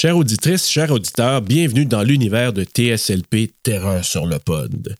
[0.00, 4.96] Chère auditrice, chers auditeurs, bienvenue dans l'univers de TSLP Terreur sur le pod.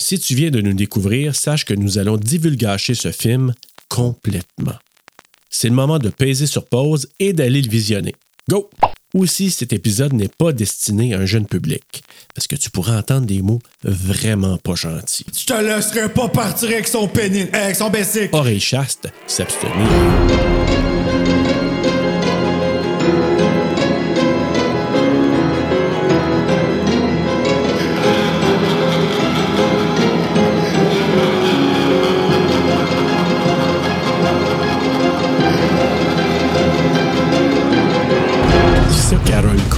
[0.00, 3.52] Si tu viens de nous découvrir, sache que nous allons divulgacher ce film
[3.88, 4.76] complètement.
[5.50, 8.14] C'est le moment de peser sur pause et d'aller le visionner.
[8.48, 8.70] Go!
[9.14, 13.26] Aussi, cet épisode n'est pas destiné à un jeune public, parce que tu pourras entendre
[13.26, 15.26] des mots vraiment pas gentils.
[15.36, 18.32] Je te laisserai pas partir avec son pénis, avec son bessic.
[18.32, 19.74] Oreille chaste, s'abstenir.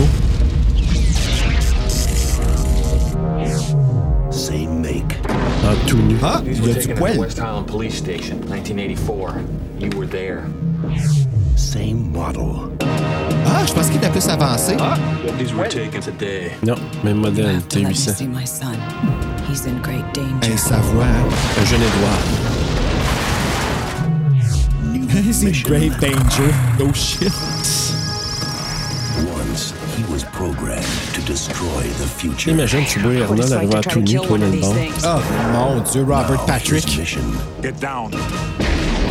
[0.02, 0.08] Carol
[4.26, 4.32] Co.
[4.32, 5.16] Same make.
[5.64, 6.16] En tout nu.
[6.22, 7.18] Ah, il y a du Taken at poil.
[7.18, 9.40] West Highland Police Station, 1984.
[9.78, 10.44] You were there.
[11.56, 12.70] Same model.
[13.46, 14.76] Ah, je pense qu'il était plus avancé.
[15.38, 16.52] These were taken today.
[16.62, 18.14] Non, même modèle, have to let me T800.
[18.16, 18.76] see my son.
[19.48, 20.46] He's in great danger.
[20.50, 21.28] Hey, sa voix, hein.
[21.60, 22.18] Un jeune Édouard.
[25.32, 26.50] C'est Grave Danger.
[26.80, 27.30] Oh shit.
[32.46, 34.74] Imagine, tu vois Arnold arriver en tout nu, toi, dans le banc.
[35.04, 35.20] Oh
[35.52, 36.98] mon dieu, Robert Now, Patrick.
[36.98, 37.20] Mission
[37.62, 38.10] Get down.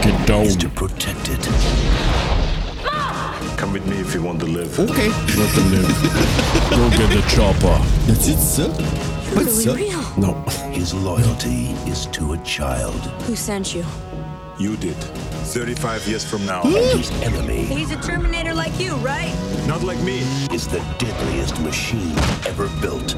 [0.01, 0.43] Get down.
[0.45, 1.49] is to protect it.
[3.57, 4.79] Come with me if you want to live.
[4.79, 4.87] Ok.
[5.35, 7.79] Go to the- Go get the chopper.
[8.09, 8.63] As-tu dit ça?
[9.35, 9.71] Pas dit ça.
[10.17, 10.35] Non.
[10.73, 13.01] His loyalty is to a child.
[13.29, 13.83] Who sent you?
[14.59, 14.95] You did.
[15.51, 16.61] 35 years from now.
[16.63, 19.35] His enemy He's a Terminator like you, right?
[19.67, 20.19] Not like me.
[20.53, 22.15] is the deadliest machine
[22.47, 23.15] ever built.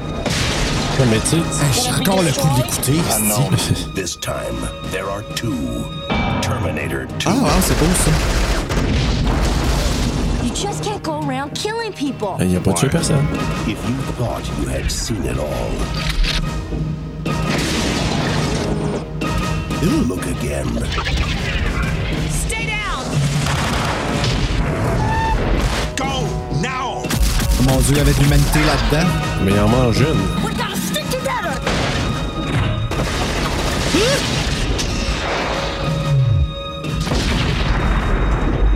[0.98, 3.94] Non, mais tu sais, Hey, J'ai encore le coup de l'écouter.
[3.94, 4.56] This time,
[4.90, 5.84] there are two.
[6.42, 7.26] Terminator 2.
[7.26, 8.10] Ah, ah, c'est beau ça.
[10.42, 12.36] You just can't go around killing people.
[12.40, 13.24] il n'y a pas tué personne.
[13.68, 15.70] If you thought you had seen it all,
[20.08, 21.43] look again.
[27.66, 29.08] Mon dieu, de l'humanité là-dedans.
[29.44, 31.24] Mais il en mange une.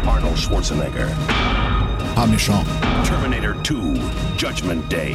[0.06, 1.08] Arnold Schwarzenegger.
[2.16, 2.64] Ah, méchant.
[3.04, 3.76] Terminator 2,
[4.36, 5.14] Judgment Day.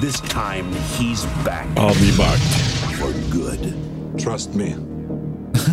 [0.00, 0.66] This time,
[0.98, 2.38] he's back I'll be back.
[2.98, 3.74] for good.
[4.18, 4.74] Trust me.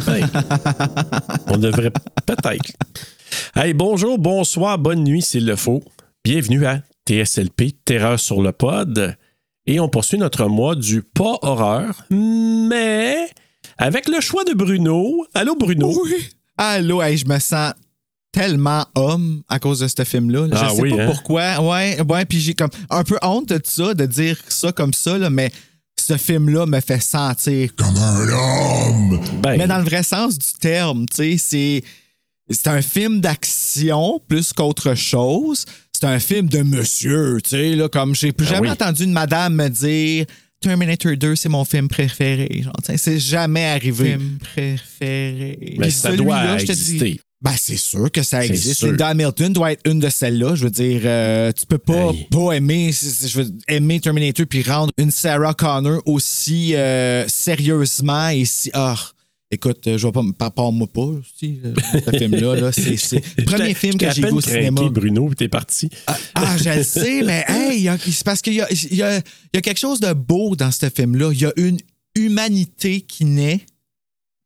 [0.06, 0.24] Hey.
[1.48, 1.92] On devrait
[2.26, 2.74] peut-être.
[3.56, 5.82] Hey, bonjour, bonsoir, bonne nuit s'il le faut.
[6.24, 9.16] Bienvenue à TSLP, Terreur sur le pod.
[9.66, 13.30] Et on poursuit notre mois du pas horreur, mais
[13.78, 15.26] avec le choix de Bruno.
[15.34, 16.02] Allô, Bruno?
[16.04, 16.30] Oui.
[16.58, 17.74] Allô, hey, je me sens
[18.32, 20.48] tellement homme à cause de ce film-là.
[20.48, 20.58] là.
[20.60, 21.06] Ah je sais oui, pas hein?
[21.08, 21.62] pourquoi.
[21.62, 25.18] Ouais, ouais, puis j'ai comme un peu honte de ça, de dire ça comme ça,
[25.18, 25.52] là, mais
[26.00, 29.22] ce film-là me fait sentir comme un homme.
[29.42, 31.84] Ben, Mais dans le vrai sens du terme, tu sais, c'est.
[32.50, 35.66] C'est un film d'action plus qu'autre chose.
[36.00, 38.74] C'est un film de monsieur, tu sais, là, comme j'ai plus Ah jamais oui.
[38.74, 40.26] entendu une madame me dire
[40.62, 42.62] Terminator 2, c'est mon film préféré.
[42.64, 44.12] Genre, c'est jamais arrivé.
[44.12, 45.58] Film préféré.
[45.80, 47.20] mais Puis ça doit dis- exister.
[47.42, 48.80] ben, c'est sûr que ça existe.
[48.80, 48.88] sûr.
[48.90, 50.56] Linda Hamilton doit être une de celles-là.
[50.56, 54.92] Je veux dire, euh, tu peux pas, pas aimer, je veux aimer Terminator puis rendre
[54.98, 58.70] une Sarah Connor aussi euh, sérieusement et si.
[58.74, 58.96] Ah,
[59.52, 61.74] écoute, euh, je vais pas me par moi pas aussi, euh,
[62.06, 62.56] ce film-là.
[62.56, 62.92] Là, c'est,
[63.38, 64.90] le premier film que j'ai vu au cinéma.
[64.90, 65.90] Bruno, t'es parti.
[66.36, 69.62] Ah, je le sais, mais hey, c'est parce qu'il y a, y, a, y a
[69.62, 71.32] quelque chose de beau dans ce film-là.
[71.34, 71.78] Il y a une
[72.16, 73.66] humanité qui naît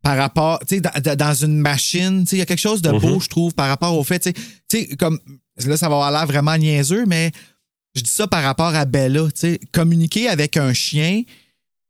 [0.02, 0.82] par rapport, tu sais,
[1.16, 3.68] dans, une machine, tu sais, il y a quelque chose de beau, je trouve, par
[3.68, 4.34] rapport au fait, tu sais,
[4.68, 5.20] tu sais, comme,
[5.64, 7.32] là, ça va avoir l'air vraiment niaiseux, mais
[7.96, 11.22] je dis ça par rapport à Bella, tu sais, communiquer avec un chien,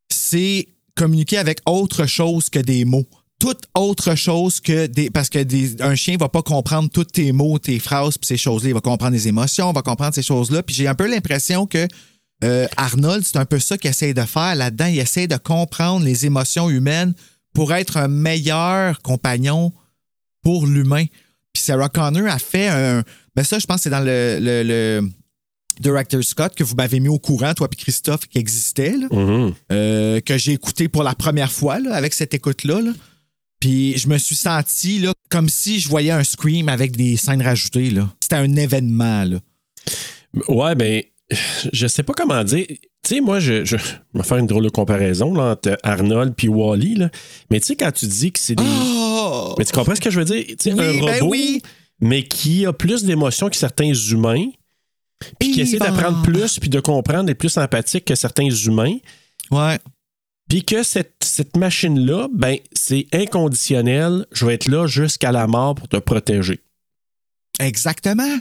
[0.10, 3.08] c'est communiquer avec autre chose que des mots.
[3.40, 5.10] Toute autre chose que des.
[5.10, 8.38] Parce que des- un chien va pas comprendre tous tes mots, tes phrases, puis ces
[8.38, 8.70] choses-là.
[8.70, 10.62] Il va comprendre les émotions, il va comprendre ces choses-là.
[10.62, 11.88] Puis j'ai un peu l'impression que
[12.44, 14.86] euh, Arnold, c'est un peu ça qu'il essaie de faire là-dedans.
[14.88, 17.14] Il essaie de comprendre les émotions humaines
[17.54, 19.74] pour être un meilleur compagnon
[20.44, 21.06] pour l'humain.
[21.54, 23.04] Puis Sarah Connor a fait un.
[23.36, 25.02] Ben ça, je pense que c'est dans le
[25.82, 29.54] Director Scott que vous m'avez mis au courant, toi puis Christophe, qui existait, là, Mhm.
[29.72, 32.82] euh, que j'ai écouté pour la première fois là, avec cette écoute-là.
[32.82, 32.92] là.
[33.60, 37.42] Puis je me suis senti là, comme si je voyais un Scream avec des scènes
[37.44, 37.90] rajoutées.
[37.92, 38.10] là.
[38.20, 39.24] C'était un événement.
[39.26, 39.38] Là.
[40.48, 41.04] Ouais, ben,
[41.74, 42.66] je sais pas comment dire.
[42.68, 46.34] Tu sais, moi, je, je, je vais faire une drôle de comparaison là, entre Arnold
[46.36, 46.96] puis Wally.
[46.96, 47.10] Là.
[47.50, 48.64] Mais tu sais, quand tu dis que c'est des.
[48.64, 49.56] Oh!
[49.58, 50.44] Mais tu comprends ce que je veux dire?
[50.48, 51.62] Tu sais, Oui, un ben robot, oui.
[52.00, 54.46] mais qui a plus d'émotions que certains humains.
[55.40, 58.98] Puis qui essaie d'apprendre plus, puis de comprendre, d'être plus empathique que certains humains.
[59.52, 59.80] Ouais.
[60.50, 64.26] Puis que cette, cette machine-là, ben, c'est inconditionnel.
[64.32, 66.60] Je vais être là jusqu'à la mort pour te protéger.
[67.60, 68.38] Exactement.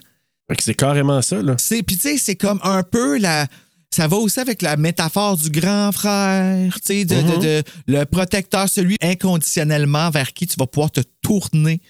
[0.48, 1.54] Fait que c'est carrément ça, là.
[1.58, 3.46] C'est puis tu sais c'est comme un peu la
[3.92, 7.40] ça va aussi avec la métaphore du grand frère, tu sais de, de- Mhm.
[7.40, 11.80] de- le protecteur celui inconditionnellement vers qui tu vas pouvoir te tourner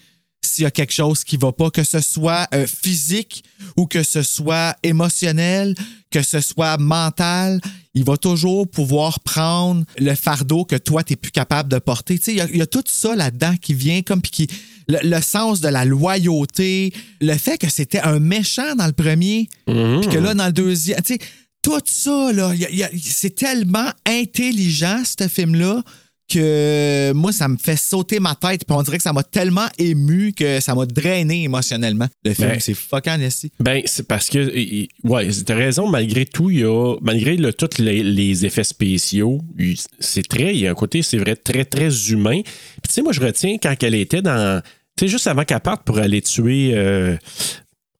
[0.43, 3.43] s'il y a quelque chose qui va pas que ce soit euh, physique
[3.77, 5.75] ou que ce soit émotionnel,
[6.09, 7.61] que ce soit mental,
[7.93, 12.19] il va toujours pouvoir prendre le fardeau que toi tu plus capable de porter.
[12.27, 14.47] Il y a- il y, a tout ça là-dedans qui vient comme puis qui
[14.87, 16.91] le, le sens de la loyauté,
[17.21, 19.47] le fait que c'était un méchant dans le premier,
[20.01, 21.19] puis que là, dans le deuxième, tu sais,
[21.61, 22.51] tout ça, là,
[22.99, 25.83] c'est tellement intelligent, ce film-là,
[26.31, 29.67] que moi, ça me fait sauter ma tête, puis on dirait que ça m'a tellement
[29.77, 32.07] ému que ça m'a drainé émotionnellement.
[32.23, 33.51] Le film, Ben, c'est fucking nasty.
[33.59, 37.77] Ben, c'est parce que, ouais, t'as raison, malgré tout, il y a, malgré le, tous
[37.79, 39.41] les, les effets spéciaux,
[39.99, 42.41] c'est très, il y a un côté, c'est vrai, très, très humain.
[42.43, 44.61] Puis, tu sais, moi, je retiens quand elle était dans,
[44.97, 47.17] tu sais, juste avant qu'elle parte pour aller tuer, euh,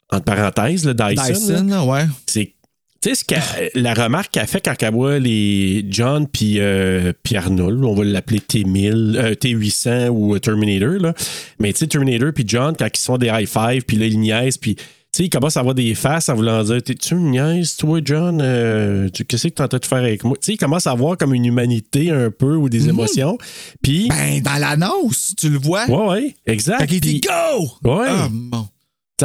[0.09, 2.05] entre parenthèses, le Dyson, Dyson, là, ouais.
[2.27, 2.53] c'est
[3.01, 7.83] tu sais, ce la remarque qu'elle fait quand elle voit les John puis euh, Arnold,
[7.83, 11.13] on va l'appeler T1000, euh, T800 ou Terminator, là.
[11.59, 14.19] Mais tu sais, Terminator puis John, quand ils sont des high five, puis là, ils
[14.19, 14.83] niaisent, puis tu
[15.17, 18.39] sais, ils commencent à avoir des faces en voulant dire T'es-tu une niaise, toi, John?
[18.41, 20.37] Euh, tu- Qu'est-ce que tu tentais de faire avec moi?
[20.39, 23.37] Tu sais, ils commencent à avoir comme une humanité un peu ou des émotions.
[23.81, 24.07] Puis.
[24.07, 25.85] Ben, dans l'annonce, tu le vois.
[25.89, 26.79] ouais, ouais, exact.
[26.79, 27.63] Fait qu'il dit Go!
[27.83, 28.05] Ouais.
[28.07, 28.67] Ah, bon.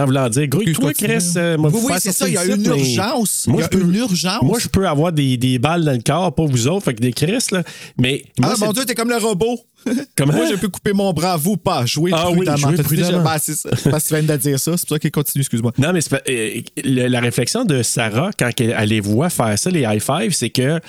[0.00, 1.14] En voulant dire, gros, Puis toi, continue.
[1.18, 3.46] Chris, euh, moi, Oui, vous oui, c'est ça, il y a une mais- urgence.
[3.48, 4.42] Moi, je peux- une urgence.
[4.42, 7.00] Moi, je peux avoir des, des balles dans le corps, pas vous autres, fait que
[7.00, 7.62] des Chris, là.
[7.98, 8.24] Mais.
[8.38, 9.58] moi, Ah, mon Dieu, t'es comme le robot.
[10.16, 10.32] Comment?
[10.32, 11.86] Moi, je peux couper mon bras, vous pas.
[11.86, 12.56] Jouer Ah oui, prudemment.
[12.56, 13.24] jouer dit déjà- prudemment.
[13.24, 14.76] Ben, c'est Parce que tu viens de dire ça.
[14.76, 15.72] C'est pour ça qu'il continue, excuse-moi.
[15.78, 19.56] Non, mais pas- euh, le- la réflexion de Sarah, quand elle, elle les voit faire
[19.58, 20.80] ça, les high five, c'est que,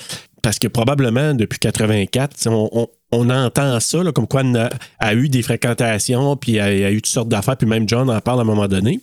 [0.42, 4.42] parce que probablement depuis 84, tu sais, on, on- on entend ça, là, comme quoi
[4.42, 7.88] elle a, a eu des fréquentations, puis elle a eu toutes sortes d'affaires, puis même
[7.88, 9.00] John en parle à un moment donné.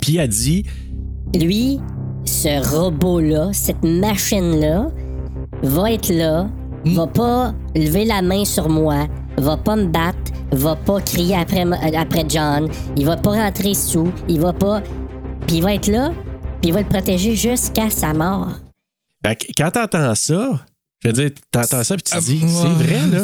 [0.00, 0.64] Puis elle dit
[1.34, 1.80] Lui,
[2.24, 4.90] ce robot-là, cette machine-là,
[5.62, 6.48] va être là,
[6.84, 9.06] va pas lever la main sur moi,
[9.36, 13.74] va pas me battre, va pas crier après, euh, après John, il va pas rentrer
[13.74, 14.82] sous, il va pas.
[15.46, 16.12] Puis il va être là,
[16.60, 18.52] puis il va le protéger jusqu'à sa mort.
[19.56, 20.64] Quand t'entends ça,
[21.02, 23.22] je veux dire, t'entends ça, puis tu te dis, Euh, c'est vrai, là.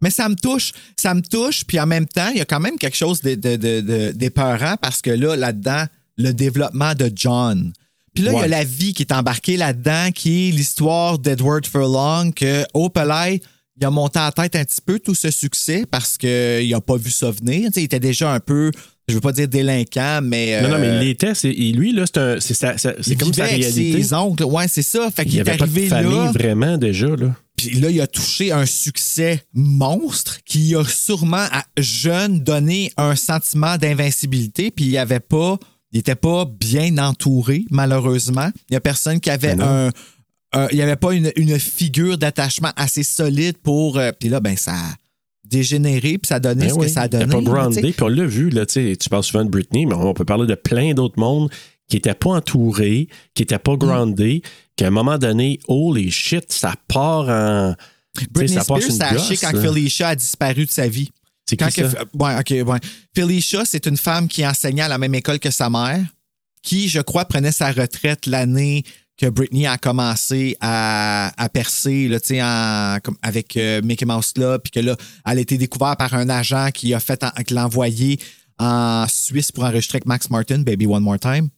[0.00, 2.60] Mais ça me touche, ça me touche, puis en même temps, il y a quand
[2.60, 5.84] même quelque chose de, de, de- de- d'épeurant parce que là, là-dedans,
[6.16, 7.72] le développement de John.
[8.14, 11.66] Puis là, il y a la vie qui est embarquée là-dedans, qui est l'histoire d'Edward
[11.66, 13.40] Furlong, que, oh, Pelay,
[13.80, 16.80] il a monté à la tête un petit peu tout ce succès parce qu'il n'a
[16.80, 17.66] pas vu ça venir.
[17.68, 18.70] Tu sais, il était déjà un peu,
[19.08, 20.60] je veux pas dire délinquant, mais.
[20.62, 24.02] Non, non, mais euh, il c'est- et lui, là, c'est, comme sa réalité.
[24.02, 24.44] ses oncles.
[24.44, 25.10] Ouais, c'est ça.
[25.10, 26.32] Fait Il qu'il n'y est avait pas de famille là.
[26.32, 27.34] vraiment déjà, là.
[27.56, 33.16] Puis là, il a touché un succès monstre qui a sûrement à jeune donné un
[33.16, 34.70] sentiment d'invincibilité.
[34.70, 35.58] Puis il avait pas,
[35.92, 38.50] il n'était pas bien entouré, malheureusement.
[38.70, 39.90] Il y a personne qui avait Ben un.
[40.52, 43.98] un- il n'y avait pas une, une figure d'attachement assez solide pour.
[43.98, 44.74] euh, puis là, ben, ça
[45.48, 47.26] dégénéré, puis ça donné Ben ce oui, que ça a donné.
[47.26, 49.94] pas groundé, puis on l'a vu, là, tu sais, tu parles souvent de Britney, mais
[49.94, 51.50] on peut parler de plein d'autres mondes
[51.88, 53.58] qui n'étaient pas entourés, qui n'étaient Mm.
[53.60, 54.42] pas groundés,
[54.76, 57.74] qu'à un moment donné, holy shit, ça part en.
[58.32, 59.62] Britney ça Spears, ça a quand là.
[59.62, 61.10] Felicia a disparu de sa vie.
[61.48, 61.88] C'est Quand qui ça?
[61.88, 62.78] que- ouais, ok, ouais.
[63.16, 66.00] Felicia, c'est une femme qui enseignait à la même école que sa mère,
[66.62, 68.82] qui, je crois, prenait sa retraite l'année
[69.18, 74.58] que Britney a commencé à, à percer là, en- comme avec euh, Mickey Mouse là,
[74.58, 74.96] puis que là,
[75.26, 78.18] elle a été découverte par un agent qui a fait l'a envoyé
[78.58, 81.48] en Suisse pour enregistrer avec Max Martin, Baby One More Time.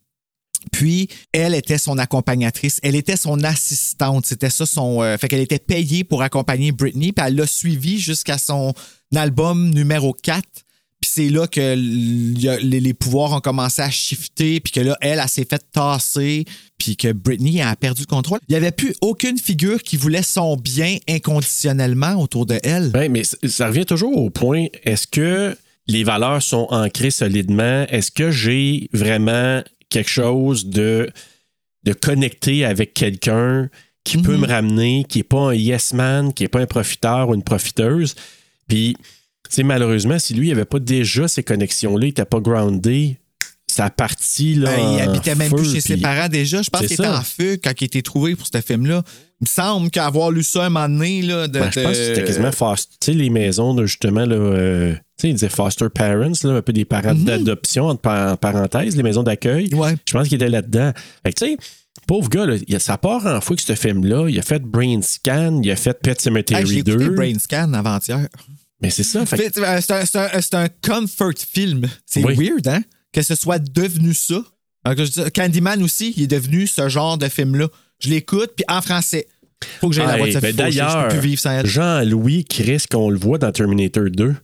[0.73, 2.81] Puis, elle était son accompagnatrice.
[2.83, 4.27] Elle était son assistante.
[4.27, 5.01] C'était ça son.
[5.03, 7.13] euh, fait qu'elle était payée pour accompagner Britney.
[7.13, 8.75] Puis elle l'a suivi jusqu'à son
[9.17, 10.43] album numéro 4.
[11.01, 14.61] Puis c'est là que les, les pouvoirs ont commencé à shifter.
[14.61, 16.45] Puis que là, elle, elle, s'est fait tasser.
[16.79, 18.39] Puis que Britney a perdu le contrôle.
[18.49, 22.91] Il n'y avait plus aucune figure qui voulait son bien inconditionnellement autour de elle.
[22.95, 27.85] Oui, mais c- ça revient toujours au point, est-ce que les valeurs sont ancrées solidement?
[27.89, 31.11] Est-ce que j'ai vraiment quelque chose de,
[31.85, 33.69] de connecté avec quelqu'un
[34.05, 37.29] qui peut me ramener, qui n'est pas un yes man, qui n'est pas un profiteur
[37.29, 38.15] ou une profiteuse?
[38.69, 38.97] Puis,
[39.57, 43.19] sais, malheureusement, si lui, il n'avait pas déjà ces connexions-là, il n'était pas groundé,
[43.67, 44.75] ça a parti, là.
[44.77, 46.61] Ben, il habitait même feu, plus chez ses parents déjà.
[46.63, 49.03] Je pense qu'il était en feu quand il a été trouvé pour ce film-là.
[49.41, 52.05] Il me semble qu'avoir lu ça un moment donné, là, de, Ben, je pense que
[52.07, 52.95] c'était quasiment foster.
[53.01, 56.51] Tu sais, les maisons, de, justement, là, euh, tu sais, ils disaient foster parents, là,
[56.51, 59.71] un peu des parents d'adoption, entre par- parenthèses, les maisons d'accueil.
[59.73, 59.79] Mhm.
[59.79, 59.95] Ouais.
[60.07, 60.93] Je pense qu'il était là-dedans.
[61.25, 61.57] Fait que, tu sais,
[62.07, 64.29] pauvre gars, là, il a- ça part en fou que ce film-là.
[64.29, 66.93] Il a fait Brain Scan, il a fait Pet Hey, Cemetery J'ai 2.
[67.01, 68.27] écouté Brain Scan avant-hier.
[68.83, 69.25] Mais c'est ça.
[69.27, 69.63] Fait C'est
[70.17, 71.87] un, c'est un- comfort film.
[72.07, 72.35] C'est Oui.
[72.37, 72.83] weird, hein?
[73.13, 74.43] Que ce soit devenu ça.
[75.35, 77.69] Candyman aussi, il est devenu ce genre de film-là.
[78.03, 79.27] Je l'écoute, puis en français.
[79.81, 81.67] Faut que j'aille la Hey, voix de ben, D'ailleurs, peux plus vivre sans elle.
[81.67, 84.35] Jean-Louis Chris, qu'on le voit dans Terminator 2,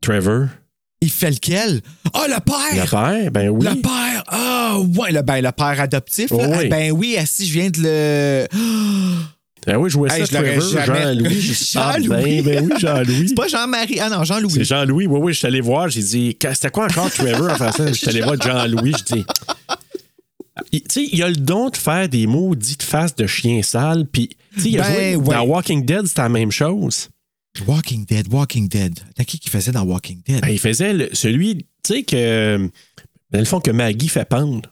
[0.00, 0.46] Trevor,
[1.02, 1.82] Il fait lequel?
[2.14, 2.90] Ah, le le père!
[2.90, 3.66] père, ben oui.
[3.66, 4.24] Le père!
[4.28, 6.28] Ah, ouais, le, ben, le père adoptif.
[6.32, 6.56] Oh, oui.
[6.64, 8.46] Eh Ben oui, si je viens de le.
[9.66, 11.28] Ben oui, je jouais Hey, ça, Trevor, Jean-Louis.
[11.28, 12.42] Dit, ah, Jean-Louis.
[12.42, 13.28] ben, oui, Jean-Louis.
[13.28, 13.98] C'est pas Jean-Marie.
[14.00, 14.52] Ah non, Jean-Louis.
[14.52, 15.06] C'est Jean-Louis.
[15.06, 15.88] Oui, oui, je suis allé voir.
[15.88, 17.88] J'ai dit, c'était quoi encore Trevor en français?
[17.88, 18.92] Je suis allé voir Jean-Louis.
[18.98, 19.24] Je dis,
[20.72, 24.06] tu sais, il a le don de faire des maudites faces de chien sale.
[24.10, 25.34] Puis, tu sais, il a Ben, joué ouais.
[25.34, 27.08] dans Walking Dead, c'était la même chose.
[27.66, 28.98] Walking Dead, Walking Dead.
[29.16, 30.40] T'as qui qui faisait dans Walking Dead?
[30.42, 32.70] Ben, il faisait le- celui, tu sais, que,
[33.30, 34.62] dans le fond, que Maggie fait pendre.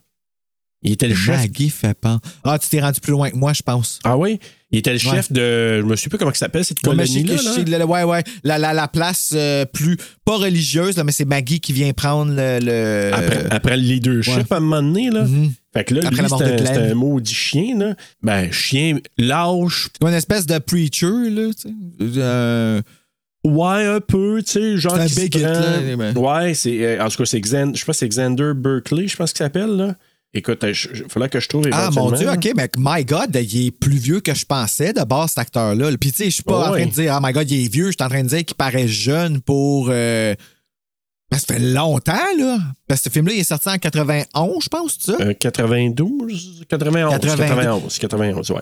[0.85, 1.37] Il était le chef.
[1.41, 2.21] Maggie fait pas.
[2.45, 3.99] Ah, tu t'es rendu plus loin que moi, je pense.
[4.05, 4.39] Ah oui?
[4.71, 5.81] Il était le chef de.
[5.81, 7.35] Je me souviens plus comment il s'appelle, cette colonie-là.
[7.37, 7.79] là.
[7.79, 8.23] le- ouais, ouais.
[8.43, 12.33] La, la, la place euh, plus, pas religieuse, là, mais c'est Maggie qui vient prendre
[12.35, 12.59] le.
[12.61, 14.45] le- Après, après le leadership, ouais.
[14.51, 15.25] à un moment donné, là.
[15.25, 15.53] Mhm.
[15.73, 17.95] Fait que là, Après lui, la mort c'est de un, c'est un maudit chien, là.
[18.23, 19.89] Ben, chien lâche.
[20.01, 21.75] C'est une espèce de preacher, là, tu sais.
[22.19, 22.81] Euh,
[23.47, 24.95] Ouais, un peu, tu sais, genre.
[24.95, 26.43] Un qui se bigot, prend- là.
[26.45, 26.83] Ouais, c'est.
[26.99, 27.73] euh, en tout cas, c'est Xander.
[27.75, 29.95] Je sais pas, c'est Xander Berkeley, je pense qu'il s'appelle, là.
[30.37, 30.75] Écoute, il
[31.09, 32.29] faudrait que je trouve Ah, mon Dieu.
[32.29, 35.91] OK, mais my God, il est plus vieux que je pensais de base, cet acteur-là.
[35.99, 37.65] Puis, tu sais, je suis pas Oh, en train de dire, ah, my God, il
[37.65, 37.87] est vieux.
[37.87, 39.89] Je suis en train de dire qu'il paraît jeune pour.
[39.91, 40.35] euh,
[41.31, 42.59] ben, ça fait longtemps, là.
[42.89, 45.19] Parce que ce film-là, il est sorti en 91, je pense, c'est ça?
[45.23, 47.37] Euh, 92, 91, 92.
[47.47, 48.61] 91, 91, ouais.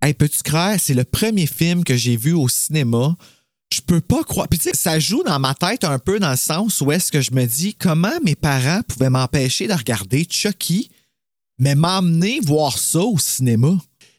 [0.00, 3.16] Hey, peux-tu croire, c'est le premier film que j'ai vu au cinéma.
[3.72, 4.48] Je peux pas croire.
[4.48, 7.10] Puis tu sais, ça joue dans ma tête un peu dans le sens où est-ce
[7.10, 10.90] que je me dis comment mes parents pouvaient m'empêcher de regarder Chucky,
[11.58, 13.72] mais m'emmener voir ça au cinéma?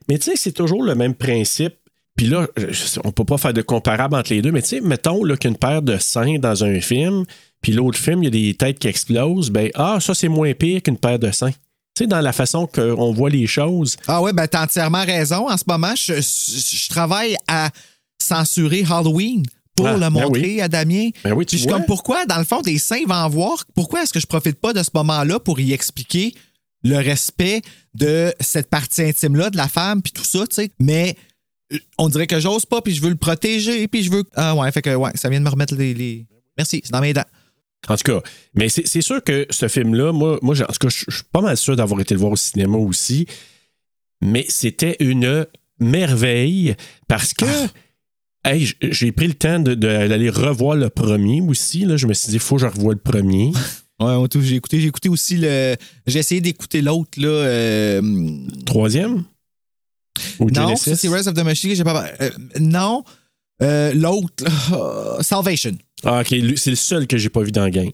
[0.10, 1.76] Mais tu sais, c'est toujours le même principe.
[2.16, 2.48] Puis là,
[3.04, 5.82] on peut pas faire de comparable entre les deux, mais tu sais, mettons qu'une paire
[5.82, 7.26] de seins dans un film,
[7.62, 10.54] puis l'autre film, il y a des têtes qui explosent, ben ah, ça c'est moins
[10.54, 11.52] pire qu'une paire de seins.
[11.96, 13.98] Tu sais, dans la façon qu'on voit les choses.
[14.08, 15.50] Ah ouais, ben t'as entièrement raison.
[15.50, 17.70] En ce moment, je, je- je travaille à
[18.24, 19.44] censurer Halloween
[19.76, 20.62] pour Ah, le ben montrer oui.
[20.62, 21.10] à Damien.
[21.24, 21.78] Ben oui, tu Puis je suis vois.
[21.80, 23.66] comme pourquoi, dans le fond, des saints va en voir?
[23.76, 26.34] Pourquoi est-ce que je profite pas de ce moment-là pour y expliquer
[26.84, 27.62] le respect
[27.96, 30.72] de cette partie intime-là de la femme, puis tout ça, tu sais?
[30.80, 31.16] Mais
[31.72, 34.24] euh, on dirait que j'ose pas, puis je veux le protéger, puis je veux.
[34.36, 35.94] Ah ouais, fait que ouais, ça vient de me remettre les.
[35.94, 36.28] les-
[36.58, 37.24] Merci, c'est dans mes dents.
[37.90, 38.22] En tout cas,
[38.54, 41.42] mais c'est sûr que ce film-là, moi, moi en tout cas, je je suis pas
[41.42, 43.26] mal sûr d'avoir été le voir au cinéma aussi,
[44.22, 45.46] mais c'était une
[45.80, 46.76] merveille
[47.08, 47.46] parce que
[48.46, 51.86] hey, j'ai pris le temps de- de- d'aller revoir le premier aussi.
[51.86, 51.98] Là.
[51.98, 53.52] Je me suis dit, il faut que je revoie le premier.
[54.00, 55.76] Ouais, j'ai écouté, j'ai écouté aussi le.
[56.08, 57.28] J'ai essayé d'écouter l'autre, là.
[57.28, 58.02] euh,
[58.66, 59.24] Troisième?
[60.40, 61.74] Ou Non, c'est Rise of the Machine.
[61.74, 62.06] J'ai pas...
[62.20, 63.04] euh, non,
[63.62, 64.44] Euh, l'autre,
[65.22, 65.78] Salvation.
[66.04, 67.92] Ah, ok, c'est le seul que j'ai pas vu dans le game.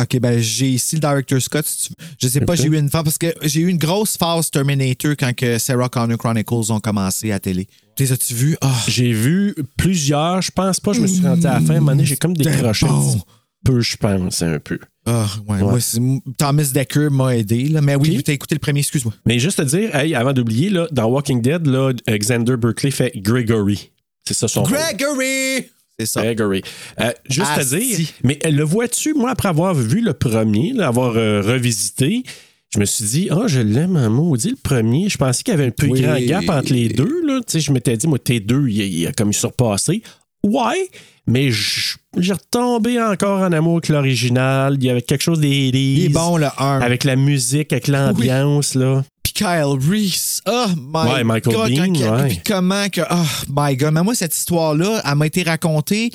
[0.00, 1.64] OK, ben j'ai ici le director Scott.
[1.66, 1.94] si tu.
[2.20, 5.12] Je sais pas, j'ai eu une phase parce que j'ai eu une grosse phase Terminator
[5.18, 7.66] quand que Sarah Connor Chronicles ont commencé à télé.
[7.98, 8.56] Les as-tu vu?
[8.60, 11.74] Ah, J'ai vu plusieurs, je pense pas, je me suis rendu à la fin.
[11.74, 13.20] À un moment donné, j'ai comme décroché bon.
[13.64, 14.78] peu, je pense, un peu.
[15.04, 15.72] ah, ouais, Ouais.
[15.72, 16.00] ouais, c'est-
[16.38, 17.64] Thomas Decker m'a aidé.
[17.68, 17.80] Là.
[17.80, 19.12] Mais oui, t'as écouté le premier, excuse-moi.
[19.26, 23.12] Mais juste te dire, hey, avant d'oublier, là, dans Walking Dead, là, Xander Berkeley fait
[23.16, 23.90] Gregory.
[24.24, 24.78] C'est ça son rôle.
[25.98, 26.22] C'est ça.
[26.22, 26.62] Gregory.
[27.00, 31.16] Euh, juste à dire, mais le vois-tu, moi, après avoir vu le premier, là, avoir
[31.16, 32.22] euh, revisité,
[32.72, 35.08] je me suis dit, ah, je l'aime en maudit, le premier.
[35.08, 36.02] Je pensais qu'il y avait un plus Oui.
[36.02, 37.22] grand gap entre les deux.
[37.26, 37.40] Là.
[37.40, 40.02] Tu sais, je m'étais dit, moi, tes deux, il, il a comme surpassé.
[40.44, 40.88] Ouais,
[41.26, 44.76] mais j'ai retombé encore en amour avec l'original.
[44.78, 45.48] Il y avait quelque chose des.
[45.48, 46.80] Il est bon, le 1.
[46.80, 49.02] Avec la musique, avec l'ambiance, là.
[49.38, 50.40] Kyle Reese.
[50.46, 51.68] Oh my Ouais, Michael God.
[51.70, 52.28] Biehn, quand- ouais.
[52.28, 53.00] Puis comment que.
[53.08, 53.92] Oh my God.
[53.92, 56.10] Mais moi, cette histoire-là, elle m'a été racontée.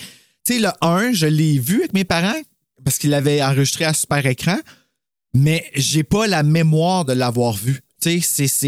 [0.46, 2.36] Tu sais, le 1, je l'ai vu avec mes parents
[2.84, 4.58] parce qu'ils l'avaient enregistré à super écran,
[5.34, 7.80] mais j'ai pas la mémoire de l'avoir vu.
[8.02, 8.68] Tu sais, c'est- c'est.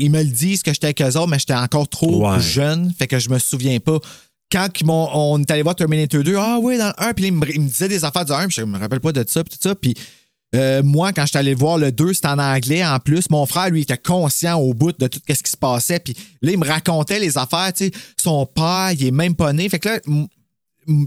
[0.00, 2.40] Ils me le disent que j'étais avec eux autres, mais j'étais encore trop Ouais.
[2.40, 3.98] jeune, fait que je me souviens pas.
[4.50, 7.32] Quand ils on est allé voir Terminator 2, ah oui, dans le 1, puis ils
[7.32, 9.44] me, ils me disaient des affaires du 1, puis je me rappelle pas de ça,
[9.44, 9.92] puis tout ça, puis
[10.56, 13.28] euh, moi, quand j'étais allé voir le 2, c'était en anglais en plus.
[13.30, 15.98] Mon frère, lui, était conscient au bout de tout ce qui se passait.
[16.00, 17.72] Puis là, il me racontait les affaires.
[17.72, 19.68] Tu sais, son père, il est même pas né.
[19.68, 19.98] Fait que là,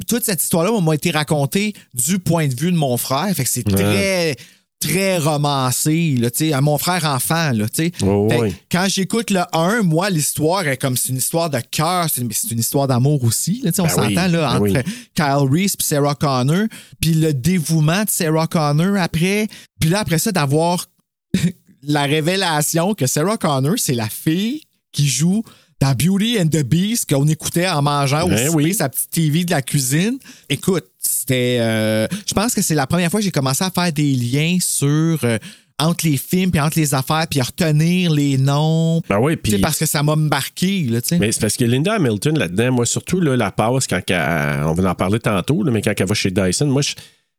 [0.08, 3.34] toute cette histoire-là m'a été racontée du point de vue de mon frère.
[3.36, 3.76] Fait que c'est Ouais.
[3.76, 4.36] très,
[4.80, 7.92] très romancé, là, tu sais, à mon frère enfant, là, tu sais.
[8.02, 8.56] Oh, oui.
[8.72, 12.32] Quand j'écoute le 1, moi, l'histoire est comme c'est une histoire de cœur, c'est une,
[12.32, 14.84] c'est une histoire d'amour aussi, là, tu sais, on Ben oui, s'entend, là, ben entre.
[15.16, 16.68] Kyle Reese et Sarah Connor,
[17.02, 19.48] puis le dévouement de Sarah Connor après,
[19.80, 20.86] puis là, après ça, d'avoir
[21.84, 25.44] la révélation que Sarah Connor, c'est la fille qui joue
[25.80, 28.74] dans Beauty and the Beast qu'on écoutait en mangeant Ben oui.
[28.74, 30.18] sa petite TV de la cuisine.
[30.50, 31.58] Écoute, c'était.
[31.62, 34.58] euh, je pense que c'est la première fois que j'ai commencé à faire des liens
[34.62, 35.20] sur.
[35.24, 35.38] euh,
[35.82, 39.02] entre les films puis entre les affaires puis à retenir les noms.
[39.10, 39.58] Ben oui, puis.
[39.60, 41.20] parce que ça m'a marqué, là, tu sais.
[41.20, 44.74] Mais c'est parce que Linda Hamilton, là-dedans, moi, surtout là, la passe, quand elle- on
[44.74, 46.96] va en parler tantôt, là, mais quand elle va chez Dyson, moi, je-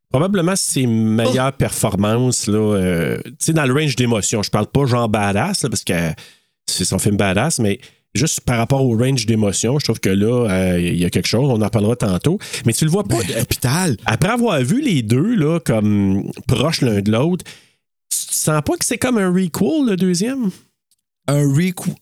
[0.08, 4.42] probablement ses meilleures performances, là, euh, tu sais, dans le range d'émotion.
[4.42, 5.92] Je parle pas genre badass, là, parce que
[6.66, 7.78] c'est son film badass, mais
[8.14, 11.28] juste par rapport au range d'émotion, je trouve que là, euh, il y a quelque
[11.28, 12.38] chose, on en parlera tantôt.
[12.66, 13.18] Mais tu le vois pas.
[13.18, 13.96] Ben, L'hôpital.
[14.04, 17.44] Après avoir vu les deux, là, comme proches l'un de l'autre,
[18.10, 20.50] tu sens pas que c'est comme un requel, le deuxième?
[21.28, 21.94] Un recoup.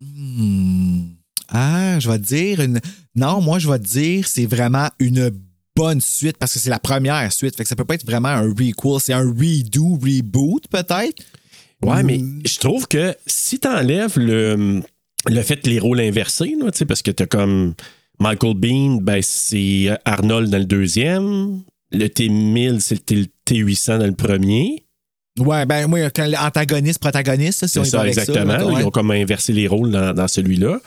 [0.00, 1.04] Hmm.
[1.48, 2.80] Ah, je vais te dire une.
[3.16, 5.30] Non, moi, je vais te dire, c'est vraiment une
[5.74, 7.56] bonne suite parce que c'est la première suite.
[7.56, 9.00] Fait que ça peut pas être vraiment un requel.
[9.00, 11.22] C'est un redo, reboot, peut-être.
[11.82, 12.42] Ouais, mais Mm.
[12.44, 14.82] je trouve que si t'enlèves le,
[15.28, 17.74] le fait que les rôles inversés, là, tu parce que t'as comme
[18.20, 24.14] Michael Bean, ben c'est Arnold dans le deuxième, le T1000, c'est le T800 dans le
[24.14, 24.84] premier.
[25.38, 28.52] Ouais, ben, moi, quand l'antagoniste, protagoniste, si C'est ça, avec exactement.
[28.54, 28.80] là, là, ouais.
[28.80, 30.80] Ils ont comme inversé les rôles dans, dans celui-là.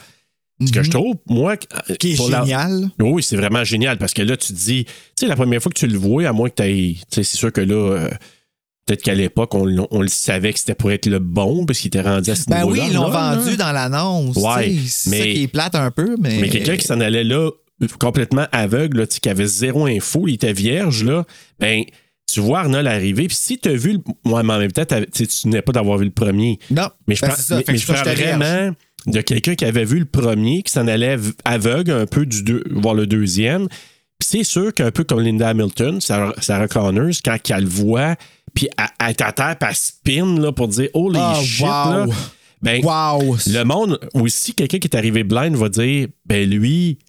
[0.64, 1.56] Ce que je trouve, moi.
[1.90, 1.96] Mhm.
[1.98, 2.90] Qui est pour la- génial.
[3.00, 5.72] Oui, c'est vraiment génial parce que là, tu te dis, tu sais, la première fois
[5.72, 6.94] que tu le vois, à moins que tu aies.
[6.96, 8.10] Tu sais, c'est sûr que là, euh,
[8.86, 12.02] peut-être qu'à l'époque, on, le savait que c'était pour être le bon parce qu'il était
[12.02, 12.88] rendu à ce Ben oui, niveau-là.
[12.90, 13.56] ils l'ont vendu là.
[13.58, 14.36] dans l'annonce.
[14.38, 16.38] Ouais, C'est mais- ça qui est plate un peu, mais.
[16.42, 17.50] Mais quelqu'un qui s'en allait là
[18.00, 21.26] complètement aveugle, là, qui avait zéro info, il était vierge, là,
[21.60, 21.84] ben,
[22.32, 24.00] tu vois Arnold arriver, puis si tu as vu, le...
[24.24, 26.60] moi, mais en même temps, tu n'es pas d'avoir vu le premier.
[26.70, 28.72] Non, Mais je, ben, pense- mais- je parle vraiment
[29.08, 32.64] de quelqu'un qui avait vu le premier, qui s'en allait aveugle un peu du deux,
[32.72, 33.68] voir le deuxième.
[33.68, 38.16] Puis c'est sûr qu'un peu comme Linda Hamilton, Sarah, Sarah Connors, quand elle le voit,
[38.54, 41.62] puis elle, est à terre, puis elle spin là, pour dire «Oh, les Ah, shit!
[41.66, 41.68] wow.
[41.68, 42.06] là.
[42.62, 43.38] Ben, Wow!
[43.48, 47.00] le monde, aussi, quelqu'un qui est arrivé blind va dire ben lui,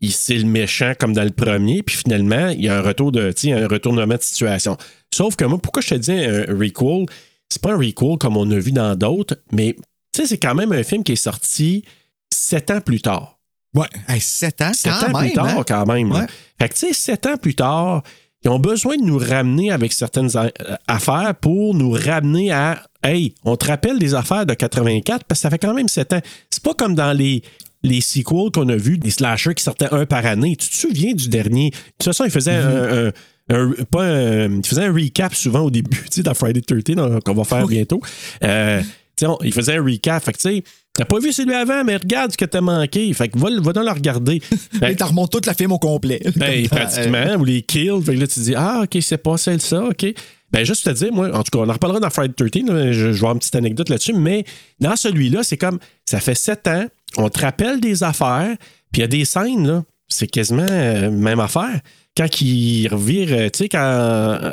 [0.00, 3.12] il c'est le méchant comme dans le premier, puis finalement, il y a un retour
[3.12, 4.76] de, un retournement de situation.
[5.14, 7.06] Sauf que moi, pourquoi je te dis un recall,
[7.48, 9.76] c'est pas un recall comme on a vu dans d'autres, mais
[10.12, 11.84] c'est quand même un film qui est sorti
[12.32, 13.38] sept ans plus tard.
[13.74, 15.28] Ouais, hey, 7 ans, Sept quand ans même.
[15.28, 15.64] plus tard, hein?
[15.66, 16.10] quand même.
[16.10, 16.26] Ouais.
[16.58, 18.02] Fait que, tu sais, sept ans plus tard,
[18.48, 20.48] ils ont besoin de nous ramener avec certaines euh,
[20.86, 25.42] affaires pour nous ramener à Hey, on te rappelle des affaires de 84 parce que
[25.42, 26.20] ça fait quand même sept ans.
[26.50, 27.42] C'est pas comme dans les,
[27.84, 30.56] les sequels qu'on a vus, des slashers qui sortaient un par année.
[30.56, 31.70] Tu te souviens du dernier?
[31.70, 33.06] De toute façon, ils faisaient un.
[33.08, 33.12] un-
[33.50, 36.96] un- pas un- ils faisaient un recap souvent au début, tu sais, dans Friday 13,
[36.96, 38.00] dans- qu'on va faire bientôt.
[38.42, 38.82] Euh,
[39.26, 40.22] on- ils faisaient un recap.
[40.24, 43.12] Fait que, tu sais, t'as pas vu celui avant, mais regarde ce que t'as manqué.
[43.12, 44.40] Fait que va, va donc le regarder.
[44.86, 46.20] Et t'en remontes toute la film au complet.
[46.36, 48.02] ben, dans- pratiquement, ou les kills.
[48.04, 50.06] Fait que là, tu te dis, ah, OK, c'est pas celle ça, OK.
[50.50, 52.90] Ben, juste te dire, moi, en tout cas, on en reparlera dans Friday 13, là,
[52.92, 54.44] je, je vais avoir une petite anecdote là-dessus, mais
[54.80, 56.86] dans celui-là, c'est comme, ça fait sept ans,
[57.18, 58.56] on te rappelle des affaires,
[58.90, 61.80] puis il y a des scènes, là, c'est quasiment euh, même affaire.
[62.16, 63.78] Quand il revire, euh, tu sais, quand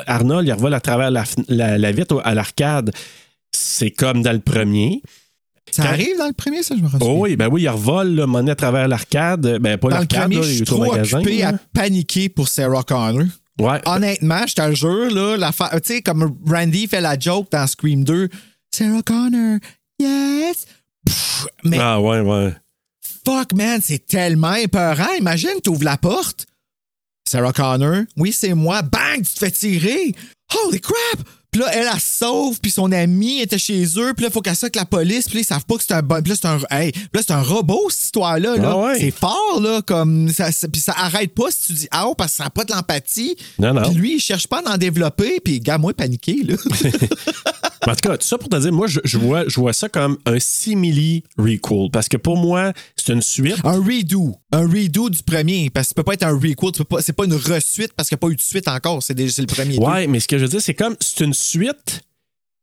[0.06, 2.90] Arnold, il revole à travers la, la, la vitre à l'arcade,
[3.56, 5.02] c'est comme dans le premier.
[5.70, 7.08] Ça Quand- arrive dans le premier, ça, je me rappelle.
[7.08, 9.58] Oh oui, ben oui, il revole, là, monnaie à travers l'arcade.
[9.60, 11.18] Ben, pas l'arcade, il suis est trop magasin.
[11.18, 13.26] occupé à paniquer pour Sarah Connor.
[13.58, 13.80] Ouais.
[13.86, 17.66] Honnêtement, je te jure, là, la fa- tu sais, comme Randy fait la joke dans
[17.66, 18.28] Scream 2,
[18.70, 19.58] Sarah Connor,
[19.98, 20.66] yes.
[21.04, 22.52] Pff, mais Ah ouais, ouais.
[23.24, 25.12] fuck, man, c'est tellement épeurant.
[25.18, 26.46] Imagine, tu ouvres la porte.
[27.28, 28.82] Sarah Connor, oui, c'est moi.
[28.82, 30.14] Bang, tu te fais tirer.
[30.64, 31.26] Holy crap!
[31.56, 34.42] Puis là, elle, se sauve, puis son ami était chez eux, puis là, il faut
[34.42, 36.20] qu'elle avec la police, puis là, ils savent pas que c'est un bon.
[36.20, 38.56] Puis là, c'est un, hey, puis là, c'est un robot, cette histoire-là.
[38.56, 38.70] Là.
[38.72, 38.98] Ah ouais.
[39.00, 40.28] C'est fort, là, comme.
[40.28, 42.72] Ça, puis ça arrête pas si tu dis ah, parce que ça n'a pas de
[42.74, 43.36] l'empathie.
[43.58, 43.82] Non, non.
[43.88, 46.56] Puis lui, il cherche pas à en développer, puis gars, moi, paniqué, là.
[47.88, 49.88] En tout cas, tout ça pour te dire, moi, je, je vois, je vois ça
[49.88, 51.88] comme un simili requel.
[51.92, 53.58] Parce que pour moi, c'est une suite.
[53.62, 54.34] un redo.
[54.50, 57.34] Un redo du premier, parce que ça peut pas être un requel, c'est pas une
[57.34, 59.78] resuite, parce qu'il n'y a pas eu de suite encore, c'est déjà- c'est le premier.
[59.78, 61.45] Ouais, mais ce que je veux dire, c'est comme c'est une suite,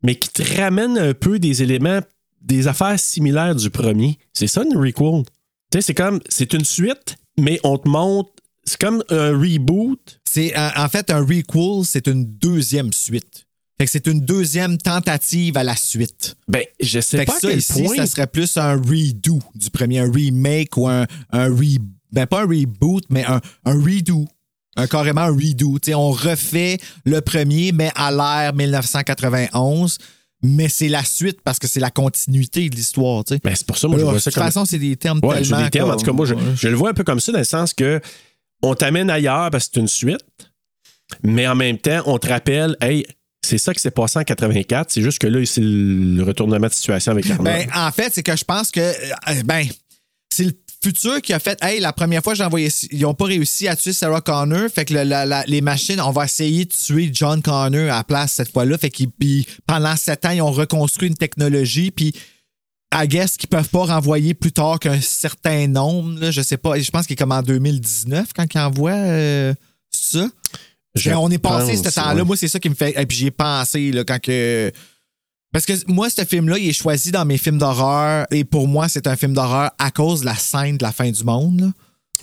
[0.03, 1.99] mais qui te ramène un peu des éléments,
[2.41, 4.17] des affaires similaires du premier.
[4.33, 5.23] C'est ça une requel?
[5.71, 8.31] Tu sais, c'est comme, c'est une suite, mais on te montre,
[8.63, 10.19] c'est comme un reboot.
[10.25, 13.45] C'est en en fait un requel, c'est une deuxième suite.
[13.79, 16.35] Fait que c'est une deuxième tentative à la suite.
[16.47, 17.95] Ben, je sais Fait que pas à ça quel ici, point.
[17.95, 21.79] ça serait plus un redo du premier, un remake ou un, un re,
[22.11, 24.27] ben pas un reboot, mais un, un redo.
[24.75, 25.77] Un carrément un redo.
[25.95, 29.97] On refait le premier, mais à l'ère 1991.
[30.45, 33.23] Mais c'est la suite parce que c'est la continuité de l'histoire.
[33.23, 33.39] tu sais.
[33.41, 34.43] Ben, c'est pour ça, moi, je vois de ça toute comme.
[34.45, 35.63] façon, c'est des termes Ouais, tellement.
[35.63, 35.89] des termes.
[35.91, 37.73] En tout cas, moi, je, je le vois un peu comme ça, dans le sens
[37.73, 38.01] que
[38.61, 40.19] on t'amène ailleurs parce que c'est une suite,
[41.23, 43.05] mais en même temps, on te rappelle, hey,
[43.45, 44.91] c'est ça qui s'est passé en 84.
[44.91, 47.43] C'est juste que là, c'est le retournement de situation avec Arnold.
[47.45, 49.65] Ben, en fait, c'est que je pense que euh, ben
[50.29, 50.51] c'est le
[50.83, 53.75] futur qui a fait Hey, la première fois j'ai envoyé ils n'ont pas réussi à
[53.75, 54.69] tuer Sarah Connor.
[54.73, 57.97] Fait que le- la- la- les machines, on va essayer de tuer John Connor à
[57.97, 58.77] la place cette fois-là.
[58.77, 61.89] Fait qu'ils puis pendant sept ans, ils ont reconstruit une technologie.
[61.91, 62.13] Puis
[62.95, 66.19] I guess qu'ils peuvent pas renvoyer plus tard qu'un certain nombre.
[66.19, 66.77] Là, je sais pas.
[66.79, 69.53] Je pense qu'il est comme en 2019 quand ils envoient euh,
[69.89, 70.27] ça.
[70.95, 72.15] Je on est passé ce temps-là.
[72.17, 72.23] ouais.
[72.23, 72.93] Moi, c'est ça qui me fait.
[73.01, 74.71] Et puis j'y ai pensé là, quand que.
[75.53, 78.25] Parce que moi, ce film-là, il est choisi dans mes films d'horreur.
[78.31, 81.09] Et pour moi, c'est un film d'horreur à cause de la scène de la fin
[81.09, 81.61] du monde.
[81.61, 81.71] là.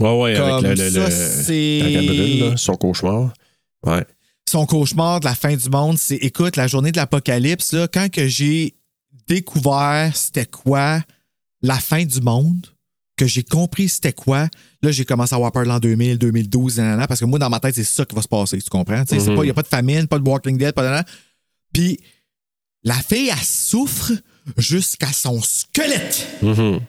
[0.00, 3.32] ouais, ouais, comme avec le, le, ça, le- la là, son cauchemar.
[3.86, 4.04] Ouais.
[4.48, 8.10] Son cauchemar de la fin du monde, c'est écoute, la journée de l'apocalypse, là, quand
[8.10, 8.74] que j'ai
[9.28, 11.00] découvert c'était quoi
[11.62, 12.66] la fin du monde,
[13.16, 14.48] que j'ai compris c'était quoi,
[14.82, 17.50] là, j'ai commencé à avoir peur de l'an 2000, 2012, nanana, parce que moi, dans
[17.50, 19.02] ma tête, c'est ça qui va se passer, tu comprends?
[19.08, 19.36] Mhm.
[19.36, 21.08] Il n'y a pas de famine, pas de Walking Dead, pas de.
[21.72, 22.00] Puis,
[22.84, 24.12] la fille, elle souffre
[24.56, 26.26] jusqu'à son squelette.
[26.42, 26.80] Mhm.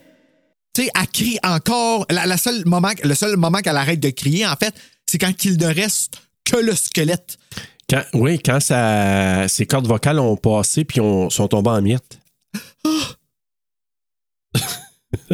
[0.74, 2.06] Tu sais, elle crie encore.
[2.10, 4.74] La, la seule moment, le seul moment qu'elle arrête de crier, en fait,
[5.06, 7.36] c'est quand il ne reste que le squelette.
[7.90, 12.18] Quand, oui, quand ça, ses cordes vocales ont passé puis ont, sont tombées en miettes.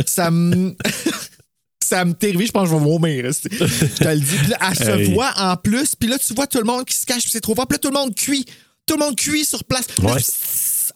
[0.07, 0.75] ça me.
[1.83, 3.25] ça me terrifie, je pense que je vais vomir.
[3.33, 4.37] Je te le dis.
[4.37, 5.15] Puis là, elle se Hey.
[5.15, 7.41] voit en plus, puis là, tu vois tout le monde qui se cache, puis c'est
[7.41, 7.67] trop fort.
[7.67, 8.45] Puis là, tout le monde cuit.
[8.89, 9.85] Tout le monde cuit sur place.
[10.03, 10.21] Ouais.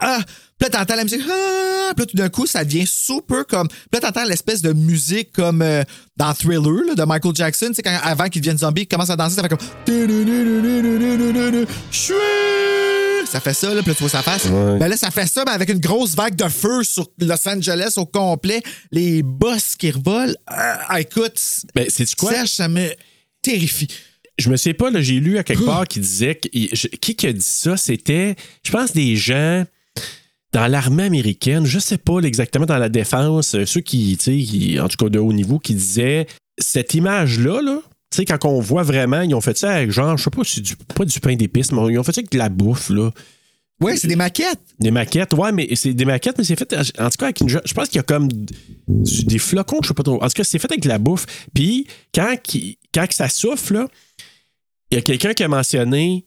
[0.00, 0.18] ah,
[0.58, 1.20] puis là, t'entends la musique.
[1.28, 3.68] Ah, puis là, tout d'un coup, ça devient super comme.
[3.68, 5.82] Puis là, t'entends l'espèce de musique comme euh,
[6.16, 7.68] dans Thriller là, de Michael Jackson.
[7.68, 9.58] Tu sais, quand, avant qu'il devienne zombie, il commence à danser, ça fait comme.
[13.30, 14.44] Ça fait ça, là, puis là, tu vois sa face.
[14.44, 14.78] Ouais.
[14.78, 17.94] Ben là, ça fait ça, mais avec une grosse vague de feu sur Los Angeles
[17.96, 18.62] au complet.
[18.90, 20.36] Les boss qui revolent.
[20.46, 21.40] Ah, écoute,
[21.74, 22.32] Ben, c'est quoi?
[22.32, 22.88] Serge, ça me
[23.40, 23.88] terrifie.
[24.38, 26.34] Je me sais pas, là, j'ai lu à quelque part qui disait.
[26.36, 27.76] que- je- qui qui a dit ça?
[27.76, 29.64] C'était, je pense, des gens
[30.52, 34.38] dans l'armée américaine, je sais pas exactement dans la défense, euh, ceux qui, tu sais,
[34.38, 36.26] qui- en tout cas de haut niveau, qui disaient
[36.58, 40.16] cette image-là, là, tu sais, quand on voit vraiment, ils ont fait ça avec genre,
[40.18, 42.20] je sais pas si c'est du, pas du pain d'épices, mais ils ont fait ça
[42.20, 43.10] avec de la bouffe, là.
[43.80, 44.60] Oui, c'est des maquettes.
[44.78, 47.48] Des maquettes, ouais, mais c'est des maquettes, mais c'est fait, en tout cas, avec une,
[47.48, 48.28] je pense qu'il y a comme
[48.86, 50.22] des flocons, je sais pas trop.
[50.22, 51.26] En tout cas, c'est fait avec de la bouffe.
[51.54, 52.36] Puis, quand,
[52.94, 53.88] quand ça souffle, là,
[54.92, 56.26] il y a quelqu'un qui a mentionné,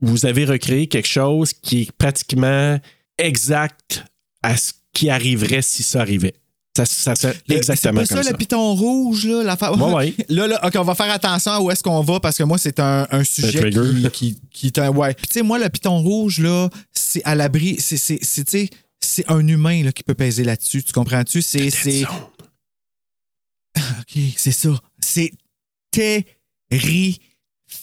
[0.00, 2.78] vous avez recréé quelque chose qui est pratiquement
[3.18, 4.04] exact
[4.42, 6.34] à ce qui arriverait si ça arrivait.
[6.76, 8.30] Ça, ça, ça- exactement C'est pas comme ça, ça.
[8.32, 9.42] le piton rouge, là.
[9.42, 10.14] l'affaire- Ouais, ouais.
[10.28, 12.58] Là, là, OK, on va faire attention à où est-ce qu'on va parce que moi,
[12.58, 13.70] c'est un, un sujet
[14.10, 14.90] qui, qui, qui est un.
[14.90, 15.14] Ouais.
[15.14, 17.76] Puis, tu sais, moi, le piton rouge, là, c'est à l'abri.
[17.80, 20.82] C'est, c'est, c'est, tu sais, c'est un humain là, qui peut peser là-dessus.
[20.82, 21.40] Tu comprends-tu?
[21.40, 21.70] C'est.
[21.70, 22.04] c'est...
[23.76, 24.70] OK, c'est ça.
[25.00, 25.32] C'est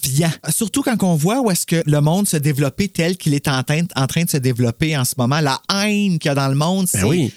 [0.04, 0.32] terrifiant.
[0.50, 3.64] Surtout quand on voit où est-ce que le monde se développait tel qu'il est en
[3.64, 5.40] train, en train de se développer en ce moment.
[5.40, 7.02] La haine qu'il y a dans le monde, c'est.
[7.02, 7.34] Ben oui.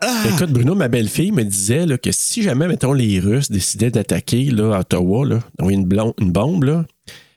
[0.00, 0.24] Ah!
[0.34, 4.44] Écoute, Bruno, ma belle-fille me disait là, que si jamais, mettons, les Russes décidaient d'attaquer
[4.50, 5.88] là, Ottawa, là, une,
[6.20, 6.84] une bombe, là,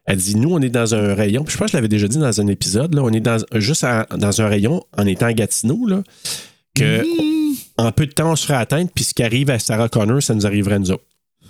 [0.05, 1.43] elle dit nous, on est dans un rayon.
[1.43, 3.37] Puis je pense que je l'avais déjà dit dans un épisode, là, on est dans,
[3.55, 6.01] juste à- dans un rayon en étant à Gatineau, là,
[6.75, 7.55] que Mm.
[7.77, 10.21] en peu de temps, on se ferait atteindre, puis ce qui arrive à Sarah Connor,
[10.23, 11.03] ça nous arriverait à nous autres.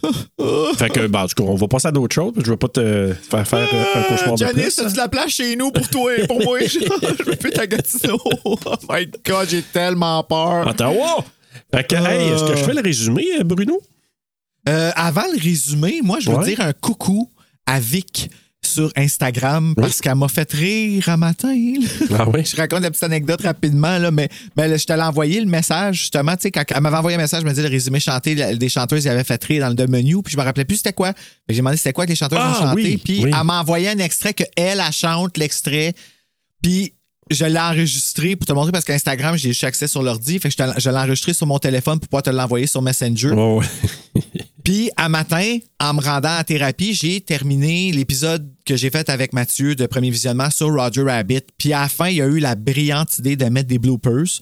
[0.78, 2.34] fait que, ben, en tout cas, on va passer à d'autres choses.
[2.38, 4.80] Je veux pas te faire faire euh, un cauchemar de Janice, plus.
[4.86, 6.16] as-tu de la place chez nous pour toi?
[6.18, 6.60] Et pour moi?
[6.62, 6.68] je
[7.20, 8.18] je veux plus ta Gatineau.
[8.46, 8.58] Oh
[8.90, 10.68] my God, j'ai tellement peur.
[10.68, 11.24] Ottawa!
[11.74, 13.80] Fait que, hey, est-ce que je fais le résumé, euh, Bruno?
[14.68, 16.46] Euh, avant le résumé, moi, je veux Ouais.
[16.46, 17.30] dire un coucou
[17.66, 18.30] à Vic
[18.66, 21.56] sur Instagram parce qu'elle m'a fait rire un matin.
[22.18, 22.46] Ah oui?
[22.46, 25.46] Je raconte la petite anecdote rapidement, là, mais ben, là, je te l'ai envoyé le
[25.46, 26.36] message, justement.
[26.36, 28.70] tu sais, Quand elle m'avait envoyé un message, je me dit le résumé chanté des
[28.70, 31.14] chanteuses, il avait fait rire dans le menu, puis je me rappelais plus c'était quoi.
[31.50, 33.32] J'ai demandé c'était quoi que les chanteuses Ah, ont chanté, oui, puis oui.
[33.34, 35.94] elle m'a envoyé un extrait que elle, chante l'extrait,
[36.62, 36.94] puis
[37.32, 40.90] je l'ai enregistré pour te montrer parce qu'Instagram, j'ai accès sur l'ordi, fait que je,
[40.90, 43.32] l'ai enregistré sur mon téléphone pour pouvoir te l'envoyer sur Messenger.
[43.32, 43.66] Ouais.
[44.66, 49.32] Puis, à matin, en me rendant en thérapie, j'ai terminé l'épisode que j'ai fait avec
[49.32, 51.42] Mathieu de premier visionnement sur Roger Rabbit.
[51.60, 54.42] Puis, à la fin, il y a eu la brillante idée de mettre des bloopers,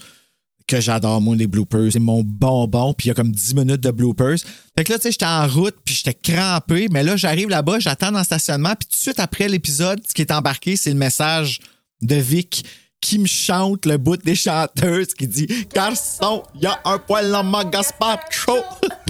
[0.66, 1.92] que j'adore, moi, les bloopers.
[1.92, 2.94] C'est mon bonbon.
[2.94, 4.38] Puis, il y a comme 10 minutes de bloopers.
[4.78, 6.88] Fait que là, tu sais, j'étais en route, puis j'étais crampé.
[6.90, 8.76] Mais là, j'arrive là-bas, j'attends dans le stationnement.
[8.80, 11.60] Puis, tout de suite après l'épisode, ce qui est embarqué, c'est le message
[12.02, 12.64] de Vic
[13.04, 17.30] qui me chante le bout des chanteuses qui dit Garçon, il y a un poil
[17.32, 18.60] dans ma Gaspard chaud.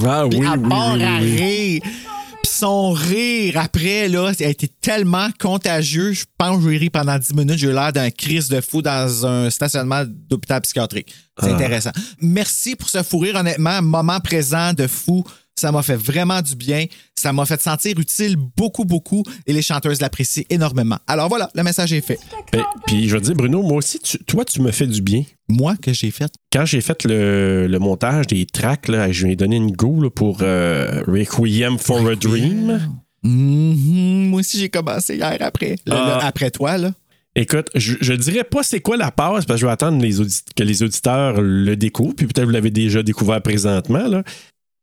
[0.05, 1.35] Ah Puis oui, elle oui, part oui, à oui.
[1.35, 1.81] rire.
[1.83, 6.11] Puis son rire après, là, a été tellement contagieux.
[6.11, 7.57] Je pense que j'ai ri pendant 10 minutes.
[7.57, 11.13] J'ai eu l'air d'un crise de fou dans un stationnement d'hôpital psychiatrique.
[11.39, 11.55] C'est Ah.
[11.55, 11.91] intéressant.
[12.19, 13.81] Merci pour ce fou rire, honnêtement.
[13.81, 15.23] Moment présent de fou.
[15.55, 16.85] Ça m'a fait vraiment du bien.
[17.15, 19.23] Ça m'a fait sentir utile beaucoup, beaucoup.
[19.45, 20.97] Et les chanteuses l'apprécient énormément.
[21.07, 22.17] Alors voilà, le message est fait.
[22.51, 25.23] Ben, Puis je veux dire, Bruno, moi aussi, tu- toi, tu me fais du bien.
[25.47, 26.31] Moi, que j'ai fait.
[26.51, 30.01] Quand j'ai fait le, le montage des tracks, là, je lui ai donné une go
[30.01, 32.79] là, pour euh, Requiem for a Dream.
[33.23, 34.29] Mhm.
[34.29, 35.75] Moi aussi, j'ai commencé hier après.
[35.85, 36.17] Le- Ah.
[36.19, 36.91] le- après toi, là.
[37.35, 40.11] Écoute, je, je dirais pas c'est quoi la passe, parce que je vais attendre les
[40.55, 44.23] que les auditeurs le découvrent, puis peut-être vous l'avez déjà découvert présentement, là.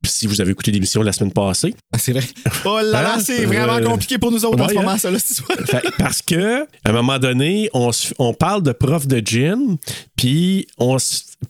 [0.05, 1.75] Si vous avez écouté l'émission la semaine passée.
[1.93, 2.23] Ah, c'est vrai.
[2.65, 3.21] Oh là là, Hein?
[3.23, 4.99] c'est vraiment Euh, compliqué pour nous autres en ce moment, hein?
[4.99, 5.59] ça, là, histoire.
[5.67, 9.77] Fait- parce que à un moment donné, on, on parle de prof de gym,
[10.17, 10.97] puis on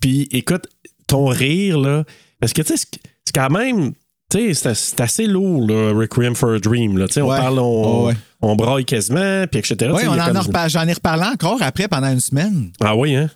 [0.00, 0.64] puis écoute
[1.06, 2.04] ton rire là,
[2.40, 2.86] parce que tu sais
[3.24, 3.92] c'est quand même
[4.30, 7.58] tu sais c'est- assez lourd là, Requiem for a Dream là, tu sais on parle
[7.60, 8.14] on, Oh, ouais.
[8.42, 9.92] on braille quasiment puis etc.
[9.94, 12.72] Oui, on en comme- j'en ai reparlé encore après pendant une semaine.
[12.80, 13.30] Ah oui hein?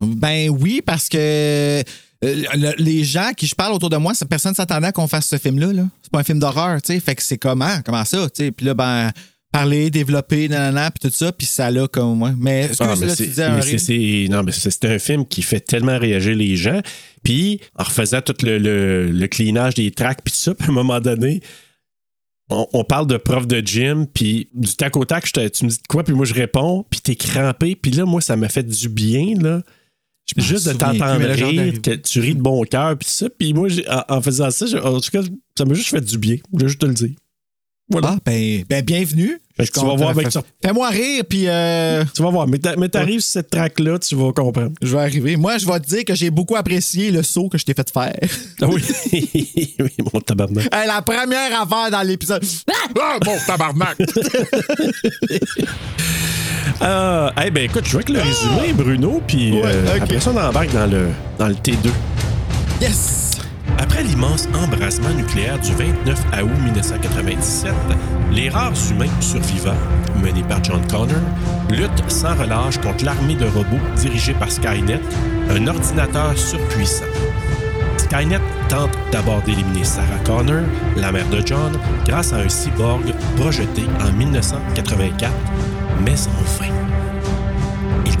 [0.00, 1.82] Ben oui, parce que
[2.22, 5.26] le- les gens qui je parle autour de moi, personne ne s'attendait à qu'on fasse
[5.26, 5.72] ce film-là.
[5.72, 5.88] Là.
[6.02, 7.00] C'est pas un film d'horreur, tu sais.
[7.00, 7.80] Fait que c'est comment?
[7.84, 8.28] Comment ça?
[8.30, 8.52] tu sais?
[8.52, 9.10] Puis là, ben,
[9.52, 12.32] parler, développer, nanana, puis tout ça, puis ça là comme moi.
[12.38, 12.94] Mais Ah,
[13.78, 16.80] c'est- non, mais c'est c'est un film qui fait tellement réagir les gens.
[17.22, 20.70] Puis, en refaisant tout le, le, le cleanage des tracks, puis tout ça, puis à
[20.70, 21.40] un moment donné,
[22.50, 25.64] on, on parle de prof de gym, puis du tac au tac, je te- tu
[25.64, 28.36] me dis de quoi, puis moi je réponds, puis t'es crampé, puis là, moi, ça
[28.36, 29.62] m'a fait du bien, là.
[30.36, 34.16] Juste de t'entendre rire, que tu ris de bon cœur, puis ça, puis moi, en,
[34.16, 35.22] en faisant ça, en tout cas,
[35.56, 36.36] ça m'a juste fait du bien.
[36.52, 37.10] Je vais juste te le dire.
[37.88, 38.14] Voilà.
[38.14, 39.40] Ah, ben, ben bienvenue.
[39.58, 40.42] Je suis tu vas voir avec Fais- ça.
[40.62, 44.16] Fais-moi rire, puis euh, Tu vas voir, mais t'a- mais t'arrives sur cette track-là, tu
[44.16, 44.72] vas comprendre.
[44.82, 45.36] je vais arriver.
[45.36, 47.88] Moi, je vais te dire que j'ai beaucoup apprécié le saut que je t'ai fait
[47.90, 48.12] faire.
[48.60, 48.82] Ah oui,
[49.78, 50.68] oui, mon tabarnak.
[50.74, 52.44] Hey, la première affaire dans l'épisode.
[53.00, 53.96] Ah, bon, tabarnak!
[56.80, 60.02] Ah, eh ben écoute, je vois que le résumé, Bruno, puis Ouais, euh, ok.
[60.02, 61.88] après ça, on embarque dans le, dans le T2.
[62.82, 63.35] Yes!
[63.78, 67.72] Après l'immense embrasement nucléaire du 29 août 1997,
[68.32, 69.74] les rares humains survivants,
[70.22, 71.20] menés par John Connor,
[71.70, 75.00] luttent sans relâche contre l'armée de robots dirigée par Skynet,
[75.50, 77.04] un ordinateur surpuissant.
[77.98, 80.62] Skynet tente d'abord d'éliminer Sarah Connor,
[80.96, 81.72] la mère de John,
[82.06, 85.32] grâce à un cyborg projeté en 1984,
[86.04, 86.95] mais sans fin.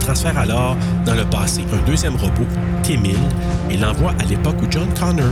[0.06, 2.46] Transfère alors dans le passé un deuxième robot,
[2.84, 3.16] T-1000,
[3.70, 5.26] et l'envoie à l'époque où John Connor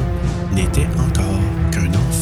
[0.53, 1.39] n'était encore
[1.71, 2.14] qu'un enfant.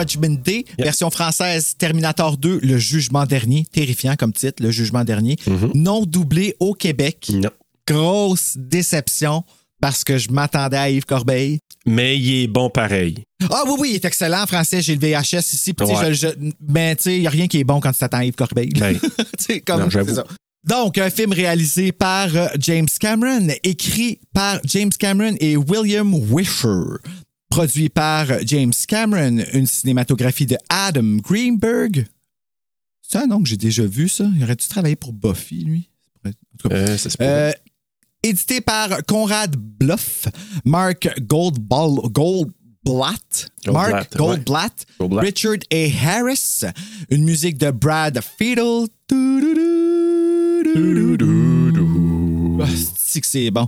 [0.00, 5.36] Judgment Day, version française Terminator 2, Le Jugement Dernier, terrifiant comme titre, Le Jugement Dernier,
[5.74, 7.30] non doublé au Québec.
[7.32, 7.50] Non.
[7.88, 9.44] Grosse déception
[9.80, 11.58] parce que je m'attendais à Yves Corbeil.
[11.86, 13.18] Mais il est bon pareil.
[13.50, 14.80] Ah oui, oui, il est excellent en français.
[14.82, 15.72] J'ai le VHS ici.
[15.74, 16.14] puis tu sais, Ouais.
[16.14, 18.18] je- je- mais tu sais, il n'y a rien qui est bon quand tu t'attends
[18.18, 18.70] à Yves Corbeil.
[18.70, 18.98] Ben,
[19.66, 20.24] comme- non, ça.
[20.66, 26.96] Donc, un film réalisé par euh, James Cameron, écrit par James Cameron et William Wisher.
[27.56, 32.04] Produit par James Cameron, une cinématographie de Adam Greenberg.
[33.00, 34.28] C'est un nom que j'ai déjà vu, ça.
[34.36, 35.88] Il aurait-tu travaillé pour Buffy, lui?
[36.26, 37.30] En tout cas, euh, ça se pourrait.
[37.30, 37.52] euh,
[38.22, 40.28] édité par Conrad Bluff,
[40.66, 44.86] Mark Goldball, Goldblatt, Mark Goldblatt.
[45.22, 45.86] Richard A.
[46.06, 46.60] Harris,
[47.08, 48.86] une musique de Brad Fiedel.
[52.60, 52.66] Ah,
[52.98, 53.66] c'est que c'est bon?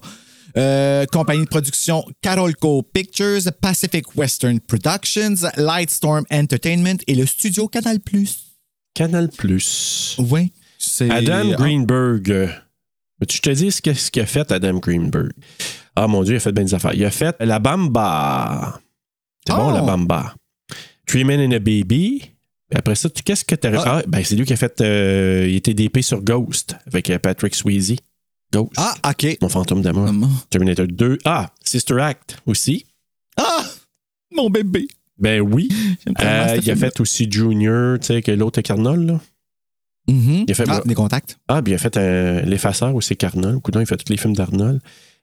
[0.56, 7.98] Euh, compagnie de production Carolco Pictures, Pacific Western Productions, Lightstorm Entertainment et le studio Canal+.
[8.94, 10.16] Canal Plus.
[10.18, 10.52] Oui.
[10.78, 12.30] c'est- Adam Greenberg.
[12.30, 12.48] euh,
[13.28, 15.32] Tu te dis ce que- ce qu'il a fait Adam Greenberg.
[15.96, 16.94] Ah mon Dieu, il a fait bien des affaires.
[16.94, 18.80] Il a fait La Bamba.
[19.46, 19.74] C'est bon, Oh!
[19.74, 20.34] La Bamba.
[21.06, 22.22] Three Men and a Baby.
[22.74, 23.82] Après ça, qu'est-ce que tu Ah.
[23.86, 24.80] Ah, ben, c'est lui qui a fait.
[24.82, 27.96] euh, il était DP sur Ghost avec Patrick Swayze.
[28.52, 28.72] Ghost.
[28.76, 29.38] Ah, OK.
[29.42, 30.08] Mon fantôme d'amour.
[30.50, 31.18] Terminator 2.
[31.24, 32.86] Ah, Sister Act aussi.
[33.36, 33.64] Ah!
[34.34, 34.88] Mon bébé.
[35.18, 35.68] Ben oui.
[36.20, 39.20] Euh, il a fait aussi Junior, tu sais, que l'autre est Carnol, là.
[40.08, 40.44] Mhm.
[40.46, 41.38] Il a fait- ah, des contacts.
[41.48, 43.60] Ah, puis il a fait euh, L'Effaceur aussi, Carnol.
[43.60, 44.80] Coudon, il fait tous les films d'Arnold.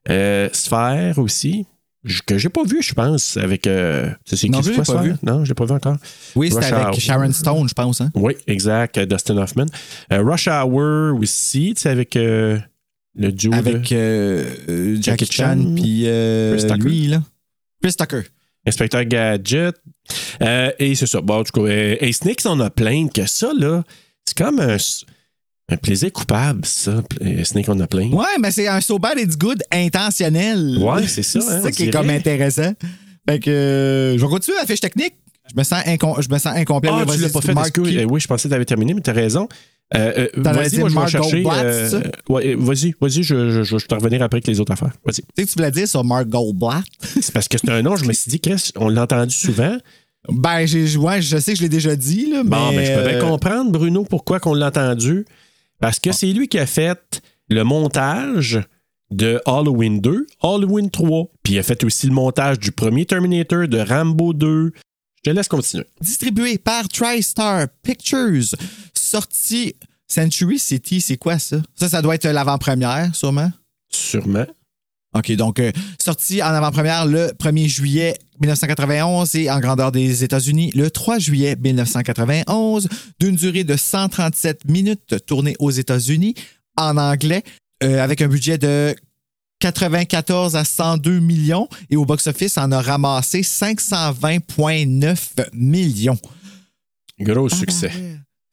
[0.09, 1.65] Euh, Sphère aussi,
[2.27, 3.65] que j'ai pas vu, je pense, avec.
[3.65, 5.13] Euh, c'est Non, qui je c'est l'ai quoi, pas vu.
[5.23, 5.97] Non, je l'ai pas vu encore.
[6.35, 6.99] Oui, c'était avec Hour.
[6.99, 8.01] Sharon Stone, je pense.
[8.01, 8.11] Hein?
[8.13, 8.99] Oui, exact.
[8.99, 9.65] Dustin Hoffman.
[10.11, 12.59] Euh, Rush Hour aussi, tu sais, avec euh,
[13.15, 17.23] le duo Avec euh, euh, Jackie, Jackie Chan, Chan, puis euh, lui, là.
[17.81, 18.21] Chris Tucker.
[18.67, 19.75] Inspecteur Gadget.
[20.79, 21.21] Et c'est ça.
[21.21, 23.83] Bon, en cas, euh, et Snakes, on a plein que ça, là.
[24.25, 24.77] C'est comme un,
[25.69, 27.03] un plaisir coupable, ça.
[27.43, 28.09] Snake, on a plein.
[28.11, 30.77] Ouais, mais c'est un so bad it's good intentionnel.
[30.79, 32.73] Ouais, c'est ça, hein, c'est on ça qui est comme intéressant.
[33.27, 35.15] Fait que euh, je vais continuer la fiche technique.
[35.49, 36.89] Je me sens, incom- je me sens incomplet.
[36.91, 37.77] Ah, tu l'as pas fait, Mark.
[37.77, 39.47] Euh, oui, je pensais que tu avais terminé, mais tu as raison.
[39.93, 41.43] Euh, euh, vas-y, moi, je vais chercher.
[41.45, 44.93] Euh, ouais, vas-y, vas-y, je, je, te revenir après avec les autres affaires.
[45.05, 45.21] Vas-y.
[45.21, 46.83] Tu sais que tu voulais dire sur Mark Goldblatt?
[47.21, 49.77] C'est parce que c'est un nom, je me suis dit, Chris, on l'a entendu souvent.
[50.27, 52.77] Ben, j'ai, ouais, je sais que je l'ai déjà dit, là, Bon, mais...
[52.77, 55.25] ben, je peux bien comprendre, Bruno, pourquoi qu'on l'a entendu.
[55.79, 58.59] Parce que c'est lui qui a fait le montage
[59.11, 61.27] de Halloween 2, Halloween 3.
[61.43, 64.71] Puis il a fait aussi le montage du premier Terminator, de Rambo 2.
[65.25, 65.85] Je te laisse continuer.
[66.01, 68.55] distribué par TriStar Pictures.
[69.05, 69.75] Sorti
[70.07, 71.57] Century City, c'est quoi ça?
[71.75, 73.51] Ça, ça doit être l'avant-première, sûrement?
[73.91, 74.47] Sûrement.
[75.13, 75.71] OK, donc euh,
[76.03, 81.55] sorti en avant-première le 1er juillet 1991 et en grandeur des États-Unis le 3 juillet
[81.55, 82.89] 1991,
[83.19, 86.33] d'une durée de 137 minutes, tourné aux États-Unis
[86.75, 87.43] en anglais,
[87.83, 88.95] euh, avec un budget de
[89.59, 96.17] 94 à 102 millions et au box-office, en a ramassé 520,9 millions.
[97.19, 97.91] Gros succès.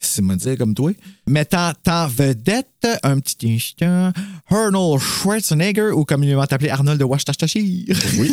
[0.05, 0.91] C'est me dire comme toi.
[1.29, 4.13] Mettant en vedette, un petit instant,
[4.49, 7.95] Arnold Schwarzenegger, ou communément appelé Arnold de Washtashir.
[8.19, 8.33] Oui.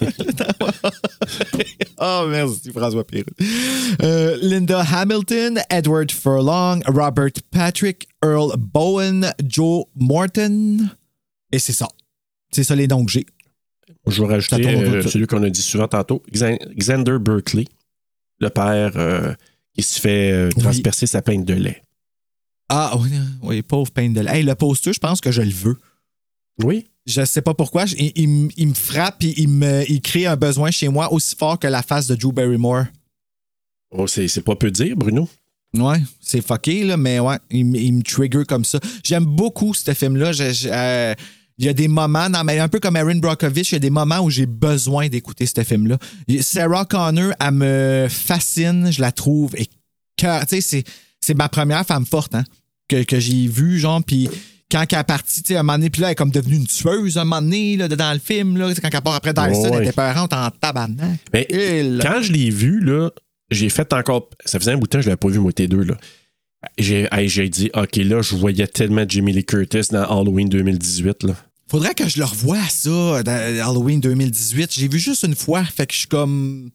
[2.00, 3.26] oh, merci, François Pirou.
[4.02, 10.78] Euh, Linda Hamilton, Edward Furlong, Robert Patrick, Earl Bowen, Joe Morton.
[11.52, 11.88] Et c'est ça.
[12.50, 13.26] C'est ça les noms que j'ai.
[14.06, 17.66] Je vais rajouter euh, celui qu'on a dit souvent tantôt, Xan- Xander Berkeley,
[18.40, 19.34] le père euh,
[19.74, 20.62] qui se fait euh, Oui.
[20.62, 21.82] transpercer sa peinte de lait.
[22.68, 23.08] Ah, oui,
[23.42, 24.38] oui pauvre peine de lait.
[24.38, 25.78] Hey, le poster, je pense que je le veux.
[26.62, 26.86] Oui.
[27.06, 27.86] Je sais pas pourquoi.
[27.86, 30.88] je- Il, il me- il me frappe et il, me, il crée un besoin chez
[30.88, 32.84] moi aussi fort que la face de Drew Barrymore.
[33.90, 35.28] Oh, c'est c'est pas peu dire, Bruno.
[35.74, 38.78] Ouais, c'est fucké, là, mais ouais, il, me- il me trigger comme ça.
[39.02, 40.32] J'aime beaucoup ce film-là.
[40.32, 41.14] Je- je- euh,
[41.58, 43.80] Il y a des moments, dans ma- un peu comme Erin Brockovich, il y a
[43.80, 45.98] des moments où j'ai besoin d'écouter ce film-là.
[46.40, 49.54] Sarah Connor, elle me fascine, je la trouve.
[49.56, 49.68] Et
[50.60, 50.84] c'est,
[51.20, 52.44] c'est ma première femme forte hein,
[52.88, 54.28] que, que j'ai vue, genre, puis
[54.70, 56.56] quand elle est partie, tu sais, un moment donné, puis là, elle est comme devenue
[56.56, 59.62] une tueuse un moment donné, là, dans le film, là, quand elle part après Dyson,
[59.70, 59.70] Ouais.
[59.78, 61.18] elle était parente en tabarnak.
[61.32, 61.46] Mais
[62.00, 63.10] quand je l'ai vu, là,
[63.50, 64.30] j'ai fait encore.
[64.46, 65.96] Ça faisait un bout de temps que je l'avais pas vu, moi, tes deux, là.
[66.78, 71.34] J'ai hey, dit, OK, là, je voyais tellement Jamie Lee Curtis dans Halloween 2018, là.
[71.68, 74.72] Faudrait que je le revoie, ça, dans Halloween 2018.
[74.72, 76.70] J'ai vu juste une fois, fait que je suis comme.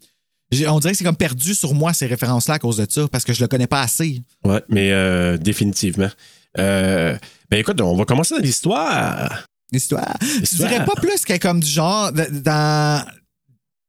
[0.68, 3.24] On dirait que c'est comme perdu sur moi, ces références-là, à cause de ça, parce
[3.24, 4.22] que je le connais pas assez.
[4.44, 6.10] Ouais, mais euh, définitivement.
[6.58, 7.16] Euh,
[7.52, 9.46] ben écoute, on va commencer dans l'histoire.
[9.72, 10.16] L'histoire.
[10.20, 10.70] Tu L'histoire.
[10.70, 13.06] dirais pas plus qu'elle est comme du genre dans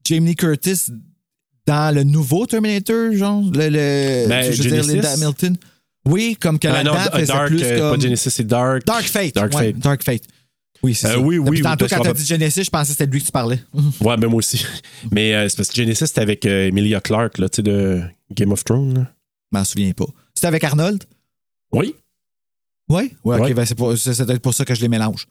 [0.04, 0.86] Jamie Lee Curtis
[1.66, 5.56] dans le nouveau Terminator, genre, le, le Ben, je veux dire, Hamilton?
[6.06, 7.98] Oui, comme que Ah, non, faisait Dark, plus euh, comme...
[7.98, 8.84] pas Genesis, c'est Dark.
[8.86, 9.34] Dark Fate.
[9.34, 9.78] Dark ouais, Fate.
[9.78, 10.22] Dark Fate.
[10.82, 11.18] Oui, c'est Euh, ça.
[11.18, 13.26] oui, oui, tantôt, parce quand t'as dit Genesis, je pensais que c'était de lui que
[13.26, 13.60] tu parlais.
[14.00, 14.64] Ouais, ben moi aussi.
[15.10, 18.00] Mais euh, c'est parce que Genesis, c'était avec euh, Emilia Clarke, là, tu sais, de
[18.32, 18.94] Game of Thrones.
[18.94, 19.12] là.
[19.52, 20.06] Je m'en souviens pas.
[20.34, 21.02] C'était avec Arnold?
[21.72, 21.94] Oui.
[22.88, 23.12] Oui?
[23.24, 23.50] Ouais, Ouais.
[23.50, 25.26] ok, ben c'est pour- c'est c'est peut-être pour ça que je les mélange.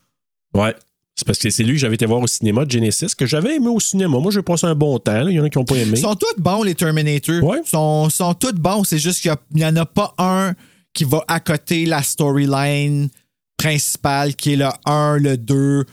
[0.53, 0.75] Ouais.
[1.19, 3.67] C'est parce que c'est lui que j'avais été voir au cinéma, Genesis, que j'avais aimé
[3.69, 4.19] au cinéma.
[4.19, 5.23] Moi, j'ai passé un bon temps.
[5.23, 5.32] là.
[5.32, 5.93] Il y en a qui n'ont pas aimé.
[5.95, 7.43] Ils sont tous bons, les Terminator.
[7.43, 7.58] Ouais.
[7.65, 8.84] Ils sont, sont tous bons.
[8.84, 10.53] C'est juste qu'il n'y en a pas un
[10.93, 13.10] qui va à côté la storyline
[13.58, 15.86] principale, qui est le 1, le 2.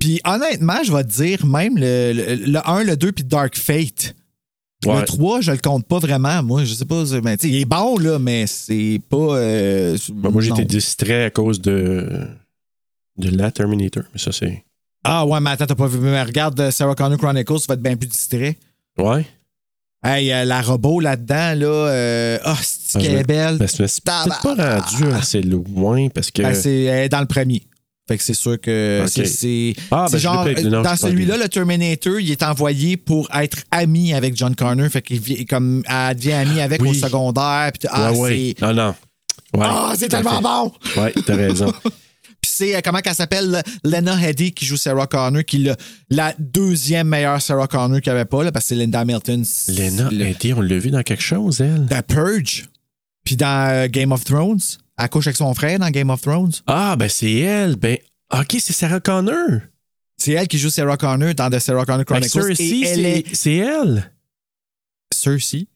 [0.00, 3.56] Puis honnêtement, je vais te dire, même le, le, le 1, le 2, puis Dark
[3.56, 4.14] Fate.
[4.86, 5.00] Ouais.
[5.00, 6.42] Le 3, je le compte pas vraiment.
[6.42, 7.04] Moi, je sais pas.
[7.04, 9.16] c'est- Ben, il est bon, là, mais c'est pas.
[9.36, 12.08] euh, Ben, moi, j'étais distrait à cause de,
[13.18, 14.04] de la Terminator.
[14.12, 14.64] Mais ça, c'est.
[15.04, 15.98] Ah ouais, mais attends, t'as pas vu.
[15.98, 18.56] Mais regarde euh, Sarah Connor Chronicles, tu vas être bien plus distrait.
[18.98, 19.26] Ouais.
[20.04, 21.66] Hey, euh, la robot là-dedans, là.
[21.66, 23.58] euh, Ah, c'est Ah, qu'elle je- est belle?
[23.58, 26.42] Ben, c'est peut-être pas rendu assez loin parce que.
[26.42, 27.62] Ben, c'est elle est dans le premier.
[28.06, 29.08] Fait que c'est sûr que Ok.
[29.10, 29.74] c'est- c'est.
[29.90, 34.14] Ah, c'est ben, genre, non, dans celui-là, le Terminator, il est envoyé pour être ami
[34.14, 34.88] avec John Connor.
[34.88, 36.90] Fait qu'il comme, elle devient amie avec Oui.
[36.90, 37.70] au secondaire.
[37.78, 38.54] Puis, ah, ouais, ouais.
[38.58, 38.66] c'est.
[38.66, 38.94] Non, non.
[39.54, 40.42] Ouais, Ah, c'est tellement fait.
[40.42, 40.72] bon!
[41.02, 41.72] Ouais, t'as raison.
[42.48, 43.62] Puis c'est, euh, comment qu'elle s'appelle?
[43.84, 45.76] Lena Headey qui joue Sarah Connor, qui est
[46.08, 49.44] la deuxième meilleure Sarah Connor qu'il n'y avait pas, là, parce que c'est Linda Hamilton.
[49.44, 51.86] c'est Lena le- Headey, on l'a vu dans quelque chose, elle.
[51.90, 52.66] The Purge.
[53.24, 54.60] Puis dans euh, Game of Thrones.
[55.00, 56.52] Elle couche avec son frère dans Game of Thrones.
[56.66, 57.76] Ah, ben c'est elle.
[57.76, 57.98] Ben,
[58.32, 59.60] OK, c'est Sarah Connor.
[60.16, 62.30] C'est elle qui joue Sarah Connor dans The Sarah Connor Ben, Chronicles.
[62.56, 64.10] Cersei, et elle c'est est c'est elle.
[65.14, 65.68] Cersei.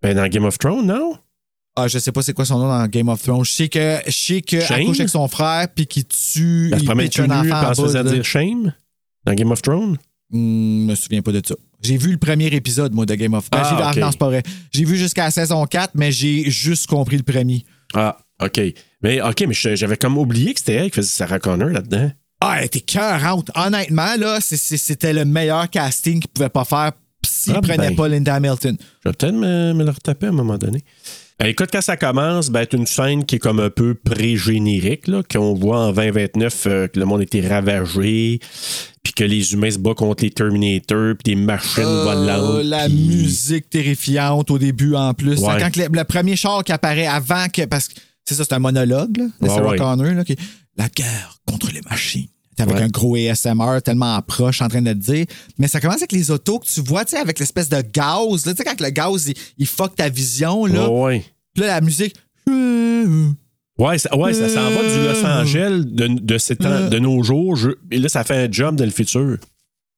[0.00, 1.18] Ben, dans Game of Thrones, non?
[1.74, 3.44] Ah, je sais pas c'est quoi son nom dans Game of Thrones.
[3.44, 6.76] Je sais que je sais que elle couche avec son frère puis qu'il tue, se
[6.82, 8.74] il tout un enfant en se faisait dire shame
[9.24, 9.96] dans Game of Thrones?
[10.30, 11.54] Hmm, je me souviens pas de ça.
[11.82, 13.64] J'ai vu le premier épisode, moi, de Game of Thrones.
[13.66, 14.42] Ah, non, c'est pas vrai.
[14.72, 17.64] J'ai vu jusqu'à la saison 4, mais j'ai juste compris le premier.
[17.94, 18.60] Ah, OK.
[19.02, 22.10] Mais OK, mais j'avais comme oublié que c'était elle qui faisait Sarah Connor là-dedans.
[22.40, 23.50] Ah, elle était cœurante.
[23.54, 26.92] Honnêtement, là, c'était le meilleur casting qu'il pouvait pas faire
[27.26, 27.96] s'il Ah, prenait ben.
[27.96, 28.76] pas Linda Hamilton.
[29.04, 30.84] Je vais peut-être me, me le retaper à un moment donné.
[31.38, 35.06] Ben, écoute, quand ça commence, ben, c'est une scène qui est comme un peu pré-générique,
[35.32, 38.38] qu'on voit en 2029 euh, que le monde était ravagé,
[39.02, 42.64] puis que les humains se battent contre les Terminators, puis des machines Euh, volantes.
[42.64, 45.40] la musique terrifiante au début en plus.
[45.40, 45.56] Ouais.
[45.58, 47.64] Quand le, le premier char qui apparaît avant que.
[47.64, 49.78] Parce que c'est ça, c'est un monologue là, de Ouais, Sarah ouais.
[49.78, 50.14] Connor.
[50.14, 50.38] là, qui est,
[50.76, 52.28] la guerre contre les machines.
[52.56, 52.82] C'est avec Ouais.
[52.82, 55.24] un gros ASMR tellement proche en train de le dire.
[55.58, 58.42] Mais ça commence avec les autos que tu vois, tu sais, avec l'espèce de gaz.
[58.42, 60.88] Tu sais, quand le gaz, il, il fuck ta vision, là.
[60.90, 61.24] Ouais, ouais.
[61.54, 62.14] Puis là, la musique.
[63.78, 66.88] Ouais, ça, ouais, ça s'en va du Los Angeles de, de, ces temps- Euh.
[66.88, 67.56] de nos jours.
[67.56, 69.38] je- et là, ça fait un job dans le futur.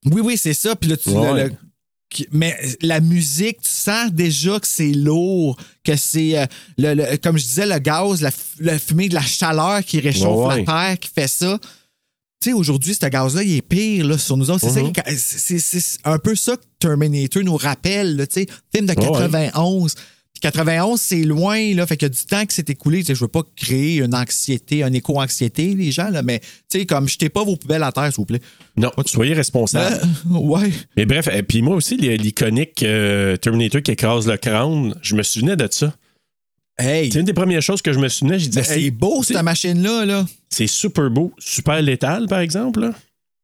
[0.07, 0.77] Oui, oui, c'est ça.
[0.77, 1.11] Puis là, tu.
[1.11, 1.33] Ouais.
[1.45, 1.55] le- le-
[2.09, 6.47] qui- mais la musique, tu sens déjà que c'est lourd, que c'est, euh,
[6.79, 8.23] le, le- comme je disais, le gaz,
[8.61, 10.65] la, fumée de la chaleur qui réchauffe Ouais, ouais.
[10.65, 11.59] la terre, qui fait ça.
[12.45, 14.68] Tu sais, aujourd'hui, ce gaz-là, il est pire là, sur nous autres.
[14.68, 14.92] C'est Mhm.
[15.16, 19.12] c'est- un peu ça que Terminator nous rappelle, tu sais, film de Ouais, ouais.
[19.12, 19.95] 91.
[19.95, 23.03] Puis 91, c'est loin, là, fait qu'il y a du temps qui s'est écoulé.
[23.03, 27.09] Je veux pas créer une anxiété, une éco-anxiété, les gens, là, mais tu sais, comme
[27.09, 28.40] jetez pas vos poubelles à terre, s'il vous plaît.
[28.76, 29.97] Non, soyez responsable.
[30.30, 30.70] Euh, ouais.
[30.99, 35.22] Mais bref, et puis moi aussi, l'iconique euh, Terminator qui écrase le crâne, je me
[35.22, 35.95] souvenais de ça.
[36.79, 38.37] Hey, C'est une des premières choses que je me souvenais.
[38.39, 40.05] Disais, Mais c'est beau, cette machine-là.
[40.05, 40.27] Là.
[40.51, 42.81] c'est super beau, super létal, par exemple.
[42.81, 42.93] là.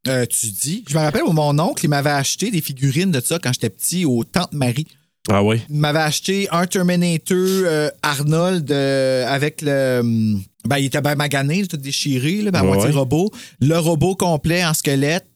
[0.09, 0.85] Euh, tu dis.
[0.89, 4.05] Je me rappelle, mon oncle, il m'avait acheté des figurines de ça quand j'étais petit
[4.07, 4.87] au Tante Marie.
[5.29, 5.61] Ah oui.
[5.69, 9.99] Il m'avait acheté un Terminator euh, Arnold euh, avec le.
[10.01, 12.97] hum, Ben, il était bien magané, tout déchiré, là, ben, à Ouais, moitié ouais.
[12.99, 13.31] robot.
[13.61, 15.27] Le robot complet en squelette.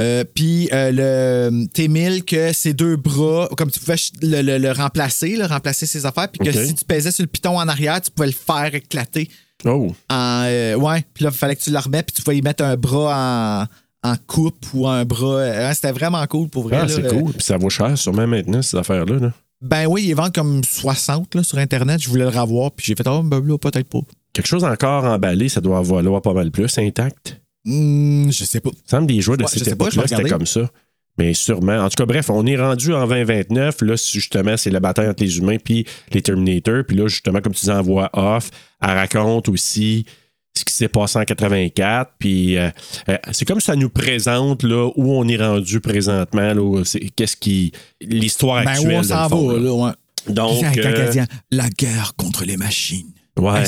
[0.00, 4.58] Euh, puis euh, le hum, T-1000, que ses deux bras, comme tu pouvais le, le-
[4.58, 8.00] le remplacer, remplacer ses affaires, puis que si tu pesais sur le piton en arrière,
[8.00, 9.28] tu pouvais le faire éclater.
[9.64, 9.92] Oh.
[10.08, 12.42] en, euh, ouais, puis là, il fallait que tu le remettes, puis tu pouvais y
[12.42, 13.66] mettre un bras
[14.04, 15.38] en, en coupe ou un bras.
[15.40, 16.78] euh, c'était vraiment cool pour vrai.
[16.82, 17.32] Ah, c'est cool.
[17.32, 19.16] Puis ça vaut cher, sûrement maintenant, ces affaires-là.
[19.18, 19.32] là.
[19.60, 22.00] Ben oui, ils vendent comme 60 là, sur Internet.
[22.00, 23.98] Je voulais le revoir, puis j'ai fait, oh, ben là, peut-être pas.
[24.32, 27.40] Quelque chose encore emballé, ça doit valoir pas mal plus, intact.
[27.68, 28.70] Hmm, je sais pas.
[28.86, 30.70] Semble des jouets de Ouais, je cette époque-là, c'était comme ça.
[31.18, 31.78] Mais sûrement.
[31.78, 33.82] En tout cas, bref, on est rendu en 2029.
[33.82, 36.84] Là, justement, c'est la bataille entre les humains puis les Terminators.
[36.86, 38.50] Puis là, justement, comme tu disais en voix off,
[38.80, 40.06] elle raconte aussi
[40.56, 42.12] ce qui s'est passé en 84.
[42.18, 42.70] Puis euh,
[43.08, 46.54] euh, c'est comme ça nous présente là, où on est rendu présentement.
[47.16, 47.72] Qu'est-ce qui.
[48.00, 48.94] L'histoire Ben actuelle.
[48.94, 49.72] où on s'en va, là.
[49.72, 49.92] ouais.
[50.32, 50.64] Donc.
[50.78, 53.12] Euh, la guerre contre les machines.
[53.38, 53.64] Ouais.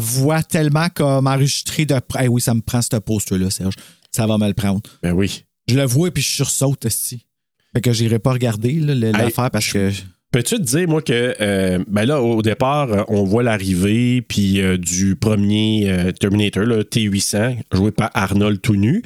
[0.00, 1.94] Voit tellement comme enregistré de.
[2.16, 3.74] Hey, oui, ça me prend ce poster-là, Serge.
[4.10, 4.80] Ça va me le prendre.
[5.02, 5.44] Ben oui.
[5.68, 7.26] Je le vois, puis je sursaute, aussi.
[7.74, 9.90] Fait que j'irai pas regarder l'affaire parce que.
[10.30, 14.60] Peux-tu te dire, moi, que euh, ben là, au départ, euh, on voit l'arrivée puis
[14.60, 19.02] euh, du premier euh, Terminator, le T800, joué par Arnold tout nu.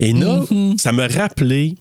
[0.00, 0.44] Et là,
[0.76, 1.76] ça me rappelait.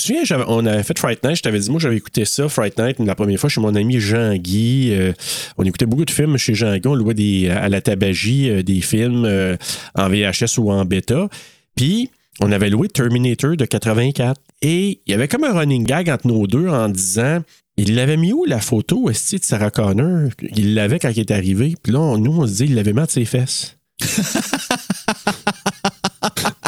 [0.00, 2.48] Tu te souviens, on avait fait Fright Night, je t'avais dit, moi, j'avais écouté ça,
[2.48, 4.92] Fright Night, la première fois chez mon ami Jean-Guy.
[4.92, 5.12] euh,
[5.58, 9.26] on écoutait beaucoup de films chez Jean-Guy, on louait à la tabagie euh, des films
[9.26, 9.56] euh,
[9.94, 11.28] en VHS ou en bêta.
[11.76, 12.08] Puis,
[12.40, 14.40] on avait loué Terminator de 84.
[14.62, 17.42] Et il y avait comme un running gag entre nos deux en disant
[17.76, 20.30] il l'avait mis où la photo esti, de Sarah Connor?
[20.56, 21.74] Il l'avait quand il est arrivé.
[21.82, 23.76] Puis là, nous, on se dit il l'avait mis entre ses fesses.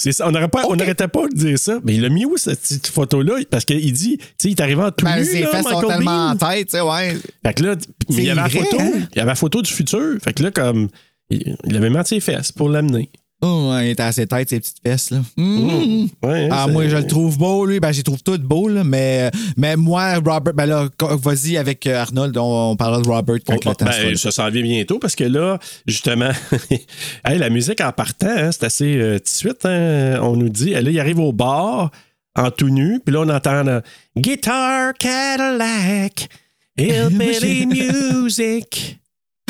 [0.00, 0.26] C'est ça.
[0.26, 1.78] On pas, n'arrêtait pas de dire ça.
[1.84, 3.34] Mais il a mis où cette petite photo-là?
[3.50, 5.62] Parce qu'il dit, tu sais, il est arrivé en tout Ben, nu, ses là, fesses
[5.62, 7.16] sont Michael tellement en tête, tu sais, ouais.
[7.44, 7.74] Fait que là,
[8.08, 8.76] mais il y avait la photo.
[8.80, 8.90] hein?
[9.12, 10.18] Il y avait la photo du futur.
[10.22, 10.88] Fait que là, comme,
[11.28, 13.10] il mis entre ses fesses pour l'amener.
[13.42, 15.20] Oh, il était assez tête, ses petites fesses, là.
[15.36, 16.06] Mm.
[16.22, 17.80] Ouais, Ah, c'est- moi, je le trouve beau, lui.
[17.80, 18.84] Ben, j'y trouve tout beau, là.
[18.84, 23.36] Mais, mais moi, Robert, ben là, vas-y avec euh, Arnold, on, on parlera de Robert
[23.46, 24.16] quand Oh, le temps ben, sera là.
[24.16, 26.30] ça s'en vient bientôt parce que là, justement,
[27.24, 29.64] hey, la musique en partant, hein, c'est assez euh, tout de suite.
[29.64, 31.90] hein, on nous dit, là, il arrive au bar
[32.36, 33.80] en tout nu, puis là, on entend euh,
[34.18, 36.28] Guitar Cadillac,
[36.78, 38.99] Hillbilly Music.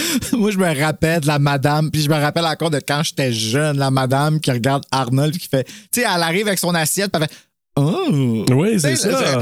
[0.33, 3.33] Moi, je me rappelle de la madame, puis je me rappelle encore de quand j'étais
[3.33, 5.65] jeune, la madame qui regarde Arnold, qui fait.
[5.65, 7.35] Tu sais, elle arrive avec son assiette, puis elle fait.
[7.77, 8.45] Oh!
[8.51, 9.09] Oui, c'est ça.
[9.11, 9.41] là,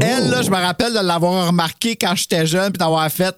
[0.00, 3.34] Elle, là, je me rappelle de l'avoir remarqué quand j'étais jeune, puis d'avoir fait.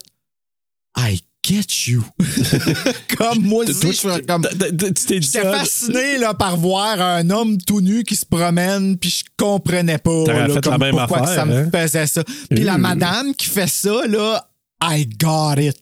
[0.97, 2.05] I get you.
[3.19, 4.47] comme moi aussi, je suis comme.
[4.61, 9.99] J'étais fasciné là, par voir un homme tout nu qui se promène, puis je comprenais
[9.99, 11.71] pas là, fait la comme même pourquoi que affaire, ça me hein?
[11.73, 12.23] faisait ça.
[12.51, 12.79] Puis la Euh.
[12.79, 14.47] madame qui fait ça, là,
[14.87, 15.77] I got it.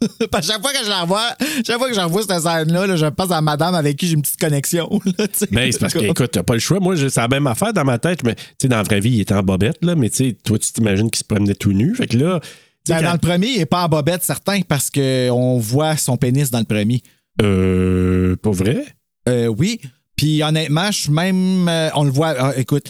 [0.30, 1.28] Parce que chaque fois que je la revois,
[1.66, 4.14] chaque fois que je revois cette scène-là, là, je pense à madame avec qui j'ai
[4.14, 4.88] une petite connexion.
[5.18, 5.26] là.
[5.50, 6.80] Ben, c'est parce que, écoute, t'as pas le choix.
[6.80, 8.22] Moi, c'est la même affaire dans ma tête.
[8.24, 9.94] Mais, tu sais, dans la vraie vie, il était en bobette, là.
[9.96, 11.94] Mais, tu sais, toi, tu t'imagines qu'il se promenait tout nu.
[11.94, 12.40] Fait que là,
[12.88, 16.50] Ben, Dans le premier, il n'est pas en bobette, certain, parce qu'on voit son pénis
[16.50, 17.02] dans le premier.
[17.42, 18.84] euh, pas vrai?
[19.28, 19.80] Euh, oui.
[20.16, 21.68] Puis honnêtement, je suis même.
[21.68, 22.34] euh, on le voit.
[22.38, 22.88] ah, écoute,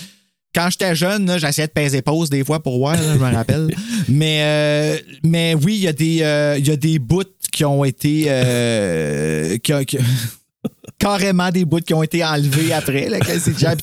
[0.55, 3.71] quand j'étais jeune, j'essayais de peser pause des fois pour voir, là, je me rappelle.
[4.09, 7.23] mais, euh, mais oui, il y, a des, euh, y a des bouts
[7.53, 8.25] qui ont été.
[8.29, 9.73] euh, qui
[10.99, 13.09] carrément des bouts qui ont été enlevés après.
[13.09, 13.19] Là,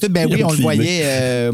[0.09, 1.01] ben oui, on le voyait.
[1.03, 1.51] euh,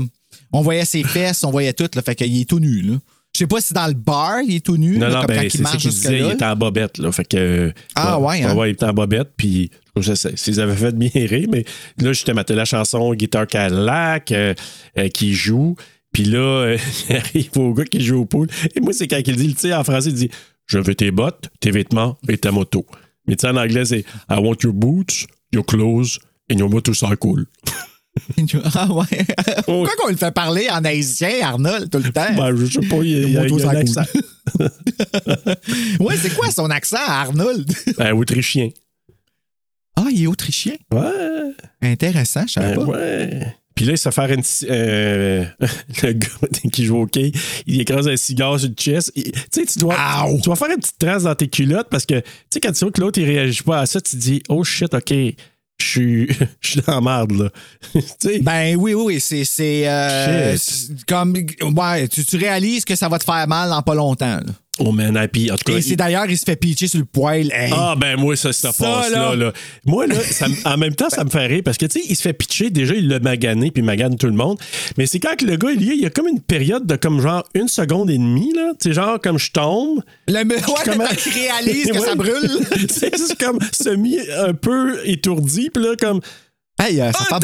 [0.54, 1.90] on voyait ses fesses, on voyait tout.
[1.94, 2.82] Là, fait qu'il est tout nu.
[2.82, 2.94] Là.
[3.34, 4.98] Je sais pas si dans le bar, il est tout nu.
[4.98, 5.86] Non, là, non, comme ben, quand c'est il marche.
[5.86, 7.12] Il était en bobette, là.
[7.12, 7.74] Fait que.
[7.96, 8.56] Ah, ouais, hein?
[8.56, 11.66] Ouais, il était en bobette, puis je ça les avait fait bien rire, mais
[11.98, 14.54] là, j'étais maté la chanson Guitar Cadillac euh,
[14.98, 15.76] euh, qui joue,
[16.12, 16.78] puis là, euh,
[17.10, 19.62] il arrive au gars qui joue au pool, et moi, c'est quand il dit, tu
[19.62, 20.30] sais, en français, il dit
[20.68, 22.86] Je veux tes bottes, tes vêtements et ta moto.
[23.28, 26.20] Mais tu sais, en anglais, c'est I want your boots, your clothes
[26.52, 27.46] and your motorcycle.
[28.76, 29.26] ah ouais.
[29.66, 32.34] Pourquoi qu'on le fait parler en haïtien, Arnold, tout le temps?
[32.36, 34.04] Ben, je sais pas, il y a, il y a- un accent.
[36.00, 37.72] ouais, c'est quoi son accent, Arnold?
[37.98, 38.70] Ben, autrichien.
[39.96, 40.76] Ah, il est autrichien?
[40.94, 41.52] Ouais.
[41.82, 42.92] Intéressant, je savais Ben pas.
[42.92, 43.56] ouais.
[43.76, 44.44] Puis là, il se fait faire une.
[44.70, 45.46] euh,
[46.04, 46.28] le gars
[46.72, 47.32] qui joue au hockey,
[47.66, 49.12] il écrase un cigare sur le chest.
[49.16, 49.96] Tu sais, tu dois,
[50.36, 52.80] tu dois faire une petite trace dans tes culottes parce que, tu sais, quand tu
[52.86, 55.14] vois que l'autre, il réagit pas à ça, tu te dis, oh shit, OK,
[55.82, 56.28] je suis
[56.62, 57.50] je suis dans la merde, là.
[58.42, 63.20] Ben oui, oui, c'est c'est, euh, c'est comme ouais, tu, tu réalises que ça va
[63.20, 64.38] te faire mal dans pas longtemps.
[64.38, 64.54] là.
[64.80, 65.78] Oh man, puis, en tout cas.
[65.78, 67.52] Et c'est il- d'ailleurs, il se fait pitcher sur le poil.
[67.54, 67.72] Hey.
[67.76, 69.36] Ah, ben moi, ça, ça, Ça, passe là.
[69.36, 69.54] là.
[69.86, 72.16] Moi, là, ça en même temps, ça me fait rire parce que, tu sais, il
[72.16, 72.70] se fait pitcher.
[72.70, 74.58] Déjà, il l'a magané, puis il magane tout le monde.
[74.98, 76.88] Mais c'est quand que le gars, il y a, il y a comme une période
[76.88, 78.72] de comme genre une seconde et demie, là.
[78.82, 80.02] Tu sais, genre comme je tombe.
[80.28, 80.62] le me- ouais,
[81.26, 82.50] il réalise que ça brûle.
[82.90, 86.22] c'est comme semi un peu étourdi, puis là, comme.
[86.84, 87.40] Hey, euh, ça Ah,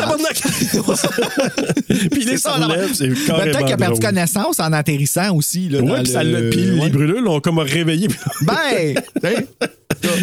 [2.11, 2.67] puis ça ça, là.
[2.67, 5.69] relève, c'est Peut-être carrément qu'il a perdu connaissance en atterrissant aussi.
[5.69, 6.85] Là, Ouais, puis ça le- puis ouais.
[6.85, 8.07] les brûleux l'ont comme réveillé.
[8.41, 8.95] Ben,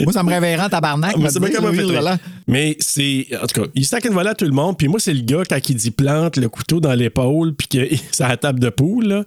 [0.04, 1.16] moi, ça me réveillera en tabarnak.
[1.16, 2.18] Oui, fait voilà.
[2.46, 3.26] Mais c'est.
[3.42, 4.76] En tout cas, il stack une volée à tout le monde.
[4.78, 7.78] Puis moi, c'est le gars, quand il dit plante le couteau dans l'épaule, puis que
[8.12, 9.24] c'est à la table de poule, là.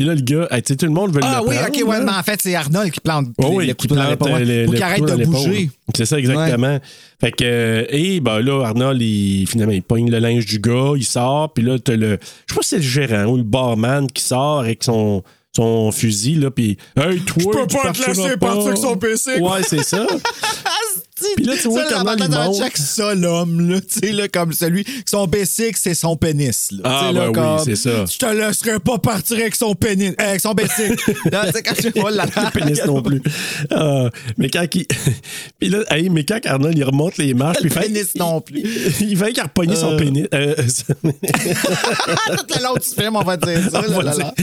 [0.00, 1.88] Puis là, le gars, tu sais, tout le monde veut Ah le oui, prendre, ok,
[1.88, 4.28] ouais, mais en fait, c'est Arnold qui plante Oh oui, le qui plante euh, pour
[4.28, 5.70] le qu'il arrête de bouger.
[5.94, 6.78] C'est ça, exactement.
[7.20, 10.92] Fait que, euh, et ben là, Arnold, il, finalement, il pogne le linge du gars,
[10.96, 12.18] il sort, puis là, t'as le.
[12.46, 15.22] Je sais pas si c'est le gérant ou le barman qui sort avec son,
[15.54, 16.78] son fusil, là, puis.
[16.96, 19.38] Hey, toi, Je peux tu pas te laisser partir avec son PC.
[19.38, 20.06] Ouais, c'est ça.
[21.36, 22.20] Puis là, tu vois Ça, qu'Arnold,
[22.52, 26.68] il Jack, ça, l'homme, là, tu sais, là, comme celui, son basic, c'est son pénis,
[26.72, 26.80] là.
[26.84, 28.04] Ah, là, ben oui, comme, c'est ça.
[28.06, 31.00] Je te laisserai pas partir avec son pénis, euh, avec son basic.
[31.30, 33.22] Là, tu sais, quand je vois la pénis non plus.
[33.70, 34.08] Ah,
[34.38, 34.86] mais quand il.
[35.58, 37.88] puis là, hey, mais quand Arnold il remonte les marches, puis Le il fait.
[37.88, 38.62] pénis non plus.
[39.00, 39.96] Il fait qu'il a repogné son Euh.
[39.96, 40.26] pénis.
[40.34, 40.54] Euh,
[41.02, 44.34] Tout le long du film, on va dire ça, là, on va là, dire- là.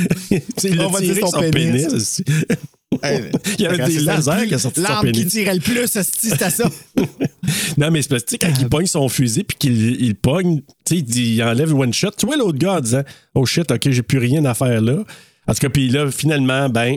[0.63, 1.88] il On va tiré dire avec son son pénis.
[1.88, 2.21] pénis.
[3.03, 3.21] Hey,
[3.59, 6.69] Il y avait des lasers qui son L'arme qui tirait le plus, c'était ça.
[7.77, 11.15] Non, mais c'est parce que quand il pogne son fusil puis qu'il il pogne, il,
[11.17, 12.09] il enlève one shot.
[12.17, 13.03] Tu vois l'autre gars en disant
[13.35, 15.03] Oh shit, ok, j'ai plus rien à faire là.
[15.47, 16.95] En tout cas, puis là, finalement, ben,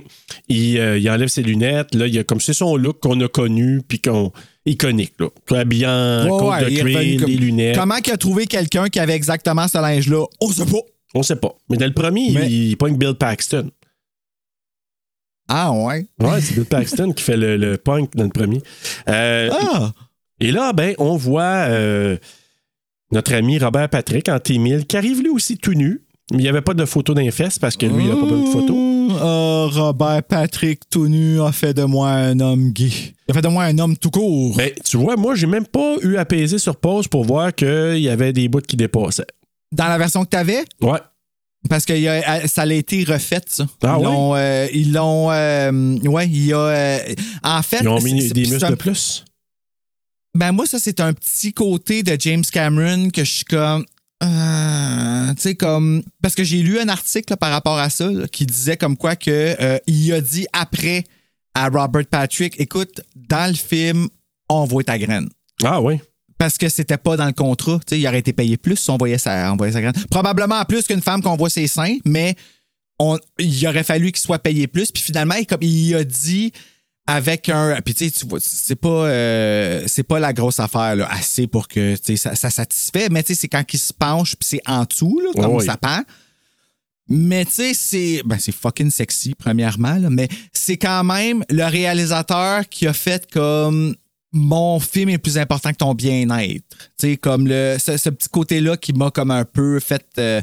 [0.49, 1.95] il, euh, il enlève ses lunettes.
[1.95, 4.33] Là, il a comme c'est son look qu'on a connu puis qu'on
[4.67, 5.29] iconique là.
[5.47, 7.77] Tout habillé en Ouais, de il cuir, comme- les lunettes.
[7.77, 10.25] Comment qu'il a trouvé quelqu'un qui avait exactement ce linge-là?
[10.41, 10.79] On sait pas.
[11.15, 11.55] On sait pas.
[11.69, 13.71] Mais dans le premier, Mais- il, il pogne Bill Paxton.
[15.53, 16.07] Ah, ouais.
[16.21, 18.63] Ouais, c'est Bill Paxton qui fait le, le punk dans le premier.
[19.09, 19.93] Euh, Ah!
[20.41, 22.17] Et là, ben, on voit euh,
[23.13, 26.03] notre ami Robert Patrick en T1000 qui arrive lui aussi tout nu.
[26.31, 28.27] Mais il n'y avait pas de photo d'un fesses parce que lui, il n'a pas
[28.31, 28.75] de photo.
[29.23, 32.87] Oh, Robert Patrick tout nu a fait de moi un homme gay.
[33.29, 34.55] Il a fait de moi un homme tout court.
[34.57, 37.99] Ben, tu vois, moi, j'ai même pas eu à peser sur pause pour voir qu'il
[37.99, 39.27] y avait des bouts qui dépassaient.
[39.73, 40.99] Dans la version que t'avais, Ouais.
[41.69, 43.67] Parce que y a- ça a été refait, ça.
[43.83, 45.31] Ah ils l'ont, euh, ils l'ont.
[45.31, 46.59] euh, ouais, il y a.
[46.59, 46.99] euh,
[47.43, 47.81] en fait.
[47.83, 49.25] Ils ont mis des muscles un- de plus?
[50.35, 53.85] Ben moi, ça, c'est un petit côté de James Cameron que je suis comme.
[54.23, 56.03] euh, tu sais, comme.
[56.23, 58.97] Parce que j'ai lu un article là, par rapport à ça là, qui disait comme
[58.97, 59.31] quoi que
[59.61, 61.05] euh, il a dit après
[61.55, 64.09] à Robert Patrick écoute, dans le film,
[64.49, 65.29] on voit ta graine.
[65.65, 66.01] Ah oui.
[66.41, 67.79] Parce que c'était pas dans le contrat.
[67.91, 69.93] Il aurait été payé plus si on voyait sa, on voyait sa graine.
[70.11, 72.35] Probablement plus qu'une femme qu'on voit ses seins, mais
[72.99, 74.91] on, il aurait fallu qu'il soit payé plus.
[74.91, 76.51] Puis finalement, il, comme, il a dit
[77.07, 77.79] avec un.
[77.85, 81.47] Puis tu sais, tu vois, c'est pas, euh, c'est pas la grosse affaire, là, assez
[81.47, 84.63] pour que ça, ça satisfait, mais tu sais, c'est quand il se penche, puis c'est
[84.67, 86.01] en dessous, là, comme ça pend.
[87.07, 91.65] Mais tu sais, c'est ben, c'est fucking sexy, premièrement, là, mais c'est quand même le
[91.65, 93.95] réalisateur qui a fait comme
[94.33, 96.65] mon film est plus important que ton bien-être.
[96.99, 100.05] Tu sais, comme le, ce, ce petit côté-là qui m'a comme un peu fait.
[100.19, 100.41] euh,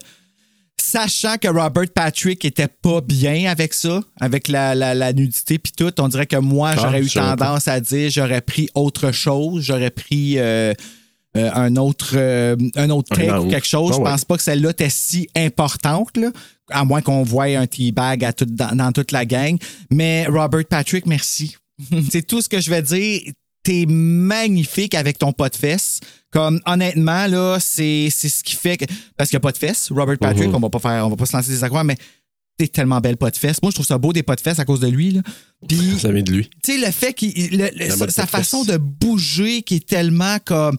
[0.80, 5.74] sachant que Robert Patrick était pas bien avec ça, avec la, la, la nudité puis
[5.76, 7.36] tout, on dirait que moi, Ah, j'aurais eu pas.
[7.36, 10.74] tendance à dire j'aurais pris autre chose, j'aurais pris euh,
[11.36, 13.92] euh, un autre euh, un autre Un ou quelque chose.
[13.94, 14.10] Ah Je ouais.
[14.12, 16.30] pense pas que celle-là était si importante, là,
[16.70, 19.58] à moins qu'on voie un teabag à tout, dans, dans toute la gang.
[19.92, 21.56] Mais Robert Patrick, merci.
[22.12, 23.22] C'est tout ce que je vais dire.
[23.68, 26.00] T'es magnifique avec ton pot de fesses.
[26.32, 28.86] Comme honnêtement, là, c'est ce qui fait que.
[29.18, 30.56] Parce qu'il n'y a pas de fesses, Robert Patrick, Mhm.
[30.56, 31.98] on va pas faire, on va pas se lancer des accrocs, mais
[32.58, 33.62] t'es tellement belle pot de fesses.
[33.62, 35.12] Moi, je trouve ça beau des pots de fesses à cause de lui.
[35.12, 35.22] Là.
[35.68, 36.50] Puis Ça vient de lui.
[36.64, 37.70] tu sais, le fait qu'il.
[37.90, 40.78] sa mode sa de façon de bouger qui est tellement comme.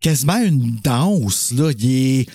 [0.00, 1.72] quasiment une danse, là.
[1.78, 2.26] Il est.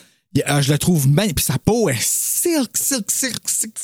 [0.47, 1.35] ah, je le trouve magnifique.
[1.35, 3.75] Puis sa peau est silk, silk, silk, silk.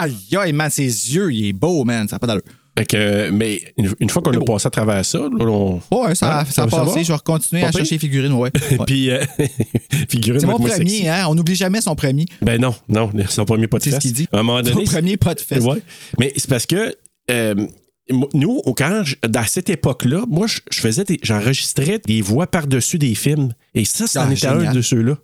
[0.00, 2.08] Aïe, aïe, man, ses yeux, il est beau, man.
[2.08, 2.42] Ça n'a pas d'allure.
[2.78, 4.44] Fait que, mais une, une fois qu'on a beau.
[4.44, 5.80] passé à travers ça, là, on.
[5.90, 7.04] Ouais, ça, Hein, ça, a ça- ça passé.
[7.04, 8.50] Je vais continuer à chercher figurines, ouais.
[8.70, 8.78] Ouais.
[8.86, 9.24] Puis, euh,
[10.08, 11.08] figurine C'est mon premier, sexy.
[11.08, 11.26] hein.
[11.28, 12.26] On n'oublie jamais son premier.
[12.42, 14.02] Ben non, non, son premier pas de C'est ce fesse.
[14.02, 14.28] qu'il dit.
[14.32, 14.84] À un moment Son donné.
[14.84, 15.64] premier pas de fesses.
[15.64, 15.82] Ouais.
[16.18, 16.96] Mais c'est parce que
[17.30, 17.54] euh,
[18.32, 22.46] nous, au- quand je- dans cette époque-là, moi, je, je faisais des- j'enregistrais des voix
[22.46, 23.52] par-dessus des films.
[23.74, 25.16] Et ça, c'en Ah, était un de ceux-là.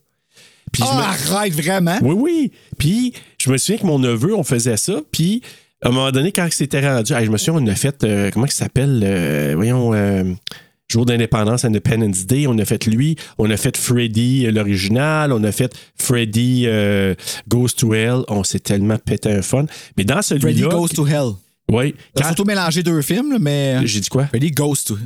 [0.72, 1.98] Puis me- Ah, arrête, vraiment?
[2.02, 2.52] Oui, oui.
[2.78, 5.00] Puis je me souviens que mon neveu, on faisait ça.
[5.12, 5.40] Puis
[5.84, 8.46] à un moment donné, quand c'était rendu, je me souviens, on a fait, euh, comment
[8.46, 10.24] ça s'appelle, euh, voyons, euh,
[10.88, 15.42] Jour d'indépendance, Independence Day, on a fait lui, on a fait Freddy, euh, l'original, on
[15.42, 16.66] a fait Freddy
[17.48, 18.22] Goes to Hell.
[18.28, 19.64] On s'est tellement pété un fun.
[19.96, 20.68] Mais dans Freddy celui-là.
[20.68, 21.32] Goes to Hell.
[21.70, 21.94] Oui.
[22.14, 23.78] Quand- surtout mélangé deux films, mais.
[23.86, 24.26] J'ai dit quoi?
[24.26, 24.98] Freddy Goes to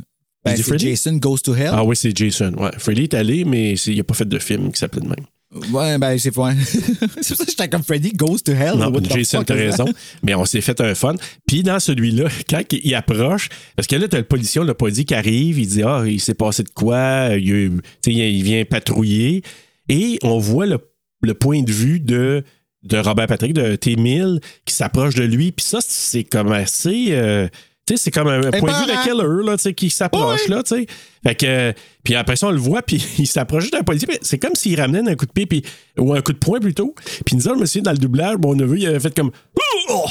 [0.43, 0.89] Ben, Freddy?
[0.89, 1.71] Jason Goes to Hell.
[1.71, 2.53] Ah oui, c'est Jason.
[2.57, 2.71] Ouais.
[2.77, 5.25] Freddy est allé, mais c'est- il n'a pas fait de film qui s'appelait de même.
[5.71, 6.53] Ouais, ben, c'est ouais.
[6.63, 8.75] c'est pour ça que j'étais comme Freddy Goes to Hell.
[8.77, 9.43] Non, t'as is that?
[9.49, 9.85] raison.
[10.21, 11.15] Mais on s'est fait un fun.
[11.47, 14.91] Puis dans celui-là, quand il approche, parce que là, t'as le policier, on l'a pas
[14.91, 18.13] dit, qui arrive, il dit Ah, il s'est passé de quoi, il, a- tu sais,
[18.13, 19.41] il vient patrouiller.
[19.89, 20.77] Et on voit le,
[21.23, 22.43] le point de vue de,
[22.83, 25.51] de Robert Patrick, de T-1000, qui s'approche de lui.
[25.51, 27.07] Puis ça, c'est comme assez.
[27.09, 27.47] euh,
[27.89, 30.41] tu sais, c'est comme un, point de vue de killer, là, tu sais, qui s'approche,
[30.45, 30.51] Oui.
[30.51, 30.85] là, tu sais.
[31.23, 31.73] Fait que, euh,
[32.03, 34.07] puis après ça, on le voit, puis il s'approche d'un policier.
[34.21, 35.63] C'est comme s'il ramenait un coup de pied, puis,
[35.97, 36.93] ou un coup de poing plutôt.
[37.25, 39.31] Puis nous autres, je me souviens, dans le doublage, mon neveu, il avait fait comme.
[39.89, 40.05] Oh!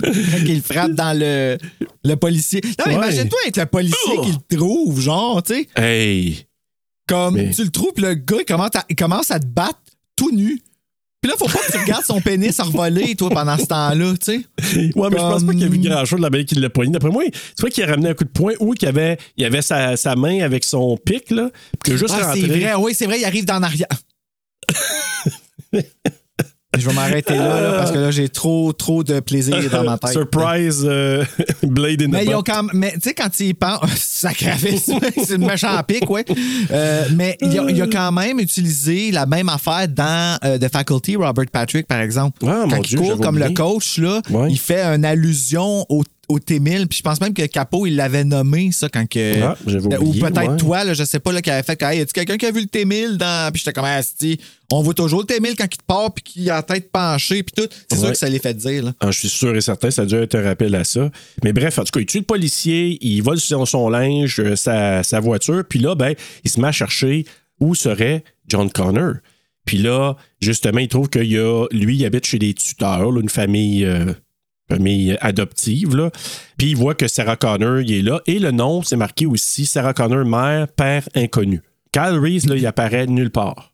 [0.00, 0.10] Quand
[0.46, 1.58] il frappe dans le,
[2.04, 2.60] le policier.
[2.64, 3.06] Non, mais Ouais.
[3.06, 4.22] imagine-toi être le policier Oh.
[4.22, 5.68] qui le trouve, genre, tu sais.
[5.76, 6.46] Hey!
[7.08, 9.78] Comme Mais- tu le trouves, le gars, il commence, à, il commence à te battre
[10.16, 10.60] tout nu.
[11.20, 14.32] Puis là, faut pas que tu regardes son pénis envoler, toi, pendant ce temps-là, tu
[14.32, 14.90] sais.
[14.94, 16.92] Ouais, mais je pense pas qu'il a vu grand-chose de la manière qu'il l'a poigné.
[16.92, 19.44] D'après moi, tu vois qu'il a ramené un coup de poing ou qu'il avait, il
[19.44, 21.50] avait sa, sa main avec son pic, là,
[21.84, 23.86] puis a juste Ah, c'est vrai, oui, c'est vrai, il arrive d'en arrière.
[26.78, 29.98] Je vais m'arrêter là, là, parce que là, j'ai trop, trop de plaisir dans ma
[29.98, 30.12] tête.
[30.12, 31.24] Surprise euh,
[31.64, 34.30] Blade in Mais the ils ont quand même- mais tu sais, quand il pense, ça
[34.38, 36.24] c'est une méchant pic, ouais.
[36.70, 40.70] Euh, mais il a, il a quand même utilisé la même affaire dans euh, The
[40.72, 42.38] Faculty, Robert Patrick, par exemple.
[42.46, 44.46] Ah, mon quand Dieu, il court comme le coach, là, Ouais.
[44.50, 46.86] il fait une allusion au, au T-1000.
[46.86, 49.42] Puis je pense même que Capo, il l'avait nommé, ça, quand que.
[49.42, 49.56] Ah,
[50.00, 50.56] ou peut-être ouais.
[50.56, 51.80] toi, là, je sais pas, là, qui avait fait.
[51.82, 53.52] Hey, y a-tu quelqu'un qui a vu le T-1000 dans.
[53.52, 56.22] Puis j'étais comme, ah, c'ti, on voit toujours le T-1000 quand il te part, puis
[56.22, 57.68] qu'il a la tête penchée, puis tout.
[57.90, 58.12] C'est sûr Ouais.
[58.12, 58.92] que ça les fait dire, là.
[59.00, 61.10] Ah, je suis sûr et certain, ça a dû être un rappel à ça.
[61.44, 64.56] Mais bref, en tout cas, il tue le policier, il vole son, son linge, euh,
[64.56, 66.14] sa, sa voiture, puis là, ben,
[66.44, 67.24] il se met à chercher
[67.60, 69.14] où serait John Connor.
[69.66, 73.20] Puis là, justement, il trouve qu'il y a, lui, il habite chez des tuteurs, là,
[73.20, 74.12] une famille, euh,
[74.70, 76.10] famille adoptive, là.
[76.56, 78.20] Puis il voit que Sarah Connor, il est là.
[78.26, 81.60] Et le nom, c'est marqué aussi Sarah Connor, mère, père inconnu.
[81.92, 83.72] Kyle Reese, là, il apparaît nulle part.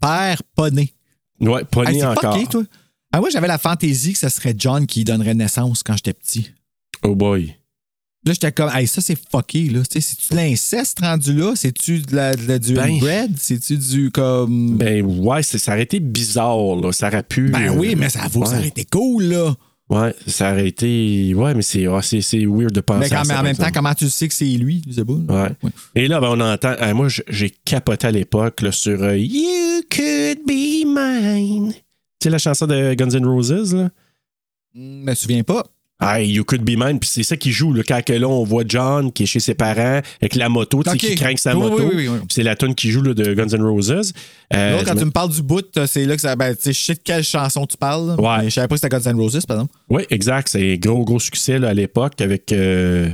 [0.00, 0.92] Père, pas né.
[1.40, 2.48] Ouais, pas Hey, né c'est encore.
[2.48, 2.62] toi.
[3.12, 6.50] Ah, moi, j'avais la fantaisie que ce serait John qui donnerait naissance quand j'étais petit.
[7.02, 7.56] Oh boy.
[8.24, 9.80] Là, j'étais comme, hey, ça, c'est fucké, là.
[9.88, 11.52] Tu sais, C'est-tu de l'inceste rendu là?
[11.54, 12.98] C'est-tu de la, de la- du Ben.
[12.98, 13.32] bread?
[13.38, 14.76] C'est-tu du comme.
[14.76, 16.90] Ben ouais, ça aurait été bizarre, là.
[16.92, 17.50] Ça aurait pu.
[17.50, 19.54] Ben euh, oui, mais ça vaut, ça aurait été cool, là.
[19.88, 21.32] Ouais, ça aurait été.
[21.34, 23.56] Ouais, mais c'est c'est- c'est weird de penser Mais quand- à ça, mais en même
[23.56, 24.82] temps, comment tu sais que c'est lui?
[24.88, 25.12] Je sais pas.
[25.12, 25.72] Ouais.
[25.94, 26.74] Et là, ben, on entend.
[26.80, 31.72] ah, moi, j'ai capoté à l'époque sur euh, You could be mine.
[31.72, 31.78] Tu
[32.24, 33.90] sais la chanson de Guns N' Roses, là?
[34.74, 35.64] Je me souviens pas.
[35.98, 37.72] Ah, You Could Be Mine, puis c'est ça qui joue.
[37.72, 40.90] Là, quand là, on voit John qui est chez ses parents avec la moto, tu
[40.90, 41.00] sais, Ok.
[41.00, 41.84] qui craint sa Oui, moto.
[41.88, 42.18] oui, oui, oui.
[42.18, 44.12] Puis c'est la tune qui joue là, de Guns N' Roses.
[44.54, 46.36] Euh, Là, quand tu me parles du bout, c'est là que ça.
[46.36, 48.14] Ben, tu sais, je sais de quelle chanson tu parles.
[48.20, 48.38] Ouais.
[48.42, 49.74] Mais je savais pas que c'était Guns N' Roses, par exemple.
[49.88, 50.48] Oui, exact.
[50.48, 52.52] C'est un gros, gros succès là, à l'époque avec.
[52.52, 53.08] euh,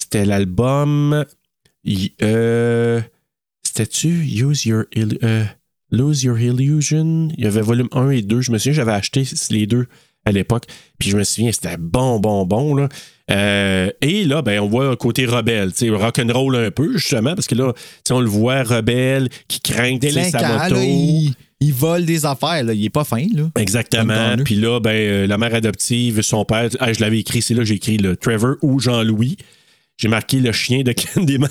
[0.00, 1.24] c'était l'album.
[2.22, 3.00] euh,
[3.64, 4.84] C'était-tu Use Your.
[4.96, 5.44] Euh,
[5.90, 7.28] Lose Your Illusion?
[7.36, 8.40] Il y avait volume 1 et 2.
[8.42, 9.86] Je me souviens, j'avais acheté les deux
[10.28, 10.64] à l'époque.
[10.98, 12.74] Puis je me souviens, c'était bon, bon, bon.
[12.74, 12.88] Là.
[13.30, 17.34] Euh, et là, ben, on voit un côté rebelle, tu sais, rock'n'roll un peu, justement,
[17.34, 17.72] parce que là,
[18.10, 20.74] on le voit rebelle, qui craint sa moto.
[20.74, 22.72] là, il, il vole des affaires, là.
[22.72, 23.50] Il est pas fin, là.
[23.56, 24.36] Exactement.
[24.44, 27.60] Puis là, ben, euh, la mère adoptive, son père, ah, je l'avais écrit, c'est là
[27.60, 29.36] que j'ai écrit le Trevor ou Jean-Louis.
[29.98, 31.50] J'ai marqué le chien de Candyman.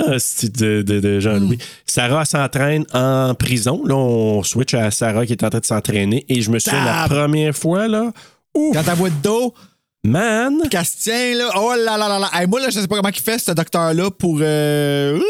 [0.00, 1.58] ah, c'est de, de- de Jean-Louis.
[1.86, 3.82] Sarah s'entraîne en prison.
[3.86, 6.24] Là, on switch à Sarah qui est en train de s'entraîner.
[6.28, 8.12] Et je me souviens, la première fois, là,
[8.54, 9.54] ouf, Quand ta voix de dos,
[10.04, 11.50] man, Castien, là.
[11.56, 12.30] Oh là là là là.
[12.34, 14.38] Hey, moi, là, je sais pas comment il fait, ce docteur-là, pour.
[14.42, 15.20] euh,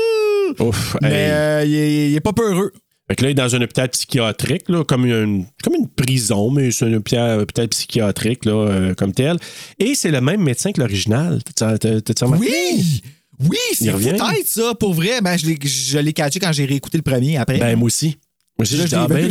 [0.61, 1.30] ouf, Mais hey.
[1.30, 2.72] euh, il, est, il est pas peureux.
[3.09, 6.50] Fait que là, il est dans un hôpital psychiatrique, là, comme, une, comme une prison,
[6.50, 9.36] mais c'est un hôpital, hôpital psychiatrique, là, euh, comme tel.
[9.78, 11.40] Et c'est le même médecin que l'original.
[11.55, 12.46] T'as- t'as- t'as-tu remarqué?
[12.48, 13.02] Oui!
[13.40, 13.84] Oui, c'est
[14.32, 15.20] peut-être ça, pour vrai.
[15.20, 17.59] Ben, je l'ai, je l'ai catché quand j'ai réécouté le premier après.
[17.59, 18.16] Ben, moi aussi.
[18.57, 19.28] Moi aussi, je ah, ben,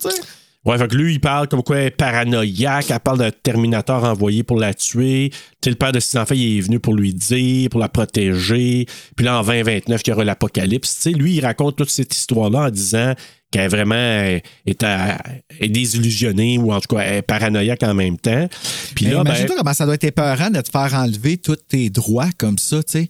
[0.00, 0.20] tu sais.
[0.64, 4.04] Ouais, fait que lui, il parle comme quoi elle est paranoïaque, elle parle d'un Terminator
[4.04, 5.30] envoyé pour la tuer.
[5.30, 7.88] Tu sais, le père de ses enfants, il est venu pour lui dire, pour la
[7.88, 8.84] protéger.
[9.16, 10.94] Puis là, en 2029, il y aura l'apocalypse.
[10.96, 13.14] Tu sais, lui, il raconte toute cette histoire-là en disant
[13.50, 15.16] qu'elle est vraiment euh, est, à-
[15.58, 18.46] est désillusionnée ou en tout cas elle est paranoïaque en même temps.
[18.94, 21.56] Puis Mais là, ben, Imagine-toi comment ça doit être épeurant de te faire enlever tous
[21.56, 23.08] tes droits comme ça, tu sais.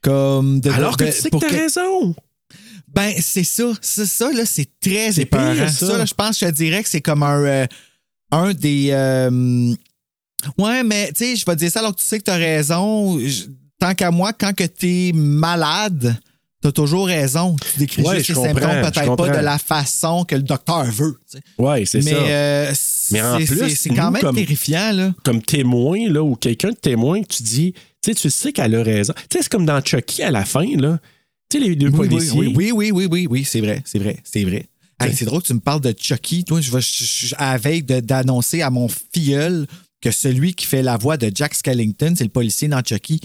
[0.00, 2.14] Comme de, alors que tu sais que t'as que- raison.
[2.94, 3.72] Ben, c'est ça.
[3.80, 5.52] C'est ça, là, c'est très épeurant.
[5.54, 5.86] pire, ça.
[5.88, 5.98] ça?
[5.98, 7.66] là, je pense, je te dirais que c'est comme un, euh,
[8.30, 8.88] un des.
[8.92, 9.74] euh,
[10.58, 12.30] Ouais, mais tu sais, je vais te dire ça alors que tu sais que tu
[12.30, 13.18] as raison.
[13.18, 13.44] Je-
[13.80, 16.16] Tant qu'à moi, quand que tu es malade,
[16.62, 17.56] tu as toujours raison.
[17.72, 21.18] Tu décris Ouais, juste les symptômes, peut-être pas de la façon que le docteur veut.
[21.30, 21.44] tu sais.
[21.58, 22.10] Ouais, c'est ça.
[22.14, 22.72] euh,
[23.10, 25.12] Mais en c'est- plus, c'est quand même comme- terrifiant, là.
[25.24, 28.74] comme témoin, là, ou quelqu'un de témoin, que tu dis, tu sais, tu sais qu'elle
[28.74, 29.12] a raison.
[29.28, 30.98] Tu sais, c'est comme dans Chucky à la fin, là.
[31.54, 32.32] Tu sais, les deux Oui, oui, policiers.
[32.40, 34.66] oui, oui, oui, oui, oui, oui, c'est vrai, c'est vrai, c'est vrai.
[34.98, 36.42] Hey, c'est drôle que tu me parles de Chucky.
[36.44, 39.68] Toi, je vais je- je- je- à la veille de- d'annoncer à mon filleul
[40.00, 43.20] que celui qui fait la voix de Jack Skellington, c'est le policier dans Chucky.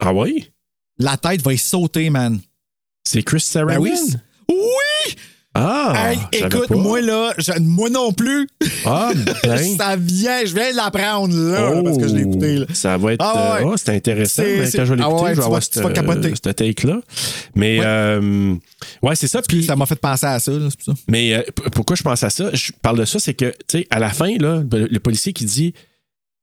[0.00, 0.50] Ah oui?
[0.98, 2.40] La tête va y sauter, man.
[3.04, 3.74] C'est Chris Sarandon?
[3.74, 3.92] Ben oui.
[4.48, 5.14] Oui!
[5.56, 6.10] Ah!
[6.12, 6.74] Hey, écoute, pas.
[6.74, 8.48] moi là, je- moi non plus.
[8.84, 9.12] Ah,
[9.44, 9.56] ben.
[9.76, 12.56] ça vient, je viens de l'apprendre là, parce que je l'ai écouté.
[12.56, 12.66] Là.
[12.68, 13.20] Oh, Ça va être.
[13.24, 13.64] Ah ouais.
[13.66, 14.42] euh, oh, c'est intéressant.
[14.42, 15.74] Quand je vais ah l'écouter, ouais, je vais avoir cette,
[16.44, 17.00] cette take-là.
[17.54, 17.84] Mais, Ouais.
[17.86, 18.54] euh,
[19.02, 19.42] ouais, c'est ça.
[19.42, 21.00] Puis, Ça m'a fait penser à ça, là, c'est pour ça.
[21.08, 21.42] mais euh,
[21.72, 22.50] pourquoi je pense à ça?
[22.52, 25.32] Je parle de ça, c'est que, tu sais, à la fin, là, le, le policier
[25.32, 25.72] qui dit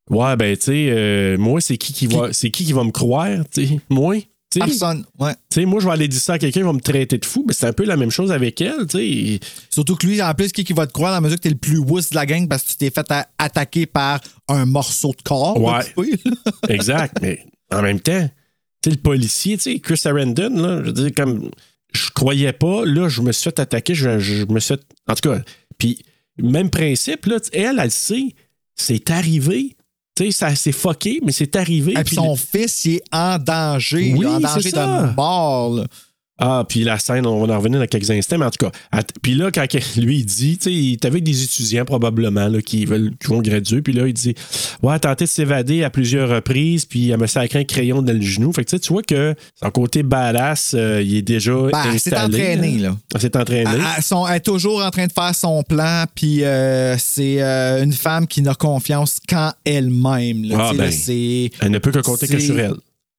[0.10, 2.92] Ouais, ben, tu sais, euh, moi, c'est qui qui va, c'est qui qui va me
[2.92, 3.80] croire, tu sais?
[3.90, 4.16] Moi?
[4.60, 5.34] Personne, ouais.
[5.50, 7.26] tu sais, moi, je vais aller dire ça à quelqu'un, il va me traiter de
[7.26, 7.46] fou.
[7.48, 9.40] Mais c'est un peu la même chose avec elle, tu sais.
[9.70, 11.50] Surtout que lui, en plus, qui, qui va te croire dans la mesure que t'es
[11.50, 15.12] le plus wuss de la gang parce que tu t'es fait attaquer par un morceau
[15.18, 15.60] de corps.
[15.62, 16.08] Ouais.
[16.70, 17.18] Exact.
[17.22, 18.30] mais en même temps,
[18.82, 21.50] tu sais, le policier, tu sais, Chris Sarandon, là, je veux dire, comme
[21.94, 24.82] je croyais pas, là, je me suis fait attaquer, je, je me suis fait.
[25.08, 25.42] En tout cas,
[25.78, 26.04] puis
[26.38, 28.36] même principe, là, elle, elle sait,
[28.76, 29.76] c'est arrivé.
[30.26, 31.94] Tu sais, ça s'est fucké, mais c'est arrivé.
[31.94, 34.14] Et puis puis son le- fils, il est en danger.
[34.16, 35.74] Oui, là, en c'est danger de mort.
[35.76, 35.86] là.
[36.44, 39.02] Ah, puis la scène, on va en revenir dans quelques instants, mais en tout cas,
[39.22, 39.66] puis là, quand
[39.98, 43.28] lui, il dit, tu sais, il est avec des étudiants probablement là, qui veulent qui
[43.28, 44.34] vont graduer, puis là, il dit,
[44.82, 48.22] ouais, tenté de s'évader à plusieurs reprises, puis elle me sacré un crayon dans le
[48.22, 48.52] genou.
[48.54, 51.84] Fait que tu sais, tu vois que son côté badass, euh, il est déjà Ben,
[51.94, 52.38] elle s'est installé.
[52.40, 52.98] entraînée, là.
[53.14, 53.70] Elle s'est entraînée.
[53.72, 57.84] Elle, elle elle est toujours en train de faire son plan, puis euh, c'est euh,
[57.84, 60.44] une femme qui n'a confiance qu'en elle-même.
[60.46, 60.56] là.
[60.60, 60.92] Ah, ben.
[60.92, 61.52] c'est.
[61.62, 62.74] Elle ne peut que compter que c'est- sur elle.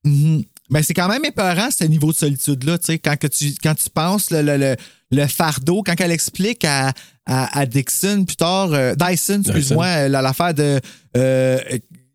[0.04, 0.42] Mhm.
[0.70, 2.78] Ben, c'est quand même épeurant, ce niveau de solitude-là.
[2.78, 4.76] tu sais, Quand, que tu, quand tu penses le, le, le,
[5.10, 6.92] le fardeau, quand elle explique à,
[7.26, 10.80] à, à Dixon plus tard, euh, Dyson, excuse-moi, euh, la- l'affaire de
[11.16, 11.58] euh,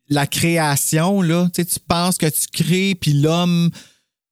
[0.10, 3.70] la création, là, tu sais, tu penses que tu crées, puis l'homme.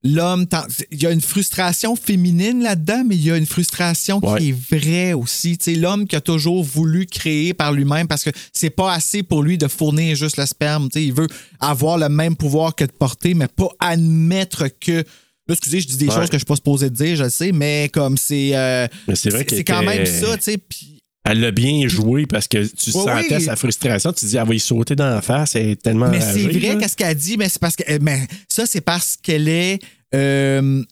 [0.05, 0.45] L'homme,
[0.91, 4.39] il y a une frustration féminine là-dedans, mais il y a une frustration Ouais.
[4.39, 5.57] qui est vraie aussi.
[5.75, 9.57] L'homme qui a toujours voulu créer par lui-même parce que c'est pas assez pour lui
[9.57, 10.89] de fournir juste le sperme.
[10.89, 11.27] Tu sais, il veut
[11.59, 15.03] avoir le même pouvoir que de porter, mais pas admettre que.
[15.47, 16.15] Là, excusez, je dis des Ouais.
[16.15, 18.51] choses que je suis pas supposé dire, je le sais, mais comme c'est.
[18.55, 20.57] euh, Mais c'est vrai c'est qu'elle quand même ça, tu sais.
[20.57, 20.94] puis-
[21.28, 23.43] Elle l'a bien joué parce que tu Ouais, sentais oui.
[23.43, 24.13] sa frustration.
[24.13, 25.55] Tu dis, elle va y sauter dans la face.
[25.55, 28.28] Elle est tellement Mais c'est vrai qu'est-ce qu'elle dit, mais c'est parce que euh, mais
[28.47, 29.80] ça c'est parce qu'elle est
[30.13, 30.84] euh,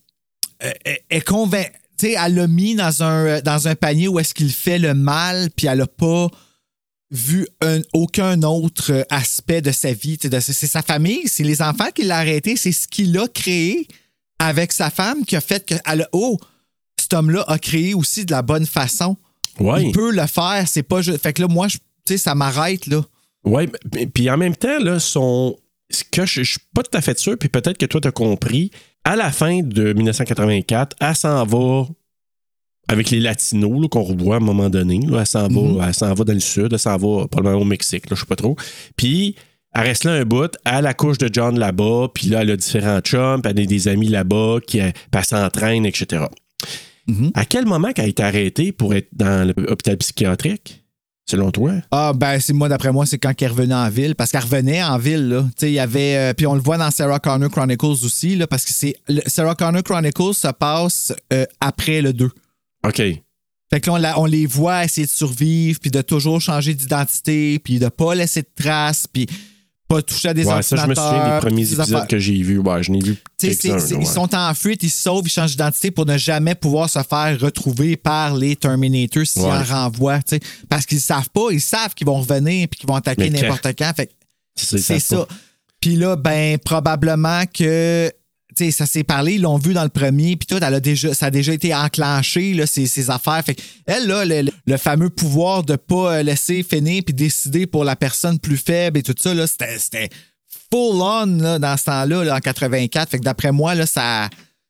[0.64, 4.34] euh, elle est tu sais, elle l'a mis dans un dans un panier où est-ce
[4.34, 6.28] qu'il fait le mal, puis elle a pas
[7.12, 10.18] vu un- aucun autre aspect de sa vie.
[10.20, 13.88] C'est sa famille, c'est les enfants qui l'ont arrêté, c'est ce qu'il a créé
[14.40, 16.40] avec sa femme qui a fait que elle a- oh
[17.00, 19.16] cet homme-là a créé aussi de la bonne façon.
[19.60, 19.84] Ouais.
[19.86, 21.22] Il peut le faire, c'est pas juste.
[21.22, 23.02] Fait que là moi tu sais ça m'arrête là.
[23.46, 23.68] Oui,
[24.14, 25.56] puis en même temps, là, son.
[25.90, 28.08] Ce que je, je suis pas tout à fait sûr, puis peut-être que toi, tu
[28.08, 28.72] as compris,
[29.04, 31.86] à la fin de 1984, elle s'en va
[32.88, 35.00] avec les Latinos là, qu'on revoit à un moment donné.
[35.06, 35.20] là.
[35.22, 35.78] elle s'en Mhm.
[35.78, 38.22] va, elle s'en va dans le sud, elle s'en va probablement au Mexique, là, je
[38.22, 38.56] sais pas trop.
[38.96, 39.36] Puis
[39.76, 43.00] elle reste là un bout, elle accouche de John là-bas, puis là, elle a différents
[43.02, 46.26] chums, puis elle a des amis là-bas, qui euh, puis elle s'entraîne, etc.
[47.08, 47.32] Mhm.
[47.34, 50.84] À quel moment qu'elle a été arrêtée pour être dans l'hôpital psychiatrique,
[51.30, 51.74] selon toi?
[51.92, 54.16] Ah, ben, c'est moi, d'après moi, c'est quand elle revenait en ville.
[54.16, 55.42] Parce qu'elle revenait en ville, là.
[55.44, 56.16] Tu sais, il y avait.
[56.18, 58.96] euh, puis on le voit dans Sarah Connor Chronicles aussi, là, parce que c'est.
[59.28, 62.30] Sarah Connor Chronicles se passe euh, après le 2.
[62.88, 63.02] OK.
[63.72, 66.74] Fait que là, on, la- on les voit essayer de survivre, puis de toujours changer
[66.74, 69.26] d'identité, puis de pas laisser de traces, puis
[69.96, 72.08] pas toucher à des Ouais, ça, je me souviens des premiers épisodes affaires.
[72.08, 72.60] que j'ai vus.
[72.60, 74.00] Ouais, je n'ai vu quelques-uns.
[74.00, 77.00] Ils sont en fuite, ils se sauvent, ils changent d'identité pour ne jamais pouvoir se
[77.04, 79.50] faire retrouver par les Terminators s'ils Ouais.
[79.52, 80.20] en renvoient.
[80.70, 83.42] Parce qu'ils savent pas, ils savent qu'ils vont revenir et qu'ils vont attaquer quand?
[83.42, 83.92] n'importe quand.
[83.96, 84.10] Fait
[84.56, 85.28] C'est ça.
[85.80, 88.10] Puis là, ben, probablement que.
[88.56, 91.14] Sais, ça s'est parlé, ils l'ont vu dans le premier, puis tout, elle a déjà,
[91.14, 93.42] ça a déjà été enclenché, là, ces, ces affaires.
[93.46, 97.84] Fait elle, là, le, le fameux pouvoir de pas euh, laisser finir puis décider pour
[97.84, 100.10] la personne plus faible et tout ça, là, c'était,
[100.72, 103.10] full on, là, dans ce temps-là, là, en 84.
[103.10, 104.30] Fait que d'après moi, là, ça.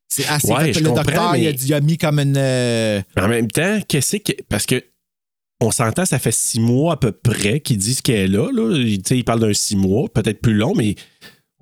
[0.10, 0.52] C'est assez.
[0.52, 0.74] Ouais, fait.
[0.74, 2.36] je le docteur, il, a, il mis comme une.
[2.38, 4.34] euh, En même temps, qu'est-ce que.
[4.50, 4.84] Parce que.
[5.60, 8.52] On s'entend, ça fait six mois à peu près qu'ils disent qu'elle est là.
[8.52, 8.76] là.
[8.78, 10.96] Il, tu sais, il parle d'un six mois, peut-être plus long, mais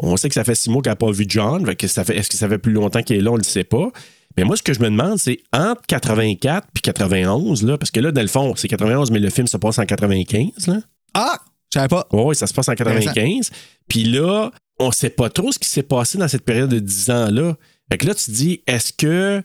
[0.01, 1.65] on sait que ça fait six mois qu'elle n'a pas vu John.
[1.65, 3.31] Fait que ça fait, est-ce que ça fait plus longtemps qu'elle est là?
[3.31, 3.89] On ne le sait pas.
[4.37, 7.99] Mais moi, ce que je me demande, c'est entre 84 puis 91, là, parce que
[7.99, 10.67] là, dans le fond, c'est 91, mais le film se passe en 95.
[10.67, 10.79] Là.
[11.13, 11.37] Ah!
[11.73, 12.05] Je savais pas.
[12.11, 13.49] Oui, ça se passe en 95.
[13.87, 16.79] Puis là, on ne sait pas trop ce qui s'est passé dans cette période de
[16.79, 17.55] 10 ans-là.
[17.89, 19.41] Fait que là, tu te dis, est-ce que.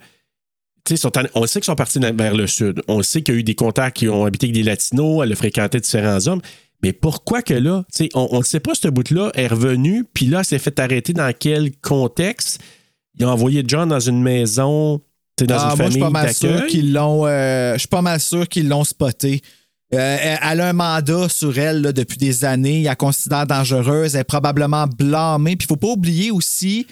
[0.85, 2.83] tu sais, sont en- on sait qu'ils sont partis vers le sud.
[2.89, 5.33] On sait qu'il y a eu des contacts qui ont habité avec des Latinos, elle
[5.33, 6.41] a fréquenté différents hommes.
[6.83, 10.05] Mais pourquoi que là, tu sais, on ne sait pas ce bout-là, elle est revenue,
[10.13, 12.61] puis là, elle s'est fait arrêter dans quel contexte?
[13.19, 15.01] Ils ont envoyé John dans une maison,
[15.41, 17.27] dans Ah, une moi, je suis famille pas mal sûr qu'ils l'ont.
[17.27, 19.41] euh, je suis pas mal sûr qu'ils l'ont spoté.
[19.95, 22.79] Euh, elle elle a un mandat sur elle là, depuis des années.
[22.81, 24.15] Il la considère dangereuse.
[24.15, 25.57] Elle est probablement blâmée.
[25.57, 26.87] Puis il faut pas oublier aussi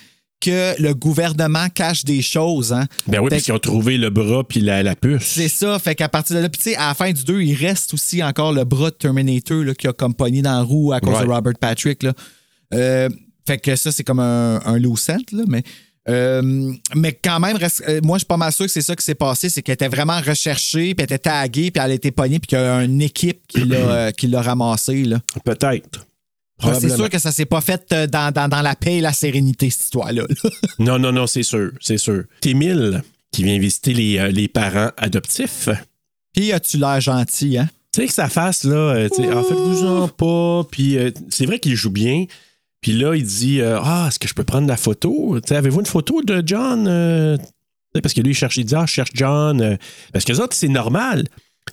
[0.45, 2.73] que le gouvernement cache des choses.
[2.73, 2.87] Hein.
[3.07, 5.23] Ben oui, Fait parce qu'ils ont trouvé le bras puis la, la puce.
[5.25, 5.79] C'est ça.
[5.79, 7.95] Fait qu'à partir de là, puis tu sais, à la fin du 2, il reste
[7.95, 11.01] aussi encore le bras de Terminator là, qui a comme pogné dans la roue à
[11.01, 11.25] cause Ouais.
[11.25, 12.03] de Robert Patrick.
[12.03, 12.13] Là.
[12.75, 13.09] Euh,
[13.47, 15.63] fait que ça, c'est comme un, un loose là, mais.
[16.09, 17.57] euh, mais quand même,
[17.89, 19.75] euh, moi, je suis pas mal sûr que c'est ça qui s'est passé, c'est qu'elle
[19.75, 22.63] était vraiment recherchée, puis elle était taguée, puis elle a été pognée, puis qu'il y
[22.63, 25.05] a une équipe qui l'a, ramassée.
[25.45, 26.07] Peut-être.
[26.63, 29.13] C'est sûr que ça s'est pas fait euh, dans, dans- dans la paix et la
[29.13, 30.23] sérénité, cette histoire-là.
[30.29, 30.51] là.
[30.79, 32.25] Non, non, non, c'est sûr, c'est sûr.
[32.41, 33.03] Témile,
[33.33, 35.69] qui vient visiter les, euh, les parents adoptifs.
[36.33, 37.69] puis as-tu l'air gentil, hein?
[37.93, 40.67] Tu sais que sa face, là, euh, tu sais, en faites-vous-en pas.
[40.71, 42.25] Puis euh, c'est vrai qu'il joue bien.
[42.81, 46.23] Puis là, il dit Ah, est-ce que je peux prendre la photo Avez-vous une photo
[46.23, 47.39] de John
[48.03, 49.79] Parce que lui, il cherche, il dit Ah, je cherche John.
[50.13, 51.25] Parce que les autres, c'est normal.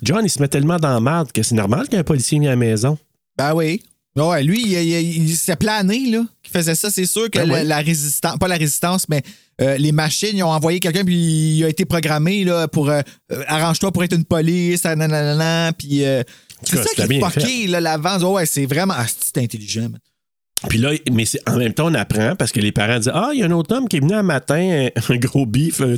[0.04, 2.54] John, il se met tellement dans la merde que c'est normal qu'un policier vienne à
[2.54, 2.98] la maison.
[3.38, 3.84] Ben oui.
[4.16, 6.90] Ouais, lui, il, il, il s'est plané, là, qui faisait ça.
[6.90, 9.22] C'est sûr que Ben la, résistance, pas la résistance, mais
[9.62, 13.02] euh, les machines, ils ont envoyé quelqu'un, puis il a été programmé, là, pour euh,
[13.32, 16.24] euh, arrange-toi pour être une police, nanana, puis euh,
[16.64, 18.22] c'est ça qui est fucké, là, l'avance.
[18.24, 20.00] Ouais, c'est vraiment, ah, c'est intelligent, man.
[20.70, 23.32] Puis là, mais c'est- en même temps, on apprend parce que les parents disent Ah,
[23.34, 25.82] il y a un autre homme qui est venu un matin, un, un gros bif,
[25.82, 25.96] un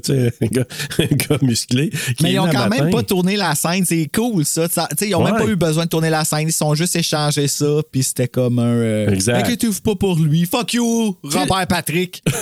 [0.47, 0.63] gars,
[0.99, 1.89] un gars musclé.
[1.89, 4.67] qui Mais est ils ont quand même pas tourné la scène, c'est cool, ça.
[5.01, 7.65] Ils ont même pas eu besoin de tourner la scène, ils sont juste échangé ça,
[7.91, 8.63] puis c'était comme un.
[8.63, 9.37] euh, Exact.
[9.43, 10.45] Inquiétez-vous pas pour lui.
[10.45, 12.21] Fuck you, Robert Patrick.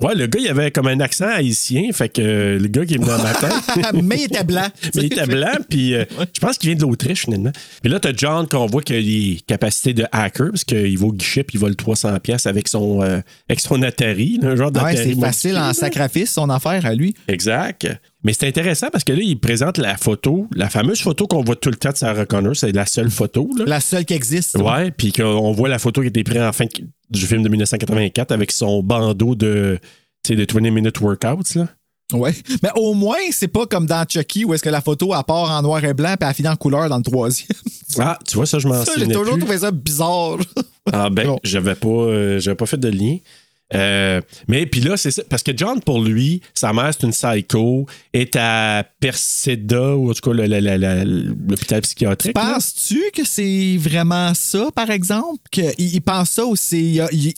[0.00, 2.94] Ouais, le gars, il avait comme un accent haïtien, fait que euh, le gars qui
[2.94, 3.48] est venu un matin.
[4.02, 4.66] mais il était blanc.
[4.94, 6.04] Mais il était blanc, puis euh,
[6.34, 7.52] je pense qu'il vient de l'Autriche, finalement.
[7.82, 11.06] Puis là, t'as John qu'on voit qu'il a les capacités de hacker, parce qu'il va
[11.06, 14.72] au guichet, il vole 300 pièces avec son euh, avec son Atari, un genre Ouais,
[14.72, 14.96] d'Atari.
[15.14, 17.14] c'est facile en sacrifice, son affaire à lui.
[17.28, 17.88] Exact.
[18.22, 21.56] Mais c'est intéressant parce que là, il présente la photo, la fameuse photo qu'on voit
[21.56, 23.48] tout le temps de Sarah Connor, c'est la seule photo.
[23.58, 23.64] Là.
[23.66, 24.56] La seule qui existe.
[24.58, 26.64] Ouais, puis qu'on voit la photo qui a été prise en fin
[27.10, 29.78] du film de 1984 avec son bandeau de,
[30.28, 31.54] de 20 minute workouts.
[31.56, 31.68] Là.
[32.12, 32.34] Ouais.
[32.62, 35.50] Mais au moins, c'est pas comme dans Chucky où est-ce que la photo elle part
[35.50, 37.48] en noir et blanc puis elle finit en couleur dans le troisième.
[37.98, 39.40] Ah, tu vois, ça, je m'en Ça, j'ai toujours plus.
[39.42, 40.38] trouvé ça bizarre.
[40.92, 41.38] Ah ben, Bon.
[41.44, 43.16] j'avais pas, euh, j'avais pas fait de lien.
[43.74, 45.22] Euh, mais puis là, c'est ça.
[45.30, 50.12] Parce que John, pour lui, sa mère, c'est une psycho, est à Perseda, ou en
[50.14, 52.34] tout cas l'hôpital psychiatrique.
[52.34, 55.38] Penses-tu que c'est vraiment ça, par exemple?
[55.50, 56.80] Qu'il il pense ça ou c'est.
[57.12, 57.32] il-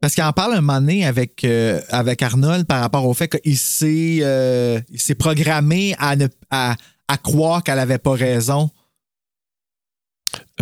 [0.00, 3.28] Parce qu'il en parle un moment donné avec, euh, avec Arnold par rapport au fait
[3.28, 6.76] qu'il s'est euh, il s'est programmé à, ne, à,
[7.06, 8.70] à croire qu'elle avait pas raison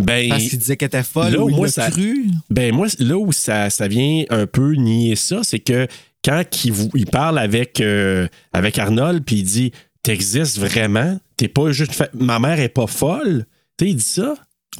[0.01, 2.25] Ben, parce qu'il disait qu'elle était folle là, ou il moi, ça- cru.
[2.49, 5.87] Ben moi, là où ça, ça vient un peu nier ça, c'est que
[6.23, 9.71] quand il, vous- il parle avec, euh, avec Arnold, puis il dit
[10.03, 12.09] T'existes vraiment, t'es pas juste.
[12.13, 13.45] Ma mère est pas folle.
[13.77, 14.33] Tu il dit ça.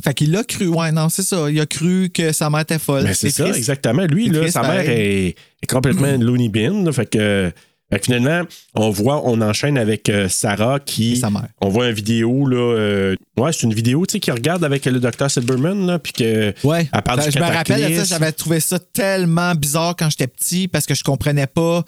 [0.04, 0.68] Fait qu'il l'a cru.
[0.68, 1.50] Ouais, non, c'est ça.
[1.50, 3.04] Il a cru que sa mère était folle.
[3.04, 4.04] Ben, c'est ça, exactement.
[4.06, 6.84] Lui, là, sa mère est, est complètement une loony bin.
[6.86, 7.52] là, fait que.
[7.92, 8.44] fait que finalement,
[8.76, 11.14] on voit, on enchaîne avec euh, Sarah qui.
[11.14, 11.48] Et sa mère.
[11.60, 12.58] On voit une vidéo, là.
[12.58, 16.14] euh, ouais, c'est une vidéo, tu sais, qui regarde avec le docteur Silberman, là, puis
[16.14, 16.54] que.
[16.64, 16.88] Ouais.
[16.94, 20.86] Ben, du je me rappelle ça, j'avais trouvé ça tellement bizarre quand j'étais petit parce
[20.86, 21.84] que je comprenais pas.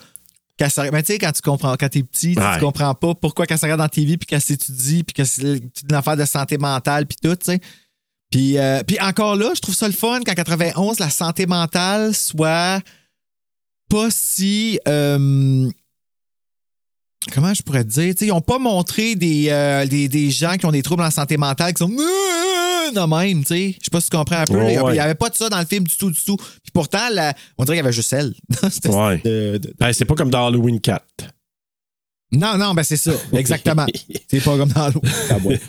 [0.91, 2.53] Mais tu sais, quand tu comprends, quand t'es petit, tu- Ouais.
[2.53, 5.23] tu comprends pas pourquoi qu'elle se regarde dans la TV puis qu'elle s'étudie puis que
[5.23, 5.59] c'est
[5.89, 7.59] une affaire de santé mentale puis tout, tu sais.
[8.31, 12.15] Puis, euh, puis encore là, je trouve ça le fun qu'en 91, la santé mentale
[12.15, 12.81] soit
[13.89, 14.79] pas si.
[14.87, 15.69] euh,
[17.33, 18.13] comment je pourrais te dire?
[18.15, 21.03] Tu sais, ils n'ont pas montré des, euh, des, des gens qui ont des troubles
[21.03, 23.71] en santé mentale qui sont de même, tu sais.
[23.79, 24.55] Je sais pas si tu comprends un peu.
[24.55, 26.35] Ouais, Il n'y avait pas de ça dans le film du tout, du tout.
[26.35, 28.33] Puis pourtant, la- on dirait qu'il y avait juste elle.
[28.69, 29.21] C'était- Ouais.
[29.79, 31.03] Ben, c'est pas comme dans Halloween 4.
[32.33, 33.11] Non, non, ben c'est ça.
[33.33, 33.85] Exactement.
[34.29, 34.89] c'est pas comme dans
[35.45, 35.59] ouais.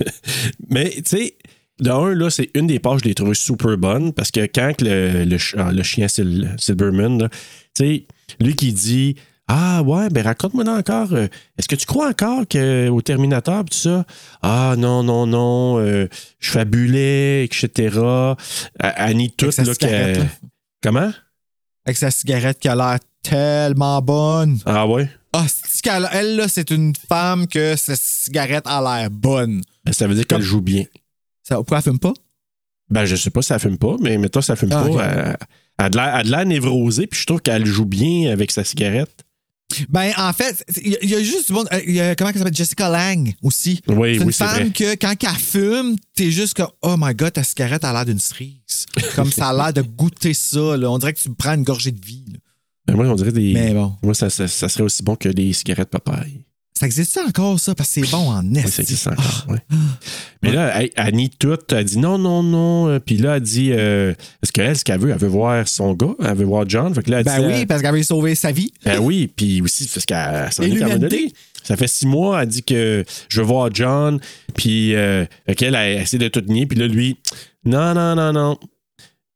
[0.69, 1.37] Mais, tu sais,
[1.83, 4.80] de un, là, c'est une des pages, je l'ai trouvé super bonne parce que quand
[4.80, 7.28] le, le, ah, le chien Sil- Silberman,
[7.74, 8.07] tu sais,
[8.41, 9.16] lui qui dit
[9.49, 11.26] Ah, ouais, ben raconte-moi encore, euh,
[11.59, 14.05] est-ce que tu crois encore que, au Terminator, tout ça
[14.43, 16.09] Ah, non, non, non, euh,
[16.39, 17.99] je fabulais, etc.
[18.78, 20.20] Annie toute, là, que-.
[20.83, 21.12] Comment?
[21.85, 24.59] Avec sa cigarette qui a l'air tellement bonne.
[24.66, 25.09] Ah, ouais.
[25.33, 25.47] Ah,
[26.12, 29.62] elle, là, c'est une femme que sa cigarette a l'air bonne.
[29.85, 30.85] Ben, ça veut dire qu'elle joue bien.
[31.43, 32.12] Ça, pourquoi elle fume pas?
[32.90, 35.05] Ben, je sais pas si ça fume pas, mais mettons, ça fume Ah, pas.
[35.05, 35.36] Elle,
[35.78, 38.30] elle a de l'air- elle a de l'air névrosée, puis je trouve qu'elle joue bien
[38.30, 39.24] avec sa cigarette.
[39.88, 41.66] Ben, en fait, il y, a- il y a juste du monde.
[41.72, 42.55] euh, y a- comment elle s'appelle?
[42.55, 43.80] Jessica Lang aussi.
[43.88, 44.70] Oui, c'est une oui, c'est femme vrai.
[44.70, 48.18] que quand elle fume, t'es juste comme Oh my god, ta cigarette a l'air d'une
[48.18, 48.84] cerise.
[49.16, 50.76] comme ça a l'air de goûter ça.
[50.76, 50.90] Là.
[50.90, 52.24] On dirait que tu prends une gorgée de vie.
[52.34, 52.38] là.
[52.86, 53.55] Ben, moi, on dirait des.
[53.55, 53.95] Mais bon.
[54.03, 56.45] Moi, ça, ça- ça serait aussi bon que des cigarettes papaye.
[56.75, 57.75] Ça existe encore, ça?
[57.75, 58.64] Parce que c'est bon en est.
[58.64, 59.59] Oui, ça existe encore, ouais.
[60.43, 61.59] Mais là, elle, elle nie tout.
[61.70, 62.89] Elle dit non, non, non.
[62.89, 65.93] Euh, Puis là, elle dit euh, Est-ce qu'elle, ce qu'elle veut, elle veut voir son
[65.93, 66.93] gars, elle veut voir John.
[66.95, 68.73] Fait que là, elle Ben dit, oui, euh, parce qu'elle veut sauver sa vie.
[68.85, 71.33] Ben oui, puis aussi parce qu'elle s'en est.
[71.62, 74.18] Ça fait six mois, elle dit que je veux voir John,
[74.55, 75.25] puis euh,
[75.57, 77.16] qu'elle a essayé de tout nier, puis là, lui,
[77.64, 78.59] non, non, non, non.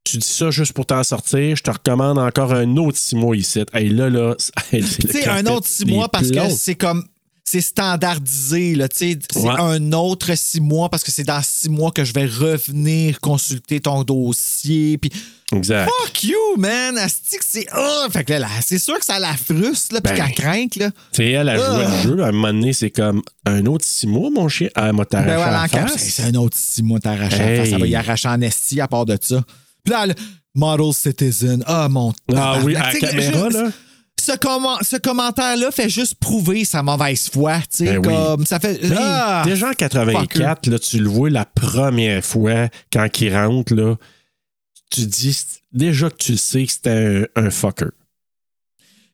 [0.03, 3.37] Tu dis ça juste pour t'en sortir, je te recommande encore un autre six mois
[3.37, 3.63] ici.
[3.73, 4.35] Hey, là, là,
[4.71, 7.05] Tu sais, un autre six mois parce que c'est comme.
[7.49, 9.19] C'est standardisé, là, tu sais.
[9.33, 9.55] C'est Ouais.
[9.57, 13.79] un autre six mois parce que c'est dans six mois que je vais revenir consulter
[13.81, 14.99] ton dossier.
[14.99, 15.13] Puis,
[15.53, 15.89] Exact.
[16.03, 16.99] fuck you, man!
[16.99, 17.67] Asti que c'est.
[17.71, 18.07] Ah!
[18.11, 20.25] Fait que là, là, c'est sûr que ça la frustre, là, puis Ben.
[20.25, 20.91] qu'elle craint, là.
[20.91, 22.03] Tu sais, elle a joué Ah.
[22.05, 24.69] le jeu, à un moment donné, c'est comme un autre six mois, mon chien?
[24.75, 25.97] Elle m'a t'arraché Ben voilà, la face.
[26.03, 27.67] c'est un autre six mois t'arracher la face.
[27.67, 27.71] Hey.
[27.71, 29.41] Ça va y arracher en esti à part de ça.
[29.85, 30.15] Puis là, le
[30.57, 31.63] Model Citizen.
[31.67, 33.71] Ah, mon Ah oui, à la caméra, là.
[34.27, 37.61] Ce, comment- ce commentaire-là fait juste prouver sa mauvaise foi.
[37.79, 38.03] Ben oui.
[38.03, 38.81] comme ça fait.
[38.97, 39.43] Ah!
[39.47, 43.95] déjà en 84, là, tu le vois la première fois quand il rentre, là,
[44.91, 45.37] tu dis
[45.73, 47.91] déjà que tu le sais que c'était un, un fucker.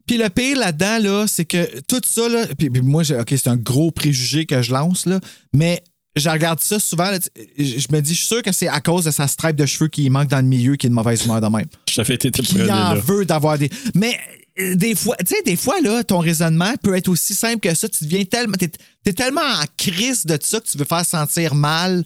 [0.06, 3.48] Puis le pire là-dedans, là, c'est que tout ça, là, puis, puis moi, OK, c'est
[3.48, 5.20] un gros préjugé que je lance, là,
[5.52, 5.82] mais
[6.16, 7.18] je regarde ça souvent, là,
[7.58, 9.66] je je me dis, je suis sûr que c'est à cause de sa stripe de
[9.66, 11.66] cheveux qui manque dans le milieu qui est de mauvaise humeur de même.
[11.90, 13.70] Fait été qui en veut d'avoir des.
[13.94, 14.18] Mais
[14.56, 17.88] des fois, tu sais, des fois, là, ton raisonnement peut être aussi simple que ça.
[17.88, 18.56] Tu deviens tellement.
[18.58, 22.04] T'es, tellement en crise de ça que tu veux faire sentir mal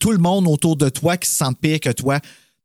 [0.00, 2.20] tout le monde autour de toi qui se sent pire que toi.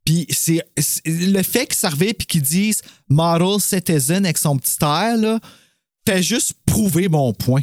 [0.06, 0.64] Puis c'est,
[1.06, 5.40] le fait qu'ils servent puis qu'ils disent model citizen avec son petit air, là,
[6.08, 7.62] fait juste prouver mon point.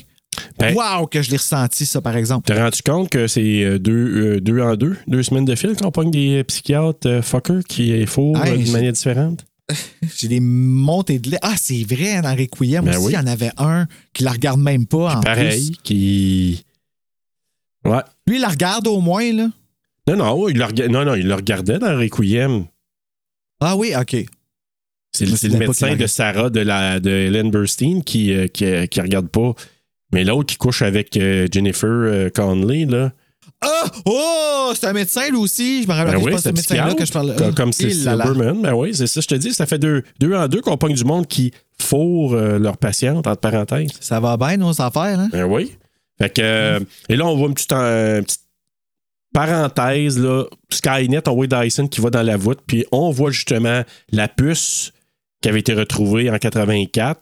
[0.58, 2.46] Ben- wow, que je l'ai ressenti, ça, par exemple.
[2.46, 5.74] T'as rendu compte que c'est euh, deux, euh, deux en deux, deux semaines de fil
[5.74, 9.44] qu'on pogne des psychiatres euh, fuckers qui est faux Hey, euh, d'une manière différente?
[10.16, 11.38] J'ai des montées de lait.
[11.42, 13.12] Ah, c'est vrai, dans Requiem Ben aussi, oui.
[13.12, 15.16] il y en avait un qui la regarde même pas.
[15.16, 15.78] En Pareil, plus.
[15.82, 16.64] qui.
[17.84, 18.00] Ouais.
[18.26, 19.48] Lui, il la regarde au moins, là.
[20.08, 22.64] Non, non, il rega- non, non, il le regardait dans Requiem.
[23.60, 24.16] Ah oui, OK.
[25.12, 26.06] C'est le, médecin de.
[26.06, 29.54] Sarah de, la, de Ellen Burstyn qui, euh, qui, euh, qui regarde pas.
[30.12, 33.12] Mais l'autre qui couche avec euh, Jennifer euh, Conley, là.
[33.60, 33.84] Ah!
[34.04, 34.72] Oh!
[34.74, 35.82] C'est un médecin, lui aussi.
[35.82, 37.34] Je me rappelle Ben oui, pas, ce médecin-là que je parle.
[37.36, 37.90] Comme, comme c'est.
[37.90, 38.62] Silverman.
[38.62, 39.52] Ben oui, c'est ça, je te dis.
[39.52, 43.26] Ça fait deux, deux en deux qu'on pogne du monde qui fourre euh, leurs patientes,
[43.26, 43.90] entre parenthèses.
[44.00, 45.28] Ça va bien, nos affaires, hein?
[45.32, 45.76] Ben oui.
[46.20, 48.42] Fait que, euh, et là, on voit une petite, une petite
[49.32, 50.44] parenthèse, là.
[50.70, 54.92] Skynet, on voit Dyson qui va dans la voûte, puis on voit justement la puce
[55.40, 57.20] qui avait été retrouvée en 84.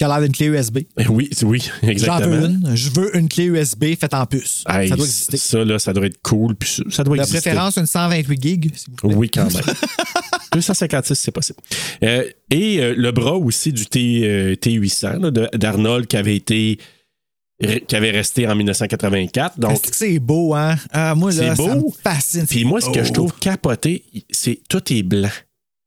[0.00, 0.78] Qui a l'air d'une clé USB.
[0.96, 2.36] Ben Oui, oui, J'en exactement.
[2.36, 2.70] veux une.
[2.74, 4.64] Je veux une clé USB faite en puce.
[4.66, 5.36] Hey, ça doit exister.
[5.36, 6.54] ça, là, ça doit être cool.
[6.56, 7.42] Puis ça- doit De exister.
[7.50, 8.72] préférence, une 128 gigs.
[9.04, 9.62] Oui, quand même.
[10.54, 11.58] 256, c'est possible.
[12.02, 16.36] Euh, et euh, le bras aussi du T, euh, T800 là, de- d'Arnold qui avait
[16.36, 16.78] été
[17.86, 19.60] qui avait resté en 1984.
[19.60, 20.76] Donc, Est-ce que c'est beau, hein?
[20.92, 21.88] Ah, moi, là, C'est ça beau.
[21.88, 22.46] me fascine.
[22.46, 23.04] puis moi, ce que Oh.
[23.04, 25.28] je trouve capoté, c'est tout est blanc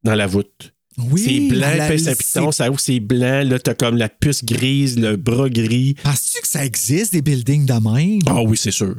[0.04, 0.73] dans la voûte.
[0.98, 3.44] Oui, c'est blanc, la- pince à c'est- piton, ça ouvre, c'est blanc.
[3.48, 5.96] Là, t'as comme la puce grise, le bras gris.
[6.04, 8.20] Penses-tu que ça existe, des buildings de même?
[8.28, 8.96] Ah oui, c'est sûr.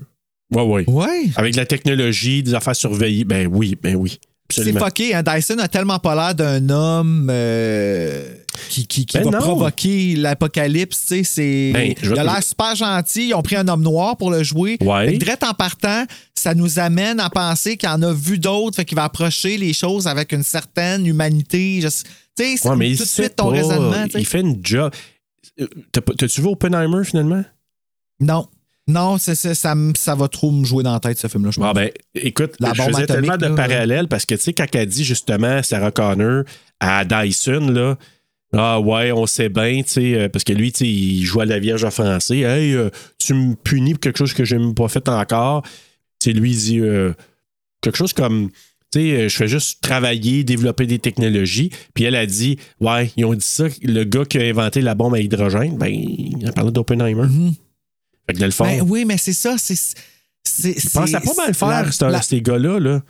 [0.53, 0.85] Oui, oui.
[0.87, 1.31] Ouais.
[1.37, 4.19] Avec la technologie, des affaires surveillées, ben oui, ben oui.
[4.51, 5.23] C'est fucké, hein?
[5.23, 8.35] Dyson a tellement pas l'air d'un homme euh,
[8.69, 9.39] qui, qui, qui Ben va non.
[9.39, 13.29] provoquer l'apocalypse, c'est- Ben, je- Il a l'air super gentil.
[13.29, 14.77] Ils ont pris un homme noir pour le jouer.
[14.83, 15.19] Ouais.
[15.19, 18.97] Fait en partant, ça nous amène à penser qu'il en a vu d'autres, fait qu'il
[18.97, 21.81] va approcher les choses avec une certaine humanité.
[21.81, 21.89] Je-
[22.37, 23.51] Tu sais, Ouais, tout de suite ton pas.
[23.53, 24.05] raisonnement.
[24.15, 24.93] Il fait une job.
[25.61, 27.45] Euh, T'as-tu vu Oppenheimer finalement?
[28.21, 28.47] Non.
[28.87, 31.59] Non, c'est- c'est- ça, ça va trop me jouer dans la tête, ce film-là, je
[31.59, 31.69] pense.
[31.71, 33.55] Ah ben, écoute, La je faisais tellement de là.
[33.55, 36.45] parallèles parce que, tu sais, quand elle dit justement Sarah Connor
[36.81, 37.97] à Dyson, là,
[38.53, 41.41] ah ouais, on sait bien, tu sais, euh, parce que lui, tu sais, il joue
[41.41, 42.41] à la Vierge en français.
[42.41, 45.63] Hey, euh, tu me punis pour quelque chose que j'ai même pas fait encore.
[46.21, 47.13] Tu sais, lui, il dit euh,
[47.81, 48.51] quelque chose comme.
[48.93, 51.71] Tu sais, je fais juste travailler, développer des technologies.
[51.95, 54.95] Puis elle a dit, ouais, ils ont dit ça, le gars qui a inventé la
[54.95, 57.27] bombe à hydrogène, ben, il a parlé d'Oppenheimer.
[58.27, 58.67] Fait que de le faire.
[58.67, 59.57] Ben oui, mais c'est ça.
[59.59, 59.77] C'est.
[59.77, 61.01] c'est- pas
[61.37, 61.69] mal faire,
[62.01, 63.01] la- la- ces gars-là, là.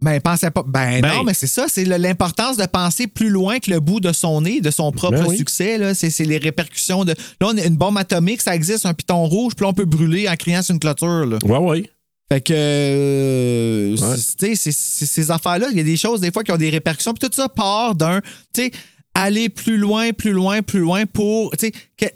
[0.00, 0.64] Ben, pensez pas.
[0.66, 1.14] Ben, Ben.
[1.14, 1.66] non, mais c'est ça.
[1.68, 5.18] C'est l'importance de penser plus loin que le bout de son nez, de son propre
[5.18, 5.36] Ben oui.
[5.36, 5.78] succès.
[5.78, 5.94] Là.
[5.94, 7.12] C'est, c'est les répercussions de.
[7.40, 9.84] Là, on a une bombe atomique, ça existe, un piton rouge, puis là, on peut
[9.84, 11.24] brûler en criant sur une clôture.
[11.26, 11.38] Là.
[11.44, 11.90] Ouais, ouais.
[12.32, 12.52] Fait que.
[12.52, 14.16] euh, Ouais.
[14.38, 17.14] tu sais, ces affaires-là, il y a des choses, des fois, qui ont des répercussions,
[17.14, 18.20] puis tout ça part d'un.
[18.52, 18.70] Tu sais,
[19.14, 21.52] aller plus loin, plus loin, plus loin pour.
[21.56, 21.70] Tu
[22.00, 22.12] sais,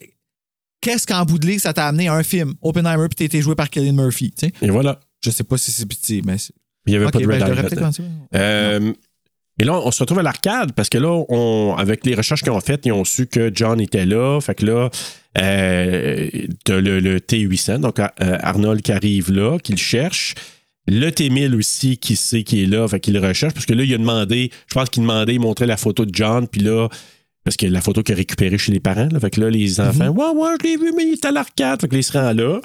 [0.86, 2.54] qu'est-ce qu'en bout de ligne, ça t'a amené à un film?
[2.62, 4.30] Oppenheimer, puis t'as été joué par Killian Murphy.
[4.30, 5.00] Tu sais, Et voilà.
[5.20, 6.36] je sais pas si c'est petit, mais.
[6.86, 8.02] Il n'y avait pas de ben, Red.
[8.36, 8.92] Euh,
[9.58, 12.52] et là, on se retrouve à l'arcade parce que là, on, avec les recherches qu'ils
[12.52, 14.40] ont faites, ils ont su que John était là.
[14.40, 14.90] Fait que là,
[15.38, 16.30] euh,
[16.64, 20.34] t'as le, le T800, donc euh, Arnold qui arrive là, qui le cherche.
[20.86, 23.52] Le T1000 aussi qui sait qu'il est là, fait qu'il le recherche.
[23.52, 26.14] Parce que là, il a demandé, je pense qu'il demandait, il montrait la photo de
[26.14, 26.88] John, puis là,
[27.46, 29.78] parce que la photo qu'il a récupérée chez les parents, là, fait que là, les
[29.80, 31.80] enfants, ouais, ouais, je l'ai vu, mais il est à l'arcade.
[31.80, 32.60] Fait que là, il se rend là.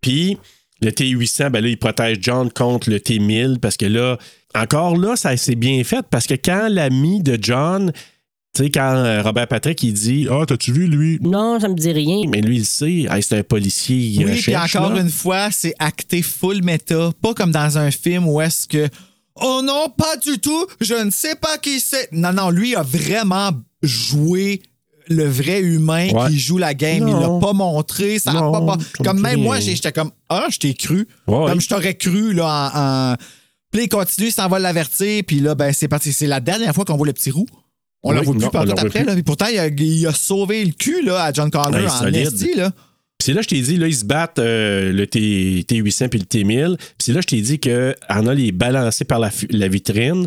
[0.00, 0.38] Puis
[0.80, 4.18] le T800, ben là, il protège John contre le T1000 parce que là,
[4.54, 7.90] encore là, ça s'est bien fait parce que quand l'ami de John,
[8.54, 11.74] tu sais, quand euh, Robert Patrick, il dit Ah, t'as-tu vu lui Non, ça me
[11.74, 12.22] dit rien.
[12.28, 15.00] Mais lui, il sait, Hey, c'est un policier, il Oui, puis encore là.
[15.00, 18.88] une fois, c'est acté full méta, pas comme dans un film où est-ce que
[19.34, 22.12] Oh non, pas du tout, je ne sais pas qui c'est.
[22.12, 23.50] Non, non, lui a vraiment
[23.82, 24.62] joué
[25.08, 26.28] le vrai humain Ouais.
[26.30, 27.06] qui joue la game.
[27.08, 27.34] Il Non.
[27.34, 28.18] l'a pas montré.
[28.18, 30.74] Ça a Non, pas, pas- ça me Comme même moi, j'étais comme Ah, je t'ai
[30.74, 31.06] cru.
[31.26, 31.48] Ouais.
[31.48, 33.12] Comme je t'aurais cru là en.
[33.14, 33.16] en...
[33.72, 36.12] Puis il continue, il s'en va l'avertir, puis là, ben, c'est parti.
[36.12, 37.46] C'est la dernière fois qu'on voit le petit roux.
[38.02, 38.88] On Oui, la voit plus non, par tout après.
[38.90, 39.04] plus.
[39.04, 39.14] Là.
[39.14, 42.12] Puis pourtant, il a, il a sauvé le cul là, à John Connor Ouais, en
[42.12, 42.70] esti, là.
[42.70, 46.08] Puis c'est là que je t'ai dit, là, ils se battent euh, le T, T800
[46.08, 46.76] puis le T1000.
[46.76, 50.26] Puis c'est là que je t'ai dit que Arnold est balancé par la vitrine,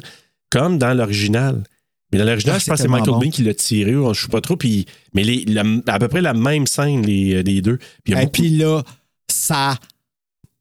[0.50, 1.64] comme dans l'original.
[2.12, 4.28] Mais dans l'original, Ah, je pense que c'est Michael Bean qui l'a tiré, je sais
[4.28, 4.56] pas trop.
[4.56, 7.78] Puis, mais les, la- à peu près la même scène, les, les deux.
[8.04, 8.84] Puis Et beaucoup- puis là,
[9.28, 9.78] ça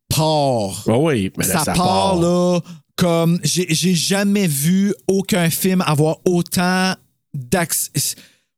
[0.09, 0.85] part.
[0.89, 2.61] Ah oui, mais là, ça, part, là
[2.97, 6.95] comme j'ai jamais vu aucun film avoir autant
[7.35, 7.91] d'accès.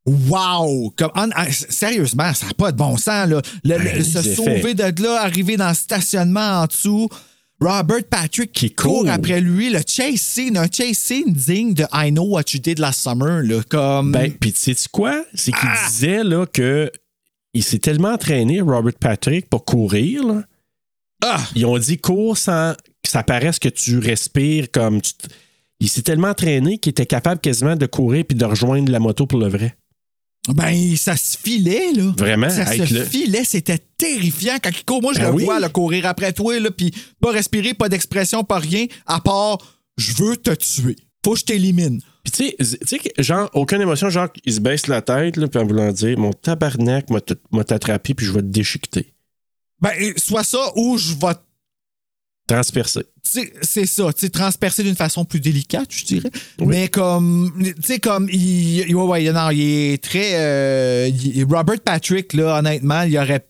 [0.04, 0.92] Wow!
[0.96, 3.28] Comme, en- en- sérieusement, ça n'a pas de bon sens.
[3.28, 3.40] Là.
[3.64, 7.08] Le- le- Ben, se sauver de là, arriver dans le stationnement en dessous.
[7.60, 12.10] Robert Patrick qui court après lui, le chase scene, un chase scene digne de I
[12.10, 13.42] Know What You Did Last Summer.
[13.42, 14.12] Là, comme...
[14.12, 15.24] Ben, puis tu sais quoi?
[15.34, 16.90] C'est qu'il disait là que
[17.54, 20.22] il s'est tellement entraîné, Robert Patrick, pour courir.
[20.26, 20.42] là.
[21.24, 21.42] Ah!
[21.54, 25.00] Ils ont dit cours sans que ça paraisse que tu respires comme.
[25.00, 25.28] tu t-
[25.80, 29.26] Il s'est tellement entraîné qu'il était capable quasiment de courir puis de rejoindre la moto
[29.26, 29.74] pour le vrai.
[30.48, 32.12] Ben, ça se filait, là.
[32.16, 35.02] Vraiment, Ça se le- filait, c'était terrifiant quand il court.
[35.02, 35.44] Moi, je Ben le oui.
[35.44, 39.58] vois, là, courir après toi, là, puis pas respirer, pas d'expression, pas rien, à part
[39.98, 40.96] «je veux te tuer».
[41.24, 42.00] Faut que je t'élimine.
[42.22, 45.36] Puis tu sais, tu sais, que, genre, aucune émotion, genre, il se baisse la tête,
[45.36, 49.12] là, puis en voulant dire Mon tabarnak m'a t'attrapé, puis je vais te déchiqueter.
[49.80, 51.34] Ben, soit ça ou je vais
[53.22, 56.30] Sais, c'est ça, tu transpercer d'une façon plus délicate, je dirais.
[56.60, 60.34] Mais comme, tu sais, comme, il, il- ouais, ouais, non, il est très.
[60.34, 63.48] euh, il- Robert Patrick, là, honnêtement, il aurait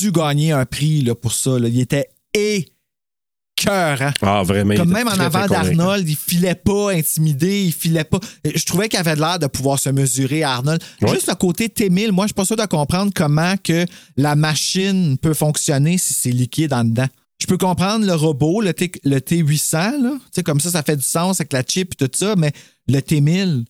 [0.00, 1.58] dû gagner un prix là, pour ça.
[1.60, 1.68] là?
[1.68, 4.12] Il était écœurant.
[4.22, 4.74] Ah, vraiment.
[4.74, 5.46] Comme même en très, avant
[5.76, 8.18] d'Arnold, il filait pas intimidé, il filait pas.
[8.44, 10.82] Je trouvais qu'il avait l'air de pouvoir se mesurer à Arnold.
[11.14, 13.86] Juste le côté T1000, moi, je suis pas sûr de comprendre comment que
[14.16, 17.06] la machine peut fonctionner si c'est liquide en dedans.
[17.40, 20.12] Je peux comprendre le robot, le, T, le T800, là.
[20.16, 22.52] Tu sais, comme ça, ça fait du sens avec la chip et tout ça, mais
[22.88, 23.64] le T1000,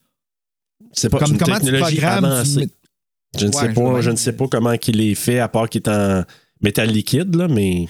[0.92, 2.24] C'est pas comme une comment tu technologie programmes.
[2.24, 2.66] avancée.
[2.66, 5.48] tu- Je ne Ouais, sais pas, je ne sais pas comment qu'il est fait, à
[5.48, 6.22] part qu'il est en
[6.62, 7.88] métal liquide, là, mais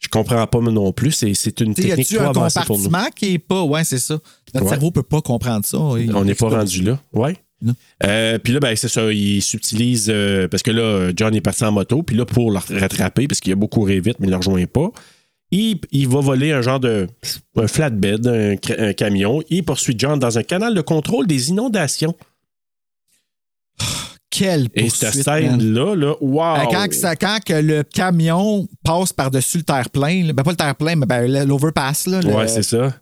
[0.00, 1.12] je comprends pas non plus.
[1.12, 2.84] C'est, une Tu y technique trop un avancée pour nous.
[2.86, 3.62] compartiment qui est pas?
[3.62, 4.18] Ouais, c'est ça.
[4.54, 4.70] Notre Ouais.
[4.72, 5.76] cerveau peut pas comprendre ça.
[5.98, 6.98] Il- On n'est pas rendu là.
[7.12, 7.36] Ouais.
[8.04, 11.64] Euh, puis là, ben, c'est ça, il subtilise euh, parce que là, John est parti
[11.64, 14.30] en moto, puis là, pour le rattraper, parce qu'il a beaucoup couru vite, mais il
[14.30, 14.90] ne le rejoint pas,
[15.50, 17.06] il, il va voler un genre de
[17.56, 19.42] un flatbed, un, camion.
[19.50, 22.14] Il poursuit John dans un canal de contrôle des inondations.
[24.30, 26.56] Quelle Et cette scène-là, là, wow!
[26.56, 30.56] Euh, Quand, que ça- quand que le camion passe par-dessus le terre-plein, ben pas le
[30.56, 32.94] terre-plein, mais ben, l'overpass, là, le- Ouais, c'est ça.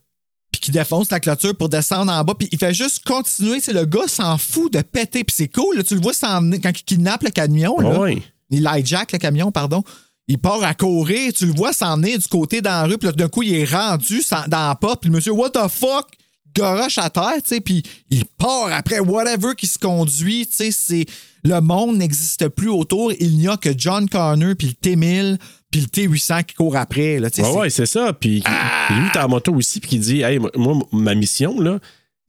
[0.58, 3.60] Puis qui défonce la clôture pour descendre en bas, puis il fait juste continuer.
[3.60, 5.76] C'est le gars s'en fout de péter, puis c'est cool.
[5.76, 8.22] là, tu le vois quand il kidnappe le camion, là, Ouais.
[8.50, 9.84] il hijack le camion, pardon.
[10.28, 13.28] Il part à courir, tu le vois s'en du côté dans la rue, puis d'un
[13.28, 16.06] coup, il est rendu dans la porte, puis le monsieur, what the fuck?
[16.54, 20.70] Garoche à terre, tu sais, puis il part après whatever qui se conduit, tu sais,
[20.72, 21.04] c'est.
[21.44, 25.38] Le monde n'existe plus autour, il n'y a que John Connor, puis le T1000,
[25.86, 27.26] puis le T800 qui court après, là.
[27.28, 28.12] Ouais, c'est- ouais, c'est ça.
[28.12, 31.60] Puis puis lui, il est en moto aussi, puis qui dit Hey, moi, ma mission,
[31.60, 31.78] là,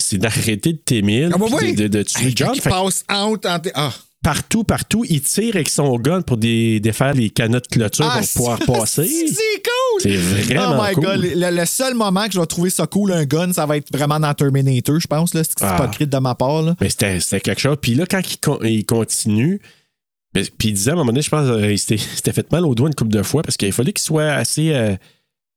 [0.02, 1.74] c'est d'arrêter de t'émile, Ah, bah oui.
[1.74, 2.52] de, de- de tuer Hey, John.
[2.54, 3.92] qui Fait que passe out en t- Ah.
[4.24, 8.20] partout, partout, il tire avec son gun pour dé- défaire les canottes de clôture Ah,
[8.20, 9.08] pour pouvoir passer.
[9.28, 10.02] C'est cool!
[10.02, 11.04] C'est vraiment Oh my cool.
[11.04, 13.78] god, le, le seul moment que je vais trouver ça cool, un gun, ça va
[13.78, 15.34] être vraiment dans Terminator, je pense.
[15.34, 15.44] là.
[15.44, 15.74] C'est Ah.
[15.78, 16.62] pas écrit de ma part.
[16.62, 16.76] Là.
[16.82, 17.78] Mais c'était c'était quelque chose.
[17.82, 19.60] Puis là, quand il, con- il continue,
[20.58, 22.66] puis il disait à un moment donné, je pense qu'il s'était il s'était fait mal
[22.66, 24.96] au doigt une couple de fois parce qu'il fallait qu'il soit assez, euh,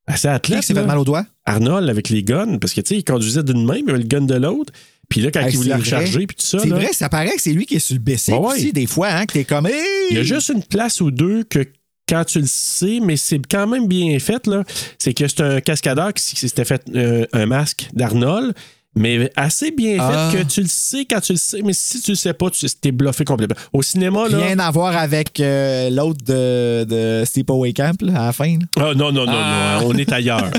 [0.07, 0.62] assez athlète.
[0.62, 1.27] s'est fait mal au doigt?
[1.47, 3.98] Arnold avec les guns, parce que tu sais, il conduisait d'une main, mais il avait
[3.98, 4.73] le gun de l'autre.
[5.09, 6.61] Puis là, quand Hey, il voulait c'est recharger, puis tout ça.
[6.61, 8.47] C'est vrai, ça paraît que c'est lui qui est sur le BC Ouais, ouais.
[8.55, 9.66] aussi, des fois, hein, que t'es comme.
[9.66, 9.74] Hey!
[10.11, 11.66] Il y a juste une place ou deux que
[12.09, 14.62] quand tu le sais, mais c'est quand même bien fait, là.
[14.98, 18.55] C'est que c'est un cascadeur qui, qui s'était fait euh, un masque d'Arnold,
[18.97, 20.31] mais assez bien Ah.
[20.33, 22.51] fait que tu le sais quand tu le sais, mais si tu le sais pas,
[22.51, 23.57] tu t'es bluffé complètement.
[23.73, 24.39] Au cinéma, là.
[24.39, 28.57] Rien à voir avec euh, l'autre de, de Sleepaway Camp, là, à la fin.
[28.59, 28.67] là.
[28.77, 29.79] Ah, non, non, non, Ah.
[29.81, 30.51] non, on est ailleurs.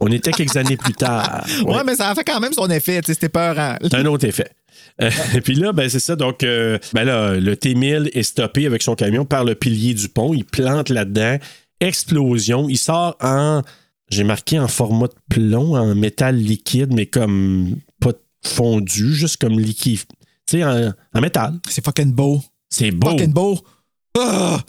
[0.00, 1.44] on était quelques années plus tard.
[1.64, 1.64] Ouais.
[1.76, 1.82] Ouais.
[1.84, 3.76] mais ça a fait quand même son effet, c'était peurant.
[3.82, 4.48] C'est un autre effet.
[5.00, 6.16] Euh, Et puis là, ben, c'est ça.
[6.16, 10.08] Donc, euh, ben là, le T-1000 est stoppé avec son camion par le pilier du
[10.08, 10.34] pont.
[10.34, 11.38] Il plante là-dedans.
[11.80, 12.68] Explosion.
[12.68, 13.62] Il sort en.
[14.12, 18.12] J'ai marqué en format de plomb, en métal liquide, mais comme pas
[18.44, 20.00] fondu, juste comme liquide.
[20.46, 21.54] Tu sais, en, en métal.
[21.68, 22.42] C'est fucking beau.
[22.68, 23.10] C'est beau.
[23.10, 23.58] Fucking beau.
[24.18, 24.60] Ah!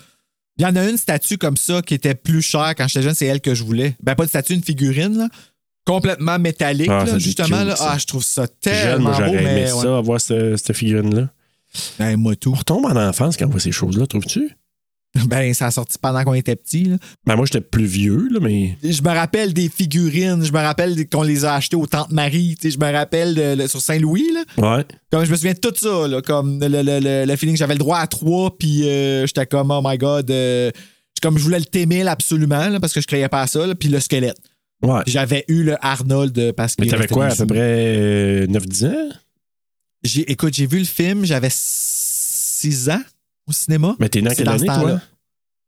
[0.57, 3.15] Il y en a une statue comme ça qui était plus chère quand j'étais jeune,
[3.15, 3.95] c'est elle que je voulais.
[4.01, 5.27] Ben, pas une statue, une figurine, là.
[5.85, 7.57] Complètement métallique, Ah, là, justement.
[7.57, 7.75] cute, là.
[7.79, 9.71] Ah, je trouve ça Jeune, tellement moi, beau, j'aurais aimé mais.
[9.73, 9.81] ouais.
[9.83, 11.29] ça, avoir ce- cette figurine-là.
[11.99, 12.51] Ben, moi tout.
[12.51, 14.55] On retombe en enfance quand on voit ces choses-là, trouves-tu?
[15.27, 16.85] Ben, ça a sorti pendant qu'on était petits.
[16.85, 16.97] là.
[17.25, 18.77] Ben, moi, j'étais plus vieux, là, mais.
[18.83, 22.55] Je me rappelle des figurines, je me rappelle qu'on les a achetées aux Tantes Marie,
[22.59, 24.77] tu sais, je me rappelle de- sur Saint-Louis, là.
[24.77, 24.85] Ouais.
[25.11, 27.75] Comme je me souviens de tout ça, là, comme le, le, le, le feeling, j'avais
[27.75, 30.71] le droit à trois, puis euh, j'étais comme, oh my god, euh,
[31.21, 33.89] comme je voulais le T-1000 absolument, là, parce que je croyais pas à ça, puis
[33.89, 34.37] le squelette.
[34.81, 35.01] Ouais.
[35.07, 36.81] J'avais eu le Arnold euh, parce que.
[36.83, 39.09] Mais t'avais quoi, à peu près euh, 9-10 ans?
[40.03, 43.01] J'ai, écoute, j'ai vu le film, j'avais 6 ans
[43.47, 43.95] au cinéma.
[43.99, 44.75] Mais t'es né en quelle année, toi?
[44.75, 45.01] temps-là.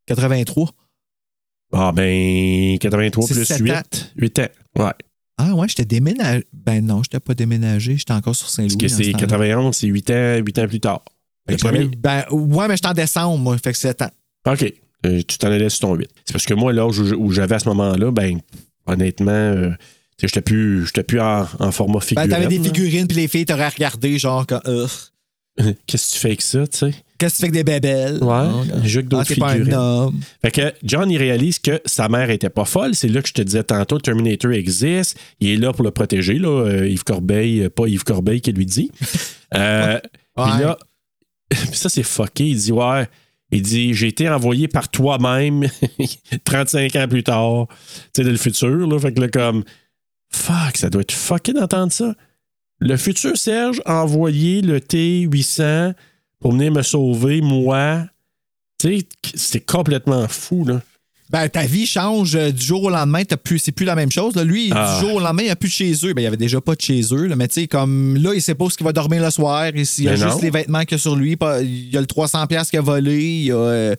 [0.07, 0.69] 83.
[1.73, 3.71] Ah, ben, 83 C'est plus sept 8.
[3.71, 3.81] ans.
[4.17, 4.47] 8 ans.
[4.79, 4.91] Ouais.
[5.37, 6.45] Ah ouais, j'étais déménagé.
[6.53, 8.77] Ben non, j'étais pas déménagé, j'étais encore sur Saint-Louis.
[8.77, 9.27] Parce que ce c'est temps-là.
[9.27, 11.01] 91, c'est 8 ans, 8 ans plus tard.
[11.47, 11.85] Le premier?
[11.97, 14.11] Ben, ouais, mais j'étais en décembre, moi, fait que 7 ans.
[14.47, 14.73] OK.
[15.05, 16.07] Euh, tu t'en allais sur ton 8.
[16.25, 18.39] C'est parce que moi, l'âge où, j'avais à ce moment-là, ben,
[18.87, 19.71] honnêtement, euh,
[20.19, 20.87] j'étais plus,
[21.19, 22.29] en, en format Ben, figurine.
[22.29, 24.87] t'avais des figurines, puis les filles t'auraient regardé, genre, comme, euh,
[25.85, 26.93] Qu'est-ce que tu fais avec ça, tu sais?
[27.17, 28.23] Qu'est-ce que tu fais avec des bébelles?
[28.23, 28.45] Ouais,
[28.83, 29.73] il joue avec d'autres ah, t'es pas un figurines.
[29.73, 30.19] homme.
[30.41, 32.93] Fait que John, il réalise que sa mère était pas folle.
[32.93, 35.17] C'est là que je te disais tantôt, Terminator existe.
[35.39, 36.49] Il est là pour le protéger, là.
[36.49, 38.91] Euh, Yves Corbeil, euh, pas Yves Corbeil qui lui dit.
[39.53, 39.99] Euh,
[40.35, 40.77] Puis là,
[41.71, 42.49] ça, c'est fucké.
[42.49, 43.07] Il dit, ouais.
[43.51, 45.65] Il dit, j'ai été envoyé par toi-même
[46.43, 47.67] 35 ans plus tard.
[47.67, 48.99] Tu sais, dans le futur, là.
[48.99, 49.63] Fait que là, comme,
[50.33, 52.13] fuck, ça doit être fucké d'entendre ça.
[52.79, 55.93] Le futur Serge a envoyé le T800
[56.45, 58.03] pour venir me sauver, moi.
[58.77, 60.79] Tu sais, c'est complètement fou, là.
[61.31, 63.23] Ben, ta vie change euh, du jour au lendemain.
[63.23, 64.35] T'as plus, c'est plus la même chose.
[64.35, 64.43] Là.
[64.43, 64.99] Lui, Ah.
[65.01, 66.13] du jour au lendemain, il n'y a plus de chez eux.
[66.13, 67.25] Ben, il n'y avait déjà pas de chez eux.
[67.25, 67.35] là.
[67.35, 69.65] Mais tu sais, comme là, il sait pas où qu'il va dormir le soir.
[69.69, 70.39] Il il y a Mais juste non.
[70.43, 71.35] les vêtements qu'il y a sur lui.
[71.63, 73.23] Il y a le 300$ piastres qu'il a volé.
[73.23, 73.95] il y a, euh,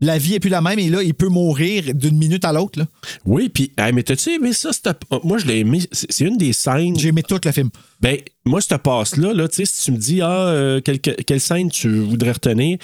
[0.00, 0.78] la vie est plus la même.
[0.78, 2.80] Et là, il peut mourir d'une minute à l'autre.
[3.24, 4.70] Oui, puis, hey, mais t'as-tu aimé ça?
[5.24, 5.80] Moi, je l'ai aimé.
[5.92, 6.98] C'est une des scènes.
[6.98, 7.70] J'ai aimé tout le film.
[8.00, 11.40] Ben, moi, cette passe-là, là, tu sais, si tu me dis, ah, euh, quelle, quelle
[11.40, 12.78] scène tu voudrais retenir,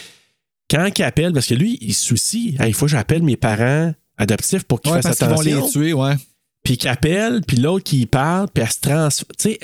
[0.71, 3.37] quand il appelle, parce que lui, il se soucie, Hey, il faut que j'appelle mes
[3.37, 5.81] parents adoptifs pour qu'ils Ouais, fassent parce qu'ils vont attention.
[5.81, 6.15] les tuer, ouais.
[6.65, 9.29] Puis qu'il appelle, puis l'autre qui parle, puis elle se transforme.
[9.39, 9.59] Tu sais,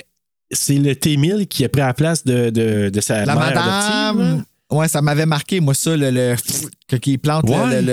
[0.52, 4.44] c'est le T-1000 qui a pris la place de, de, de sa La mère adoptive.
[4.72, 7.80] Ouais, ça m'avait marqué, moi, ça, le, le plante le- Ouais.
[7.82, 7.86] le-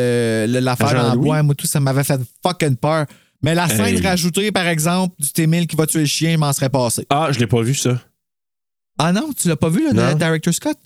[0.47, 1.43] le- le- l'affaire À en bois.
[1.43, 3.05] Moi, tout, ça m'avait fait fucking peur.
[3.41, 4.01] Mais la scène Hey.
[4.01, 7.05] rajoutée, par exemple, du T-1000 qui va tuer le chien, je m'en serais passé.
[7.09, 8.01] Ah, je l'ai pas vu, ça.
[8.97, 10.77] Ah non, tu l'as pas vu, le director Scott?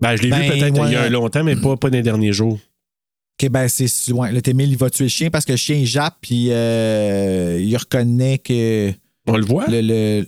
[0.00, 2.02] Ben, je l'ai Ben, vu peut-être il y a longtemps, mais pas, pas dans les
[2.02, 2.58] derniers jours.
[3.42, 5.76] OK, ben c'est ouais, le T-1000, il va tuer le chien parce que le chien
[5.76, 8.92] il jappe, puis euh, il reconnaît que
[9.26, 9.66] On le voit?
[9.68, 10.26] le, le-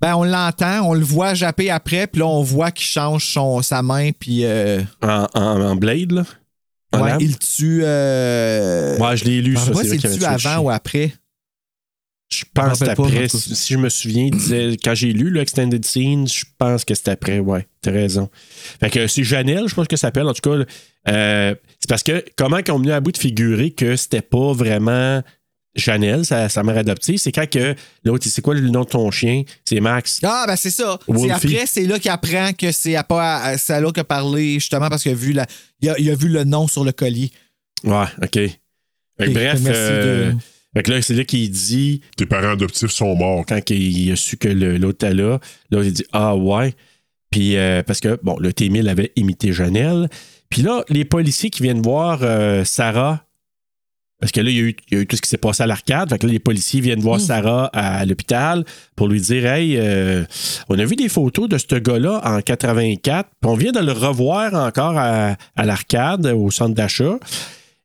[0.00, 3.62] Ben, on l'entend, on le voit japper après, puis là, on voit qu'il change son,
[3.62, 6.24] sa main, puis euh, En, en- en Blade, là?
[6.92, 7.80] En ouais, il tue.
[7.82, 8.98] Euh...
[8.98, 9.72] Ouais, je l'ai lu, ça.
[9.82, 11.12] c'est tue avant ou après.
[12.28, 13.28] Je pense que après.
[13.28, 16.94] Si, si je me souviens, disait, quand j'ai lu le Extended Scene, je pense que
[16.94, 17.38] c'est après.
[17.38, 18.28] Ouais, t'as raison.
[18.80, 20.26] Fait que c'est Janelle, je pense que ça s'appelle.
[20.26, 20.64] En tout cas,
[21.08, 25.22] euh, c'est parce que comment qu'on venu à bout de figurer que c'était pas vraiment
[25.76, 27.74] Janelle, sa, sa mère adoptive, c'est quand que
[28.04, 29.42] l'autre, c'est quoi le nom de ton chien?
[29.64, 30.20] C'est Max.
[30.24, 30.98] Ah, ben c'est ça.
[31.16, 34.00] C'est après, c'est là qu'il apprend que c'est à pas à- c'est à là qu'il
[34.00, 35.46] a parlé, justement, parce qu'il a vu, la,
[35.80, 37.30] il a, il a vu le nom sur le collier.
[37.84, 38.32] Ouais, OK.
[38.32, 38.50] Fait
[39.18, 40.36] que Ok, bref, merci euh, de-
[40.74, 43.44] fait que là, c'est là qu'il dit, Tes parents adoptifs sont morts.
[43.48, 45.38] quand il a su que l'autre était là,
[45.70, 46.74] là, il dit Ah ouais.
[47.30, 50.08] Puis euh, parce que bon, le T1000 avait imité Janelle.
[50.48, 53.25] Puis là, les policiers qui viennent voir euh, Sarah,
[54.20, 55.36] parce que là, il y, a eu, il y a eu tout ce qui s'est
[55.36, 56.08] passé à l'arcade.
[56.08, 58.64] Fait que là, les policiers viennent voir Sarah à, l'hôpital
[58.94, 60.24] pour lui dire Hey, euh,
[60.68, 63.92] on a vu des photos de ce gars-là en 84, puis on vient de le
[63.92, 67.18] revoir encore à, à l'arcade, au centre d'achat.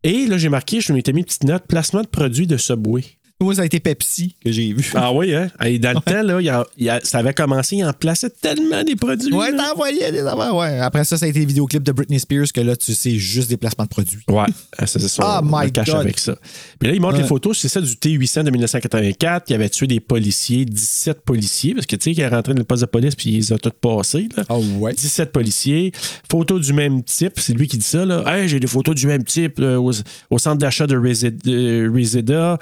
[0.04, 3.04] Et là, j'ai marqué, je m'étais mis une petite note placement de produits de Subway.
[3.42, 4.92] Moi, ça a été Pepsi que j'ai vu.
[4.96, 5.50] Ah oui, hein?
[5.66, 8.30] Et dans le temps, là, il a- il a- ça avait commencé, il en plaçait
[8.30, 9.34] tellement des produits.
[9.34, 10.80] Ouais, t'envoyais des affaires, ouais.
[10.80, 13.50] Après ça, ça a été les vidéoclips de Britney Spears que là, tu sais juste
[13.50, 14.22] des placements de produits.
[14.30, 14.46] Ouais,
[14.80, 15.96] ça, c'est son Oh my cache God.
[16.02, 16.36] avec ça.
[16.80, 17.22] Puis là, il montre Ouais.
[17.24, 21.74] les photos, c'est ça du T800 de 1984, qui avait tué des policiers, 17 policiers,
[21.74, 23.54] parce que tu sais, qu'il est rentré dans le poste de police, puis il les
[23.54, 24.30] a tous passés.
[24.38, 24.44] Là.
[24.50, 24.94] Ah ouais.
[24.94, 25.92] 17 policiers,
[26.30, 28.24] photos du même type, c'est lui qui dit ça, là.
[28.28, 29.92] Hey, j'ai des photos du même type euh, au,
[30.30, 31.32] au centre d'achat de Reseda.
[31.44, 32.58] de Reseda.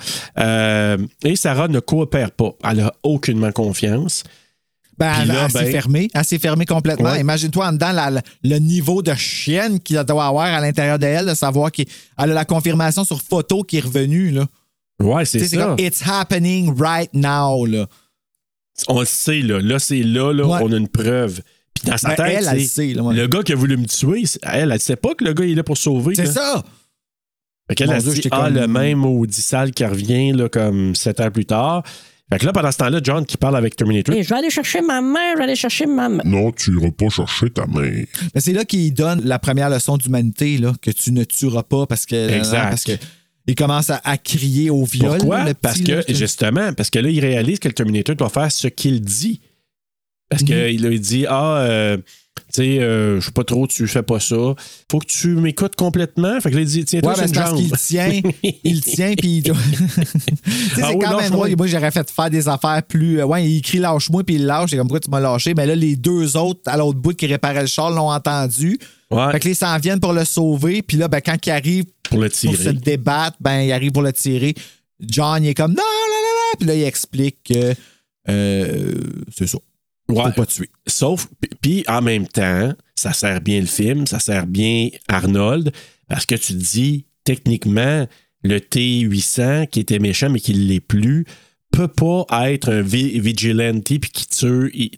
[0.69, 2.51] Euh, et Sarah ne coopère pas.
[2.63, 4.23] Elle a aucunement confiance.
[4.97, 6.07] Ben, elle, là, elle s'est ben- fermée.
[6.13, 7.11] Elle s'est fermée complètement.
[7.11, 7.21] Ouais.
[7.21, 11.33] Imagine-toi en dedans la- le niveau de chienne qu'il doit avoir à l'intérieur d'elle, de
[11.33, 11.85] savoir qu'elle
[12.17, 14.31] a la confirmation sur photo qui est revenue.
[14.31, 14.45] Là.
[15.01, 15.57] Ouais, c'est ça.
[15.57, 17.65] comme It's happening right now.
[17.65, 17.87] Là.
[18.89, 19.59] On le sait, là.
[19.61, 20.59] Là, c'est là, là, Ouais.
[20.61, 21.41] on a une preuve.
[21.73, 23.15] Puis dans sa Ben, tête, elle, elle c'est sait, là, ouais.
[23.15, 25.51] le gars qui a voulu me tuer, elle, elle sait pas que le gars, il
[25.51, 26.15] est là pour sauver.
[26.15, 26.61] C'est ça.
[27.69, 31.19] Fait a dit, j'étais ah, comme- le même maudit sale qui revient, là, comme sept
[31.19, 31.83] ans plus tard.
[32.31, 34.15] Fait que là, pendant ce temps-là, John qui parle avec Terminator.
[34.15, 36.21] je vais aller chercher ma mère, je vais aller chercher ma mère.
[36.25, 38.05] Non, tu iras pas chercher ta mère.
[38.35, 41.87] Mais c'est là qu'il donne la première leçon d'humanité, là, que tu ne tueras pas
[41.87, 42.29] parce que.
[42.29, 42.69] Exact.
[42.69, 42.91] Parce que
[43.47, 45.17] il commence à, à crier au viol.
[45.17, 45.39] Pourquoi?
[45.43, 48.29] le petit, Parce là, que, justement, parce que là, il réalise que le Terminator doit
[48.29, 49.41] faire ce qu'il dit.
[50.29, 50.47] Parce Mhm.
[50.47, 51.97] qu'il a dit, ah, euh,
[52.53, 54.35] tu sais, euh, je sais pas trop, tu fais pas ça.
[54.91, 56.39] Faut que tu m'écoutes complètement.
[56.41, 57.57] Fait que là, il dit, Ouais, ben, c'est parce jambe.
[57.59, 58.21] qu'il tient,
[58.63, 60.45] il tient, puis il- tu sais, Ah
[60.75, 61.55] c'est oui, quand même drôle.
[61.57, 63.19] Moi, j'aurais fait faire des affaires plus.
[63.19, 64.69] euh, Ouais, il crie lâche-moi, puis il lâche.
[64.71, 65.53] C'est comme pourquoi tu m'as lâché?
[65.53, 68.77] Mais là, les deux autres à l'autre bout qui réparaient le char l'ont entendu.
[69.11, 70.81] Ouais, Fait que là, ils s'en viennent pour le sauver.
[70.81, 72.55] Puis là, ben, quand il arrive pour le pour tirer.
[72.63, 74.53] se débattre, ben, il arrive pour le tirer.
[75.01, 76.57] John, il est comme non, là, là, là.
[76.59, 77.73] Puis là, il explique que
[78.29, 78.93] euh,
[79.35, 79.57] c'est ça.
[80.09, 80.23] Ouais.
[80.23, 80.69] Faut pas tuer.
[80.87, 81.27] Sauf,
[81.61, 85.71] puis en même temps, ça sert bien le film, ça sert bien Arnold,
[86.07, 88.07] parce que tu dis, techniquement,
[88.43, 91.25] le T800, qui était méchant, mais qui ne l'est plus,
[91.71, 94.89] peut pas être un vi- vigilante puis qui tue, il,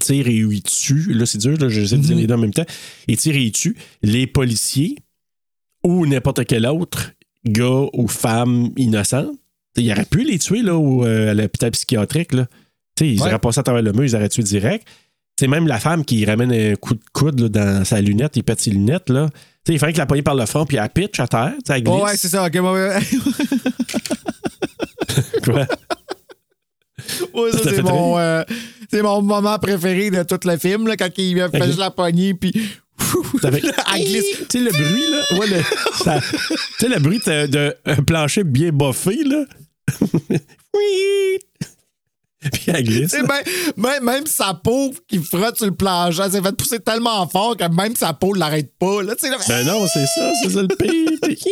[0.00, 1.14] tire et il tue.
[1.14, 2.20] Là, c'est dur, là, j'essaie de dire Mhm.
[2.20, 2.66] les deux en même temps.
[3.06, 4.96] Il tire et il tue les policiers
[5.82, 7.12] ou n'importe quel autre
[7.46, 9.32] gars ou femme innocent.
[9.76, 12.34] Il aurait pu les tuer là, au, euh, à l'hôpital psychiatrique.
[12.34, 12.46] Là.
[12.98, 13.28] T'sais, ils Ouais.
[13.28, 14.84] auraient passé à travers le mur, ils auraient tué direct.
[15.38, 18.42] C'est même la femme qui ramène un coup de coude là, dans sa lunette, il
[18.42, 19.08] pète ses lunettes.
[19.08, 19.28] Là.
[19.62, 21.52] T'sais, il fallait que la poignée par le front, puis elle pitch à terre.
[21.68, 21.94] Elle glisse.
[21.96, 22.44] Oh, ouais, c'est ça.
[22.44, 22.98] OK, ouais.
[25.44, 25.66] Quoi?
[27.34, 28.42] Ouais, ça, Ça c'est fait mon, euh,
[28.90, 32.34] c'est mon moment préféré de tout le film, là, quand il fait juste la poignée,
[32.34, 32.52] puis.
[33.40, 33.62] Ça fait-
[33.94, 34.24] Elle glisse.
[34.50, 35.38] Tu sais, le bruit, là.
[35.38, 35.62] Ouais, le,
[36.04, 39.44] ça- tu sais, le bruit de- de un plancher bien boffé, là.
[40.74, 41.38] oui!
[42.52, 43.16] Puis elle glisse.
[43.76, 47.64] Même, sa peau qui frotte sur le plancher, elle s'est fait pousser tellement fort que
[47.64, 49.02] même sa peau ne l'arrête pas.
[49.02, 49.14] Là.
[49.48, 51.08] Ben non, c'est ça, c'est ça le pire.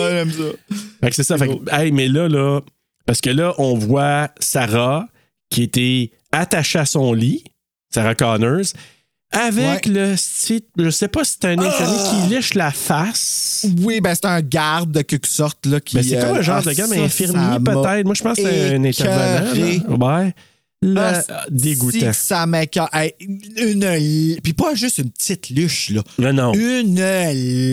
[0.00, 0.76] Ah, j'aime ça.
[1.00, 1.36] Fait que c'est ça.
[1.38, 2.60] Fait que, hey, mais là, là,
[3.04, 5.08] parce que là, on voit Sarah
[5.50, 7.42] qui était attachée à son lit,
[7.90, 8.66] Sarah Connors,
[9.30, 9.92] avec Ouais.
[9.92, 13.66] le style, je sais pas si c'est un infirmier qui lèche la face.
[13.82, 15.96] Oui, ben c'est un garde de quelque sorte là, qui.
[15.96, 18.04] Ben, c'est comme euh, un genre ah, de gars, mais infirmier peut-être.
[18.04, 20.06] Moi, je pense que c'est un intervenant.
[20.06, 20.34] Ouais.
[20.80, 22.12] Là, Ah, dégoûtant.
[22.12, 22.46] si ça.
[22.92, 23.12] Hey,
[23.56, 26.02] une Puis pas juste une petite luche, là.
[26.18, 26.54] Non, non.
[26.54, 27.00] Une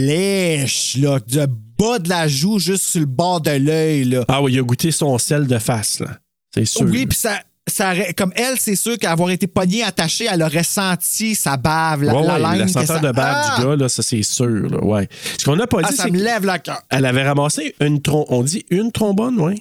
[0.06, 1.19] lèche, là.
[1.27, 4.26] De bas de la joue juste sur le bord de l'œil, là.
[4.27, 6.18] Ah oui, il a goûté son sel de face, là.
[6.53, 6.82] C'est sûr.
[6.90, 7.41] Oui, puis ça.
[7.68, 12.14] Ça comme elle, c'est sûr qu'avoir été poignée, attachée, elle aurait senti sa bave, la,
[12.14, 13.56] Ouais, la ouais, laine la senteur ça- de bave Ah!
[13.60, 14.70] du gars, là, ça c'est sûr.
[14.70, 15.10] Là, ouais.
[15.40, 16.82] Ce qu'on n'a pas Ah, dit, ça me lève cœur.
[16.90, 18.28] qu'elle avait ramassé une trombone.
[18.30, 19.56] On dit une trombone, oui.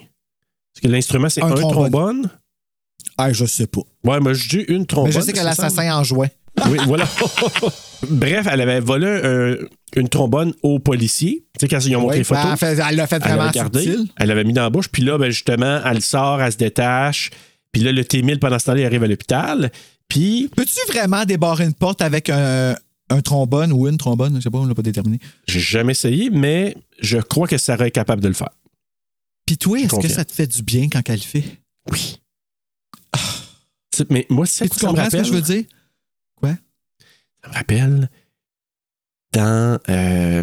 [0.75, 1.91] Parce que l'instrument, c'est Un un, trombone.
[1.91, 2.31] trombone.
[3.17, 3.81] Ah, je sais pas.
[4.05, 5.11] Ouais, moi, je dis une trombone.
[5.15, 6.33] Mais je sais que l'assassin en jouait.
[6.69, 7.07] Oui, voilà.
[8.11, 9.57] Bref, elle avait volé un-
[9.99, 11.45] une trombone aux policiers.
[11.59, 12.45] Tu sais, quand ils ont montré Oui, les photos.
[12.45, 14.07] ben, elle fait- elle l'a fait Elle vraiment subtil.
[14.19, 17.31] elle l'avait mis dans la bouche, puis là, ben, justement, elle sort, elle se détache,
[17.75, 19.71] puis là, le T-1000, pendant ce temps-là, il arrive à l'hôpital,
[20.09, 22.75] puis Peux-tu vraiment débarrer une porte avec un,
[23.11, 24.37] un trombone ou une trombone?
[24.37, 25.19] Je sais pas, on l'a pas déterminé.
[25.47, 28.51] j'ai jamais essayé, mais je crois que Sarah est capable de le faire.
[29.47, 31.45] Puis toi, est-ce que ça te fait du bien quand elle le fait?
[31.91, 32.19] Oui.
[33.95, 35.65] C'est- Mais moi, c'est Tu comprends ce que je veux dire?
[36.43, 38.09] Ça me rappelle
[39.35, 40.43] dans euh,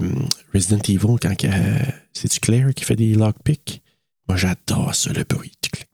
[0.53, 1.79] Resident Evil, quand euh,
[2.13, 3.81] c'est-tu Claire qui fait des lockpicks?
[4.27, 5.51] Moi, j'adore ça, le bruit.
[5.61, 5.87] Clic.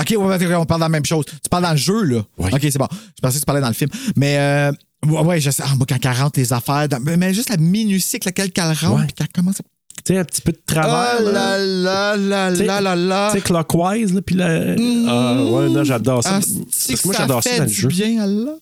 [0.00, 1.24] OK, ouais, on parle dans la même chose.
[1.26, 2.20] Tu parles dans le jeu, là.
[2.38, 2.50] Oui.
[2.52, 2.88] OK, c'est bon.
[2.92, 3.90] Je pensais que tu parlais dans le film.
[4.16, 4.72] Mais, euh,
[5.06, 5.62] ouais, ouais, je sais.
[5.66, 8.72] Ah, moi, quand elle rentre les affaires, dans- mais- juste la minutie avec laquelle qu'elle
[8.72, 9.62] rentre, puis qu'elle commence à.
[10.04, 11.16] Tu sais, un petit peu de travers.
[11.20, 11.58] Oh là.
[11.58, 13.30] là là là là là.
[13.32, 14.74] Tu sais, clockwise, là, puis là.
[15.08, 16.36] Ah, ouais, non, j'adore ça.
[16.36, 17.88] Ah, Parce que moi, ça j'adore ça fait dans le jeu.
[17.88, 18.52] bien, là.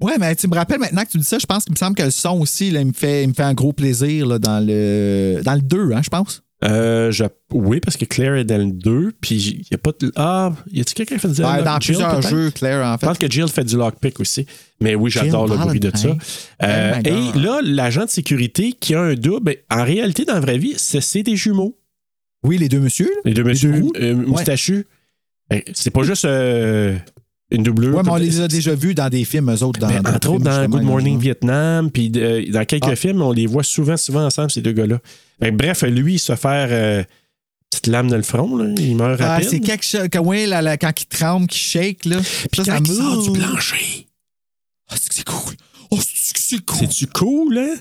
[0.00, 1.96] Ouais, mais tu me rappelles maintenant que tu dis ça, je pense qu'il me semble
[1.96, 4.38] que le son aussi, là, il, me fait, il me fait un gros plaisir là,
[4.38, 6.42] dans le dans le 2, hein, je pense.
[6.64, 7.22] Euh, je-
[7.52, 10.10] Oui, parce que Claire est dans le 2, puis il n'y a pas de.
[10.16, 12.94] Ah, y a-tu quelqu'un qui fait du Ouais, lock- dans Jill, plusieurs jeux, Claire, en
[12.94, 13.06] Je fait.
[13.06, 14.44] pense que Jill fait du lockpick aussi.
[14.80, 16.16] Mais oui, j'adore le bruit de ça.
[16.64, 20.24] Euh, Oh my et là, l'agent de sécurité qui a un double, ben, en réalité,
[20.24, 21.78] dans la vraie vie, c'est des jumeaux.
[22.42, 23.10] Oui, les deux messieurs.
[23.24, 24.84] Les deux messieurs euh, moustachus.
[25.50, 26.96] Ben, c'est pas juste euh,
[27.52, 27.94] une doublure.
[27.96, 29.78] Ouais, mais on les a déjà vus dans des films, eux autres.
[29.80, 31.18] Dans, Ben, entre autres, dans Good Morning.
[31.20, 32.96] Vietnam, puis dans quelques Ah.
[32.96, 34.98] films, on les voit souvent, souvent ensemble, ces deux gars-là.
[35.40, 37.04] Ben, bref, lui, il se fait faire euh,
[37.70, 38.66] petite lame dans le front, là.
[38.78, 39.48] il meurt Ah, rapide.
[39.50, 40.08] c'est quelque chose.
[40.12, 42.16] Quand, ouais, là, là, quand il tremble, qu'il shake, là.
[42.50, 44.08] Puis ça, quand ça il sort du plancher,
[44.88, 45.54] Ah, c'est que c'est cool.
[45.90, 46.78] Oh, c'est que c'est cool.
[46.88, 47.74] c'est-tu cool, hein?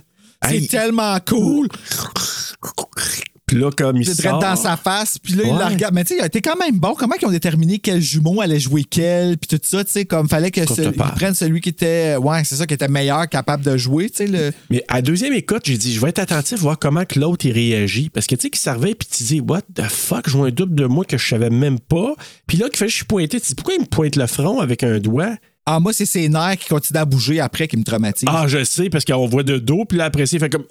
[0.47, 1.67] C'est Hey, tellement cool.
[3.48, 4.40] Puis là, comme il sort...
[4.40, 5.94] dans sa face, puis là, il la regarde.
[5.95, 6.94] Mais tu sais, t'es quand même bon.
[6.99, 10.28] Comment ils ont déterminé quel jumeau allait jouer quel, puis tout ça, tu sais, comme
[10.28, 13.64] fallait que ce- ils prennent celui qui était, ouais, c'est ça, qui était meilleur, capable
[13.64, 14.52] de jouer, tu sais, le.
[14.69, 17.53] Mais à deuxième écoute, j'ai dit, je vais être attentif, voir comment que l'autre il
[17.53, 18.10] réagit.
[18.10, 20.52] Parce que tu sais, qu'il servait, puis tu dis, what the fuck, je vois un
[20.52, 22.15] double de moi que je savais même pas.
[22.48, 24.60] Puis là, qu'il fait, je suis pointé, tu dis, pourquoi il me pointe le front
[24.60, 25.36] avec un doigt?
[25.65, 28.28] Ah, moi, c'est ses nerfs qui continuent à bouger après qui me traumatisent.
[28.30, 30.65] Ah, je sais, parce qu'on voit de dos, puis là, après, il fait comme.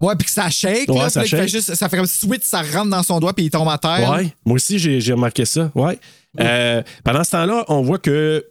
[0.00, 2.62] Ouais, puis que ça shake, Ouais, là, ça fait juste, ça fait comme switch, ça
[2.62, 4.10] rentre dans son doigt, puis il tombe à terre.
[4.10, 5.72] Ouais, moi aussi, j'ai j'ai remarqué ça.
[5.74, 5.98] Ouais.
[6.40, 8.44] Euh, pendant ce temps-là, on voit que.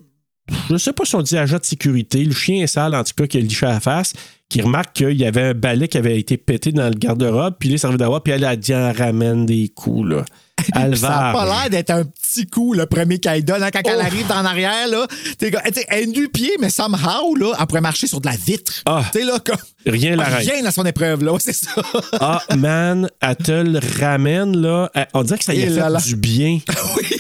[0.69, 3.13] Je sais pas si on dit agent de sécurité, le chien est sale, en tout
[3.15, 4.13] cas, qui a liché à la face,
[4.49, 7.69] qui remarque qu'il y avait un balai qui avait été pété dans le garde-robe, puis
[7.69, 10.25] là, il servait d'avoir, puis elle a dit, elle ramène des coups, là.
[10.95, 13.61] Ça n'a pas l'air d'être un petit coup, le premier qu'elle donne.
[13.63, 14.05] hein, quand elle Oh.
[14.05, 15.05] arrive dans l'arrière, là,
[15.37, 18.19] t'es comme- tu sais, elle est du pied, mais somehow, là, elle pourrait marcher sur
[18.19, 18.73] de la vitre.
[18.85, 19.03] Ah.
[19.13, 19.55] Là, comme.
[19.85, 20.49] Rien l'arrête.
[20.49, 21.71] Rien à son épreuve, là, c'est ça.
[22.19, 24.91] Ah, man, elle te le ramène, là.
[25.13, 25.99] On dirait que ça y a fait là là.
[26.01, 26.59] du bien.
[26.97, 27.17] oui.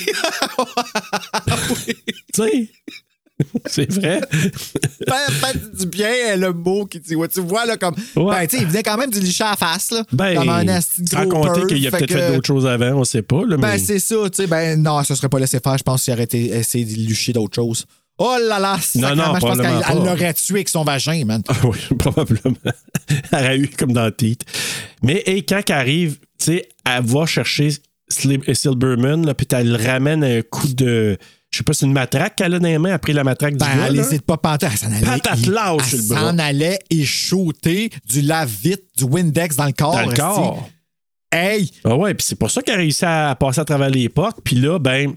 [2.33, 2.69] Tu sais?
[3.67, 4.21] C'est vrai?
[4.31, 7.15] Fait du bien, le mot qui dit.
[7.15, 7.95] Ouais, tu vois, là, comme.
[8.15, 8.31] Ouais.
[8.33, 10.03] Ben, tu sais, il venait quand même du licher à la face, là.
[10.11, 13.03] Ben, comme un sans compter qu'il a fait peut-être que- fait d'autres choses avant, on
[13.03, 13.41] sait pas.
[13.45, 13.77] Là, Ben, mais...
[13.77, 14.47] c'est ça, tu sais.
[14.47, 15.77] Ben, non, ça serait pas laissé faire.
[15.77, 17.85] Je pense qu'il aurait été, essayé de licher d'autres choses.
[18.19, 21.43] Oh là là, Non, non, je pense qu'elle l'aurait tué avec son vagin, man.
[21.47, 22.55] Ah oui, probablement.
[23.31, 24.41] elle aurait eu comme dans Teeth.
[25.03, 27.69] Mais hey, quand elle arrive, tu sais, elle va chercher
[28.09, 31.17] Silberman, là, puis elle le ramène à un coup de.
[31.51, 33.59] Je sais pas, c'est une matraque qu'elle a dans les mains après la matraque du
[33.59, 33.85] Ben, gars.
[33.87, 34.37] elle hésite pas.
[34.61, 35.05] Elle s'en allait.
[35.05, 36.19] Patate il- lâche elle sur le bras.
[36.31, 39.93] s'en allait et shooter du lave-vite, du Windex dans le corps.
[39.93, 40.69] Dans le corps.
[41.31, 41.71] Hey!
[41.83, 44.39] Ah ouais, puis c'est pour ça qu'elle a réussi à passer à travers les portes.
[44.43, 45.13] Puis là, ben,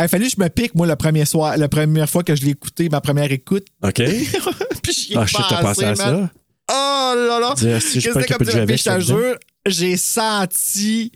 [0.00, 2.36] Il a fallu que je me pique, moi, le premier soir, la première fois que
[2.36, 3.66] je l'ai écouté, ma première écoute.
[3.82, 3.94] OK.
[4.82, 6.30] Puis j'y ai Ah, shit, t'as pensé à ça?
[6.70, 7.54] Oh là là!
[7.56, 9.36] Je Qu'est-ce que de comme je te ça jure,
[9.66, 11.10] j'ai senti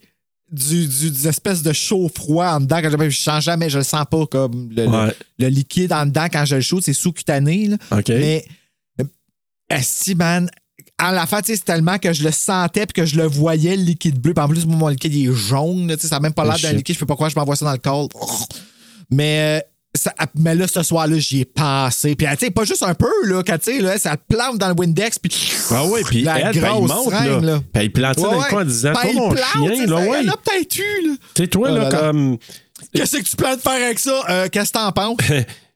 [0.52, 2.80] du, du, des espèces de chaud-froid en dedans.
[2.82, 5.16] Quand je, je sens jamais, je le sens pas comme le, le- Ouais.
[5.38, 7.68] le liquide en dedans quand je le shoot, c'est sous-cutané.
[7.68, 7.76] là.
[7.90, 8.08] OK.
[8.08, 8.44] Mais,
[9.00, 9.04] euh,
[9.70, 10.50] esti, man,
[10.98, 13.82] à la fin, c'est tellement que je le sentais puis que je le voyais, le
[13.82, 14.34] liquide bleu.
[14.34, 15.88] Puis en plus, mon liquide, il est jaune.
[15.88, 16.94] là, tu sais, ça n'a même pas l'air Oh, d'un liquide.
[16.94, 18.08] Je sais pas pourquoi je m'envoie ça dans le corps.
[19.10, 22.14] Mais, euh, ça- mais là, ce soir-là, j'y ai pensé.
[22.14, 24.68] Puis, tu sais, pas juste un peu, là, quand, tu sais, là, ça plante dans
[24.68, 25.18] le Windex.
[25.18, 27.40] Puis, Ah ouais, puis la elle, ben, il grosse monte, là.
[27.40, 27.58] là.
[27.72, 29.86] Puis elle plante ça dans le coin en disant, Ben, toi, il mon plante, chien,
[29.86, 30.20] là, ouais.
[30.20, 31.14] Elle a peut-être eu, là.
[31.34, 31.98] Tu sais, toi, là, là là.
[32.00, 32.38] comme.
[32.94, 34.20] Qu'est-ce que tu plans de faire avec ça?
[34.28, 35.18] Euh, Qu'est-ce que t'en penses?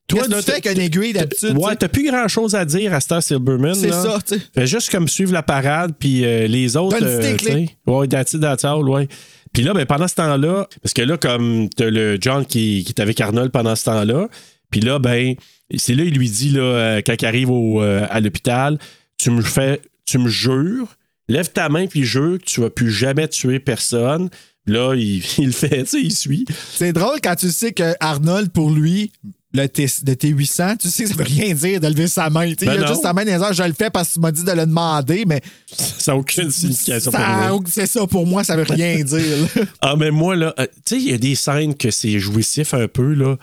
[0.09, 1.57] Toi, là, tu fais avec une aiguille d'habitude?
[1.59, 3.75] tu Ouais, t'as plus grand chose à dire à Star Silberman.
[3.75, 4.03] C'est là.
[4.03, 4.41] ça, tu sais.
[4.55, 6.99] Fais juste comme suivre la parade, puis euh, les autres.
[7.01, 7.77] Donne euh, sais.
[7.87, 9.09] Ouais, that's it, that's all, ouais.
[9.57, 13.01] Puis là, ben, pendant ce temps-là, parce que là, comme t'as le John qui, est
[13.01, 14.29] avec Arnold pendant ce temps-là,
[14.71, 15.35] puis là, ben,
[15.75, 18.79] c'est là, il lui dit, là, euh, quand il arrive euh, à l'hôpital,
[19.17, 20.99] tu me fais, tu me jures,
[21.31, 24.29] lève ta main puis jure que tu vas plus jamais tuer personne.
[24.67, 26.45] Là, il, il fait, tu sais, il suit.
[26.75, 29.11] C'est drôle quand tu sais que Arnold, pour lui,
[29.57, 32.49] le, T, le T800, tu sais que ça veut rien dire de lever sa main.
[32.55, 32.87] Tu Ben il a non.
[32.89, 34.53] juste sa main dans les airs, je le fais parce que tu m'as dit de
[34.53, 37.61] le demander, mais Ça n'a aucune signification pour ça- moi.
[37.69, 39.17] c'est ça pour moi, ça veut rien dire.
[39.57, 39.63] là.
[39.81, 42.75] Ah, mais moi, là, euh, tu sais, il y a des scènes que c'est jouissif
[42.75, 43.37] un peu, là.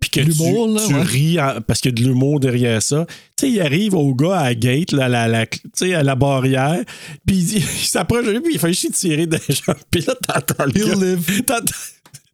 [0.00, 1.02] Puis que tu, L'humour, là, tu ouais.
[1.02, 3.06] ris en- parce qu'il y a de l'humour derrière ça.
[3.38, 6.16] Tu sais, il arrive au gars à la gate, là, à la, tu à la
[6.16, 6.82] barrière,
[7.24, 9.74] puis il, s'approche de lui, puis il fait juste tirer des gens.
[9.92, 11.22] Puis là, t'entends le gars.
[11.46, 11.72] T'entends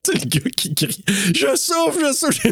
[0.02, 2.48] tu sais, le gars qui crie Je souffre, je souffre.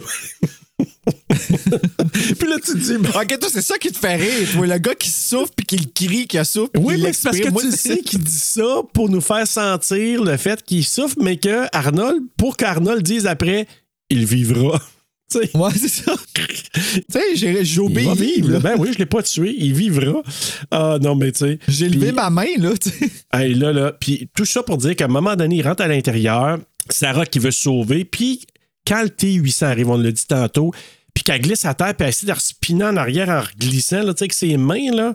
[1.28, 4.48] puis là, tu te dis, ok, toi, c'est ça qui te fait rire.
[4.54, 6.70] toi, le gars qui souffre puis qui le crie, qui a souffre.
[6.76, 7.48] Oui, mais c'est parce que.
[7.50, 11.36] Moi, tu sais qu'il dit ça pour nous faire sentir le fait qu'il souffre, mais
[11.38, 13.66] que Arnold, pour qu'Arnold dise après,
[14.10, 14.80] il vivra.
[15.28, 16.14] Tu sais, Ouais, c'est ça.
[16.34, 18.48] tu sais, j'ai- il va vivre.
[18.48, 18.60] là.
[18.60, 20.22] Ben oui, je l'ai pas tué, il vivra.
[20.70, 21.58] Ah non, mais tu sais.
[21.66, 23.10] J'ai levé ma main, là, tu sais.
[23.32, 23.90] Hey, là, là.
[23.90, 27.40] Puis tout ça pour dire qu'à un moment donné, il rentre à l'intérieur, Sarah qui
[27.40, 28.46] veut sauver, puis
[28.86, 30.72] quand le T800 arrive, on l'a dit tantôt,
[31.14, 34.12] puis qu'elle glisse à terre, puis elle essaie de respiner en arrière en glissant, là,
[34.14, 35.14] tu sais, avec ses mains, là.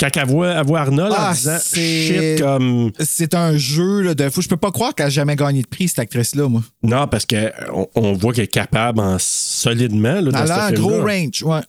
[0.00, 2.90] Quand elle voit, elle voit Arnold en Ah, disant c'est- shit comme.
[2.98, 4.42] C'est un jeu là, de fou.
[4.42, 6.62] Je peux pas croire qu'elle a jamais gagné de prix, cette actrice-là, moi.
[6.82, 10.72] Non, parce qu'on on voit qu'elle est capable en solidement là, dans Elle a un
[10.72, 11.60] gros range, ouais.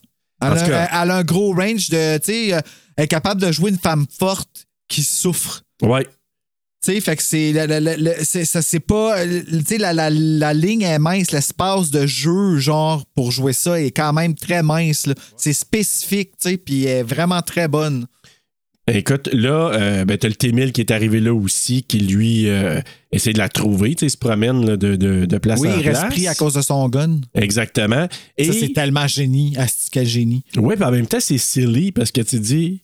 [0.42, 2.60] Elle, En a, tout cas- elle a un gros range de, tu sais, euh,
[2.98, 5.62] elle est capable de jouer une femme forte qui souffre.
[5.84, 6.08] Ouais.
[6.86, 11.00] Sais, fait que c'est, ça, c'est pas, euh, tu sais, la, la, la ligne est
[11.00, 15.10] mince, l'espace de jeu, genre, pour jouer ça est quand même très mince.
[15.36, 18.06] C'est spécifique, tu sais, puis elle est vraiment très bonne.
[18.88, 22.80] Écoute, là, euh, ben, t'as le T-1000 qui est arrivé là aussi, qui lui euh,
[23.12, 25.70] essaie de la trouver, tu sais, il se promène là, de, de, de place oui,
[25.70, 26.14] en il reste place.
[26.14, 27.20] pris à cause de son gun.
[27.34, 28.08] Exactement.
[28.38, 29.58] Et, Ça, c'est tellement génie.
[29.92, 30.44] Génie.
[30.56, 32.84] ouais, puis en même temps, c'est silly parce que tu dis,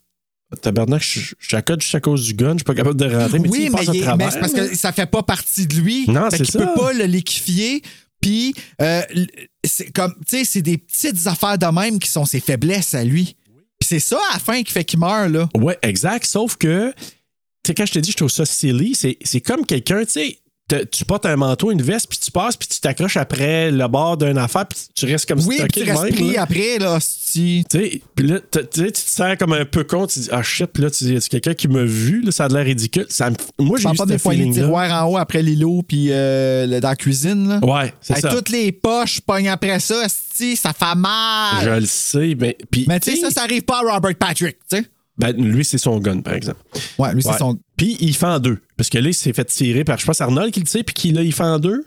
[0.62, 3.06] tabarnak, je suis à code juste à cause du gun, je suis pas capable de
[3.06, 6.06] rentrer, mais oui, mais, il mais c'est parce que ça fait pas partie de lui.
[6.08, 6.60] Non, c'est qu'il ça.
[6.60, 7.82] peut pas le liquifier.
[8.22, 9.02] Puis, euh,
[9.64, 13.04] c'est comme, tu sais, c'est des petites affaires de même qui sont ses faiblesses à
[13.04, 13.36] lui.
[13.80, 15.50] Puis c'est ça, à la fin, qui fait qu'il meurt, là.
[15.56, 16.26] Ouais, exact.
[16.26, 17.04] Sauf que, tu
[17.66, 20.38] sais, quand je te dis, je trouve ça silly, c'est c'est comme quelqu'un, tu sais,
[20.76, 23.88] te- tu portes un manteau, une veste, puis tu passes, puis tu t'accroches après le
[23.88, 26.44] bord d'une affaire, puis tu restes comme Oui, puis tu restes même, pris là.
[26.44, 27.66] après, là, hostie.
[27.70, 30.90] Tu là, tu te sens comme un peu con, tu dis, ah shit, puis là,
[30.92, 33.06] tu dis, c'est quelqu'un qui m'a vu, là, ça a l'air ridicule?
[33.10, 33.30] Ça
[33.60, 36.80] Moi, Je j'ai eu pas des poignées de tiroir en haut après l'îlot, puis euh,
[36.80, 37.60] dans la cuisine, là.
[37.64, 38.30] Ouais, c'est ça.
[38.30, 41.64] toutes les poches pognent après ça, hostie, ça fait mal.
[41.64, 42.58] Je le sais, mais.
[42.70, 44.86] Puis, Mais tu sais, ça, ça arrive pas à Robert Patrick, tu sais.
[45.22, 46.60] Ben, lui, c'est son gun, par exemple.
[46.98, 47.58] Ouais, lui, c'est son.
[47.78, 48.60] Puis il fait en deux.
[48.76, 50.94] Parce que là, il s'est fait tirer par, je pense, Arnold qui le sait, puis
[50.94, 51.84] qui là, il fait en deux.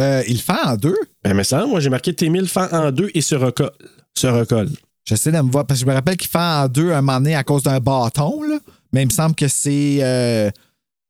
[0.00, 0.96] Euh, il le fait en deux?
[1.22, 3.72] Ben, mais ça, moi, j'ai marqué T1000 fait en deux et se recolle.
[4.16, 4.70] Se recolle.
[5.04, 7.18] J'essaie de me voir, parce que je me rappelle qu'il fait en deux un moment
[7.18, 8.58] donné à cause d'un bâton, là.
[8.92, 10.50] Mais il me semble que c'est euh,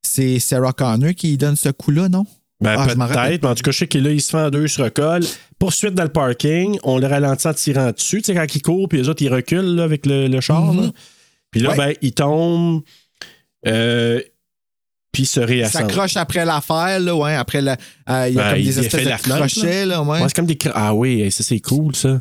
[0.02, 2.26] c'est Sarah Connor qui donne ce coup-là, non?
[2.60, 4.20] Ben, Ah, je m'en rappelle peut-être, mais en tout cas, je sais qu'il là, il
[4.20, 5.22] se fait en deux, il se recolle.
[5.58, 8.18] Poursuite dans le parking, on le ralentit en tirant dessus.
[8.22, 10.72] Tu sais, quand il court, puis les autres, ils reculent là, avec le, le char.
[10.74, 10.90] là.
[11.50, 11.76] Puis là, Ouais.
[11.76, 12.82] ben, il tombe,
[13.66, 14.20] euh,
[15.12, 15.86] puis il se Il réassemble.
[15.90, 17.34] s'accroche après l'affaire, là, ouais.
[17.34, 17.72] Après, la,
[18.08, 20.20] euh, il y a Ben, comme des espèces de crochets, là, ouais.
[20.20, 20.58] Ouais, c'est comme des.
[20.74, 22.20] Ah oui, ça, c'est cool, ça.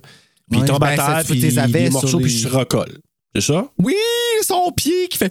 [0.52, 2.98] Puis il tombe ben, à terre, puis il des morceaux, puis les- il se recolle.
[3.36, 3.68] C'est ça?
[3.78, 3.94] Oui,
[4.44, 5.30] son pied qui fait.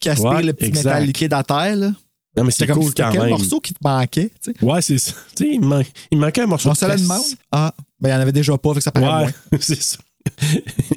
[0.00, 0.84] qui aspire le petit exact.
[0.86, 1.92] métal liquide à terre, là.
[2.38, 3.30] Non, mais c'est C'est comme cool c'était quand quel même.
[3.30, 4.64] morceau qui te manquait, tu sais?
[4.64, 5.12] Ouais, c'est ça.
[5.34, 7.02] Tu sais, il, man- il manquait un morceau On de se le fesse.
[7.02, 7.22] demande.
[7.52, 9.96] Ah, ben, il n'y en avait déjà pas, fait que ça paraît Ouais, c'est ça.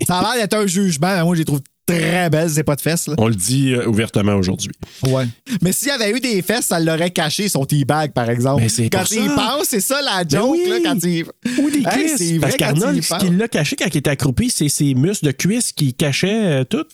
[0.07, 1.61] Ça a l'air d'être un jugement, mais moi, je les trouve
[1.97, 3.15] très belles, c'est pas de fesses, là.
[3.17, 4.71] On le dit euh, ouvertement aujourd'hui.
[5.03, 5.25] Ouais.
[5.61, 8.61] Mais s'il y avait eu des fesses, ça l'aurait caché son teabag, par exemple.
[8.61, 9.35] Mais c'est quand pour il ça.
[9.35, 10.69] pense, c'est ça la Ben joke, oui.
[10.69, 11.25] là, quand il.
[11.63, 12.17] Ou des Hey, cuisses.
[12.17, 15.25] c'est vrai parce qu'Arnold, ce qu'il l'a caché quand il était accroupi, c'est ses muscles
[15.27, 16.85] de cuisse qui cachaient euh, tout.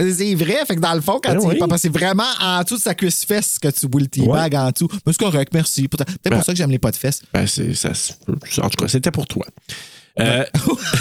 [0.00, 1.68] C'est vrai, fait que dans le fond, quand Ben il oui.
[1.68, 4.88] que c'est vraiment en dessous de sa cuisse-fesse que tu vois le teabag en dessous.
[5.06, 5.86] Mais c'est correct, merci.
[5.86, 6.36] Peut-être peut-être Ben.
[6.38, 7.22] pour ça que j'aime les pas de fesses.
[7.32, 7.90] Ben, c'est, ça,
[8.62, 9.46] en tout cas, c'était pour toi.
[10.20, 10.44] Euh,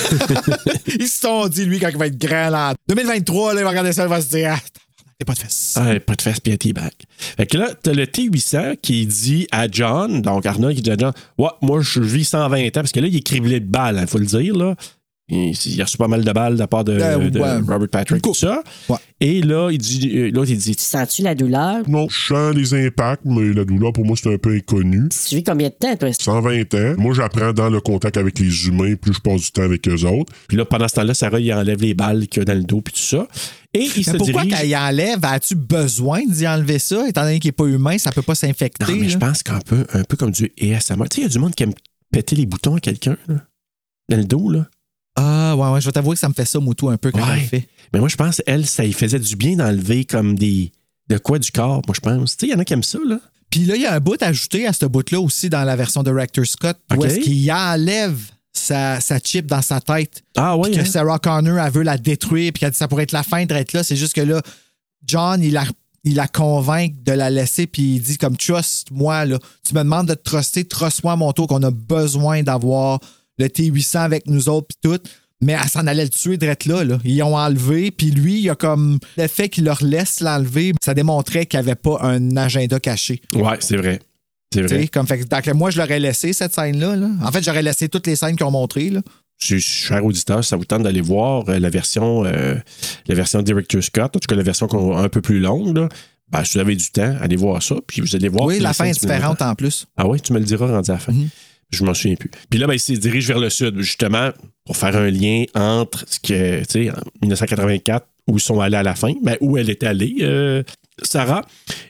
[1.00, 3.64] Ils se sont dit, lui, quand il va être grand, là, en 2023, là, il
[3.64, 4.60] va regarder ça, il va se dire, ah,
[5.20, 5.78] t'es pas de fesses.
[5.78, 6.92] ah, pas de fesses puis un teabag.
[7.18, 10.98] Fait que là, t'as le T800 qui dit à John, donc Arnold qui dit à
[10.98, 14.00] John, ouais, moi, je vis 120 ans, parce que là, il est criblé de balles,
[14.02, 14.76] il faut le dire, là.
[15.34, 17.58] Il, il a reçu pas mal de balles de la part de, Euh, de ouais.
[17.60, 18.62] Robert Patrick, tout ça.
[18.90, 18.98] Ouais.
[19.22, 21.88] Et là, il dit, euh, l'autre, il dit, Sens-tu la douleur?
[21.88, 25.08] Non, je sens les impacts, mais la douleur, pour moi, c'est un peu inconnu.
[25.28, 26.10] Tu vis combien de temps, toi?
[26.12, 26.96] 120 ans.
[26.98, 30.04] Moi, j'apprends dans le contact avec les humains, plus je passe du temps avec eux
[30.06, 30.34] autres.
[30.50, 32.64] Puis là, pendant ce temps-là, Sarah, il enlève les balles qu'il y a dans le
[32.64, 33.26] dos, puis tout ça.
[33.74, 34.58] Et il se Mais pourquoi dirige.
[34.60, 37.08] quand il enlève, as-tu besoin d'y enlever ça?
[37.08, 38.86] Étant donné qu'il n'est pas humain, ça peut pas s'infecter.
[38.92, 39.28] Non, mais je là?
[39.28, 41.06] pense qu'un peu, un peu comme du ASMR.
[41.10, 41.74] Tu sais, il y a du monde qui aime
[42.12, 43.36] péter les boutons à quelqu'un, là,
[44.10, 44.68] dans le dos, là.
[45.16, 47.20] Ah, ouais, ouais, je vais t'avouer que ça me fait ça, Moutou, un peu quand
[47.20, 47.36] Ouais.
[47.38, 47.68] je le fais.
[47.94, 50.72] Mais moi, je pense, elle, ça lui faisait du bien d'enlever comme des.
[51.10, 52.38] De quoi du corps, moi, je pense.
[52.38, 53.20] Tu sais, il y en a qui aiment ça, là.
[53.50, 56.04] Puis là, il y a un bout ajouté à ce bout-là aussi dans la version
[56.04, 58.18] de Rector Scott, où est-ce qu'il enlève
[58.54, 60.24] sa, sa chip dans sa tête.
[60.38, 60.70] Ah, ouais.
[60.70, 60.90] Puis que hein?
[60.90, 63.74] Sarah Connor, elle veut la détruire, puis qu'elle dit ça pourrait être la fin d'être
[63.74, 63.84] là.
[63.84, 64.42] C'est juste que là,
[65.06, 65.66] John, il la,
[66.06, 69.40] il la convainc de la laisser, puis il dit comme trust-moi, là.
[69.68, 73.00] Tu me demandes de te truster, trust-moi mon tour, qu'on a besoin d'avoir
[73.42, 75.02] le T800 avec nous autres, puis tout.
[75.44, 77.00] Mais elle s'en allait le tuer direct là, là.
[77.04, 79.00] Ils l'ont enlevé, puis lui, il a comme.
[79.18, 83.22] Le fait qu'il leur laisse l'enlever, ça démontrait qu'il n'y avait pas un agenda caché.
[83.34, 84.00] Ouais, c'est vrai.
[84.54, 84.88] C'est vrai.
[84.88, 86.96] Comme fait, donc, moi, je l'aurais laissé, cette scène-là.
[86.96, 87.10] là.
[87.24, 88.90] En fait, j'aurais laissé toutes les scènes qu'ils ont montrées.
[88.90, 89.02] Là.
[89.40, 92.56] Cher auditeur, ça vous tente d'aller voir euh, la version, euh,
[93.08, 95.90] la version Director Scott, en tout cas la version un peu plus longue, là.
[96.32, 98.46] Ben, si vous avez du temps, allez voir ça, puis vous allez voir.
[98.46, 99.86] oui, la fin est différente en plus.
[99.98, 101.12] Ah oui, tu me le diras rendu à la fin.
[101.12, 101.30] Mhm.
[101.72, 102.30] Je m'en souviens plus.
[102.50, 104.32] Puis là, ben, il se dirige vers le sud, justement,
[104.66, 108.78] pour faire un lien entre ce que, tu sais, en 1984, où ils sont allés
[108.78, 110.64] à la fin, ben, où elle était allée, euh,
[111.02, 111.44] Sarah.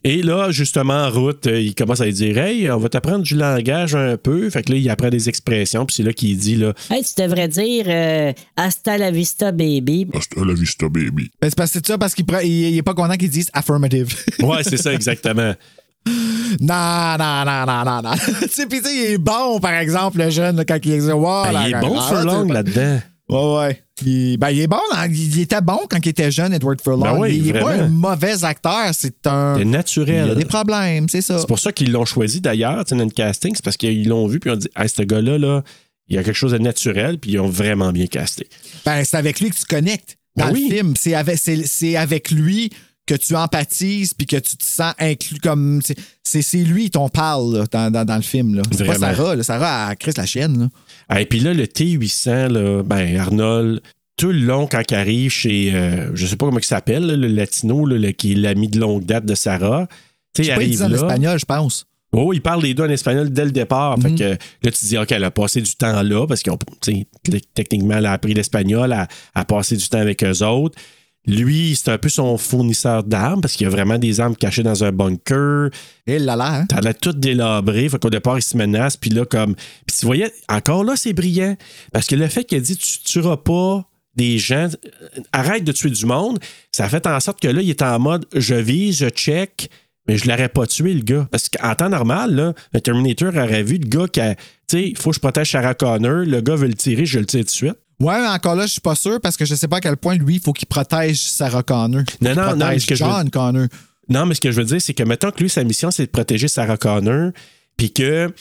[0.06, 3.24] Et là, justement, en route, euh, il commence à lui dire Hey, on va t'apprendre
[3.24, 4.49] du langage un peu.
[4.49, 7.22] Fait que là, il apprend des expressions, puis c'est là qu'il dit là, Hey, tu
[7.22, 10.08] devrais dire euh, Hasta la vista, baby.
[10.14, 11.30] Hasta la vista, baby.
[11.41, 13.30] Ben, c'est parce que c'est ça, parce qu'il pre- il- il est pas content qu'ils
[13.30, 14.16] disent affirmative.
[14.41, 15.53] Ouais, c'est ça, exactement.
[16.60, 18.11] non, non, non, non, non, non.
[18.41, 20.99] tu sais, puis tu sais, il est bon, par exemple, le jeune, là, quand il
[21.02, 22.99] dit wow, Ben, la- il est bon, Furlong, sais, là-dedans.
[23.30, 23.84] Ouais, ouais.
[24.06, 25.07] Il, ben, il est bon, hein.
[25.07, 27.03] il, il était bon quand il était jeune, Edward Furlong.
[27.03, 29.53] Ben oui, il, il est pas un mauvais acteur, c'est un.
[29.56, 30.36] C'est Il a naturel.
[30.36, 31.40] des problèmes, c'est ça.
[31.40, 33.53] C'est pour ça qu'ils l'ont choisi d'ailleurs, tu sais, dans le casting.
[33.56, 35.61] C'est parce qu'ils l'ont vu, puis ils ont dit Hey, ce gars-là, là,
[36.10, 38.48] il y a quelque chose de naturel, puis ils ont vraiment bien casté.
[38.86, 40.68] Ben, c'est avec lui que tu connectes dans Ben oui.
[40.69, 40.94] le film.
[40.98, 42.69] C'est avec, c'est, c'est avec lui
[43.12, 45.82] que tu empathises puis que tu te sens inclus comme.
[46.24, 48.62] C'est, lui ton parle là, dans, dans, dans le film.
[48.72, 48.96] C'est pas.
[48.96, 49.36] Sarah.
[49.36, 49.44] Là.
[49.44, 50.70] Sarah, elle crisse la chienne.
[51.10, 51.20] Là.
[51.20, 53.82] Et puis là, le T800, là, ben, Arnold,
[54.16, 57.28] tout le long, quand il arrive chez, euh, je sais pas comment il s'appelle, le
[57.28, 59.88] latino, là, le- qui est l'ami de longue date de Sarah.
[60.34, 61.86] Tu sais, sais pas, il arrive dit en espagnol, je pense.
[62.14, 63.98] Oh, il parle les deux en espagnol dès le départ.
[63.98, 64.04] Mhm.
[64.04, 67.08] Fait que là, tu te dis, OK, elle a passé du temps là parce t-
[67.54, 70.78] techniquement, elle a appris l'espagnol, elle a, a passé du temps avec eux autres.
[71.27, 74.64] Lui, c'est un peu son fournisseur d'armes parce qu'il y a vraiment des armes cachées
[74.64, 75.69] dans un bunker.
[76.07, 76.65] Et là là, hein?
[76.68, 77.88] T'as l'air tout délabré.
[77.89, 78.98] Fait qu'au départ, il se menace.
[78.98, 79.56] Puis là, comme.
[79.85, 81.56] Puis tu voyais, encore là, c'est brillant.
[81.93, 85.72] Parce que le fait qu'il a dit, tu tueras pas des gens, euh, arrête de
[85.72, 86.39] tuer du monde,
[86.72, 89.69] ça a fait en sorte que là, il est en mode, je vise, je check,
[90.07, 91.27] mais je l'aurais pas tué, le gars.
[91.31, 94.35] Parce qu'en temps normal, là, un Terminator aurait vu le gars qui a.
[94.35, 96.26] Tu sais, il faut que je protège Sarah Connor.
[96.26, 97.77] Le gars veut le tirer, je le tire tout de suite.
[98.02, 99.98] Ouais, mais encore là, je suis pas sûr parce que je sais pas à quel
[99.98, 102.02] point lui, il faut qu'il protège Sarah Connor.
[102.10, 103.68] Faut Non, non, non, que veux- John Connor.
[104.10, 106.06] Non, mais ce que je veux dire, c'est que mettons que lui, sa mission, c'est
[106.07, 107.32] de protéger Sarah Connor,
[107.78, 108.34] puis que,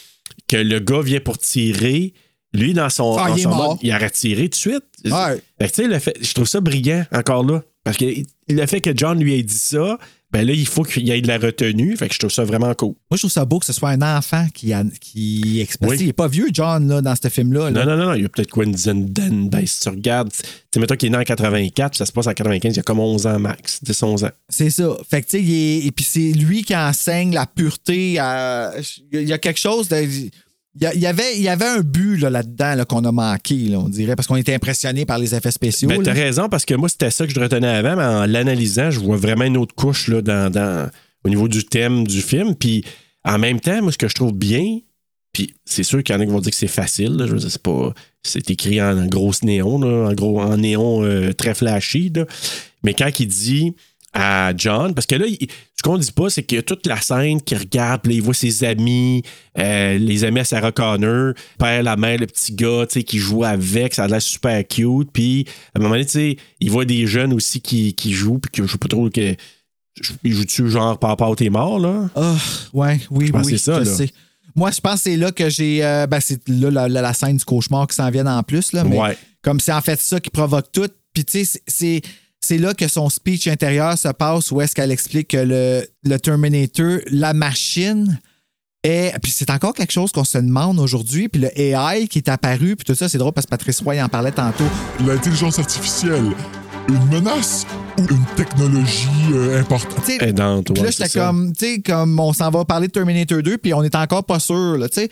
[0.48, 2.12] que le gars vient pour tirer.
[2.52, 4.84] Lui, dans son, Ah, dans il son mode, il aurait tiré tout de suite.
[5.04, 5.40] Ouais.
[5.60, 7.62] Fait que, tu sais, le fait, je trouve ça brillant encore là.
[7.84, 8.06] Parce que
[8.48, 9.98] le fait que John lui ait dit ça,
[10.32, 11.96] ben là, il faut qu'il y ait de la retenue.
[11.96, 12.94] Fait que je trouve ça vraiment cool.
[13.10, 15.90] Moi, je trouve ça beau que ce soit un enfant qui, a, qui exprime.
[15.90, 15.96] Oui.
[16.00, 17.70] Il n'est pas vieux, John, là, dans ce film-là.
[17.70, 17.84] là.
[17.84, 19.48] Non, non, non, non, il y a peut-être quoi une dizaine d'années.
[19.48, 20.38] Ben, si tu regardes, tu
[20.74, 22.80] sais, mettons qu'il est né en 84, puis ça se passe en 95, il y
[22.80, 24.30] a comme 11 ans max, 10, 11 ans.
[24.48, 24.96] C'est ça.
[25.10, 28.18] Fait que, tu sais, et puis c'est lui qui enseigne la pureté.
[28.18, 28.72] à-
[29.12, 29.96] Il y a quelque chose de.
[30.80, 33.78] Il y, avait, il y avait un but là, là-dedans là, qu'on a manqué, là,
[33.78, 35.88] on dirait, parce qu'on était impressionné par les effets spéciaux.
[35.88, 38.98] Ben, raison, parce que moi, c'était ça que je retenais avant, mais en l'analysant, je
[38.98, 40.88] vois vraiment une autre couche là, dans, dans-
[41.24, 42.54] au niveau du thème du film.
[42.54, 42.82] Puis
[43.24, 44.78] en même temps, moi, ce que je trouve bien,
[45.34, 47.32] puis c'est sûr qu'il y en a qui vont dire que c'est facile, là, je
[47.32, 47.92] veux dire, c'est pas.
[48.22, 52.12] C'est écrit en, grosse néon, en gros, en néon euh, très flashy,
[52.82, 53.74] mais quand il dit
[54.12, 55.46] à John, parce que là, il-
[55.80, 58.16] ce qu'on dit pas, c'est qu'il y a toute la scène qui regarde, puis là,
[58.18, 59.22] il voit ses amis,
[59.58, 63.18] euh, les amis à Sarah Connor, père, la mère, le petit gars, tu sais, qui
[63.18, 66.70] joue avec, ça a l'air super cute, puis à un moment donné, tu sais, il
[66.70, 69.34] voit des jeunes aussi qui, qui jouent, puis que je sais pas trop que.
[70.22, 72.08] Ils jouent-tu genre Papa, t'es mort, là?
[72.14, 72.36] Ah,
[72.72, 73.96] ouais, oui, Je pense oui, ça, je là.
[73.96, 74.10] sais.
[74.54, 75.84] Moi, je pense que c'est là que j'ai.
[75.84, 78.72] euh, ben, c'est là la, la- la scène du cauchemar qui s'en vient en plus.
[78.72, 79.16] Là, mais Ouais.
[79.42, 80.88] Comme c'est en fait ça qui provoque tout.
[81.14, 82.02] Puis, tu sais, c'est-
[82.40, 82.58] c'est.
[82.58, 86.98] Là que son speech intérieur se passe où est-ce qu'elle explique que le, le Terminator,
[87.10, 88.18] la machine,
[88.82, 89.14] est.
[89.22, 91.28] Puis c'est encore quelque chose qu'on se demande aujourd'hui.
[91.28, 94.02] Puis le AI qui est apparu, puis tout ça, c'est drôle parce que Patrice Roy
[94.02, 94.64] en parlait tantôt.
[95.06, 96.34] L'intelligence artificielle,
[96.88, 97.66] une menace
[97.98, 100.04] ou une technologie euh, importante?
[100.04, 103.42] Puis ouais, là, c'est j'étais comme, tu sais, comme on s'en va parler de Terminator
[103.42, 105.10] 2, puis on est encore pas sûr, là, tu sais.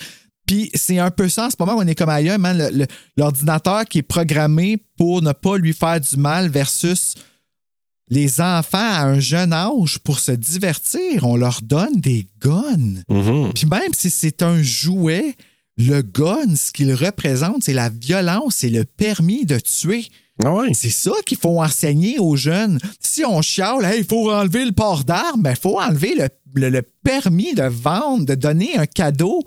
[0.48, 3.98] Puis c'est un peu ça en ce moment, on est comme ailleurs, man, l'ordinateur qui
[3.98, 7.14] est programmé pour ne pas lui faire du mal versus
[8.10, 11.24] les enfants à un jeune âge pour se divertir.
[11.24, 13.02] On leur donne des guns.
[13.08, 13.52] Mhm.
[13.54, 15.36] Puis même si c'est un jouet,
[15.76, 20.06] le gun, ce qu'il représente, c'est la violence, c'est le permis de tuer.
[20.42, 20.54] Ah.
[20.72, 22.78] C'est ça qu'il faut enseigner aux jeunes.
[23.00, 26.70] Si on chiale, Hey, il faut enlever le port d'armes, il faut enlever le, le-
[26.70, 29.42] le permis de vendre, de donner un cadeau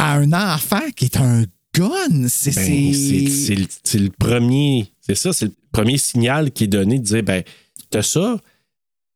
[0.00, 1.44] à un enfant qui est un
[1.74, 2.26] gun.
[2.28, 2.54] C'est.
[2.54, 4.92] Ben, c'est- c'est c'est le, le premier.
[5.00, 7.42] C'est ça, c'est le premier signal qui est donné de dire ben,
[7.90, 8.38] t'as ça,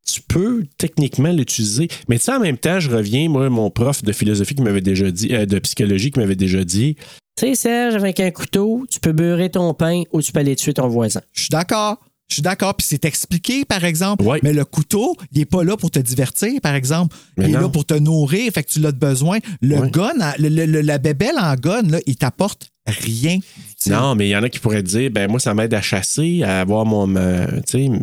[0.06, 1.88] tu peux techniquement l'utiliser.
[2.08, 4.80] Mais tu sais, en même temps, je reviens, moi, mon prof de philosophie qui m'avait
[4.82, 6.96] déjà dit, euh, de psychologie qui m'avait déjà dit.
[7.36, 10.54] Tu sais, Serge, avec un couteau, tu peux beurrer ton pain ou tu peux aller
[10.56, 11.20] tuer ton voisin.
[11.32, 11.98] Je suis d'accord.
[12.28, 12.74] Je suis d'accord.
[12.74, 14.24] Puis c'est expliqué, par exemple.
[14.24, 14.40] Ouais.
[14.42, 17.14] Mais le couteau, il n'est pas là pour te divertir, par exemple.
[17.36, 18.50] Mais il est là pour te nourrir.
[18.52, 19.38] Fait que tu l'as de besoin.
[19.60, 19.90] Le Ouais.
[19.90, 23.38] gun, le- le- le- la bébelle en gun, là, il t'apporte rien.
[23.86, 26.42] Non, mais il y en a qui pourraient dire, ben moi, ça m'aide à chasser,
[26.42, 27.46] à avoir mon, ma,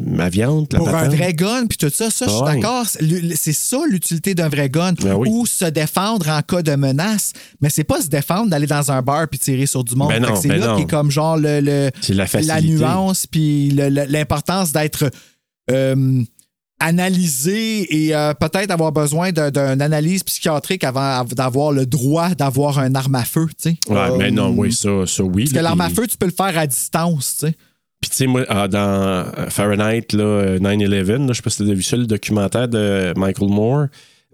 [0.08, 0.68] ma viande.
[0.72, 2.86] la Pour un vrai gun, puis tout ça, ça, je suis d'accord.
[2.88, 4.94] C'est- ça l'utilité d'un vrai gun.
[4.94, 5.28] Ben oui.
[5.32, 7.34] Ou se défendre en cas de menace.
[7.62, 10.10] Mais c'est pas se défendre d'aller dans un bar puis tirer sur du monde.
[10.10, 11.90] Ben c'est ben là qui est comme genre le, le-
[12.46, 15.10] la nuance puis l'importance d'être
[15.70, 16.24] euh,
[16.82, 22.94] analysé et euh, peut-être avoir besoin d'une analyse psychiatrique avant d'avoir le droit d'avoir un
[22.96, 23.48] arme à feu.
[23.50, 23.78] tu sais.
[23.88, 25.44] Ouais, Euh, mais non, oui, ça, ça oui.
[25.44, 27.38] Parce que l'arme à feu, tu peux le faire à distance.
[27.40, 27.56] tu sais.
[28.02, 31.50] Puis, tu sais, moi, ah, dans euh, Fahrenheit là, euh, 9-11, là, je sais pas
[31.52, 33.82] si tu as vu ça, le documentaire de Michael Moore,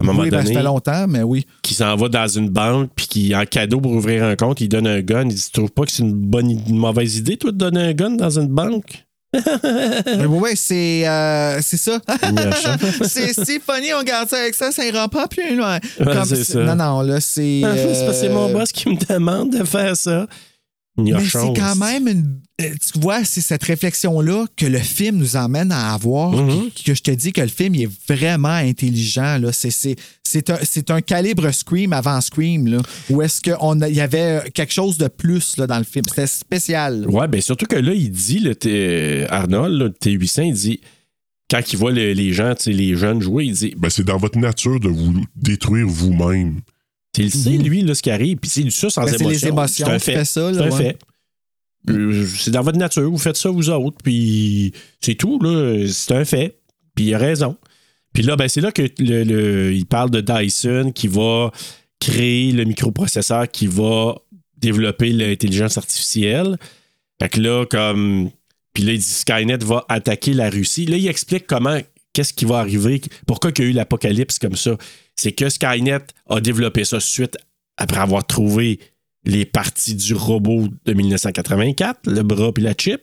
[0.00, 1.44] à un moment Oui, ben, ça donné, fait longtemps, mais oui.
[1.62, 4.68] qui s'en va dans une banque, puis qui, en cadeau pour ouvrir un compte, il
[4.68, 5.24] donne un gun.
[5.28, 7.80] Il dit Tu trouves pas que c'est une bonne une mauvaise idée, toi, de donner
[7.80, 9.04] un gun dans une banque?
[9.34, 12.00] Mais ouais, c'est euh, c'est ça.
[13.02, 15.78] C'est funny, on garde ça avec ça, ça ira pas plus loin.
[16.00, 16.60] Ouais, Comme c'est c'est- ça.
[16.64, 17.60] Non, non, là, c'est.
[17.64, 20.26] Ah, c'est parce que c'est mon euh, boss qui me demande de faire ça.
[20.96, 22.40] Mais c'est quand même une.
[22.60, 26.32] Euh, Tu vois, c'est cette réflexion-là que le film nous emmène à avoir.
[26.32, 26.70] Mhm.
[26.84, 29.38] Que je te dis que le film il est vraiment intelligent.
[29.38, 29.52] Là.
[29.52, 32.66] C'est, c'est, c'est, un, c'est un calibre Scream avant Scream.
[32.66, 32.78] Là,
[33.10, 33.54] où est-ce qu'il
[33.94, 36.04] y avait quelque chose de plus là, dans le film?
[36.08, 37.06] C'était spécial.
[37.08, 40.80] Ouais, ben surtout que là, il dit, le T- Arnold, le T800, il dit,
[41.50, 44.38] quand il voit le- les gens, les jeunes jouer, il dit, Ben, c'est dans votre
[44.38, 46.60] nature de vous détruire vous-même.
[47.14, 49.20] tu le sais, lui, là, ce qui arrive, puis c'est du ça sans Ben, c'est
[49.22, 49.28] émotion.
[49.30, 50.24] les émotions qui fait.
[50.26, 50.84] ça, là, C'est un ouais.
[50.90, 50.98] fait.
[51.88, 55.86] Euh, C'est dans votre nature, vous faites ça vous autres, puis c'est tout, là.
[55.88, 56.58] C'est un fait.
[56.94, 57.56] Puis il a raison.
[58.12, 58.82] Puis là, ben, c'est là que
[59.72, 61.50] il parle de Dyson qui va
[62.00, 64.16] créer le microprocesseur qui va
[64.56, 66.56] développer l'intelligence artificielle.
[67.20, 68.30] Fait que là, comme.
[68.74, 70.86] Puis là, il dit Skynet va attaquer la Russie.
[70.86, 71.78] Là, il explique comment.
[72.12, 73.00] Qu'est-ce qui va arriver?
[73.26, 74.76] Pourquoi il y a eu l'apocalypse comme ça?
[75.14, 77.36] C'est que Skynet a développé ça suite
[77.76, 78.80] après avoir trouvé
[79.24, 83.00] les parties du robot de 1984, le bras puis la chip,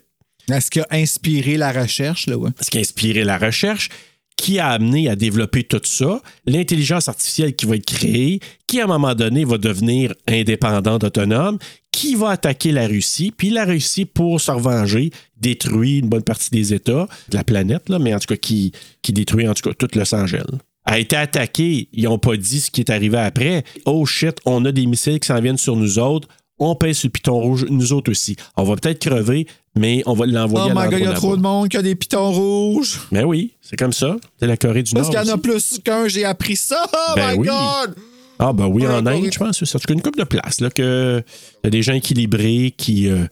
[0.51, 2.27] Est-ce qui a inspiré la recherche?
[2.27, 2.51] Là, ouais?
[2.61, 3.89] ce qui a inspiré la recherche,
[4.37, 8.83] qui a amené à développer tout ça, l'intelligence artificielle qui va être créée, qui à
[8.83, 11.57] un moment donné va devenir indépendante, autonome,
[11.91, 13.31] qui va attaquer la Russie.
[13.35, 17.87] Puis la Russie, pour se revenger, détruit une bonne partie des États de la planète,
[17.89, 20.43] là, mais en tout cas, qui, qui détruit en tout cas tout Los Angeles.
[20.85, 23.63] A été attaqué, ils n'ont pas dit ce qui est arrivé après.
[23.85, 26.27] Oh shit, on a des missiles qui s'en viennent sur nous autres.
[26.59, 28.35] On pèse sur le piton rouge, nous autres aussi.
[28.55, 29.45] On va peut-être crever,
[29.75, 31.75] mais on va l'envoyer Oh à my god, il y a trop de monde qui
[31.75, 33.01] a des pitons rouges.
[33.11, 34.15] Mais oui, c'est comme ça.
[34.39, 35.21] C'est la Corée du Parce Nord.
[35.21, 36.77] qu'il y en a plus qu'un, j'ai appris ça.
[36.93, 37.47] Oh Ben my oui.
[37.47, 37.95] god!
[38.39, 39.05] Ah, ben oui, en.
[39.05, 39.63] Inde, je pense.
[39.63, 40.61] C'est une couple de places.
[40.61, 41.23] Là, que
[41.63, 43.25] il y a des gens équilibrés qui, euh,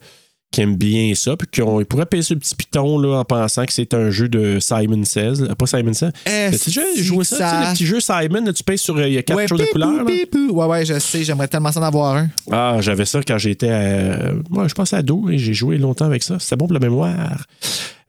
[0.54, 1.36] qui aiment bien ça.
[1.36, 4.28] Puis qu'on- ils pourraient payer ce petit piton là, en pensant que c'est un jeu
[4.28, 5.34] de Simon Says.
[5.46, 5.54] là.
[5.54, 6.10] Pas Simon Says.
[6.26, 7.60] Est-ce Tu déjà joué ça?
[7.68, 8.96] le petit jeu Simon, là, tu payes sur.
[8.96, 9.90] euh, Il y a quatre Ouais, choses de couleur.
[10.06, 12.28] Ouais, ouais, je sais, j'aimerais tellement s'en avoir un.
[12.52, 14.32] Ah, j'avais ça quand j'étais à.
[14.50, 16.38] Moi, je pense ado et j'ai joué longtemps avec ça.
[16.38, 17.44] C'était bon pour la mémoire.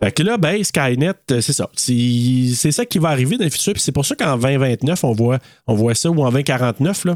[0.04, 1.70] Fait que là, ben, Skynet, euh, c'est ça.
[1.76, 3.74] C'est ça qui va arriver dans le futur.
[3.74, 7.16] Puis c'est pour ça qu'en 2029, on voit, on voit ça, ou en 2049, là,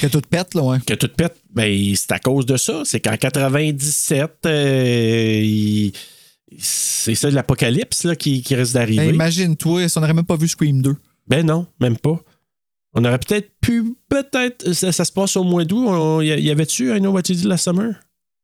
[0.00, 0.78] Que tout pète, là, ouais.
[0.86, 2.82] que tout pète, ben, c'est à cause de ça.
[2.84, 5.92] C'est qu'en 97, euh, il-
[6.58, 9.02] c'est ça l'apocalypse là, qui, qui risque d'arriver.
[9.04, 10.96] Hey, Imagine-toi, si on n'aurait même pas vu Scream 2.
[11.26, 12.18] Ben non, même pas.
[12.94, 16.22] On aurait peut-être pu, peut-être, ça, ça se passe au mois d'août.
[16.22, 17.92] Y y avait-tu I Know What You Did Last Summer?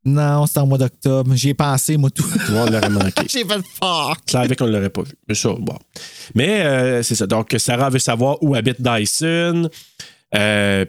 [0.04, 1.34] Non, c'était en mois d'octobre.
[1.34, 2.26] J'y ai pensé, moi, tout.
[2.50, 3.22] On l'aurait manqué.
[3.28, 4.18] J'ai fait fuck.
[4.26, 5.12] Je savais qu'on ne l'aurait pas vu.
[5.26, 5.78] Mais ça, bon.
[6.34, 7.26] Mais euh, c'est ça.
[7.26, 9.70] Donc, Sarah veut savoir où habite Dyson.
[10.34, 10.84] Euh,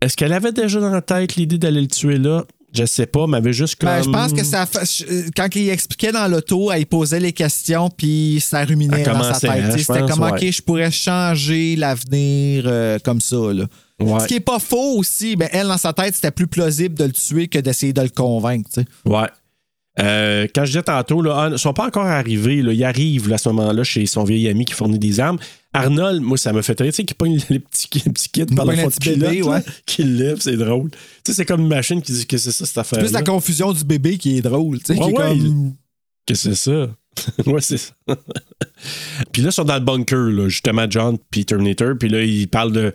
[0.00, 2.44] Est-ce qu'elle avait déjà dans la tête l'idée d'aller le tuer là?
[2.72, 3.88] Je sais pas, mais elle avait juste comme...
[3.90, 7.32] Ben, je pense que ça fait- je- quand il expliquait dans l'auto, elle posait les
[7.32, 9.50] questions puis ça ruminait dans sa tête.
[9.64, 10.30] hein, C'était comme ouais.
[10.30, 13.36] OK, je pourrais changer l'avenir euh, comme ça.
[13.52, 13.64] Là.
[14.00, 14.20] Ouais.
[14.20, 17.04] Ce qui est pas faux aussi, ben, elle, dans sa tête, c'était plus plausible de
[17.04, 18.70] le tuer que d'essayer de le convaincre.
[19.04, 19.26] Ouais.
[19.98, 22.62] Euh, quand je disais tantôt, là, ah, ils ne sont pas encore arrivés.
[22.62, 25.38] Là, ils arrivent là, à ce moment-là chez son vieil ami qui fournit des armes.
[25.72, 28.44] Arnold, moi, ça me fait rire, tu sais, qui pogne les petits, les petits kits
[28.46, 29.62] par le fond de petit bébé, ouais.
[29.86, 30.90] qui lève, c'est drôle.
[30.90, 33.22] Tu sais, c'est comme une machine qui dit que c'est ça, cette affaire Plus la
[33.22, 34.80] confusion du bébé qui est drôle.
[34.80, 35.74] tu sais, Ouais, qui est ouais, comme-
[36.26, 36.88] Que c'est ça.
[37.46, 37.92] ouais, c'est ça.
[39.32, 41.94] puis là, ils sont dans le bunker, là, justement, John puis Terminator.
[41.98, 42.92] Puis là, il parle de,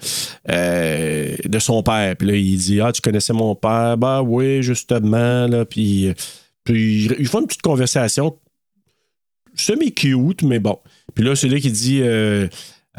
[0.50, 2.16] euh, de son père.
[2.18, 3.98] Puis là, il dit Ah, tu connaissais mon père?
[3.98, 5.48] Bah oui, justement.
[5.48, 5.66] Là.
[5.66, 6.14] Puis, euh,
[6.64, 8.38] puis ils font une petite conversation
[9.56, 10.78] semi-cute, mais bon.
[11.14, 12.48] Puis là, c'est là qu'il dit euh,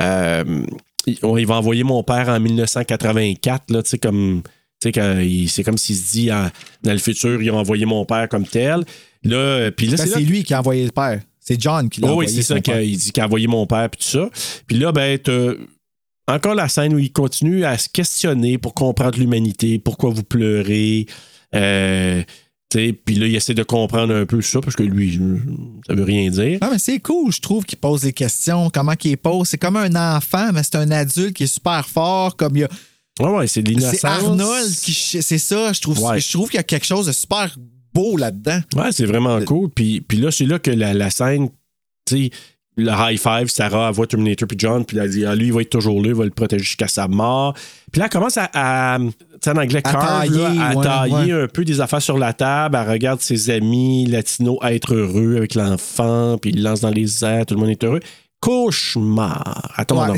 [0.00, 0.64] euh,
[1.06, 4.42] il il va envoyer mon père en 1984, là, tu sais, comme.
[4.80, 6.50] Tu sais, c'est comme s'il se dit en-
[6.82, 8.84] dans le futur, ils ont envoyé mon père comme tel.
[9.22, 11.20] Là, puis là, c'est lui qui a envoyé le père.
[11.40, 12.30] C'est John qui l'a Oh, oui, envoyé.
[12.30, 14.28] c'est ça qu'il dit qu'il a envoyé mon père puis tout ça.
[14.66, 15.18] Puis là, ben,
[16.28, 21.06] encore la scène où il continue à se questionner pour comprendre l'humanité, pourquoi vous pleurez.
[21.54, 22.22] Euh,
[22.70, 25.18] puis là, il essaie de comprendre un peu ça, parce que lui,
[25.86, 26.58] ça veut rien dire.
[26.60, 29.48] Ah, mais c'est cool, je trouve, qu'il pose les questions, comment qu'il les pose.
[29.48, 32.64] C'est comme un enfant, mais c'est un adulte qui est super fort, comme il y
[32.64, 32.68] a.
[33.18, 33.94] Ouais, ouais, c'est de l'innocence.
[34.00, 34.92] C'est Arnold qui.
[34.92, 36.20] C'est ça, je trouve, Ouais.
[36.20, 37.56] je trouve qu'il y a quelque chose de super
[37.94, 38.60] beau là-dedans.
[38.74, 39.70] Ouais, c'est vraiment cool.
[39.70, 41.48] Puis, puis là, c'est là que la, la scène,
[42.04, 42.30] tu sais,
[42.76, 45.52] le high five, Sarah elle voit Terminator puis John, puis elle dit, ah, lui, il
[45.54, 47.54] va être toujours là, il va le protéger jusqu'à sa mort.
[47.90, 48.98] Puis là, elle commence à,
[49.46, 51.42] en anglais, À carve, là, tailler, à ouais, tailler ouais.
[51.44, 52.78] un peu des affaires sur la table.
[52.80, 57.46] Elle regarde ses amis latinos être heureux avec l'enfant, puis il lance dans les airs,
[57.46, 58.00] tout le monde est heureux.
[58.40, 59.72] Cauchemar.
[59.76, 60.16] Attends, Ouais,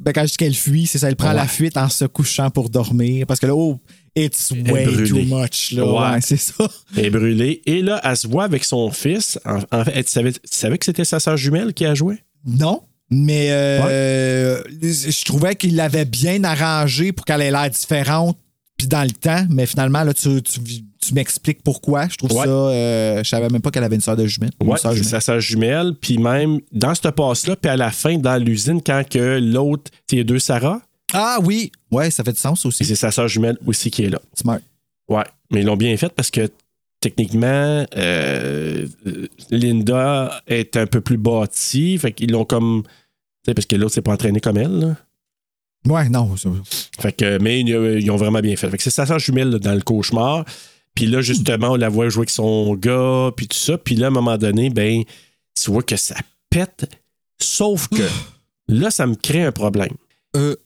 [0.00, 2.50] ben, quand je dis qu'elle fuit, c'est ça, elle prend la fuite en se couchant
[2.50, 3.26] pour dormir.
[3.26, 3.80] Parce que là, oh,
[4.14, 5.72] it's way too much.
[5.72, 6.12] Là.
[6.12, 6.20] Ouais.
[6.20, 6.68] C'est ça.
[6.96, 7.62] Elle est brûlée.
[7.66, 9.40] Et là, elle se voit avec son fils.
[9.44, 12.22] En, en fait, tu savais, tu savais que c'était sa sœur jumelle qui a joué?
[12.46, 12.82] Non.
[13.10, 18.36] Mais euh, je trouvais qu'il l'avait bien arrangé pour qu'elle ait l'air différente
[18.76, 19.44] puis dans le temps.
[19.48, 20.60] Mais finalement, là, tu, tu,
[21.00, 22.06] tu m'expliques pourquoi.
[22.08, 22.44] Je trouve Ouais.
[22.44, 22.50] ça.
[22.50, 24.50] euh, je savais même pas qu'elle avait une sœur de jumelle.
[24.94, 25.04] Jumelle.
[25.10, 25.94] sa sœur jumelle.
[26.00, 30.22] Puis même dans ce passe-là, puis à la fin, dans l'usine, quand que l'autre, a
[30.22, 30.80] deux Sarah,
[31.14, 31.72] Ah oui.
[31.90, 32.84] Ouais, ça fait du sens et aussi.
[32.84, 34.20] c'est sa sœur jumelle aussi qui est là.
[34.34, 34.60] Smart.
[35.08, 36.50] Ouais, mais ils l'ont bien fait parce que
[37.00, 38.86] techniquement, euh,
[39.50, 41.98] Linda est un peu plus bâtie.
[41.98, 42.82] Fait qu'ils l'ont comme.
[42.84, 42.90] Tu
[43.46, 44.78] sais, parce que l'autre s'est pas entraîné comme elle.
[44.78, 44.96] là.
[45.86, 46.34] Ouais, non.
[47.00, 48.68] Fait que, mais ils, ils ont vraiment bien fait.
[48.68, 50.44] Fait que c'est sa sœur jumelle là, dans le cauchemar.
[50.94, 53.78] Puis là, justement, on la voit jouer avec son gars, puis tout ça.
[53.78, 55.04] Puis là, à un moment donné, ben,
[55.54, 56.16] tu vois que ça
[56.50, 56.90] pète.
[57.40, 58.02] Sauf que
[58.66, 59.94] là, ça me crée un problème.
[60.36, 60.56] Euh.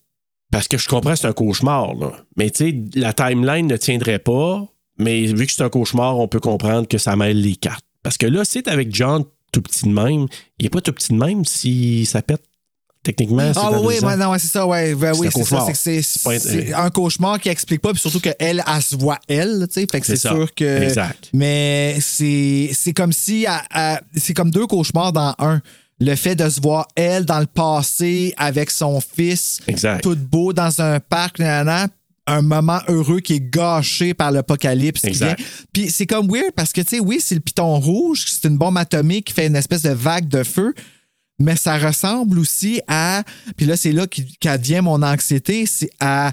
[0.51, 2.13] Parce que je comprends c'est un cauchemar, là.
[2.37, 4.67] Mais tu sais, la timeline ne tiendrait pas.
[4.99, 7.85] Mais vu que c'est un cauchemar, on peut comprendre que ça mêle les cartes.
[8.03, 10.27] Parce que là, c'est avec John tout petit de même.
[10.59, 12.43] Il n'est pas tout petit de même si ça pète.
[13.05, 14.09] Techniquement, Ah oui, deux ans.
[14.09, 14.95] ouais, non, ouais, c'est ça, ouais.
[14.95, 15.57] Ben C'est oui, un c'est ça.
[15.57, 15.71] cauchemar.
[15.75, 19.67] C'est c'est un cauchemar qui explique pas, puis surtout qu'elle, elle, elle se voit elle,
[19.69, 19.87] tu sais.
[19.91, 20.83] Fait que C'est sûr que.
[20.85, 21.29] Exact.
[21.33, 23.45] Mais c'est c'est comme si.
[24.15, 25.61] C'est comme deux cauchemars dans un.
[25.99, 30.01] Le fait de se voir elle dans le passé avec son fils, Exact.
[30.03, 31.89] tout beau dans un parc, nanana,
[32.27, 35.01] un moment heureux qui est gâché par l'apocalypse.
[35.01, 35.39] qui Exact.
[35.39, 35.47] vient.
[35.73, 38.57] Puis c'est comme weird parce que, tu sais, oui, c'est le piton rouge, c'est une
[38.59, 40.73] bombe atomique qui fait une espèce de vague de feu,
[41.41, 43.25] mais ça ressemble aussi à.
[43.57, 46.31] Puis là, c'est là qui- qu'advient mon anxiété, c'est à.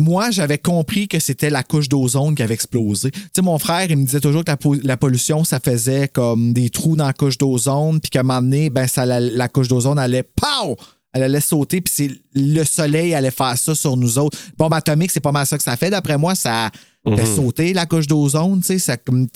[0.00, 3.10] Moi, j'avais compris que c'était la couche d'ozone qui avait explosé.
[3.10, 6.06] Tu sais, mon frère, il me disait toujours que la, po- la pollution, ça faisait
[6.06, 9.18] comme des trous dans la couche d'ozone, puis qu'à un moment donné, ben, ça, la,
[9.18, 10.76] la couche d'ozone allait, pow!
[11.18, 14.38] Elle allait sauter, puis c'est le soleil allait faire ça sur nous autres.
[14.56, 15.90] Bombe atomique, c'est pas mal ça que ça fait.
[15.90, 16.70] D'après moi, ça
[17.04, 19.26] fait sauter la couche d'ozone, tu sais, ça comme.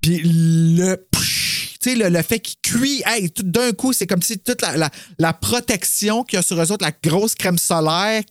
[0.00, 0.96] Puis le.
[1.12, 4.60] Tu sais, le, le fait qu'il cuit, hey, tout d'un coup, c'est comme si toute
[4.62, 8.22] la, la, la protection qu'il y a sur eux autres, la grosse crème solaire,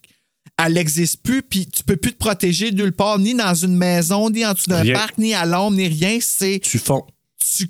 [0.58, 4.30] elle n'existe plus, puis tu peux plus te protéger nulle part, ni dans une maison,
[4.30, 6.20] ni en dessous d'un parc, ni à l'ombre, ni rien.
[6.22, 6.60] C'est.
[6.60, 7.06] Tu fonds.
[7.40, 7.70] Tu...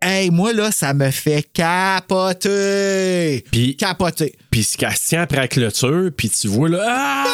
[0.00, 3.44] Hey, moi, là, ça me fait capoter.
[3.50, 4.34] Puis, Capoter.
[4.50, 6.84] puis ce qu'elle se tient après la clôture, puis tu vois là.
[6.86, 7.24] Ah!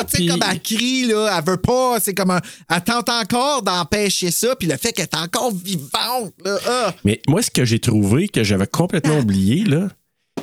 [0.00, 2.40] Ah, tu sais, comme elle crie, là, elle veut pas, c'est comme un.
[2.70, 6.56] Elle tente encore d'empêcher ça, puis le fait qu'elle est encore vivante, là.
[6.66, 6.94] ah.
[7.04, 9.88] Mais moi, ce que j'ai trouvé, que j'avais complètement oublié, là,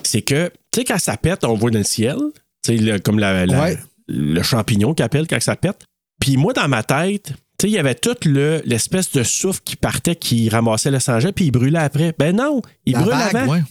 [0.04, 2.18] c'est que, tu sais, quand ça pète, on voit dans le ciel,
[2.64, 3.78] tu sais, comme la, la- Ouais.
[4.08, 5.84] le champignon qui appelle quand ça pète.
[6.22, 7.32] Puis moi, dans ma tête,
[7.64, 11.46] il y avait tout le- l'espèce de souffle qui partait, qui ramassait le sang puis
[11.46, 12.14] il brûlait après.
[12.18, 13.52] Ben non, il La brûle vague, avant.
[13.54, 13.64] ouais.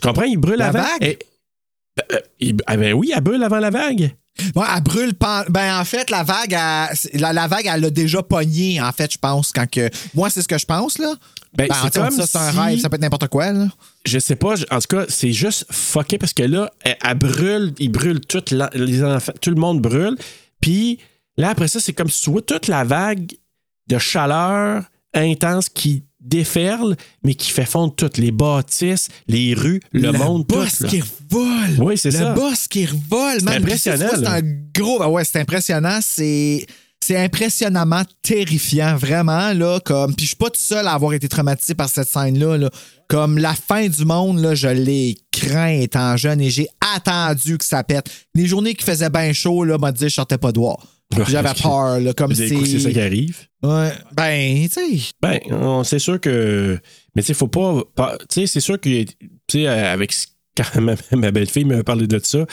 [0.00, 0.22] Tu comprends?
[0.24, 0.78] Il brûle La avant.
[0.82, 1.02] vague?
[1.02, 1.18] Et-
[2.12, 4.14] euh, il- ah ben oui, elle brûle avant la vague.
[4.54, 5.14] Bon, elle brûle.
[5.14, 8.90] pen- Ben, en fait, la vague, elle- la, la vague, elle l'a déjà pogné, en
[8.92, 9.52] fait, je pense.
[9.52, 11.12] quand que Moi, c'est ce que je pense, là.
[11.54, 13.66] Ben, Ben, c'est comme ça, c'est un si- rêve, ça peut être n'importe quoi, là.
[14.06, 17.74] Je sais pas, en tout cas, c'est juste fucké parce que là, elle, elle brûle,
[17.78, 20.16] il brûle tout, la- les enfants, tout le monde brûle.
[20.62, 20.98] Puis
[21.36, 23.32] là, après ça, c'est comme si tu vois toute la vague
[23.88, 24.84] de chaleur
[25.14, 30.54] intense qui déferle, mais qui fait fondre toutes les bâtisses, les rues, le, monde, tout.
[30.54, 30.88] boss là.
[30.88, 31.80] qui revole.
[31.80, 32.32] Oui, c'est le ça.
[32.32, 33.40] boss qui revole.
[33.40, 34.40] C'est impressionnant, C'est un
[34.74, 34.98] gros.
[34.98, 35.98] ben ouais, c'est impressionnant.
[36.00, 36.66] C'est.
[37.04, 40.14] C'est impressionnamment terrifiant, vraiment, là, comme.
[40.14, 42.70] Puis je suis pas tout seul à avoir été traumatisé par cette scène-là, là.
[43.08, 47.64] Comme la fin du monde, là, je l'ai craint étant jeune et j'ai attendu que
[47.64, 48.08] ça pète.
[48.36, 50.86] Les journées qui faisaient bien chaud, là, m'a dit, je sortais pas dehors.
[51.28, 53.02] J'avais peur, là, comme écouté, c'est ça qui c'est.
[53.02, 53.38] arrive.
[53.62, 55.10] Ouais, ben, tu sais.
[55.20, 55.38] Ben,
[55.84, 56.78] c'est sûr que.
[57.14, 57.82] Mais tu sais, faut pas.
[58.28, 58.88] Tu sais, c'est sûr que.
[59.04, 59.06] Tu
[59.50, 60.14] sais, euh, avec.
[60.56, 62.44] Quand ma, ma belle-fille m'a parlé de ça,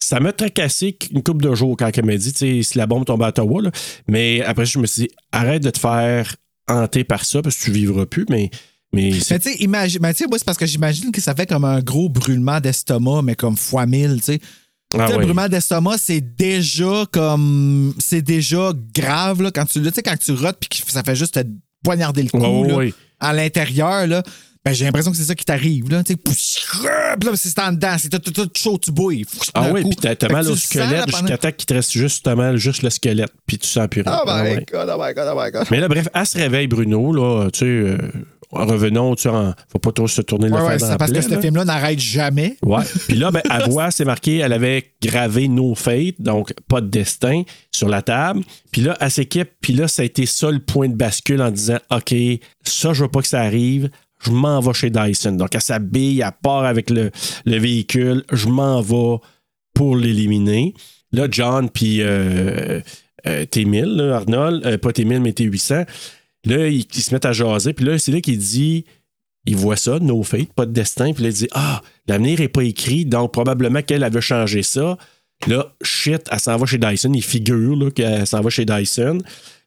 [0.00, 2.86] ça m'a tracassé une couple de jours quand elle m'a dit, tu sais, si la
[2.88, 3.70] bombe tombe à Ottawa, là.
[4.08, 6.34] Mais après, je me suis dit, arrête de te faire
[6.68, 8.50] hanter par ça parce que tu vivras plus, mais.
[8.92, 11.20] Mais Mais c'est- tu sais, imagine, mais tu sais, moi, c'est parce que j'imagine que
[11.20, 14.40] ça fait comme un gros brûlement d'estomac, mais comme fois mille, tu sais.
[14.98, 17.94] Ah brûlement d'estomac, c'est déjà comme.
[17.98, 21.34] C'est déjà grave, là, quand tu, sais, quand tu rotes puis que ça fait juste
[21.34, 21.40] te
[21.82, 22.90] poignarder le cou, là,
[23.20, 24.22] à l'intérieur, là.
[24.64, 26.02] Ben, j'ai l'impression que c'est ça qui t'arrive, là.
[26.02, 29.26] Tu sais, c'est en dedans, c'est tout, chaud, tu bouilles.
[29.52, 32.88] Ah oui, puis t'as, mal au squelette jusqu'à temps qu'il te reste justement juste le
[32.88, 34.18] squelette, puis tu sens plus rien.
[34.22, 34.60] Oh my Ah.
[34.72, 35.66] God, oh my God, oh my God.
[35.70, 37.98] Mais là, bref, elle se réveille, Bruno, là, tu sais, euh,
[38.54, 41.12] revenons, tu en- faut pas trop se tourner le Ouais, fer ouais, c'est la parce
[41.12, 41.40] que ce là.
[41.40, 42.56] film-là n'arrête jamais.
[42.62, 42.82] Ouais.
[43.08, 46.86] Puis là, ben, à voix, c'est marqué, elle avait gravé No Fate, donc pas de
[46.88, 48.42] destin, sur la table.
[48.72, 51.50] Puis là, elle s'équipe, puis là, ça a été ça le point de bascule en
[51.50, 52.14] disant OK,
[52.64, 53.90] ça, je veux pas que ça arrive.
[54.24, 55.32] Je m'en vais chez Dyson.
[55.32, 57.10] Donc, elle s'habille, elle part avec le,
[57.44, 58.24] le véhicule.
[58.32, 59.16] Je m'en vais
[59.74, 60.72] pour l'éliminer.
[61.12, 62.80] Là, John, puis euh,
[63.26, 65.84] euh, T1000, là, Arnold, euh, pas T1000, mais T800,
[66.44, 67.72] là, ils, ils se mettent à jaser.
[67.72, 68.84] Puis là, c'est là qu'il dit
[69.46, 72.48] il voit ça, no fate, pas de destin, puis là, il dit Ah, l'avenir n'est
[72.48, 74.96] pas écrit, donc probablement qu'elle avait changé ça.
[75.46, 79.18] Là, shit, elle s'en va chez Dyson, il figure qu'elle s'en va chez Dyson.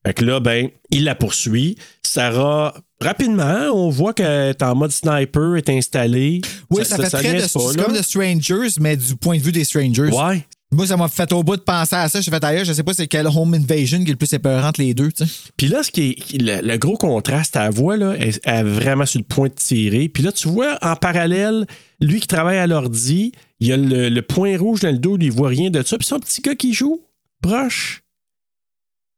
[0.06, 1.78] Fait que là, ben, il la poursuit.
[2.02, 6.41] Sarah, rapidement, on voit qu'elle est en mode sniper, est installée.
[6.70, 9.66] Oui, ça, fait très de, pas, comme de Strangers, mais du point de vue des
[9.66, 10.10] Strangers.
[10.10, 10.45] Ouais.
[10.72, 12.19] Moi, ça m'a fait au bout de penser à ça.
[12.19, 14.68] J'ai fait ailleurs, je sais pas c'est quel home invasion qui est le plus épeurant
[14.68, 15.10] entre les deux.
[15.56, 18.56] Puis là, ce qui est, le, le gros contraste à la voix, là, elle, elle
[18.60, 20.10] est vraiment sur le point de tirer.
[20.10, 21.65] Puis là, tu vois, en parallèle,
[22.02, 23.31] lui qui travaille à l'ordi,
[23.61, 25.98] il y a le, le point rouge dans le dos, il voit rien de ça.
[25.98, 26.99] Puis son petit gars qui joue,
[27.41, 28.02] proche,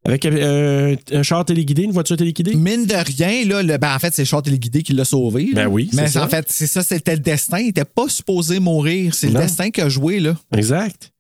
[0.05, 2.55] avec euh, un char téléguidé, une voiture téléguidée.
[2.55, 5.47] Mine de rien, là, le, ben, en fait, c'est Short téléguidé qui l'a sauvé.
[5.47, 5.65] là.
[5.65, 6.26] Ben oui, Mais c'est ça.
[6.26, 7.59] en fait, c'est ça, c'était le destin.
[7.59, 9.13] Il était pas supposé mourir.
[9.13, 10.35] C'est le destin qui a joué, là.
[10.55, 11.11] Exact.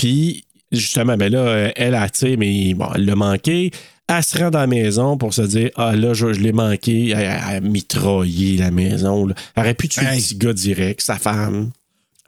[0.00, 3.70] Puis, justement, ben là, elle a, tu sais, mais bon, elle l'a manqué.
[4.08, 7.10] Elle se rend dans la maison pour se dire Ah là, je, je l'ai manqué.
[7.10, 9.26] Elle a mitraillé la maison.
[9.26, 9.34] Là.
[9.54, 10.16] Elle aurait pu tuer Hey.
[10.16, 11.70] le petit gars direct, sa femme.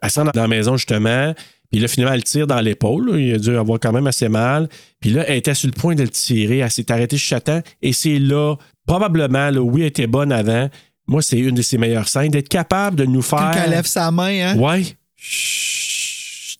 [0.02, 1.34] Elle se rend dans la maison, justement.
[1.70, 3.18] Puis là, finalement, elle tire dans l'épaule.
[3.18, 4.68] Il a dû avoir quand même assez mal.
[5.00, 6.58] Puis là, elle était sur le point de le tirer.
[6.58, 7.62] Elle s'est arrêtée chez Chatan.
[7.80, 10.68] Et c'est là, probablement, là, oui, elle était bonne avant.
[11.06, 13.62] Moi, c'est une de ses meilleures scènes, d'être capable de nous Quand faire.
[13.64, 14.56] elle lève sa main, hein?
[14.58, 14.82] Ouais.
[15.16, 15.71] Chut,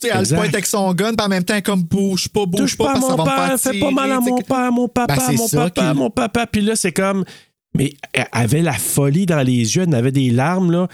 [0.03, 0.37] sais, elle Exact.
[0.37, 2.93] pointe avec son gun, puis en même temps, comme bouge pas, bouge Touche pas, pas
[2.95, 5.49] parce ça mon va père, fais pas mal à mon père, mon papa, Ben, mon
[5.49, 6.47] papa, mon papa.
[6.47, 7.24] Puis là, c'est comme.
[7.77, 10.89] Mais elle avait la folie dans les yeux, elle avait des larmes, là.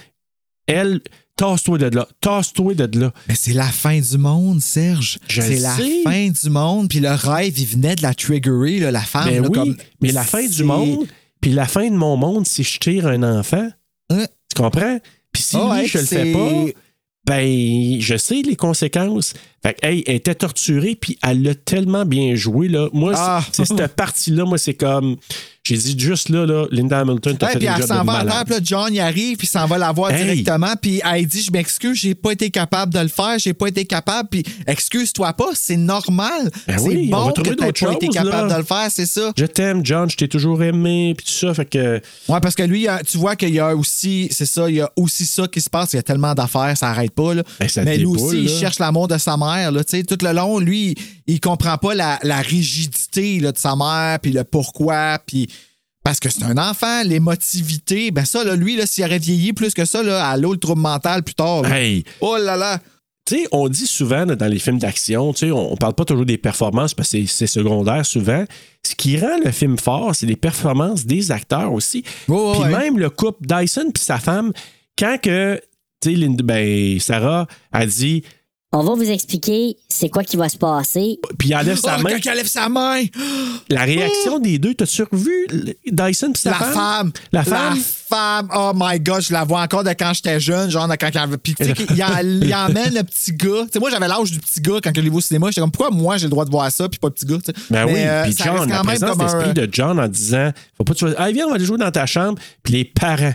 [0.67, 1.01] Elle,
[1.37, 3.13] tasse-toi de là, tasse-toi de là.
[3.29, 5.19] Mais c'est la fin du monde, Serge.
[5.29, 5.75] C'est la
[6.05, 6.89] fin du monde.
[6.89, 9.25] Puis le rêve, il venait de la triggerer, là, la femme.
[9.29, 11.07] Ben là, oui, comme- mais la fin du monde,
[11.41, 13.69] puis la fin de mon monde, si je tire un enfant,
[14.11, 14.25] Hein?
[14.55, 14.99] tu comprends?
[15.33, 16.51] Puis si Ah lui, ouais, je le fais pas,
[17.29, 19.35] ben, je sais les conséquences.
[19.63, 22.89] Fait que, hey, elle était torturée, puis elle l'a tellement bien joué, là.
[22.93, 23.45] Moi, c'est- Ah.
[23.53, 25.17] c'est cette partie-là, moi, c'est comme.
[25.65, 28.59] J'ai dit juste là, là, Linda Hamilton, t'as fait puis elle s'en va à terre,
[28.63, 30.25] John il arrive, puis s'en va la voir Hey.
[30.25, 33.67] directement, puis elle dit Je m'excuse, j'ai pas été capable de le faire, j'ai pas
[33.67, 36.51] été capable, puis excuse-toi pas, c'est normal.
[36.67, 38.55] Ben c'est oui, on va bon que d'autres pas été capable là.
[38.55, 39.31] de le faire, c'est ça.
[39.37, 42.01] Je t'aime, John, je t'ai toujours aimé, puis tout ça, fait que.
[42.29, 44.77] Ouais, parce que lui, y a- tu vois qu'il y a aussi, c'est ça, il
[44.77, 45.93] y a aussi ça qui se passe.
[45.93, 47.35] Il y a tellement d'affaires, ça arrête pas.
[47.35, 47.43] Là.
[47.61, 49.48] Ben, ça Mais lui aussi, il cherche l'amour de sa mère.
[49.57, 50.95] Là, tout le long, lui,
[51.27, 55.49] il comprend pas la, la rigidité là, de sa mère, puis le pourquoi, puis.
[56.05, 59.75] Parce que c'est un enfant, l'émotivité, ben ça, là, lui, là, s'il aurait vieilli plus
[59.75, 61.63] que ça, là, à l'eau, le trouble mental plus tard.
[61.63, 61.79] là.
[61.81, 62.05] Hey!
[62.21, 62.79] Oh là là!
[63.27, 66.07] Tu sais, on dit souvent dans les films d'action, tu sais, on, on parle pas
[66.07, 68.45] toujours des performances parce que c'est- secondaire souvent.
[68.87, 72.03] Ce qui rend le film fort, c'est les performances des acteurs aussi.
[72.25, 72.71] Puis ouais.
[72.71, 74.53] même le couple Dyson puis sa femme,
[74.99, 75.61] quand que,
[76.01, 78.23] tu sais, ben, Sarah a dit,
[78.71, 81.19] On va vous expliquer c'est quoi qui va se passer.
[81.39, 83.03] puis elle lève sa Oh, main, quand elle lève sa main!
[83.71, 86.73] la réaction des deux, t'as-tu revu le- Dyson puis sa La femme?
[86.75, 87.13] femme.
[87.33, 87.79] La femme?
[87.81, 88.49] femme.
[88.55, 91.17] Oh my God, je la vois encore de quand j'étais jeune, genre de quand elle
[91.19, 91.39] avait.
[91.39, 93.63] Puis tu sais, il, en- il emmène le petit gars.
[93.65, 95.47] Tu sais, moi, j'avais l'âge du petit gars quand je l'ai vu au cinéma.
[95.49, 97.37] J'étais comme, pourquoi moi, j'ai le droit de voir ça, puis pas le petit gars,
[97.39, 97.53] tu sais?
[97.71, 99.55] Ben Mais, oui, euh, puis ça John, reste la quand même présence comme un- d'esprit
[99.55, 101.79] de John en disant Faut pas que tu vas- Ah, viens, on va aller jouer
[101.79, 102.39] dans ta chambre.
[102.63, 103.33] Puis les parents.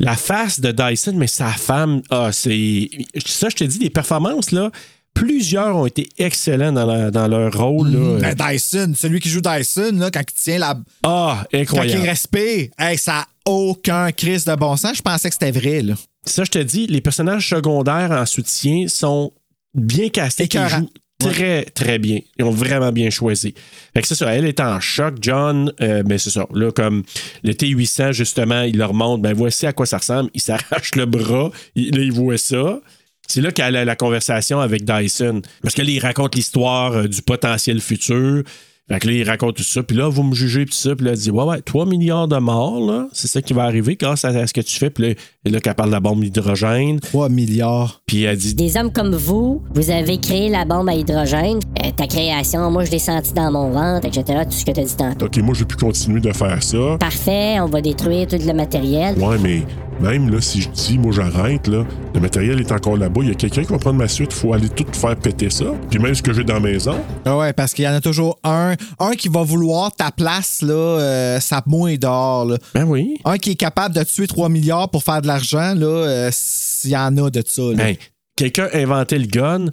[0.00, 2.88] La face de Dyson, mais sa femme, ah, c'est.
[3.26, 4.70] Ça, je te dis, les performances, là,
[5.14, 7.90] plusieurs ont été excellents dans, la- dans leur rôle.
[7.90, 8.34] Là.
[8.34, 10.78] Ben, Dyson, celui qui joue Dyson, là, quand il tient la.
[11.04, 12.02] Ah, Quand il incroyable.
[12.08, 14.96] respire, hey, ça n'a aucun crise de bon sens.
[14.96, 15.94] Je pensais que c'était vrai, là.
[16.24, 19.32] Ça, je te dis, les personnages secondaires en soutien sont
[19.74, 20.48] bien castés.
[20.52, 20.90] Ils jouent
[21.20, 22.20] très, très bien.
[22.38, 23.54] Ils ont vraiment bien choisi.
[23.94, 25.14] Fait que c'est ça, elle est en choc.
[25.20, 26.46] John, euh, ben c'est ça.
[26.54, 27.02] Là, comme
[27.44, 30.30] le T800, justement, il leur montre, ben voici à quoi ça ressemble.
[30.34, 31.50] Il s'arrache le bras.
[31.74, 32.80] Il- là, il voit ça.
[33.28, 35.42] C'est là qu'elle a la conversation avec Dyson.
[35.62, 38.42] Parce que là, il raconte l'histoire euh, du potentiel futur.
[38.90, 39.84] Fait que là, il raconte tout ça.
[39.84, 40.96] Puis là, vous me jugez, puis ça.
[40.96, 43.06] Puis là, elle dit, ouais, ouais, 3 milliards de morts, là.
[43.12, 44.90] C'est ça qui va arriver grâce à, ce que tu fais.
[44.90, 45.14] Puis là,
[45.52, 46.98] là qu'elle parle de la bombe d'hydrogène.
[46.98, 48.02] 3 milliards.
[48.06, 51.60] Puis elle dit, Des hommes comme vous, vous avez créé la bombe à hydrogène.
[51.84, 54.40] Euh, ta création, moi, je l'ai senti dans mon ventre, etc.
[54.44, 55.26] Tout ce que tu as dit tantôt.
[55.26, 56.96] OK, moi, j'ai pu continuer de faire ça.
[56.98, 59.16] Parfait, on va détruire tout le matériel.
[59.18, 59.62] Ouais, mais
[60.00, 61.84] même là, si je dis, moi, j'arrête, là,
[62.14, 63.20] le matériel est encore là-bas.
[63.22, 64.30] Il y a quelqu'un qui va prendre ma suite.
[64.32, 65.66] Il faut aller tout faire péter ça.
[65.90, 66.96] Puis même ce que j'ai dans la maison.
[67.24, 70.62] Ah ouais, parce qu'il y en a toujours un, un qui va vouloir ta place,
[70.62, 72.58] là, euh, ça dehors, là.
[72.74, 73.16] ben oui.
[73.24, 76.90] Un qui est capable de tuer 3 milliards pour faire de l'argent, là, euh, s'il
[76.90, 77.74] y en a de ça, là.
[77.74, 77.96] Ben,
[78.36, 79.66] quelqu'un a inventé le gun.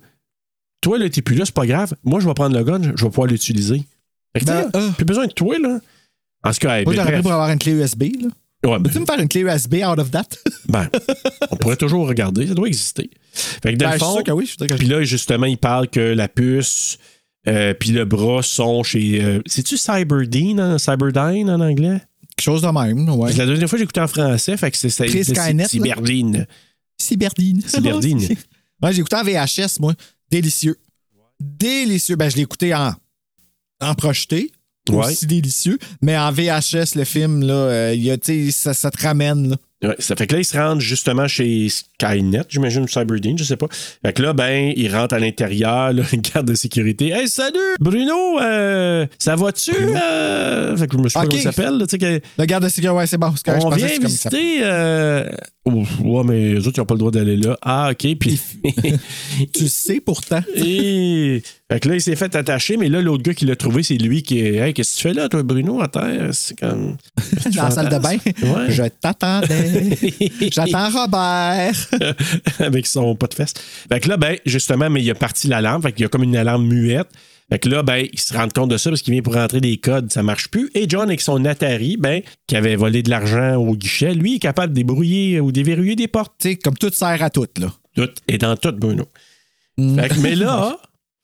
[0.82, 1.94] Toi, là, t'es plus là, c'est pas grave.
[2.04, 3.84] Moi, je vais prendre le gun, je vais pouvoir l'utiliser.
[4.34, 4.90] Fait que, Ben, euh.
[4.92, 5.80] plus besoin de toi, là.
[6.44, 8.28] En tout cas, hey, Moi, ben, j'aurais pris pour avoir une clé USB, là.
[8.66, 10.28] Ouais, ben, Peux-tu me faire une clé USB out of that?
[10.68, 10.90] ben,
[11.52, 13.10] on pourrait toujours regarder, ça doit exister.
[13.34, 14.74] Fait que dans Ben, le je suis fond, sûr que oui, je suis sûr que
[14.74, 16.98] puis là, justement, il parle que la puce
[17.48, 19.24] euh, puis le bras sont chez...
[19.24, 20.78] euh, C'est-tu Cyberdyne, hein?
[20.78, 22.02] Cyberdyne en anglais?
[22.36, 23.34] Quelque chose de même, ouais.
[23.34, 24.90] La deuxième fois, j'ai écouté en français, fait que c'est.
[25.68, 26.46] Cyberdine.
[26.98, 27.62] Cyberdine.
[27.66, 28.20] Cyberdine.
[28.84, 29.94] ouais, j'ai écouté en VHS, moi.
[30.30, 30.78] Délicieux.
[31.40, 32.16] Délicieux.
[32.16, 32.94] Ben, je l'ai écouté en,
[33.82, 34.52] en projeté.
[34.90, 35.08] Ouais.
[35.08, 35.78] Aussi délicieux.
[36.02, 38.18] Mais en VHS, le film, là, euh, y a,
[38.52, 39.56] ça, ça te ramène, là.
[39.84, 43.44] Ouais, ça fait que là, ils se rendent justement chez Skynet, j'imagine, ou Cyberdine, je
[43.44, 43.68] sais pas.
[44.04, 47.10] Fait que là, ben, ils rentrent à l'intérieur, une garde de sécurité.
[47.10, 47.60] Hey, salut!
[47.80, 49.72] Bruno, euh, ça va-tu?
[49.76, 50.76] euh?
[50.78, 51.30] Fait que je me sais pas Ok.
[51.30, 53.32] comment il s'appelle, que- Le garde de sécurité, ouais, c'est bon.
[53.46, 54.60] je On vient que visiter.
[54.64, 55.30] Euh...
[55.66, 57.56] ouais, mais eux autres, ils n'ont pas le droit d'aller là.
[57.62, 58.16] Ah, OK.
[58.20, 58.40] Puis.
[59.54, 60.42] Tu sais pourtant.
[60.56, 61.44] Et...
[61.70, 63.98] Fait que là, il s'est fait attacher, mais là, l'autre gars qui l'a trouvé, c'est
[63.98, 64.56] lui qui est.
[64.56, 66.30] Hey, qu'est-ce que tu fais là, toi, Bruno, à terre?
[66.32, 66.96] C'est comme.
[67.56, 68.16] Dans la salle de bain?
[68.16, 68.70] Ouais.
[68.72, 69.98] Je t'attendais.
[70.52, 71.76] J'attends Robert.
[72.60, 73.54] avec son pas de fesses.
[73.92, 75.82] Fait que là, ben, justement, mais il a parti l'alarme.
[75.82, 77.10] Fait qu'il y a comme une alarme muette.
[77.50, 79.62] Fait que là, ben, il se rend compte de ça parce qu'il vient pour rentrer
[79.62, 80.70] des codes, ça marche plus.
[80.74, 84.40] Et John, avec son Atari, ben, qui avait volé de l'argent au guichet, lui, est
[84.40, 86.34] capable de débrouiller ou déverrouiller des portes.
[86.40, 87.74] Tu sais, comme tout sert à tout, là.
[87.96, 88.10] Tout.
[88.28, 89.06] Et dans tout, Bruno.
[89.78, 90.00] Mm.
[90.00, 90.78] Fait que, mais là,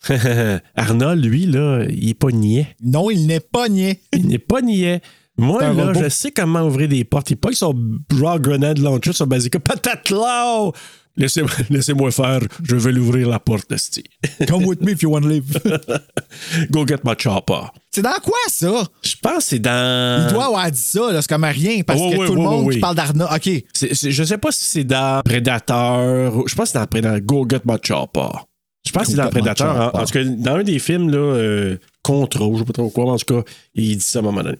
[0.75, 2.67] Arnold, lui, là, il est pas niais.
[2.83, 3.99] Non, il n'est pas niais.
[4.13, 5.01] Il n'est pas niais.
[5.37, 5.99] Moi, là, robot.
[6.03, 7.31] je sais comment ouvrir des portes.
[7.31, 7.73] Il pas son
[8.15, 9.59] genre grenade launcher sur Bazooka.
[9.59, 10.69] Patate là!
[11.15, 12.39] Laissez- Laissez-moi faire.
[12.63, 14.03] Je vais l'ouvrir la porte, esti.
[14.47, 15.45] Come with me if you want to live.
[16.71, 17.67] Go get my chopper.
[17.91, 18.83] c'est dans quoi, ça?
[19.03, 20.27] Je pense que c'est dans.
[20.27, 21.21] Il doit avoir dit ça, là.
[21.21, 23.33] C'est comme rien, parce que tout le monde qui parle d'Arna.
[23.35, 23.49] OK.
[23.73, 26.47] C'est- je sais pas si c'est dans Predator.
[26.47, 27.21] Je pense que c'est dans Predator.
[27.21, 28.29] Go get my chopper.
[28.93, 29.75] Je pense que c'est dans Predator.
[29.95, 32.89] En, en tout cas, dans un des films, là, euh, Control, je sais pas trop
[32.89, 33.41] quoi, mais en tout cas,
[33.75, 34.57] il dit ça à un moment donné.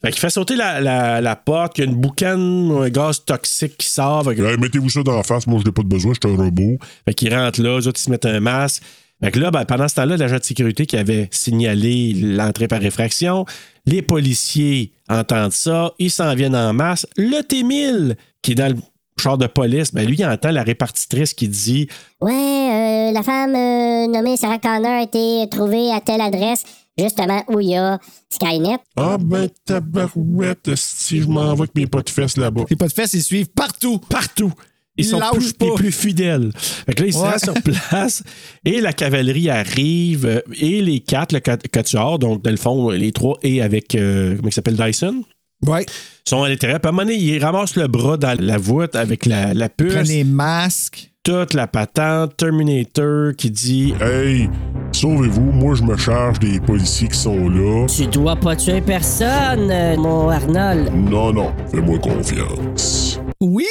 [0.00, 3.24] Fait qu'il fait sauter la, la, la porte, il y a une boucane, un gaz
[3.24, 4.24] toxique qui sort.
[4.24, 6.28] Fait que- Hey, Mettez-vous ça dans la face, moi je n'ai pas de besoin, je
[6.28, 6.78] suis un robot.
[7.04, 8.82] Fait qu'ils rentrent là, eux autres, ils se mettent un masque.
[9.20, 12.80] Fait que là, ben, pendant ce temps-là, l'agent de sécurité qui avait signalé l'entrée par
[12.80, 13.44] réfraction,
[13.86, 17.04] les policiers entendent ça, ils s'en viennent en masse.
[17.16, 18.76] Le T-1000, qui est dans le
[19.20, 21.88] char de police, ben lui, il entend la répartitrice qui dit
[22.20, 26.64] Ouais, euh, la femme euh, nommée Sarah Connor a été trouvée à telle adresse,
[26.98, 27.98] justement où il y a
[28.30, 28.78] Skynet.
[28.96, 32.64] Ah ben tabarouette, si je m'en vais avec mes pas de fesses là-bas.
[32.68, 33.98] Les pas de fesses, ils suivent partout.
[33.98, 34.52] partout.
[35.00, 35.74] Ils Ils sont plus, pas.
[35.76, 36.50] plus fidèles.
[36.56, 37.38] Fait que là, ils se Ouais.
[37.38, 38.24] sur place
[38.64, 42.90] et la cavalerie arrive euh, et les quatre, le quat- quatuor, donc dans le fond,
[42.90, 45.22] les trois et avec, euh, comment il s'appelle, Dyson,
[45.66, 45.84] Ouais.
[46.26, 46.80] sont à l'intérieur.
[46.80, 49.68] Puis à un moment donné, ils ramassent le bras dans la voûte avec la, la
[49.68, 51.10] puce, Prennent les masques.
[51.24, 54.48] toute la patente, Terminator qui dit Hey,
[54.92, 57.86] sauvez-vous, moi je me charge des policiers qui sont là.
[57.88, 59.66] Tu dois pas tuer personne,
[59.96, 60.92] mon Arnold.
[60.94, 63.20] Non, non, fais-moi confiance.
[63.40, 63.66] Oui,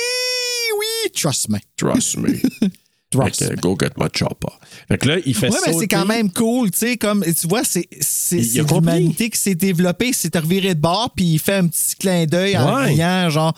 [0.80, 1.58] oui, trust me.
[1.78, 2.30] Trust me.
[3.14, 4.48] Fait que, go get my chopper.
[4.90, 7.48] Fait que là, il fait Ouais, mais c'est quand même cool, tu sais, comme, tu
[7.48, 11.56] vois, c'est, c'est, Il l'humanité qui s'est développée, c'est reviré de bord, puis il fait
[11.56, 13.54] un petit clin d'œil en riant, genre,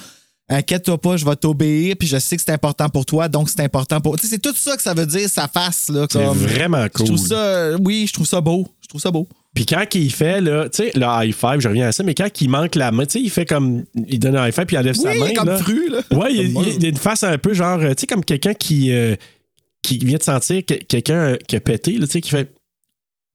[0.50, 3.62] inquiète-toi pas, je vais t'obéir, puis je sais que c'est important pour toi, donc c'est
[3.62, 4.18] important pour.
[4.18, 6.06] Tu sais, c'est tout ça que ça veut dire, sa face, là.
[6.12, 7.06] C'est vraiment Je cool.
[7.08, 8.68] trouve ça, oui, je trouve ça beau.
[8.82, 9.28] Je trouve ça beau.
[9.54, 12.14] Puis quand il fait, là, tu sais, le high five, je reviens à ça, mais
[12.16, 13.84] quand il manque la main, tu sais, il fait comme.
[14.08, 15.34] Il donne un high five puis il enlève sa main.
[15.36, 15.58] comme là.
[15.58, 16.18] fru, là.
[16.18, 18.92] Ouais, il, il- il a une face un peu genre, tu sais, comme quelqu'un qui,
[18.92, 19.16] euh,
[19.82, 22.52] qui vient de sentir que- quelqu'un euh, qui a pété, là, tu sais, qui fait.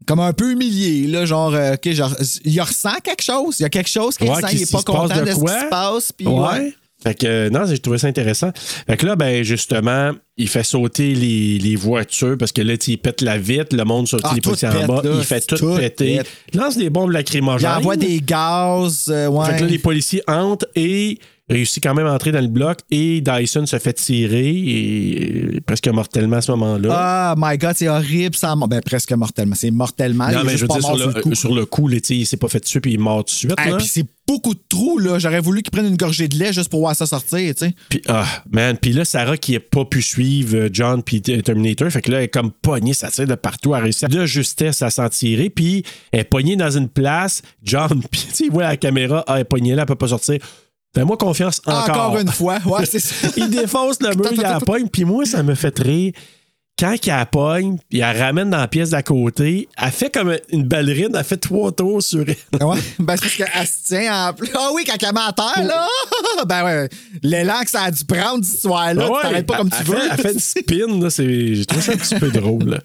[0.07, 2.15] Comme un peu humilié, là, genre, euh, OK, genre,
[2.45, 3.57] il ressent quelque chose.
[3.61, 5.35] Il y a quelque chose qu'il Ouais, qu'il- il est pas content de de, ce
[5.35, 6.41] qui se passe, puis Ouais.
[6.49, 6.75] ouais.
[7.03, 8.51] Fait que, euh, non, j'ai trouvé ça intéressant.
[8.55, 12.87] Fait que là, ben, justement, il fait sauter les, les voitures parce que là, tu
[12.87, 15.25] sais, il pète la vitre, le monde saute Ah, les policiers en bas, là, il
[15.25, 16.17] fait tout, tout péter.
[16.19, 16.27] pète.
[16.55, 17.71] Il lance des bombes Il lacrymogènes.
[17.71, 19.47] envoie des gaz, euh, ouais.
[19.47, 21.19] Fait que là, les policiers entrent et
[21.49, 25.61] réussissent quand même à entrer dans le bloc et Dyson se fait tirer et, et
[25.61, 26.89] presque mortellement à ce moment-là.
[26.93, 28.55] Ah, my God, c'est horrible, ça.
[28.69, 29.55] Ben, presque mortellement.
[29.55, 30.31] C'est mortellement.
[30.31, 31.35] non, mais je veux dire, sur le, le coup.
[31.35, 33.39] sur le coup, là, il s'est pas fait tuer puis il est mort tout de
[33.39, 33.51] suite.
[33.51, 33.77] Là.
[33.77, 35.19] puis c'est beaucoup de trous, là.
[35.19, 37.75] J'aurais voulu qu'ils prennent une gorgée de lait juste pour voir ça sortir, tu sais.
[37.91, 38.79] Puis, ah, man.
[38.81, 42.19] Puis là, Sarah qui n'a pas pu suivre euh, John puis Terminator, fait que là,
[42.19, 45.51] elle est comme pognée, ça tire de partout, elle réussit de justesse à s'en tirer,
[45.51, 47.43] puis elle est pognée dans une place.
[47.63, 50.39] John, puis il voit la caméra, ah, elle est pognée là, elle peut pas sortir.
[50.95, 51.89] Fais-moi confiance encore.
[51.91, 52.59] Encore une fois.
[52.67, 53.29] Ouais, c'est ça.
[53.37, 56.13] il défonce le mur, il la pogne, puis moi, ça me fait rire.
[56.77, 60.37] Quand il la pogne, puis elle ramène dans la pièce d'à côté, elle fait comme
[60.51, 62.65] une ballerine, elle fait trois tours sur elle.
[62.67, 64.49] Ouais, ben c'est parce qu'elle se tient en plus.
[64.57, 65.87] Ah oui, quand elle met à terre, là!
[66.49, 66.89] Ben ouais,
[67.23, 69.95] l'élan que ça a dû prendre cette histoire-là, ouais, tu t'arrêtes pas comme tu veux.
[69.97, 72.65] Fait, elle fait une spin, là, c'est, j'ai trouvé ça un petit peu drôle.
[72.71, 72.79] là.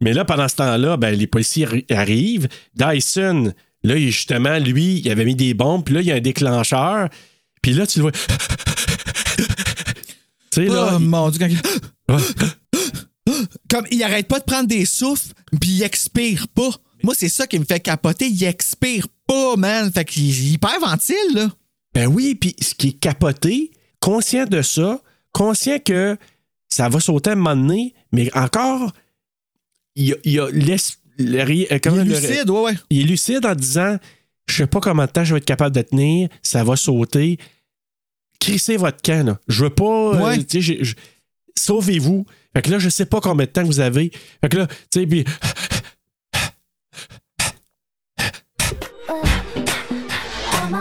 [0.00, 2.46] Mais là, pendant ce temps-là, ben, les policiers arri- arrivent.
[2.76, 3.52] Dyson,
[3.82, 6.20] là, il- justement, lui, il avait mis des bombes, puis là, il y a un
[6.20, 7.08] déclencheur.
[7.62, 8.12] Puis là, tu le vois.
[8.12, 8.22] tu
[10.52, 10.92] sais, là.
[10.94, 11.46] Oh mon Dieu,
[12.06, 12.18] quand.
[13.70, 16.70] Comme il arrête pas de prendre des souffles, puis il expire pas.
[17.02, 18.28] Moi, c'est ça qui me fait capoter.
[18.28, 19.90] Il expire pas, man.
[19.92, 21.48] Fait qu'il il hyperventile, là.
[21.94, 23.70] Ben oui, puis ce qui est capoté,
[24.00, 25.00] conscient de ça,
[25.32, 26.16] conscient que
[26.68, 28.92] ça va sauter à un moment donné, mais encore,
[29.94, 32.74] il y a, il y a l'es- le euh, Il est le- lucide, ouais, ouais.
[32.90, 33.98] il est lucide en disant
[34.48, 37.38] Je sais pas combien de temps je vais être capable de tenir, ça va sauter.
[38.40, 39.38] Crissez votre camp, là.
[39.48, 39.84] Je veux pas.
[39.84, 40.38] euh, Ouais.
[41.56, 42.26] Sauvez-vous.
[42.54, 44.10] Fait que là, je sais pas combien de temps vous avez.
[44.40, 45.24] Fait que là, tu sais, puis.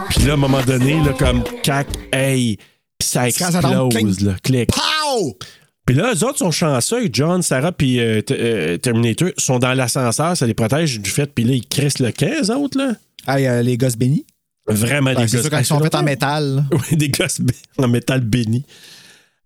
[0.09, 2.57] Puis là, à un moment donné, là, comme cac, hey,
[2.97, 4.69] puis ça explose, là, clic.
[4.69, 5.37] Pow!
[5.85, 7.09] Puis là, eux autres sont chanceux.
[7.11, 11.25] John, Sarah puis euh, euh, Terminator sont dans l'ascenseur, ça les protège du fait.
[11.33, 12.93] Puis là, ils crissent le camp, eux autres, là.
[13.27, 14.25] Hey, euh, les gosses bénis.
[14.67, 15.59] Vraiment Ben, des c'est gosses.
[15.61, 16.65] ils sont faits en métal.
[16.71, 17.41] Oui, des gosses
[17.77, 18.63] en métal béni.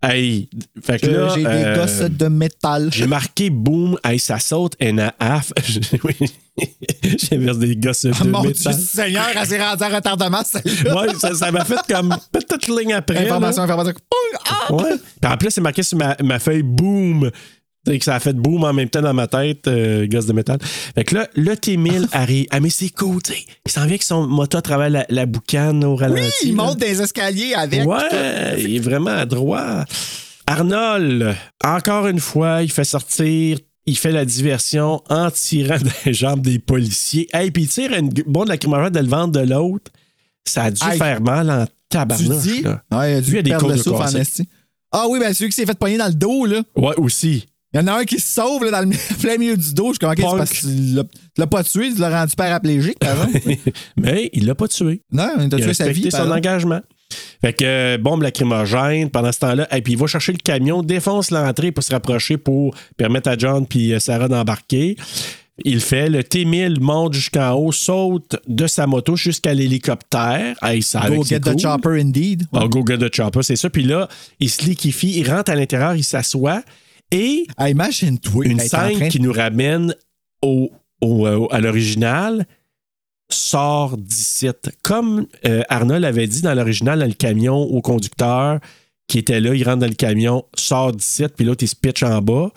[0.02, 0.48] Hey,
[0.84, 2.90] fait que là, J'ai des euh, gosses de métal.
[2.92, 5.52] J'ai marqué boom, hey, ça saute and a half.
[6.04, 6.14] oui,
[7.18, 8.54] j'ai vers des gosses de Oh, mon Dieu.
[8.72, 10.94] Seigneur, elle s'est rendue en retardement, celle-là.
[11.02, 13.24] Ouais, ça m'a fait comme petite ligne après.
[13.24, 13.94] Information, information.
[14.48, 14.72] Ah!
[14.74, 14.96] Ouais.
[15.20, 17.30] Puis en plus, c'est marqué sur ma, ma feuille boom.
[17.90, 20.32] Sais, que ça a fait boom en même temps dans ma tête, euh, gosse de
[20.32, 20.58] métal.
[20.94, 22.46] Fait que là, le T-1000 arrive.
[22.50, 23.44] Ah, mais c'est cool, tu sais.
[23.66, 26.22] Il s'en vient avec son moto à travers la, la boucane au ralenti.
[26.22, 26.62] Oui, il là.
[26.64, 27.86] monte des escaliers avec.
[27.86, 29.84] Ouais, il est vraiment à droit.
[30.46, 31.34] Arnold,
[31.64, 36.58] encore une fois, il fait sortir, il fait la diversion en tirant des jambes des
[36.58, 37.28] policiers.
[37.32, 39.90] Hey, puis il tire une bombe de lacrymogène de le ventre de l'autre.
[40.44, 42.42] Ça a dû Hey, faire mal en Tu tabarnouche.
[42.42, 42.62] dis?
[42.62, 42.82] là.
[42.92, 44.44] Ouais, il a Lui, dû il a des côtes de.
[44.92, 46.62] Ah oui, ben celui qui s'est fait pogner dans le dos, là.
[46.76, 47.46] Ouais, aussi.
[47.76, 49.88] Il y en a un qui se sauve là, dans le plein milieu du dos.
[49.88, 51.04] Je suis comme, OK, c'est parce que tu
[51.36, 53.14] l'as- pas tué, tu l'as rendu paraplégique, par.
[53.98, 55.02] Mais il l'a pas tué.
[55.12, 56.08] Non, il a Il tué sa vie.
[56.08, 56.38] par son exemple.
[56.38, 56.80] engagement.
[57.42, 59.68] Fait que euh, bombe lacrymogène pendant ce temps-là.
[59.76, 63.36] Et puis il va chercher le camion, défonce l'entrée pour se rapprocher pour permettre à
[63.36, 64.96] John puis euh, Sarah d'embarquer.
[65.64, 66.08] Il fait.
[66.08, 70.56] Le T-1000 monte jusqu'en haut, saute de sa moto jusqu'à l'hélicoptère.
[70.62, 72.44] Hey, Go get the chopper, indeed.
[72.54, 73.68] Ah, go get the chopper, c'est ça.
[73.70, 74.08] Puis là,
[74.40, 76.62] il se liquéfie, il rentre à l'intérieur, il s'assoit.
[77.12, 78.46] Et imagine-toi.
[78.46, 79.94] une scène qui nous ramène
[80.42, 80.70] au,
[81.00, 82.46] au- euh, à l'original
[83.28, 84.48] sort d'ici.
[84.82, 88.60] Comme euh, Arnold avait dit dans l'original, dans le camion, au conducteur
[89.08, 92.02] qui était là, il rentre dans le camion, sort d'ici, puis l'autre, il se pitch
[92.02, 92.50] en bas.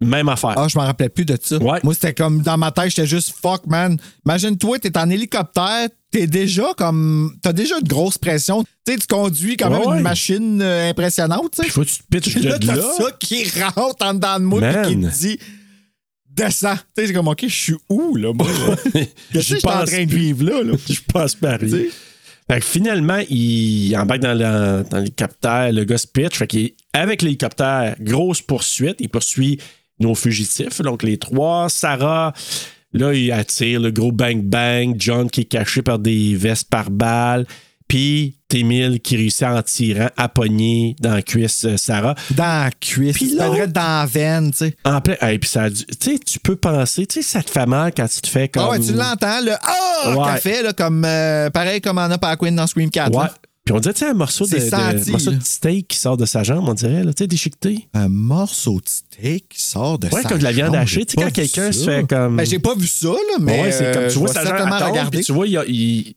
[0.00, 0.54] Même affaire.
[0.56, 1.56] Ah, je m'en rappelais plus de ça.
[1.58, 1.80] Ouais.
[1.82, 3.96] Moi, c'était comme dans ma tête, j'étais juste fuck, man.
[4.24, 7.36] Imagine-toi, t'es en hélicoptère, t'es déjà comme.
[7.42, 8.62] T'as déjà une grosse pression.
[8.86, 11.68] Tu sais, tu conduis quand même Ouais, une machine euh, impressionnante, sais.
[11.68, 12.92] faut que tu te pitches Puis là, de t'as là.
[12.96, 15.38] ça qui rentre en dedans de moi et qui te dit
[16.28, 16.76] descends.
[16.76, 18.46] Tu sais, c'est comme, OK, je suis où, là, moi?
[19.32, 20.74] je suis en train de vivre là, là?
[20.88, 21.28] Je pas.
[21.58, 21.90] Tu sais?
[22.50, 24.38] Fait que finalement, il embarque dans,
[24.88, 26.36] dans l'hélicoptère, le gars se pitch.
[26.36, 28.96] Fait qu'il, avec l'hélicoptère, grosse poursuite.
[29.00, 29.58] Il poursuit
[30.00, 31.68] nos fugitifs, donc les trois.
[31.68, 32.32] Sarah,
[32.92, 34.94] là, il attire le gros bang-bang.
[34.98, 37.46] John qui est caché par des vestes par balles.
[37.86, 42.14] Puis Témil qui réussit en tirant à pogner dans la cuisse euh, Sarah.
[42.32, 43.16] Dans la cuisse.
[43.16, 44.76] Puis être dans la veine, tu sais.
[44.84, 45.16] En plein.
[45.22, 48.06] Hey, puis ça Tu sais, tu peux penser, tu sais, ça te fait mal quand
[48.06, 48.64] tu te fais comme.
[48.66, 50.14] Ah ouais, tu l'entends, le Ah!
[50.14, 50.24] Ouais.
[50.26, 53.14] qu'elle fait, là, comme, euh, pareil comme en a par Queen dans Scream 4.
[53.16, 53.26] Ouais.
[53.68, 56.42] Puis on dirait, tu sais, un morceau de, morceau de steak qui sort de sa
[56.42, 57.86] jambe, on dirait, là, tu sais, déchiqueté.
[57.92, 60.76] Un morceau de steak qui sort de Ouais, sa comme de la viande jambe.
[60.82, 61.04] hachée.
[61.04, 62.36] Tu sais, quand quelqu'un se fait comme.
[62.38, 63.60] Ben, j'ai pas vu ça, là, mais.
[63.60, 65.52] ouais, c'est comme euh, tu vois je vais sa jambe tombe, puis tu vois, il
[65.52, 66.14] y a- il-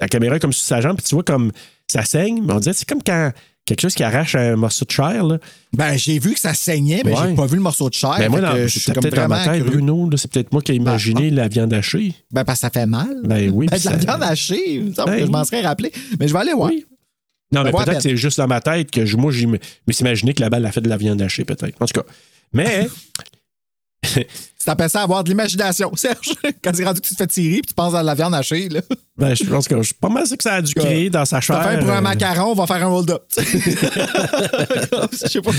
[0.00, 1.50] la caméra est comme sur sa jambe, puis tu vois comme
[1.90, 2.40] ça saigne.
[2.44, 3.32] Mais on dirait, c'est comme quand
[3.64, 5.38] quelque chose qui arrache un morceau de chair, là.
[5.72, 7.28] Ben, j'ai vu que ça saignait, mais Ouais.
[7.30, 8.16] j'ai pas vu le morceau de chair.
[8.18, 9.64] Ben, moi, je suis peut-être dans ma tête.
[9.64, 12.14] Bruno, là, c'est peut-être moi qui ai imaginé la viande hachée.
[12.30, 13.22] Ben, parce que ça fait mal.
[13.24, 15.62] Ben oui, Ben, de la viande hachée, il me semble Ben que je m'en serais
[15.62, 15.92] rappelé.
[16.20, 16.70] Mais je vais aller voir.
[16.70, 16.84] Oui.
[17.52, 19.58] Non, mais peut-être ben- que c'est juste dans ma tête que je- moi, je me
[19.90, 21.80] suis imaginé que la balle a fait de la viande hachée, peut-être.
[21.80, 22.06] En tout cas.
[22.52, 22.88] Mais.
[24.62, 26.34] Tu t'appelles ça avoir de l'imagination, Serge.
[26.62, 28.68] Quand c'est rendu que tu te fais tirer puis tu penses à la viande hachée,
[28.68, 28.80] là.
[29.18, 31.24] Ben, je pense que je suis pas mal sûr que ça a dû créer dans
[31.24, 31.62] sa chair.
[31.62, 33.22] Fait pour un euh, macaron, on va faire un hold-up.
[33.36, 33.42] Je
[35.28, 35.50] sais pas.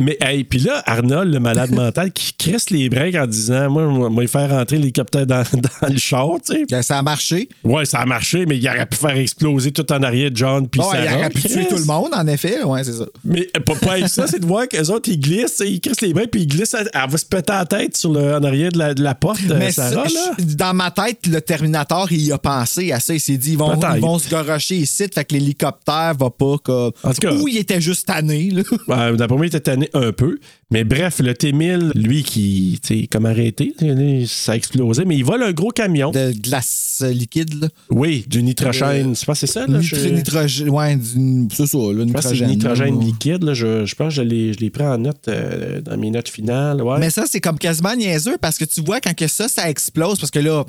[0.00, 4.08] Mais, hey, puis là, Arnold, le malade mental, qui crisse les breaks en disant Moi,
[4.08, 5.42] moi, il faire rentrer l'hélicoptère dans,
[5.82, 6.64] dans le char, tu sais.
[6.70, 7.50] Ben, ça a marché.
[7.64, 10.80] Ouais, ça a marché, mais il aurait pu faire exploser tout en arrière John puis
[10.80, 11.18] il Sarah.
[11.18, 12.62] aurait pu tuer tout le monde, en effet.
[12.64, 13.04] Ouais, c'est ça.
[13.24, 16.14] Mais euh, pas, pas ça, c'est de voir qu'eux autres, ils glissent, ils crissent les
[16.14, 18.78] breaks, puis ils glissent, elle va se péter la tête sur le, en arrière de
[18.78, 20.34] la, de la porte, euh, Mais Sarah, là?
[20.56, 23.14] dans ma tête, le Terminator, il a pensé à ça.
[23.14, 23.96] Il s'est dit, ils vont, Peut-être.
[23.96, 26.92] ils vont se gorocher ici, fait que l'hélicoptère va pas comme.
[27.02, 28.62] En tout cas- Ou il était juste tanné, là.
[28.88, 30.38] Ouais, D'après moi, il était tanné un peu.
[30.72, 33.74] Mais bref, le T-1000, lui, qui, tu sais, comme arrêté,
[34.28, 36.12] ça a explosé, mais il vole un gros camion.
[36.12, 37.68] De glace liquide, là.
[37.90, 39.16] Oui, du nitrogène.
[39.16, 39.80] Je pense que c'est ça, là.
[39.80, 40.68] Je- nitrogène.
[40.70, 42.46] Ouais, du- c'est ça, là, Je pense que c'est nitrogène.
[42.46, 43.04] du nitrogène là.
[43.04, 43.42] liquide.
[43.42, 43.54] Là.
[43.54, 46.28] Je, je pense que je l'ai, je l'ai pris en note euh, dans mes notes
[46.28, 46.80] finales.
[46.82, 46.98] Ouais.
[47.00, 50.20] Mais ça, c'est comme quasiment niaiseux parce que tu vois, quand que ça, ça explose,
[50.20, 50.64] parce que là,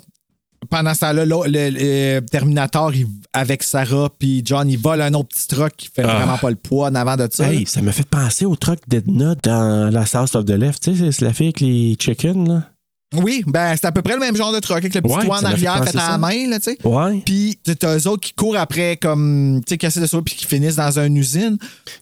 [0.70, 5.30] pendant temps-là, là, le, le Terminator, il- avec Sarah puis John, il vole un autre
[5.30, 6.16] petit truck qui fait Ah.
[6.18, 7.52] vraiment pas le poids en avant de ça.
[7.52, 10.84] Hey, ça m'a fait penser au truc d'Edna dans la South of the Left.
[10.84, 12.48] Tu sais, c'est- c'est la fille avec les chickens.
[12.48, 12.64] Là.
[13.14, 15.26] Oui, ben c'est à peu près le même genre de truck avec le petit Ouais,
[15.26, 16.78] toit en fait arrière fait à la main, là, tu sais.
[16.88, 17.22] Ouais.
[17.26, 20.46] Puis t'as eux autres qui courent après comme, tu sais, casser de sauver puis qui
[20.46, 21.58] finissent dans une usine.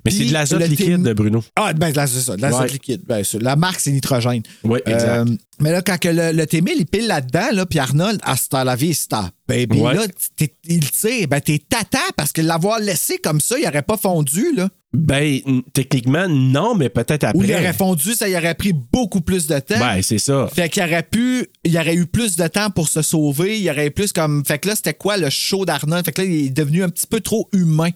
[0.06, 1.44] Mais c'est de l'azote liquide, Tim- Bruno.
[1.56, 2.68] Ah, ben c'est ça, de l'azote Ouais.
[2.68, 3.02] liquide.
[3.08, 4.44] Ben, la marque, c'est nitrogène.
[4.64, 5.08] Oui, exact.
[5.10, 5.26] Euh,
[5.60, 8.76] mais là, quand que le, le T-1000, il pile là-dedans, là, puis Arnold, hasta la
[8.76, 9.96] vista, baby, Ouais.
[9.96, 10.04] là,
[10.38, 13.98] t'es- il tire, ben t'es tata parce que l'avoir laissé comme ça, il aurait pas
[13.98, 14.70] fondu, là.
[14.92, 15.40] Ben,
[15.74, 17.38] techniquement, non, mais peut-être après.
[17.38, 19.78] Ou il aurait fondu, ça y aurait pris beaucoup plus de temps.
[19.78, 20.50] Ben, c'est ça.
[20.54, 23.88] Fait qu'il aurait pu, il aurait eu plus de temps pour se sauver, il aurait
[23.88, 24.44] eu plus comme.
[24.46, 26.06] Fait que là, c'était quoi le show d'Arnold?
[26.06, 27.90] Fait que là, il est devenu un petit peu trop humain.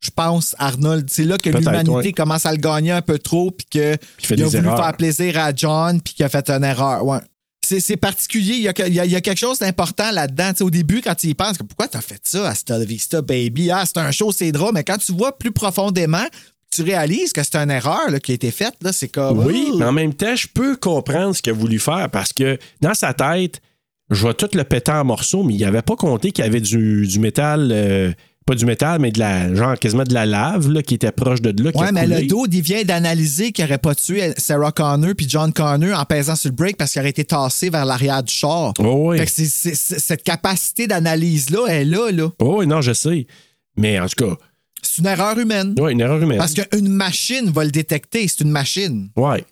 [0.00, 1.08] Je pense, Arnold.
[1.10, 2.12] C'est là que l'humanité ouais.
[2.12, 4.68] commence à le gagner un peu trop, puis que Il fait il a des voulu
[4.68, 4.84] erreurs.
[4.84, 7.04] faire plaisir à John, puis qu'il a fait une erreur.
[7.04, 7.18] Ouais.
[7.80, 8.54] C'est, particulier.
[8.54, 10.52] Il y, a, que- il y a- il y a quelque chose d'important là-dedans.
[10.60, 13.70] Au début, quand tu y penses, que pourquoi t'as fait ça à Stella Vista, baby?
[13.70, 14.72] Ah, c'est un show, c'est drôle.
[14.74, 16.24] Mais quand tu vois plus profondément,
[16.70, 18.74] tu réalises que c'est une erreur là, qui a été faite.
[18.82, 19.38] Là, c'est comme.
[19.44, 22.58] Oui, mais en même temps, je peux comprendre ce qu'il a voulu faire parce que
[22.80, 23.60] dans sa tête,
[24.10, 26.60] je vais tout le péter en morceaux, mais il n'avait pas compté qu'il y avait
[26.62, 28.12] du, du métal, euh,
[28.48, 31.42] pas du métal, mais de la, genre quasiment de la lave là, qui était proche
[31.42, 31.70] de là.
[31.74, 32.22] Ouais, mais coulé.
[32.22, 36.04] le dos, il vient d'analyser qu'il n'aurait pas tué Sarah Connor puis John Connor en
[36.06, 38.72] pesant sur le break parce qu'il aurait été tassé vers l'arrière du char.
[38.78, 39.18] Oh, oui.
[39.18, 42.30] Fait que cette capacité d'analyse-là est là, là.
[42.40, 43.26] Oh, oui, non, je sais.
[43.76, 44.36] Mais en tout cas,
[44.80, 45.74] C'est une erreur humaine.
[45.78, 46.38] ouais, une erreur humaine.
[46.38, 48.26] Parce qu'une machine va le détecter.
[48.28, 49.10] C'est une machine.
[49.14, 49.44] Ouais.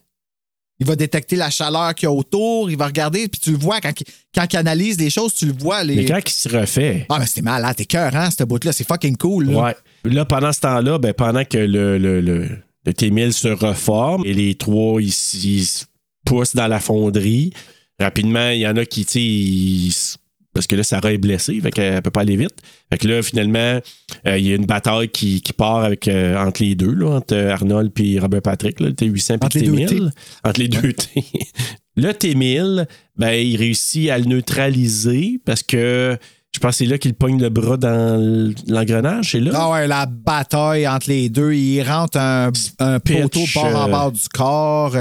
[0.78, 3.56] Il va détecter la chaleur qu'il y a autour, il va regarder, puis tu le
[3.58, 5.82] vois quand, il- quand il analyse les choses, tu le vois.
[5.84, 5.96] Les...
[5.96, 8.86] Mais quand il se refait, Ah, mais c'était malade, t'es cœur, hein, cette bout-là, c'est
[8.86, 9.50] fucking cool.
[9.50, 9.62] Là.
[9.62, 9.76] Ouais.
[10.04, 12.48] Là, pendant ce temps-là, ben, pendant que le, le, le,
[12.84, 15.84] le T-1000 se reforme et les trois, ils, se
[16.26, 17.52] poussent dans la fonderie,
[17.98, 20.18] rapidement, il y en a qui, tu sais,
[20.56, 22.54] parce que là, Sarah est blessée, fait qu'elle peut pas aller vite.
[22.90, 23.78] Fait que là, finalement,
[24.26, 27.16] euh, il y a une bataille qui, qui part avec, euh, entre les deux, là,
[27.16, 30.10] entre Arnold et Robert Patrick, là, le T-800 et Entre le les deux T-1000.
[30.44, 31.24] Entre les deux T.
[31.96, 32.86] le T-1000,
[33.18, 36.16] ben, il réussit à le neutraliser parce que
[36.54, 39.50] je pense que c'est là qu'il pogne le bras dans l'engrenage, c'est là.
[39.52, 43.88] Ah ouais, la bataille entre les deux, il rentre un, un Pitch, poteau bord en
[43.88, 44.96] euh, bord du corps.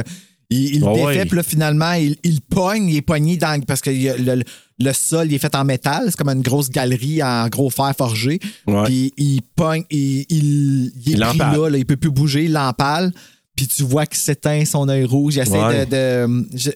[0.55, 1.25] Il, il Ah défait, ouais.
[1.25, 3.59] puis là, finalement, il, il pogne, il est pogné dans.
[3.65, 4.43] Parce que le,
[4.79, 6.03] le sol, il est fait en métal.
[6.07, 8.39] C'est comme une grosse galerie en gros fer forgé.
[8.67, 8.83] Ouais.
[8.85, 12.53] Puis il pogne, il, il, il est pris là, là, il peut plus bouger, il
[12.53, 13.11] l'empale.
[13.55, 15.35] Puis tu vois qu'il s'éteint son œil rouge.
[15.35, 15.85] Il essaie, Ouais.
[15.85, 16.27] de,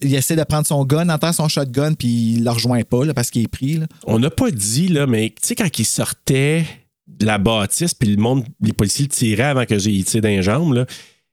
[0.01, 3.13] il essaie de prendre son gun, entend son shotgun, puis il le rejoint pas là,
[3.13, 3.75] parce qu'il est pris.
[3.79, 3.87] Là.
[4.05, 6.65] On n'a pas dit, là, mais tu sais, quand il sortait
[7.05, 10.29] de la bâtisse, puis le monde, les policiers le tiraient avant que j'ai tiré dans
[10.29, 10.85] les jambes, là.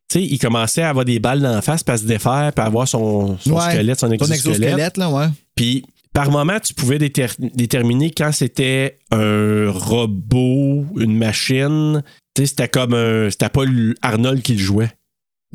[0.08, 2.62] Tu sais, il commençait à avoir des balles d'en face, puis à se défaire, puis
[2.62, 3.70] à avoir son, son Ouais.
[3.72, 4.96] squelette, son exosquelette.
[4.96, 5.26] là, ouais.
[5.56, 12.02] Puis par moment, tu pouvais déter- déterminer quand c'était un robot, une machine.
[12.34, 13.28] Tu sais, c'était comme un.
[13.30, 14.90] C'était pas le- Arnold qui le jouait.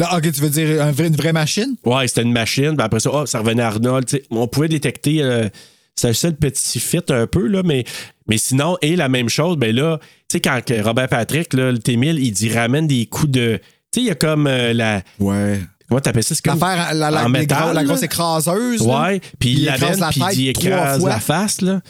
[0.01, 1.75] Ah, ok, tu veux dire un vrai- une vraie machine?
[1.85, 2.75] Ouais, c'était une machine.
[2.75, 4.05] Puis après ça, oh, ça revenait à Arnold.
[4.31, 5.21] On pouvait détecter.
[5.21, 5.47] euh,
[5.95, 7.83] c'est un seul petit fit un peu, là, mais,
[8.27, 9.99] mais sinon, et la même chose, ben là,
[10.29, 13.59] tu sais, quand Robert Patrick, là, le T1000, il dit ramène des coups de.
[13.91, 15.01] Tu sais, il y a comme euh, la.
[15.19, 15.59] Ouais.
[15.87, 16.33] Comment t'appelles ça?
[16.35, 16.59] C'est comme.
[16.59, 17.83] L'affaire, la, la, en les métal, gros- la là.
[17.83, 18.85] grosse écraseuse.
[18.87, 19.01] là.
[19.09, 21.09] Ouais, puis il Il écrase l'amène, la puis il tête dit trois écrase fois.
[21.09, 21.81] la face, là.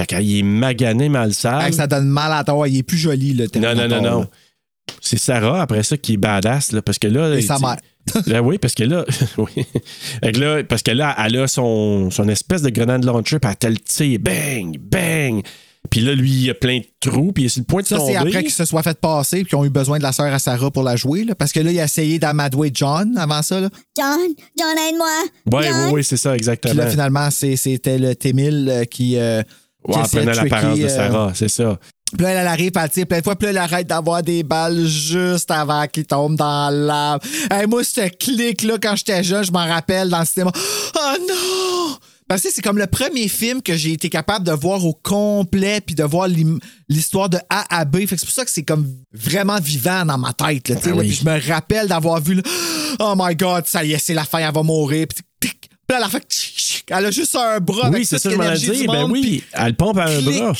[0.00, 1.66] Fait qu'il est magané mal sale.
[1.66, 2.68] Hey, ça donne mal à toi.
[2.68, 4.26] Il est plus joli, le Non, non, non, non.
[5.00, 7.34] C'est Sarah, après ça, qui est badass, là, parce que là...
[7.34, 7.76] Et sa mère.
[8.26, 9.04] Là, oui, parce que là...
[9.38, 9.66] oui.
[10.22, 13.50] Fait que là, parce que là, elle a son, son espèce de grenade launcher, puis
[13.50, 15.42] elle te le tire, bang, bang.
[15.90, 17.86] Puis là, lui, il a plein de trous, puis il est sur le point de
[17.86, 18.12] Ça, tomber.
[18.12, 20.32] c'est après qu'ils se soient fait passer et qu'ils ont eu besoin de la sœur
[20.32, 21.24] à Sarah pour la jouer.
[21.24, 21.34] là.
[21.34, 23.60] parce que là, il a essayé d'amadouer John avant ça.
[23.60, 23.68] Là.
[23.96, 24.18] John,
[24.58, 25.08] John, aide-moi.
[25.52, 25.84] Oui, John.
[25.86, 26.72] oui, oui, c'est ça, exactement.
[26.74, 29.16] Puis là, finalement, c'est- c'était le T-1000 euh, qui.
[29.16, 29.42] euh,
[29.90, 31.78] qui Ouais, prenait l'apparence de euh, Sarah, c'est ça.
[32.16, 34.42] Puis là, elle arrive, elle tire plein de fois, puis là, elle arrête d'avoir des
[34.42, 37.18] balles juste avant qu'il tombe dans l'âme.
[37.50, 40.50] Hey, moi, ce clic-là, quand j'étais jeune, je m'en rappelle dans le cinéma.
[40.54, 41.96] Oh non!
[42.28, 45.80] Parce que c'est comme le premier film que j'ai été capable de voir au complet
[45.80, 46.28] puis de voir
[46.88, 48.00] l'histoire de A à B.
[48.00, 50.68] Fait que c'est pour ça que c'est comme vraiment vivant dans ma tête.
[50.68, 50.76] Là.
[50.76, 52.42] Puis je me rappelle d'avoir vu là,
[53.00, 55.06] Oh my God, ça y est, c'est la fin, elle va mourir.
[55.08, 56.18] Puis, tic, puis à la fin,
[56.88, 59.96] elle a juste un bras Oui, c'est ça, je m'en du Ben oui, elle pompe
[59.98, 60.52] à un bras.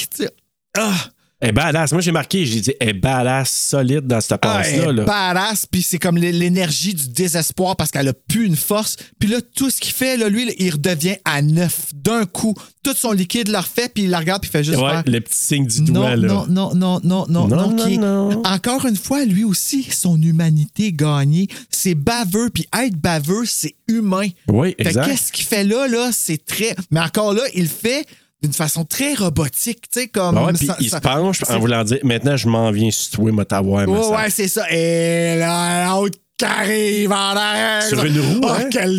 [0.77, 0.95] Ah!
[1.40, 1.93] Elle est badass.
[1.93, 4.73] Moi, j'ai marqué, j'ai dit, elle est badass, solide dans cette Ah, passe-là.
[4.82, 5.05] elle est là.
[5.05, 8.97] badass, puis c'est comme l'é- l'énergie du désespoir parce qu'elle a plus une force.
[9.20, 12.55] Puis là, tout ce qu'il fait, là, lui, il redevient à neuf d'un coup.
[12.82, 15.02] Tout son liquide le refait, puis il la regarde, puis il fait juste Ouais, faire...
[15.06, 16.27] le petit signe du Non, doigt, là.
[16.27, 18.43] non, non, non, non, non, Non, non, non, qui non.
[18.44, 21.47] Encore une fois, lui aussi, son humanité gagnée.
[21.70, 24.27] C'est baveux, puis être baveux, c'est humain.
[24.48, 25.06] Oui, Fait exact.
[25.06, 26.74] qu'est-ce qu'il fait là, là, c'est très...
[26.90, 28.05] Mais encore là, il fait
[28.43, 30.35] d'une façon très robotique, tu sais, comme...
[30.36, 33.10] Ben ouais, ça- il ça- se penche en voulant dire maintenant je m'en viens sur
[33.19, 34.10] toi, ma Ouais, sœur.
[34.12, 34.65] ouais, c'est ça.
[34.70, 37.82] Et là, l'autre qui arrive en arrière.
[37.82, 38.69] Sur une roue, Oh, hein?
[38.70, 38.97] quel...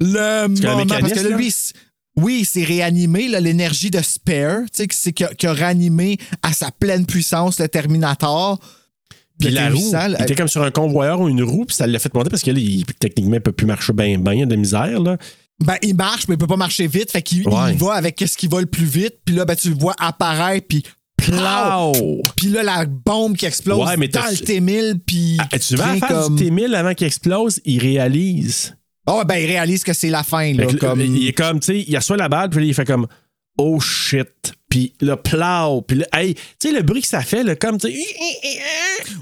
[0.00, 0.86] Le moment.
[0.86, 1.54] Parce que là, lui,
[2.16, 6.70] oui, c'est réanimé, l'énergie de Spare, tu sais, qui a, qui a réanimé à sa
[6.70, 8.58] pleine puissance le Terminator.
[9.38, 11.86] Puis la roue, T-800, il était comme sur un convoyeur ou une roue, puis ça
[11.86, 14.38] l'a fait monter parce que là, il, techniquement, il peut plus marcher bien, bien, il
[14.40, 15.16] y a de la misère, là.
[15.64, 17.10] Ben, il marche, mais il peut pas marcher vite.
[17.10, 17.72] Fait qu'il Ouais.
[17.72, 19.14] il va avec ce qui va le plus vite.
[19.24, 20.82] Puis là, ben, tu le vois apparaître, puis
[21.16, 22.20] Plau!
[22.36, 25.36] Puis là, la bombe qui explose Ouais, mais dans le T-1000, puis...
[25.38, 28.74] Ah, tu vas face comme- du T-1000 avant qu'il explose, il réalise.
[29.08, 31.00] Ouais, ben, il réalise que c'est la fin, là, comme...
[31.00, 33.06] Il est comme, tu sais, il reçoit la balle, puis là, il fait comme
[33.58, 34.54] Oh shit.
[34.70, 35.82] Puis le plow.
[35.82, 37.98] Puis là, hey, tu sais, le bruit que ça fait, là, comme, tu sais.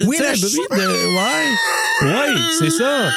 [0.07, 2.07] Oui, tu sais, le le bruit de.
[2.07, 2.13] Ouais.
[2.13, 3.11] Ouais, c'est ça.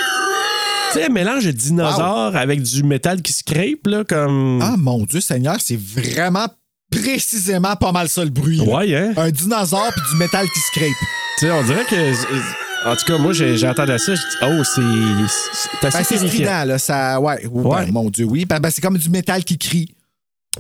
[0.94, 4.60] Tu sais, un mélange de dinosaures avec du métal qui scrape, là, comme.
[4.61, 6.48] Ah mon Dieu Seigneur, c'est vraiment
[6.91, 8.57] précisément pas mal ça le bruit.
[8.57, 8.64] là.
[8.64, 9.14] Ouais, hein?
[9.18, 10.88] Un dinosaure puis du métal qui scrape.
[11.40, 12.86] Tu sais, on dirait que.
[12.86, 14.14] En tout cas, moi, entendu ça.
[14.15, 15.82] Je dis, oh, c'est.
[15.82, 16.78] C'est assez Ben, strident, là.
[16.78, 17.86] Ça, ouais, ouais, Ouais.
[17.91, 18.45] mon Dieu, oui.
[18.45, 19.95] Ben, ben, c'est comme du métal qui crie.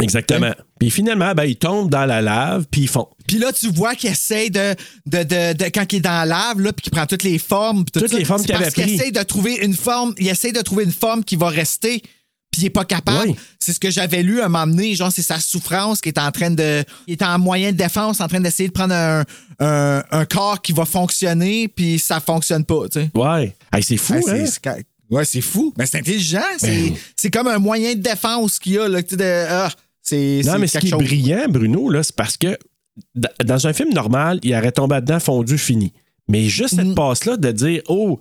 [0.01, 0.51] Exactement.
[0.79, 3.07] Puis finalement, ben, il tombe dans la lave, puis ils font.
[3.27, 4.75] Puis là, tu vois qu'il essaie de,
[5.05, 7.37] de, de, de- Quand il est dans la lave, là, puis qu'il prend toutes les
[7.37, 7.85] formes.
[7.85, 8.93] tout Toutes ça, les formes qu'il avait parce qu'il pris.
[8.95, 10.13] essaie de trouver une forme.
[10.17, 12.01] Il essaie de trouver une forme qui va rester.
[12.51, 13.29] Puis il est pas capable.
[13.29, 13.35] Oui.
[13.59, 14.93] C'est ce que j'avais lu à un moment donné.
[14.93, 16.83] Genre, c'est sa souffrance qui est en train de.
[17.07, 19.23] Il est en moyen de défense, en train d'essayer de prendre un,
[19.59, 23.09] un, un corps qui va fonctionner, puis ça fonctionne pas, tu sais.
[23.15, 23.55] Ouais.
[23.73, 24.75] Hey, c'est fou, Ouais, hein?
[25.09, 25.73] Ouais, c'est fou.
[25.77, 26.41] Mais c'est intelligent.
[26.57, 26.93] C'est Ben.
[27.15, 28.87] c'est comme un moyen de défense qu'il y a.
[28.87, 29.69] Là, tu sais, de, ah,
[30.03, 32.57] c'est Non, c'est mais ce qui est brillant, Bruno, là, c'est parce que
[33.15, 35.93] d- dans un film normal, il aurait tombé dedans fondu, fini.
[36.27, 36.77] Mais juste Mm.
[36.77, 38.19] cette passe-là de dire, oh,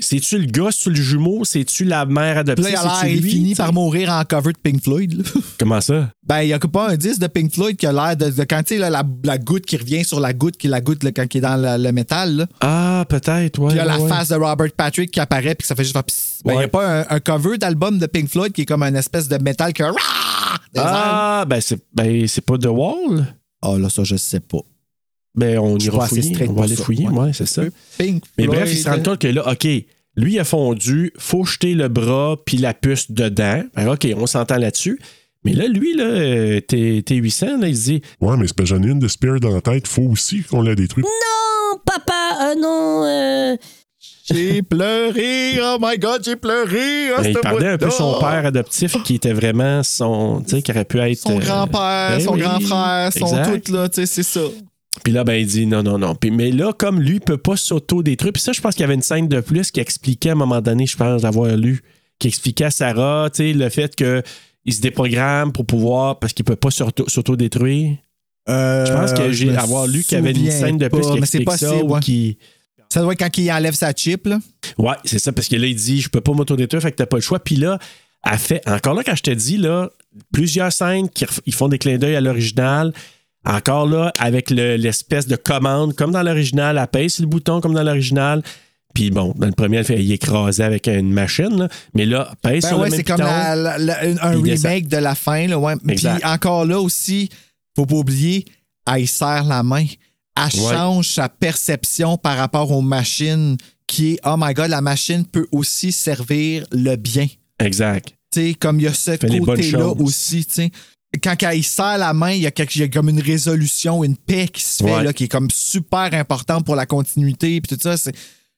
[0.00, 3.12] c'est-tu le gars, c'est-tu le jumeau, c'est-tu la mère Puis adoptive, là, il a l'air-
[3.14, 3.30] il lui?
[3.30, 5.12] finit par mourir en cover de Pink Floyd.
[5.18, 5.22] là.
[5.60, 6.08] Comment ça?
[6.26, 8.30] Ben, il n'y a que pas un disque de Pink Floyd qui a l'air de,
[8.30, 10.80] de quand tu sais, la, la goutte qui revient sur la goutte, qui est la
[10.80, 12.34] goutte là, quand il est dans le, le métal.
[12.36, 12.46] Là.
[12.60, 13.68] Ah, peut-être, ouais.
[13.68, 14.08] Puis il y a la ouais.
[14.08, 15.94] face de Robert Patrick qui apparaît, puis que ça fait juste.
[16.44, 18.82] Ben, il n'y a pas un, un cover d'album de Pink Floyd qui est comme
[18.82, 19.82] une espèce de métal qui
[20.76, 23.26] Ah, ben c'est ben, c'est pas The Wall?
[23.62, 24.58] Ah, là, ça, je sais pas.
[25.34, 26.36] Ben, on Je ira fouiller.
[26.48, 26.84] On va aller ça.
[26.84, 27.18] fouiller, Ouais.
[27.18, 27.62] ouais, c'est ça.
[27.98, 28.58] Pink Mais Floyd.
[28.60, 29.66] bref, il se rend compte que là, OK,
[30.16, 33.62] lui a fondu, faut jeter le bras puis la puce dedans.
[33.74, 35.00] Ben, OK, on s'entend là-dessus.
[35.44, 38.82] Mais là, lui, là, euh, T- T800, là, il se dit Ouais, mais c'est j'en
[38.82, 39.86] ai une de Spear dans la tête.
[39.88, 41.04] Faut aussi qu'on la détruise.
[41.04, 43.56] Non, papa, euh, non, euh,
[44.26, 47.10] J'ai pleuré, oh my god, j'ai pleuré.
[47.18, 50.40] Ben, il parlait un peu son père adoptif qui était vraiment son.
[50.40, 51.18] Tu sais, qui aurait pu être.
[51.18, 54.40] Son euh, grand-père, ben son oui, grand frère, son tout, là, tu sais, c'est ça.
[55.02, 56.14] Puis là, ben, il dit non, non, non.
[56.14, 58.94] Puis, mais là, comme lui peut pas s'auto-détruire, puis ça, je pense qu'il y avait
[58.94, 61.82] une scène de plus qui expliquait à un moment donné, je pense d'avoir lu,
[62.18, 64.22] qui expliquait à Sarah, tu sais, le fait que
[64.64, 67.96] il se déprogramme pour pouvoir, parce qu'il peut pas s'auto- s'auto-détruire.
[68.48, 71.08] Je pense que j'ai me avoir lu qu'il y avait une scène de plus pas,
[71.08, 71.66] qui mais explique ça.
[71.68, 72.00] possible, ou ouais.
[72.00, 72.38] qui...
[72.88, 74.38] Ça doit être quand il enlève sa chip, là.
[74.78, 77.06] Ouais, c'est ça, parce que là, il dit je peux pas m'auto-détruire, fait que t'as
[77.06, 77.38] pas le choix.
[77.40, 77.78] Puis là,
[78.30, 78.62] elle fait.
[78.68, 79.90] Encore là, quand je te dis, là,
[80.32, 82.92] plusieurs scènes qui ils font des clins d'œil à l'original.
[83.46, 87.74] Encore là, avec le- l'espèce de commande, comme dans l'original, elle pèse le bouton comme
[87.74, 88.42] dans l'original.
[88.94, 90.18] Puis bon, dans le premier, elle fait il
[90.62, 91.68] avec une machine, là.
[91.94, 93.26] mais là, pèse Ben sur ouais, le même c'est comme piton.
[93.28, 95.74] la- la- la- un remake de la fin, là, ouais.
[95.86, 97.28] Puis encore là aussi,
[97.76, 98.44] faut pas oublier,
[98.90, 99.84] elle serre la main.
[100.36, 100.72] Elle Ouais.
[100.74, 103.56] change sa perception par rapport aux machines
[103.86, 107.26] qui est, oh my god, la machine peut aussi servir le bien.
[107.60, 108.14] Exact.
[108.32, 109.12] Tu sais, comme il y a ce
[109.44, 110.70] côté-là aussi, tu sais.
[111.22, 114.02] Quand elle serre la main, il y, a quelque- il y a comme une résolution,
[114.02, 115.04] une paix qui se fait, Ouais.
[115.04, 117.60] là, qui est comme super importante pour la continuité.
[117.60, 118.12] Puis tout ça, c'est-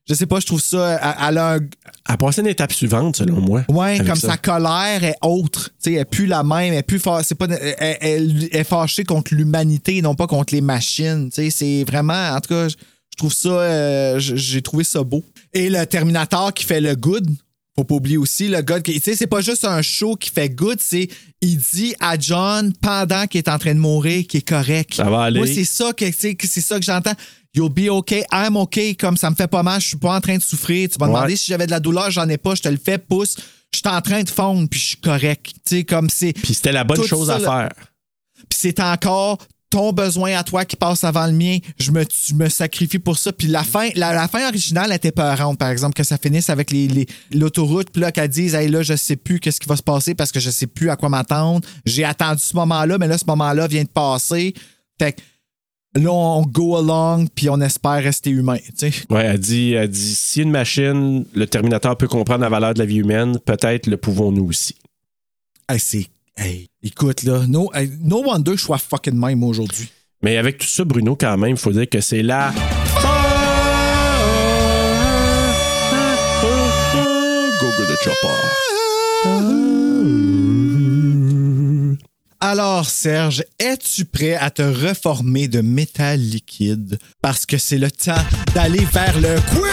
[0.09, 0.99] je sais pas, je trouve ça.
[1.03, 1.59] Elle, elle a un,
[2.09, 3.65] Elle une étape suivante, selon moi.
[3.69, 4.29] Ouais, comme ça.
[4.29, 5.71] sa colère est autre.
[5.71, 8.49] Tu sais, elle est plus la même, elle est plus fa- c'est pas elle, elle
[8.53, 11.29] est fâchée contre l'humanité, non pas contre les machines.
[11.31, 12.77] Tu sais, c'est vraiment en tout cas, je
[13.17, 15.25] trouve ça euh, j'ai trouvé ça beau.
[15.53, 17.29] Et le Terminator qui fait le good,
[17.75, 20.31] faut pas oublier aussi le good qui tu sais c'est pas juste un show qui
[20.31, 21.09] fait good, c'est
[21.41, 24.95] il dit à John pendant qu'il est en train de mourir qu'il est correct.
[24.95, 25.39] Ça va aller.
[25.39, 27.13] Moi, c'est ça que c'est ça que j'entends.
[27.57, 30.21] You'll be okay, I'm okay, comme ça me fait pas mal, je suis pas en
[30.21, 30.89] train de souffrir.
[30.91, 31.15] Tu m'as Ouais.
[31.15, 33.37] demandé si j'avais de la douleur, j'en ai pas, je te le fais, pousse.
[33.75, 35.47] Je suis en train de fondre, puis je suis correct.
[35.65, 36.33] Tu sais, comme c'est.
[36.33, 37.71] Puis c'était la bonne chose ça, à faire.
[38.49, 39.39] Puis c'est encore
[39.69, 41.59] ton besoin à toi qui passe avant le mien.
[41.79, 43.33] Je me, je me sacrifie pour ça.
[43.33, 46.71] Puis la fin, la, la fin originale était peurante, par exemple, que ça finisse avec
[46.71, 49.77] les, les- l'autoroute, puis là, qu'elle dise, hey, là, je sais plus qu'est-ce qui va
[49.77, 51.67] se passer parce que je sais plus à quoi m'attendre.
[51.85, 54.55] J'ai attendu ce moment-là, mais là, ce moment-là vient de passer.
[54.99, 55.21] Fait que
[55.99, 58.93] là, on go along, puis on espère rester humain, tu sais.
[59.11, 62.79] Ouais, elle dit, elle dit si une machine, le Terminator peut comprendre la valeur de
[62.79, 64.77] la vie humaine, peut-être le pouvons-nous aussi.
[65.69, 66.07] Hey, c'est.
[66.37, 69.89] Hey, écoute, là, no, hey, no wonder que je sois fucking même aujourd'hui.
[70.23, 72.53] Mais avec tout ça, Bruno, quand même, il faut dire que c'est la.
[77.61, 78.56] Go go de chopper.
[82.41, 86.99] Alors, Serge, es-tu prêt à te reformer de métal liquide?
[87.23, 88.15] Parce que c'est le temps
[88.55, 89.67] d'aller vers le quiz!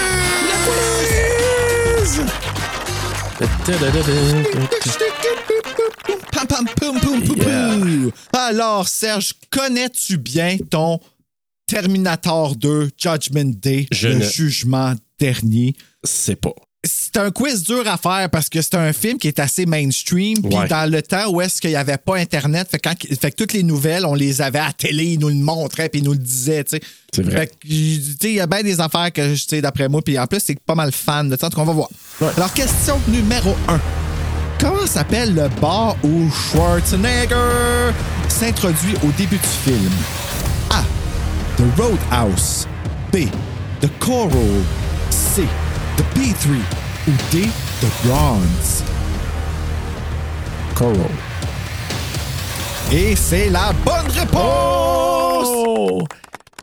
[6.80, 8.12] Pum, pum.
[8.34, 11.00] Alors, Serge, connais-tu bien ton
[11.68, 15.76] Terminator 2 Judgment Day, Je le ne- jugement dernier?
[16.04, 16.54] C'est pas.
[16.86, 20.42] C'est un quiz dur à faire parce que c'est un film qui est assez mainstream.
[20.42, 20.68] Puis Ouais.
[20.68, 23.54] dans le temps où est-ce qu'il n'y avait pas Internet, fait, quand, fait que toutes
[23.54, 26.12] les nouvelles, on les avait à la télé, ils nous le montraient, puis ils nous
[26.14, 26.64] le disaient.
[26.66, 26.82] tu sais.
[27.16, 27.50] C'est vrai.
[27.64, 30.60] Il y a bien des affaires que, tu sais, d'après moi, puis en plus, c'est
[30.60, 31.48] pas mal fan de ça.
[31.50, 31.90] Donc, on va voir.
[32.36, 33.80] Alors, question numéro 1.
[34.60, 37.92] Comment s'appelle le bar où Schwarzenegger
[38.30, 39.92] s'introduit au début du film?
[40.72, 40.84] A.
[41.58, 42.68] The Roadhouse.
[43.12, 43.28] B.
[43.82, 44.64] The Coral.
[45.10, 45.44] C.
[46.14, 46.60] The P3
[47.08, 47.48] ou D.
[47.82, 48.84] The Bronze?
[50.76, 50.96] Coral.
[52.92, 55.48] Et c'est la bonne réponse!
[55.48, 56.04] Oh!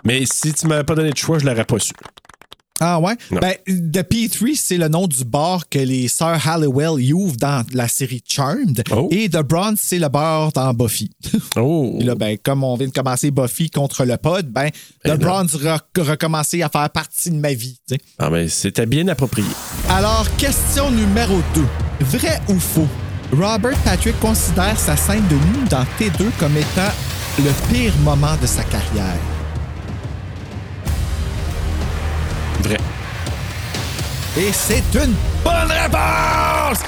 [0.05, 1.93] Mais si tu m'avais pas donné de choix, je l'aurais pas su.
[2.81, 3.15] Ah ouais?
[3.31, 3.41] Non.
[3.41, 7.89] Ben, The P3, c'est le nom du bar que les sœurs Halliwell ouvrent dans la
[7.89, 8.83] série Charmed.
[8.91, 9.09] Oh.
[9.11, 11.11] Et The Bronze, c'est le bar dans Buffy.
[11.57, 11.97] Oh!
[11.99, 14.71] Puis là, ben, comme on vient de commencer Buffy contre le pod, ben,
[15.05, 15.21] Ben The.
[15.21, 17.79] Bronze a recommencé à faire partie de ma vie.
[18.19, 19.49] Ah, mais c'était bien approprié.
[19.89, 21.63] Alors, question numéro 2.
[22.01, 22.87] Vrai ou faux?
[23.33, 26.91] Robert Patrick considère sa scène de nu dans T2 comme étant
[27.39, 29.19] le pire moment de sa carrière.
[34.37, 35.15] Et c'est une
[35.45, 36.81] bonne réponse!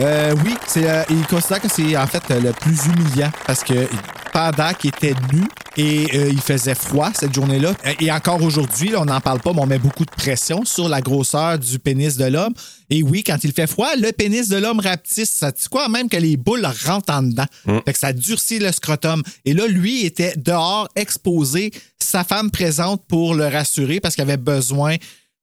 [0.00, 3.64] Euh, oui, c'est, euh, il considère que c'est en fait euh, le plus humiliant parce
[3.64, 3.88] que
[4.32, 5.42] pendant qu'il était nu
[5.76, 9.40] et euh, il faisait froid cette journée-là, euh, et encore aujourd'hui, là, on n'en parle
[9.40, 12.54] pas, mais on met beaucoup de pression sur la grosseur du pénis de l'homme.
[12.90, 15.30] Et oui, quand il fait froid, le pénis de l'homme rapetisse.
[15.30, 15.88] Ça tu quoi?
[15.88, 17.46] Même que les boules rentrent en dedans.
[17.84, 19.22] Fait que ça durcit le scrotum.
[19.44, 24.36] Et là, lui était dehors, exposé, sa femme présente pour le rassurer parce qu'il avait
[24.36, 24.96] besoin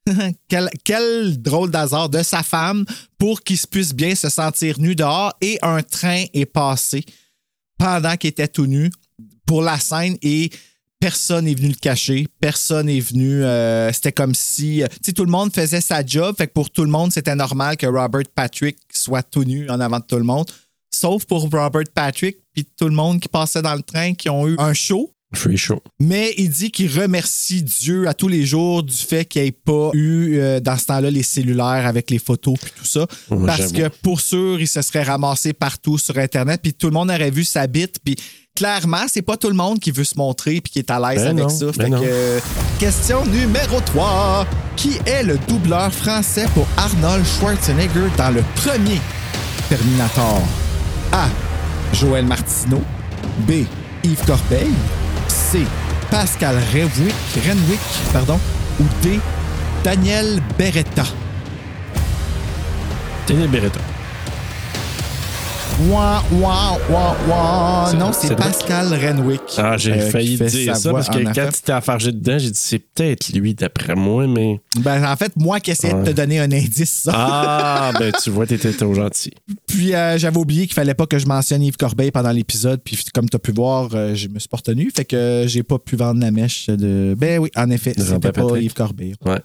[0.83, 2.85] quel, drôle d'hasard de sa femme
[3.17, 7.03] pour qu'il se puisse bien se sentir nu dehors et un train est passé
[7.77, 8.91] pendant qu'il était tout nu
[9.45, 10.49] pour la scène et
[10.99, 13.43] personne n'est venu le cacher, personne n'est venu.
[13.43, 16.89] euh, c'était comme si euh, tout le monde faisait sa job, fait pour tout le
[16.89, 20.49] monde c'était normal que Robert Patrick soit tout nu en avant de tout le monde,
[20.91, 24.47] sauf pour Robert Patrick puis tout le monde qui passait dans le train qui ont
[24.47, 25.14] eu un show.
[25.35, 25.81] Free show.
[25.99, 29.51] Mais il dit qu'il remercie Dieu à tous les jours du fait qu'il n'y ait
[29.51, 33.05] pas eu euh, dans ce temps-là les cellulaires avec les photos et tout ça.
[33.45, 37.09] Parce que pour sûr, il se serait ramassé partout sur Internet, puis tout le monde
[37.09, 37.97] aurait vu sa bite.
[38.03, 38.15] Puis
[38.55, 41.23] clairement, c'est pas tout le monde qui veut se montrer puis qui est à l'aise
[41.23, 41.65] Ben avec non, ça.
[41.65, 41.99] ben Fait non.
[42.01, 42.39] que, euh,
[42.79, 44.47] question numéro 3.
[44.77, 48.99] Qui est le doubleur français pour Arnold Schwarzenegger dans le premier
[49.69, 50.41] Terminator?
[51.11, 51.27] A.
[51.93, 52.81] Joël Martineau.
[53.47, 53.63] B.
[54.03, 54.67] Yves Corbeil.
[55.27, 55.65] C.
[56.09, 57.81] Pascal Renwick,
[58.11, 58.39] pardon,
[58.79, 59.19] ou D.
[59.83, 61.05] Daniel Beretta.
[63.27, 63.94] Daniel Beretta.
[65.77, 67.93] Ouah, ouah, ouah, ouah.
[67.97, 68.33] Non, c'est?
[68.33, 69.41] Pascal Renwick.
[69.57, 72.59] Ah, j'ai euh, failli dire ça parce que quand tu t'es enfargé dedans, j'ai dit
[72.59, 74.61] c'est peut-être lui d'après moi, mais.
[74.79, 77.11] Ben, en fait, moi qui essayais de te donner un indice, ça.
[77.13, 79.31] Ah, ben tu vois, t'étais trop gentil.
[79.67, 82.79] Puis euh, j'avais oublié qu'il fallait pas que je mentionne Yves Corbeil pendant l'épisode.
[82.81, 84.89] Puis comme tu as pu voir, euh, je me suis pas retenu.
[84.95, 87.15] Fait que j'ai pas pu vendre la mèche de.
[87.17, 88.57] Ben oui, en effet, c'était pas.
[88.57, 89.15] Yves Corbeil.
[89.25, 89.41] Ouais.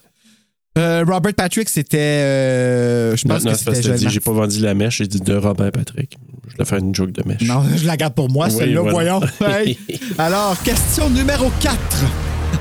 [0.79, 1.99] Euh, Robert Patrick, c'était.
[1.99, 5.71] euh, je pense non, que c'était j'ai pas vendu la mèche, j'ai dit de Robin
[5.71, 6.17] Patrick.
[6.47, 7.43] Je voulais faire une joke de mèche.
[7.43, 9.19] Non, je la garde pour moi, Oui, celle-là, voilà.
[9.19, 9.21] voyons.
[9.59, 9.79] Hey.
[10.19, 11.75] Alors, question numéro 4.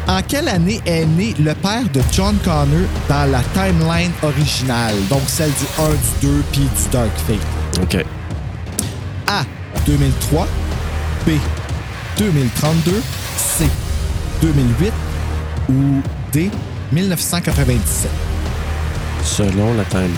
[0.07, 4.95] En quelle année est né le père de John Connor dans la timeline originale?
[5.09, 7.81] Donc celle du 1, du 2 puis du Dark Fate.
[7.83, 8.05] OK.
[9.27, 9.43] A.
[9.85, 10.47] 2003.
[11.27, 11.29] B.
[12.17, 13.01] 2032.
[13.37, 13.65] C.
[14.41, 14.91] 2008.
[15.69, 16.49] Ou D.
[16.91, 18.09] 1997.
[19.23, 20.09] Selon la timeline.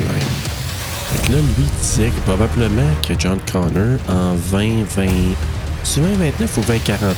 [1.12, 5.06] Fait que là, lui disait que probablement que John Connor en 2020.
[5.84, 7.18] C'est 2029 ou 2049?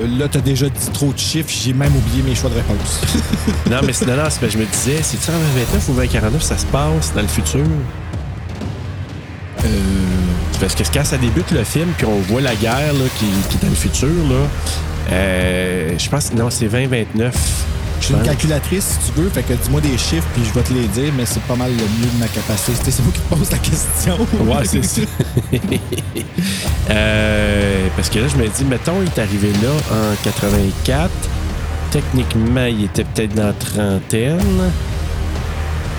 [0.00, 3.00] Euh, Là, t'as déjà dit trop de chiffres, j'ai même oublié mes choix de réponse.
[3.70, 6.66] non, mais c'est- non, non, je me disais, c'est-tu en 2029 ou 2049 ça se
[6.66, 7.60] passe dans le futur?
[9.64, 9.68] Euh,
[10.60, 13.56] Parce que quand ça débute le film, puis on voit la guerre là, qui, qui
[13.56, 14.46] est dans le futur, là,
[15.10, 17.66] euh, je pense non, c'est 2029.
[18.00, 20.72] J'ai une calculatrice, si tu veux, fait que dis-moi des chiffres, puis je vais te
[20.72, 22.90] les dire, mais c'est pas mal le mieux de ma capacité.
[22.90, 24.18] C'est moi qui te pose la question.
[24.44, 25.02] Ouais, c'est ça.
[26.88, 31.10] Euh, parce que là, je me dis, mettons, il est arrivé là en 84.
[31.90, 34.70] Techniquement, il était peut-être dans la trentaine.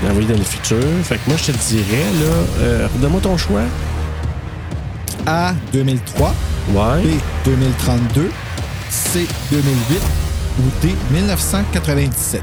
[0.10, 0.78] Envoyé dans le futur.
[1.04, 3.64] Fait que moi, je te dirais, là, euh, redonne-moi ton choix.
[5.26, 6.34] A, 2003.
[6.70, 7.02] Ouais.
[7.04, 7.08] B,
[7.44, 8.32] 2032.
[8.90, 10.02] C, 2008.
[10.60, 12.42] Ou D, 1997.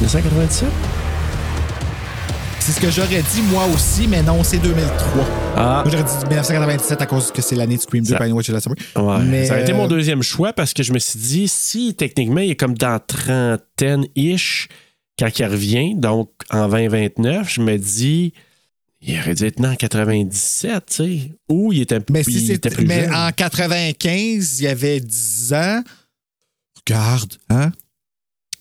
[0.00, 0.68] 1997?
[2.60, 5.24] C'est ce que j'aurais dit moi aussi, mais non, c'est 2003.
[5.56, 5.82] Ah.
[5.84, 8.48] Moi, j'aurais dit 1997 à cause que c'est l'année de Scream 2 Ça- Pine Watch
[8.48, 8.76] la Summer.
[8.96, 9.22] Ouais.
[9.24, 11.94] Mais, ça a été euh, mon deuxième choix parce que je me suis dit, si
[11.94, 14.68] techniquement il est comme dans trentaine-ish
[15.18, 18.32] quand il revient, donc en 2029, je me dis,
[19.06, 21.32] il aurait dû être né en 97, tu sais.
[21.48, 23.14] Ou il était, Mais, il si c'est- était plus mais jeune.
[23.14, 25.82] en 95, il y avait 10 ans.
[26.86, 27.72] Regarde, hein?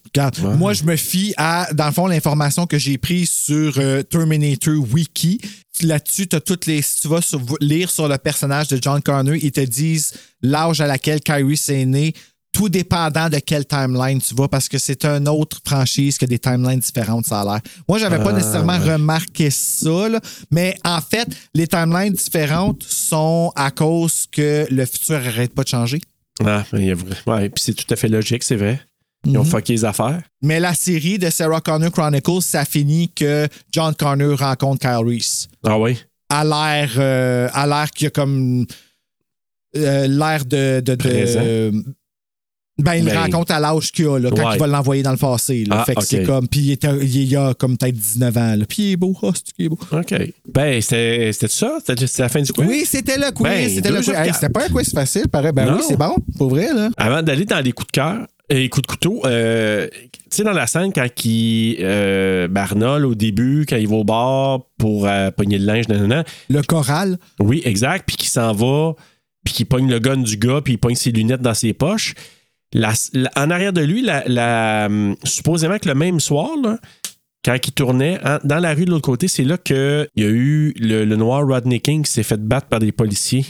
[0.06, 0.56] Regarde, Ouais.
[0.56, 4.76] moi, je me fie à, dans le fond, l'information que j'ai prise sur euh, Terminator
[4.92, 5.40] Wiki.
[5.82, 6.82] Là-dessus, tu as toutes les.
[6.84, 10.82] Si tu vas sur- lire sur le personnage de John Connor, ils te disent l'âge
[10.82, 12.14] à laquelle Kyrie s'est né,
[12.54, 16.40] tout dépendant de quelle timeline tu vas, parce que c'est une autre franchise que des
[16.40, 17.60] timelines différentes, ça a l'air.
[17.90, 23.72] Moi, j'avais pas nécessairement remarqué ça, là, mais en fait, les timelines différentes sont à
[23.72, 26.00] cause que le futur arrête pas de changer.
[26.46, 28.80] Ah, il y a vrai- ouais, puis c'est tout à fait logique, c'est vrai.
[29.26, 30.22] Ils ont fucké les affaires.
[30.42, 35.48] Mais la série de Sarah Connor Chronicles, ça finit que John Connor rencontre Kyle Reese.
[35.66, 35.98] Ah oui?
[36.30, 38.66] À l'air, euh, à l'air qu'il y a comme
[39.78, 41.42] euh, l'air de, de, de- Présent.
[42.80, 44.56] Ben il le Ben, rencontre à l'âge qu'il a là, quand Ouais.
[44.56, 45.64] il va l'envoyer dans le passé.
[45.66, 45.78] Là.
[45.82, 46.06] Ah, fait que ok.
[46.08, 48.56] c'est comme, puis il, a comme peut-être 19 ans.
[48.56, 48.66] Là.
[48.68, 49.78] Puis il est beau, oh, c'est qu'il est beau?
[49.92, 50.14] OK.
[50.52, 51.78] Ben, c'était ça?
[51.86, 52.68] C'était la fin du quiz?
[52.68, 53.44] Oui, c'était le quiz.
[53.44, 54.20] Ben, c'était deux le sur quiz.
[54.22, 54.40] Hey, quatre.
[54.40, 55.52] c'était pas un quiz facile, pareil.
[55.54, 55.76] Ben Non.
[55.78, 56.74] oui, c'est bon, pour vrai.
[56.74, 56.90] Là.
[56.98, 60.52] Avant d'aller dans les coups de cœur et coups de couteau, euh, tu sais, dans
[60.52, 65.30] la scène, quand il, euh, Arnold, au début, quand il va au bar pour euh,
[65.32, 67.18] pogner le linge, nanana, Le choral.
[67.40, 68.94] oui, exact, puis qu'il s'en va,
[69.46, 72.16] puis qu'il pogne le gun du gars, puis il pogne ses lunettes dans ses poches.
[72.74, 76.80] La- la- en arrière de lui, la, hum, supposément que le même soir, là,
[77.46, 80.28] quand il tournait en- dans la rue de l'autre côté, c'est là qu'il y a
[80.30, 83.46] eu le, le noir Rodney King qui s'est fait battre par des policiers.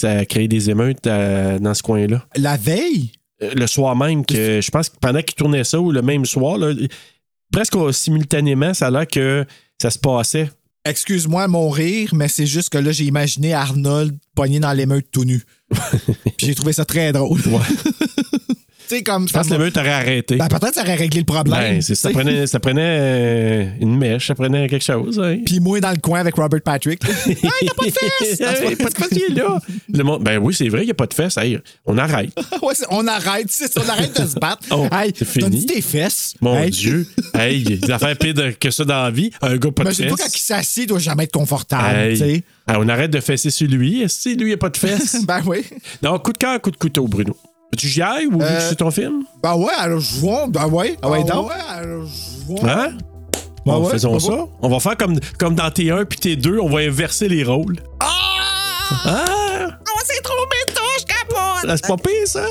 [0.00, 2.24] Ça a créé des émeutes euh, dans ce coin-là.
[2.36, 3.12] La veille?
[3.42, 6.24] Euh, le soir même, que je pense que pendant qu'il tournait ça, ou le même
[6.24, 6.72] soir, là,
[7.52, 9.44] presque simultanément, ça a l'air que
[9.80, 10.48] ça se passait.
[10.84, 15.24] Excuse-moi mon rire, mais c'est juste que là, j'ai imaginé Arnold pogné dans l'émeute tout
[15.24, 15.42] nu.
[16.36, 17.40] Puis j'ai trouvé ça très drôle.
[17.42, 17.50] tu
[18.96, 20.36] sais, comme Je pense que l'émeute aurait arrêté.
[20.36, 21.58] Ben, peut-être ça aurait réglé le problème.
[21.60, 25.20] Ben, c'est- ça prenait, ça prenait euh, une mèche, ça prenait quelque chose.
[25.20, 25.38] hein.
[25.44, 27.02] Puis moi dans le coin avec Robert Patrick.
[27.26, 28.40] hey, t'as pas de fesses!
[28.40, 29.60] Hey, pas de fesses, il est là.
[29.92, 31.36] Le monde- ben oui, c'est vrai, il n'y a pas de fesses.
[31.36, 32.30] Hey, on arrête.
[32.62, 34.62] Ouais, c'est- on arrête, c'est ça, on arrête de se battre.
[34.70, 35.50] Oh, hey, c'est fini.
[35.50, 36.34] donne-tu tes fesses?
[36.40, 36.70] Mon Hey.
[36.70, 37.06] Dieu.
[37.34, 39.30] Hey, des affaires pires que ça dans la vie.
[39.40, 40.26] Un gars pas de Imagine-toi fesses.
[40.26, 41.96] quand il s'assied, il doit jamais être confortable.
[41.98, 42.12] Hey.
[42.18, 42.42] tu sais.
[42.66, 44.04] Ah, on arrête de fesser sur lui.
[44.08, 45.24] Si lui, il n'y a pas de fesses?
[45.26, 45.64] Ben oui.
[46.02, 47.36] non, coup de cœur, coup de couteau, Bruno.
[47.78, 49.24] Tu j'y aille ou vu que Euh, c'est ton film?
[49.42, 50.46] Ben ouais, alors jouons.
[50.48, 50.96] Ben ouais.
[51.02, 51.50] Ah ouais, donc?
[51.50, 51.96] Hein?
[52.64, 52.94] Ben
[53.64, 54.32] Bon, ouais, faisons ben ça.
[54.32, 54.44] ouais.
[54.60, 57.76] On va faire comme, comme dans T1 puis T2, on va inverser les rôles.
[58.00, 58.08] Ah!
[59.04, 59.24] Ah!
[59.70, 60.34] Oh, c'est trop
[60.66, 61.64] méta, je capote!
[61.68, 62.44] Ah, C'est pas pire, ça?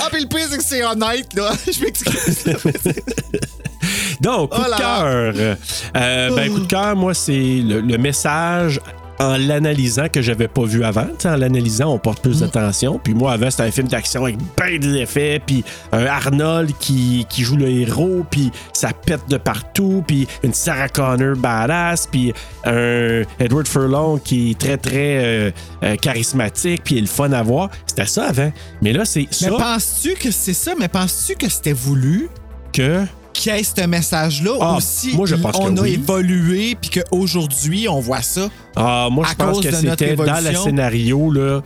[0.00, 1.50] Ah, puis le pire, c'est que c'est honnête, là.
[1.72, 2.44] Je m'excuse.
[4.20, 5.32] Donc, coup Oh là de là.
[5.34, 5.56] cœur.
[5.96, 8.80] Euh, ben, coup de cœur, moi, c'est le, le message
[9.20, 11.04] en l'analysant que j'avais pas vu avant.
[11.06, 12.30] Tu sais, en l'analysant, on porte Mm.
[12.30, 13.00] plus d'attention.
[13.02, 17.26] Puis moi, avant, c'était un film d'action avec ben des effets, puis un Arnold qui,
[17.28, 22.32] qui joue le héros, puis ça pète de partout, puis une Sarah Connor badass, puis
[22.64, 25.50] un Edward Furlong qui est très, très euh,
[25.82, 27.70] euh, charismatique, puis il est le fun à voir.
[27.86, 28.52] C'était ça avant.
[28.82, 30.72] Mais là, c'est Mais ça penses-tu que c'est ça?
[30.78, 32.28] Mais penses-tu que c'était voulu?
[32.72, 33.02] Que...
[33.38, 35.14] qu'il y ait ce message-là Ah, aussi?
[35.16, 35.94] moi, je pense on que a oui.
[35.94, 38.48] évolué, puis qu'aujourd'hui, on voit ça.
[38.76, 41.60] Ah, moi, je pense que c'était dans le scénario, là.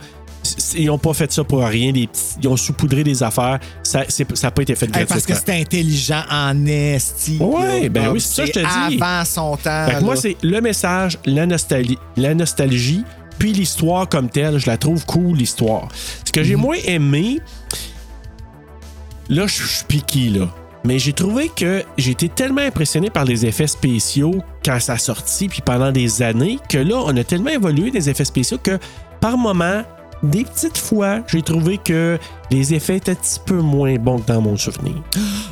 [0.75, 1.93] Ils n'ont pas fait ça pour rien.
[1.93, 2.09] petits-
[2.41, 3.59] ils ont saupoudré des affaires.
[3.81, 4.03] Ça
[4.43, 7.37] n'a pas été fait Hey, parce que c'était intelligent en esti.
[7.39, 7.89] Ouais, là.
[7.89, 9.01] ben Ah, oui, c'est ça que je te dis.
[9.01, 9.85] Avant son temps.
[9.87, 13.05] Fait que moi, c'est le message, la nostalgie, la nostalgie
[13.39, 14.57] puis l'histoire comme telle.
[14.57, 15.87] Je la trouve cool, l'histoire.
[16.25, 16.45] Ce que Mhm.
[16.45, 17.39] j'ai moins aimé,
[19.29, 20.49] là, je suis piqué, là.
[20.85, 24.97] Mais j'ai trouvé que j'ai été tellement impressionné par les effets spéciaux quand ça a
[24.97, 28.77] sorti, puis pendant des années, que là, on a tellement évolué des effets spéciaux que
[29.21, 29.83] par moment,
[30.23, 32.17] des petites fois, j'ai trouvé que
[32.49, 34.95] les effets étaient un petit peu moins bons que dans mon souvenir.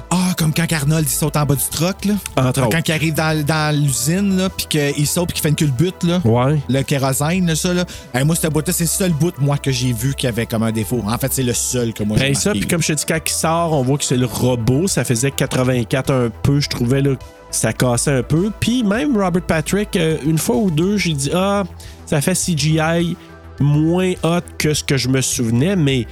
[0.09, 0.20] Ah,
[0.53, 2.13] comme quand Arnold il saute en bas du truck, là.
[2.35, 2.69] Entre autres.
[2.69, 6.21] Quand il arrive dans, dans l'usine, puis qu'il saute, puis qu'il fait une culbute, là.
[6.23, 6.59] Ouais.
[6.69, 7.85] Le kérosène, là, ça, là.
[8.23, 10.71] Moi, ce bout-là, c'est le seul bout, moi, que j'ai vu qui avait comme un
[10.71, 11.01] défaut.
[11.05, 13.05] En fait, c'est le seul que moi, j'ai Ben ça, puis comme je te dis,
[13.05, 14.87] quand il sort, on voit que c'est le robot.
[14.87, 17.11] Ça faisait 84 un peu, je trouvais, là,
[17.51, 18.51] ça cassait un peu.
[18.59, 21.63] Puis même Robert Patrick, euh, une fois ou deux, j'ai dit, ah,
[22.05, 23.15] ça fait CGI
[23.59, 26.07] moins hot que ce que je me souvenais, mais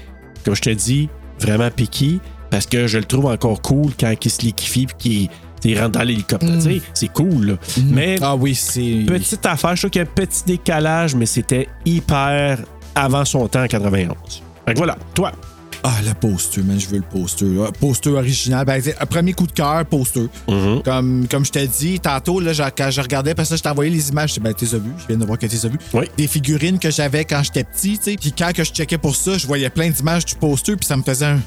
[0.45, 1.09] comme je te dis,
[1.39, 2.19] vraiment piqué,
[2.49, 5.29] parce que je le trouve encore cool quand il se liquifie puis qu'il
[5.63, 6.61] il rentre dans l'hélicoptère.
[6.61, 7.53] Sais, C'est cool, là.
[7.85, 9.03] Mais Ah oui, c'est...
[9.07, 12.59] petite affaire, je trouve qu'il y a un petit décalage, mais c'était hyper
[12.95, 14.15] avant son temps en 91.
[14.65, 15.31] Fait que voilà, toi.
[15.81, 17.45] Ah, le poster, man, je veux le poster.
[17.45, 17.71] là.
[17.79, 18.65] Poster original.
[18.65, 20.27] Ben, c'est un premier coup de cœur, poster.
[20.49, 20.83] Mm-hmm.
[20.83, 24.09] Comme, comme je t'ai dit, tantôt, là, quand je regardais, parce que je envoyé les
[24.09, 25.77] images, je ben, t'es vu, je viens de voir que t'es vu.
[25.93, 26.05] Oui.
[26.17, 28.15] Des figurines que j'avais quand j'étais petit, tu sais.
[28.19, 30.97] Puis quand que je checkais pour ça, je voyais plein d'images du poster, puis ça
[30.97, 31.39] me faisait un.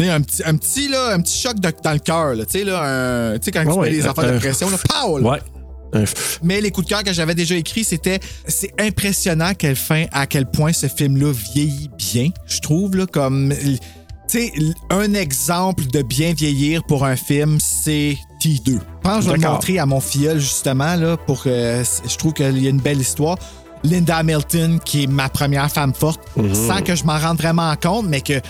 [0.00, 2.34] Un petit, un petit, là, un petit choc de- dans le cœur.
[2.36, 5.18] Tu sais, là, sais, quand Ouais, tu ouais, mets les affaires de pression, là, pow!
[5.18, 5.30] là.
[5.30, 6.04] Ouais.
[6.42, 10.06] Mais les coups de cœur que j'avais déjà écrits, c'était c'est impressionnant à quel fin,
[10.12, 13.78] à quel point ce film-là vieillit bien, je trouve là comme tu
[14.26, 14.52] sais
[14.90, 18.72] un exemple de bien vieillir pour un film, c'est T2.
[18.72, 22.16] Je pense que je vais le montrer à mon filleul justement là pour que je
[22.16, 23.38] trouve qu'il y a une belle histoire.
[23.84, 26.54] Linda Hamilton qui est ma première femme forte, Mhm.
[26.54, 28.40] sans que je m'en rende vraiment compte, mais que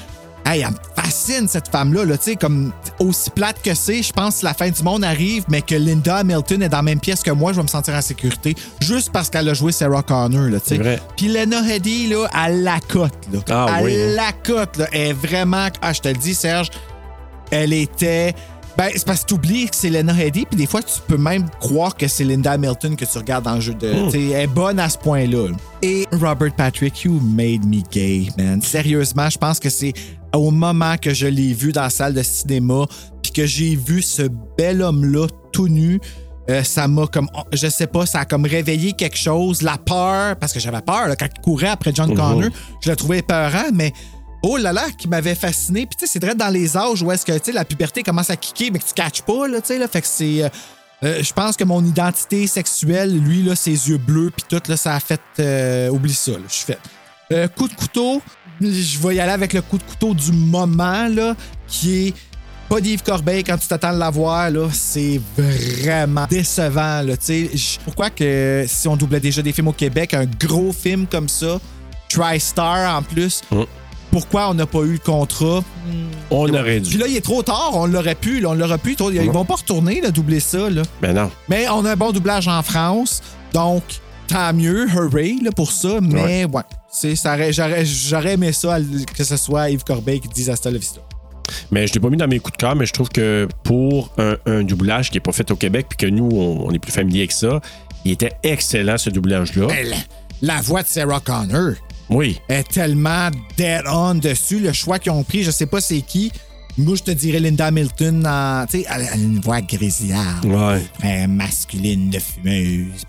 [0.46, 2.04] Hey, elle me fascine, cette femme-là.
[2.04, 5.02] Là, tu sais, comme aussi plate que c'est, je pense que la fin du monde
[5.02, 7.68] arrive, mais que Linda Hamilton est dans la même pièce que moi, je vais me
[7.68, 10.50] sentir en sécurité juste parce qu'elle a joué Sarah Connor.
[10.50, 10.76] Là, tu sais.
[10.76, 11.00] C'est vrai.
[11.16, 13.14] Puis Lena Headey, là, elle la cote.
[13.32, 13.40] Là.
[13.50, 14.14] Ah elle oui, hein.
[14.16, 14.76] la cote.
[14.76, 14.86] Là.
[14.92, 15.68] Elle est vraiment.
[15.80, 16.70] Ah, je te le dis, Serge,
[17.50, 18.34] elle était.
[18.76, 21.16] Ben, c'est parce que tu oublies que c'est Lena Headey, puis des fois, tu peux
[21.16, 23.92] même croire que c'est Linda Hamilton que tu regardes dans le jeu de.
[23.92, 24.06] Hmm.
[24.06, 25.48] tu sais, Elle est bonne à ce point-là.
[25.80, 28.60] Et Robert Patrick, you made me gay, man.
[28.60, 29.92] Sérieusement, je pense que c'est
[30.38, 32.86] au moment que je l'ai vu dans la salle de cinéma,
[33.22, 34.22] puis que j'ai vu ce
[34.58, 36.00] bel homme-là tout nu.
[36.50, 40.36] euh, ça m'a comme, je sais pas, ça a comme réveillé quelque chose, la peur,
[40.36, 42.50] parce que j'avais peur là, quand il courait après John Connor,
[42.82, 43.92] je le trouvais peurant, mais
[44.42, 45.86] oh là là, qui m'avait fasciné.
[45.86, 48.02] Puis tu sais, c'est vrai dans les âges où est-ce que tu sais, la puberté
[48.02, 49.88] commence à kicker, mais que tu catches pas, là, tu sais, là.
[49.88, 50.44] Fait que c'est.
[50.44, 50.48] euh,
[51.02, 54.76] euh, je pense que mon identité sexuelle, lui, là, ses yeux bleus, puis tout, là,
[54.76, 55.20] ça a fait.
[55.90, 56.78] oublie ça, là, je suis fait.
[57.32, 58.20] Euh, coup de couteau,
[58.60, 61.34] je vais y aller avec le coup de couteau du moment, là,
[61.66, 62.14] qui est
[62.68, 67.78] pas d'Yves Corbeil quand tu t'attends de l'avoir, là, c'est vraiment décevant, là, tu sais.
[67.84, 71.58] Pourquoi que si on doublait déjà des films au Québec, un gros film comme ça,
[72.08, 73.42] TriStar en plus,
[74.10, 75.62] pourquoi on n'a pas eu le contrat?
[76.30, 76.98] On aurait Puis dû.
[76.98, 78.94] là, il est trop tard, on l'aurait pu, là, on l'aurait pu.
[78.96, 80.82] trop- Ils vont pas retourner, là, doubler ça, là.
[81.02, 81.30] Ben non.
[81.48, 83.82] Mais on a un bon doublage en France, donc
[84.28, 85.98] tant mieux, hooray là, pour ça.
[86.00, 86.62] Mais ouais,
[87.02, 88.78] j'aurais, aimé ça
[89.16, 91.00] que ce soit Yves Corbeil qui dise Hasta la vista.
[91.70, 94.10] Mais je l'ai pas mis dans mes coups de cœur, mais je trouve que pour
[94.18, 96.78] un, un doublage qui n'est pas fait au Québec, puis que nous, on, on est
[96.78, 97.60] plus familier avec ça,
[98.04, 99.66] il était excellent ce doublage-là.
[100.42, 101.74] La voix de Sarah Connor
[102.10, 102.40] Oui.
[102.48, 104.58] est tellement dead on dessus.
[104.60, 106.32] Le choix qu'ils ont pris, je sais pas c'est qui.
[106.76, 108.26] Moi, je te dirais Linda Hamilton.
[108.26, 110.44] en- Tu sais, elle, elle a une voix grésillarde.
[110.44, 110.82] Ouais.
[110.98, 113.04] très masculine de fumeuse.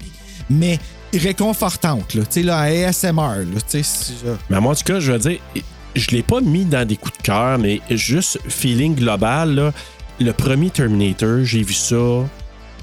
[0.50, 0.78] Mais
[1.18, 2.24] réconfortante, là.
[2.24, 3.62] Tu sais, là, ASMR, là.
[3.70, 4.14] Tu sais,
[4.50, 5.40] Mais moi, en tout cas, je veux dire,
[5.96, 9.74] je l'ai pas mis dans des coups de cœur, mais juste feeling global, là,
[10.20, 11.96] le premier Terminator, j'ai vu ça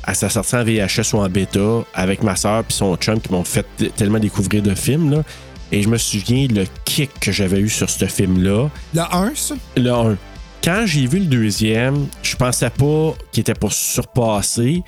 [0.05, 3.33] à sa sortie en VHS ou en bêta avec ma soeur puis son chum qui
[3.33, 5.11] m'ont fait tellement découvrir de films.
[5.12, 5.23] Là,
[5.70, 8.69] et je me souviens le kick que j'avais eu sur ce film-là.
[8.94, 9.55] Le 1, ça?
[9.77, 10.17] Le 1.
[10.62, 14.83] Quand j'ai vu le deuxième, je pensais pas qu'il était pour surpasser.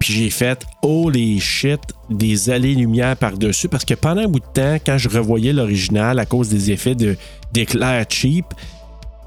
[0.00, 3.68] Puis j'ai fait holy shit, des allées-lumière par-dessus.
[3.68, 6.94] Parce que pendant un bout de temps, quand je revoyais l'original à cause des effets
[6.94, 7.16] de,
[7.52, 8.46] d'éclair cheap,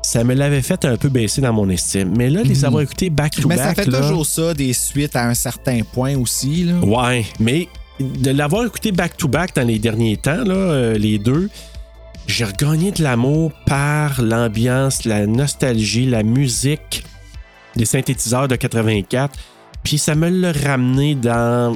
[0.01, 2.13] ça me l'avait fait un peu baisser dans mon estime.
[2.17, 3.57] Mais là, les avoir écoutés back-to-back.
[3.57, 3.63] Mhm.
[3.63, 6.79] Mais ça fait là, toujours ça, des suites à un certain point aussi, là.
[6.79, 7.69] Ouais, mais
[7.99, 11.49] de l'avoir écouté back-to-back dans les derniers temps, là, euh, les deux,
[12.25, 17.03] j'ai regagné de l'amour par l'ambiance, la nostalgie, la musique
[17.75, 19.37] des synthétiseurs de 84.
[19.83, 21.75] Puis ça me l'a ramené dans,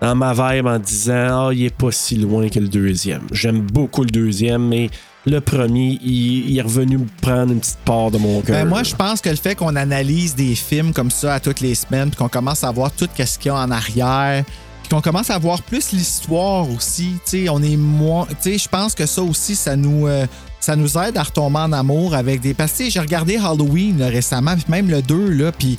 [0.00, 3.22] dans ma vibe en disant Ah, il est pas si loin que le deuxième.
[3.32, 4.90] J'aime beaucoup le deuxième, mais
[5.26, 8.56] le premier, il, il est revenu me prendre une petite part de mon cœur.
[8.56, 11.60] Ben, moi, je pense que le fait qu'on analyse des films comme ça à toutes
[11.60, 14.44] les semaines, puis qu'on commence à voir tout ce qu'il y a en arrière,
[14.82, 18.26] puis qu'on commence à voir plus l'histoire aussi, tu sais, on est moins.
[18.42, 20.06] Tu sais, je pense que ça aussi, ça nous.
[20.06, 20.26] euh,
[20.60, 22.52] ça nous aide à retomber en amour avec des.
[22.54, 25.78] Parce que j'ai regardé Halloween là, récemment, puis même le 2, là, puis.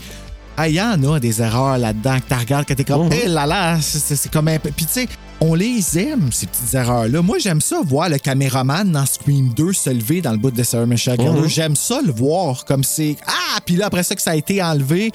[0.60, 3.14] Ah, Il y en a des erreurs là-dedans que tu regardes, que t'es comme, Mhm.
[3.14, 4.70] hé là là, c'est- comme un peu.
[4.76, 5.08] Puis tu sais,
[5.42, 7.22] on les aime, ces petites erreurs-là.
[7.22, 10.64] Moi, j'aime ça voir le caméraman dans Scream 2 se lever dans le bout de
[10.64, 11.20] Sarah Michelle.
[11.22, 11.48] Mhm.
[11.48, 13.16] J'aime ça le voir comme c'est.
[13.26, 13.60] Ah!
[13.66, 15.12] Puis là, après ça, que ça a été enlevé.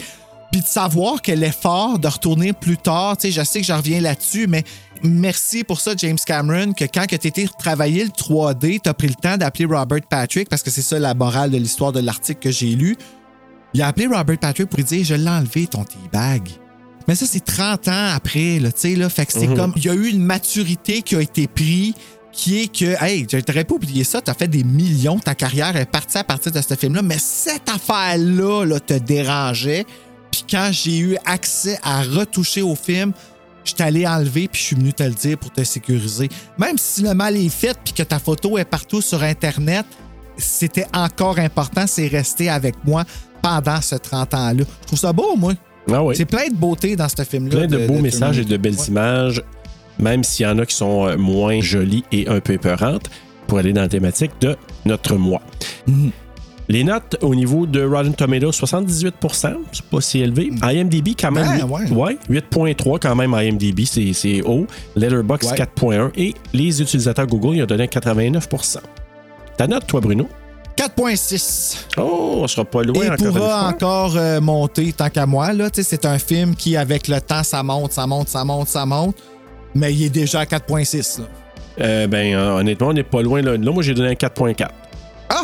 [0.52, 3.72] Puis de savoir que l'effort de retourner plus tard, tu sais, je sais que je
[3.72, 4.62] reviens là-dessus, mais
[5.02, 9.08] merci pour ça, James Cameron, que quand tu étais travailler le 3D, tu as pris
[9.08, 12.38] le temps d'appeler Robert Patrick, parce que c'est ça la morale de l'histoire de l'article
[12.40, 12.96] que j'ai lu.
[13.74, 16.48] Il a appelé Robert Patrick pour lui dire Je l'ai enlevé, ton teabag.
[17.06, 19.10] Mais ça, c'est 30 ans après, là, tu sais, là.
[19.10, 19.72] Fait que c'est comme.
[19.76, 21.94] Il y a eu une maturité qui a été prise
[22.34, 25.86] qui est que, hey, j'aurais pas oublié ça, t'as fait des millions, ta carrière est
[25.86, 29.86] partie à partir de ce film-là, mais cette affaire-là là, te dérangeait.
[30.32, 33.12] Puis quand j'ai eu accès à retoucher au film,
[33.64, 36.28] je allé enlever puis je suis venu te le dire pour te sécuriser.
[36.58, 39.86] Même si le mal est fait puis que ta photo est partout sur Internet,
[40.36, 43.04] c'était encore important, c'est resté avec moi
[43.44, 44.64] pendant ce 30 ans-là.
[44.82, 45.52] Je trouve ça beau, moi.
[45.92, 46.14] Ah oui.
[46.16, 47.58] C'est plein de beauté dans ce film-là.
[47.58, 48.86] plein de, beaux messages et de belles Ouais.
[48.88, 49.42] images,
[49.98, 53.10] même s'il y en a qui sont euh, moins jolies et un peu épeurantes,
[53.46, 54.56] pour aller dans la thématique de
[54.86, 55.42] notre mois.
[55.86, 56.10] Mhm.
[56.70, 59.12] Les notes au niveau de Rotten Tomatoes, 78%
[59.72, 60.50] c'est pas si élevé.
[60.62, 61.70] IMDb, quand même.
[61.70, 61.90] Ouais.
[61.90, 64.66] ouais, 8.3 quand même IMDb, c'est c'est haut.
[64.96, 65.56] Letterboxd, Ouais.
[65.58, 66.10] 4.1.
[66.16, 68.78] Et les utilisateurs Google, ils ont donné 89%
[69.58, 70.26] Ta note, toi, Bruno?
[70.76, 71.76] 4.6.
[71.98, 73.68] Oh, on sera pas loin Et encore pourra fois.
[73.68, 75.52] encore euh, monter tant qu'à moi.
[75.52, 75.68] Là.
[75.72, 79.16] C'est un film qui, avec le temps, ça monte, ça monte, ça monte, ça monte.
[79.74, 81.20] Mais il est déjà à 4.6.
[81.20, 81.26] là.
[81.80, 83.42] Euh, ben, euh, honnêtement, on n'est pas loin.
[83.42, 84.68] Là, Là, moi, j'ai donné un 4.4.
[85.28, 85.42] Ah!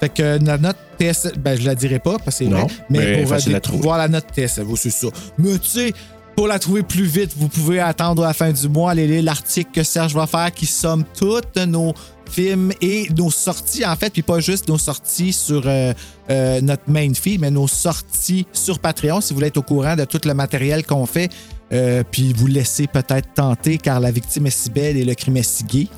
[0.00, 3.22] Fait que la note TS, ben je la dirai pas parce que c'est mais, mais
[3.22, 3.82] pour euh, trouver.
[3.82, 5.06] voir la note TSL, c'est ça?
[5.38, 5.92] Mais tu sais,
[6.36, 9.70] pour la trouver plus vite, vous pouvez attendre la fin du mois, aller lire l'article
[9.72, 11.94] que Serge va faire qui somme toutes nos
[12.28, 15.92] films et nos sorties, en fait, puis pas juste nos sorties sur euh,
[16.30, 19.94] euh, notre main feed, mais nos sorties sur Patreon, si vous voulez être au courant
[19.94, 21.30] de tout le matériel qu'on fait,
[21.72, 25.36] euh, puis vous laissez peut-être tenter, car la victime est si belle et le crime
[25.36, 25.88] est si gay.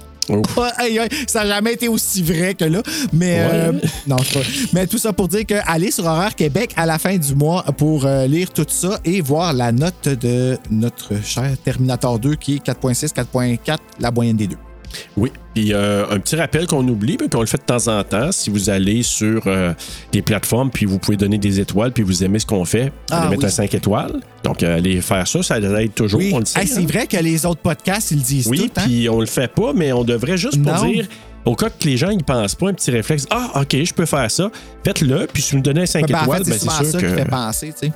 [1.27, 2.83] Ça n'a jamais été aussi vrai que là.
[3.13, 3.73] Mais euh,
[4.07, 4.41] non, pas.
[4.73, 7.63] Mais tout ça pour dire que allez sur Horreur Québec à la fin du mois
[7.77, 12.57] pour euh, lire tout ça et voir la note de notre cher Terminator 2 qui
[12.57, 14.66] est 4.6, 4.4, la moyenne des deux.
[15.17, 15.33] Oui.
[15.55, 18.31] Puis euh, un petit rappel qu'on oublie, mais qu'on le fait de temps en temps.
[18.33, 19.73] Si vous allez sur euh,
[20.13, 23.21] des plateformes, puis vous pouvez donner des étoiles, puis vous aimez ce qu'on fait, Ah,
[23.23, 23.47] allez mettre oui.
[23.47, 24.21] un 5 étoiles.
[24.45, 26.61] Donc, euh, allez faire ça, ça aide toujours, Oui, on le sait.
[26.61, 26.87] Hey, c'est hein.
[26.89, 28.81] vrai que les autres podcasts, ils le disent Oui, tout.
[28.81, 28.85] Hein?
[28.87, 30.85] puis on le fait pas, mais on devrait juste pour Non.
[30.87, 31.07] dire,
[31.45, 33.27] au cas que les gens n'y pensent pas, un petit réflexe.
[33.31, 34.51] Ah, OK, je peux faire ça.
[34.85, 36.85] Faites-le, puis si vous me donnez un 5 Ben, en étoiles, fait, ben, c'est c'est
[36.85, 37.15] ça sûr qui que.
[37.15, 37.93] fait penser, tu sais.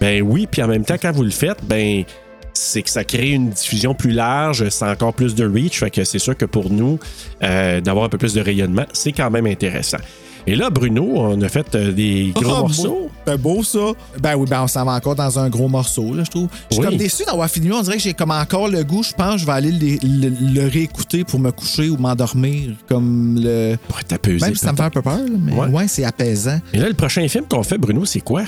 [0.00, 2.04] Ben oui, puis en même temps, quand vous le faites, ben
[2.52, 6.04] c'est que ça crée une diffusion plus large, c'est encore plus de reach, fait que
[6.04, 6.98] c'est sûr que pour nous,
[7.42, 9.98] euh, d'avoir un peu plus de rayonnement, c'est quand même intéressant.
[10.46, 13.10] Et là, Bruno, on a fait euh, des gros Ah, morceaux.
[13.26, 13.78] C'est beau, ça.
[14.20, 16.48] Ben oui, ben on s'en va encore dans un gros morceau, là, je trouve.
[16.70, 16.88] Je suis Oui.
[16.88, 17.70] comme déçu d'avoir fini.
[17.70, 19.02] On dirait que j'ai comme encore le goût.
[19.02, 22.70] Je pense que je vais aller le, le- le réécouter pour me coucher ou m'endormir.
[22.88, 23.76] Comme le.
[23.86, 25.66] Pour être apaisé, Même si ça me fait un peu peur, là, mais Ouais.
[25.68, 26.58] ouais, c'est apaisant.
[26.72, 28.44] Et là, le prochain film qu'on fait, Bruno, c'est quoi?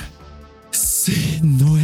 [0.73, 1.81] C'est Noël.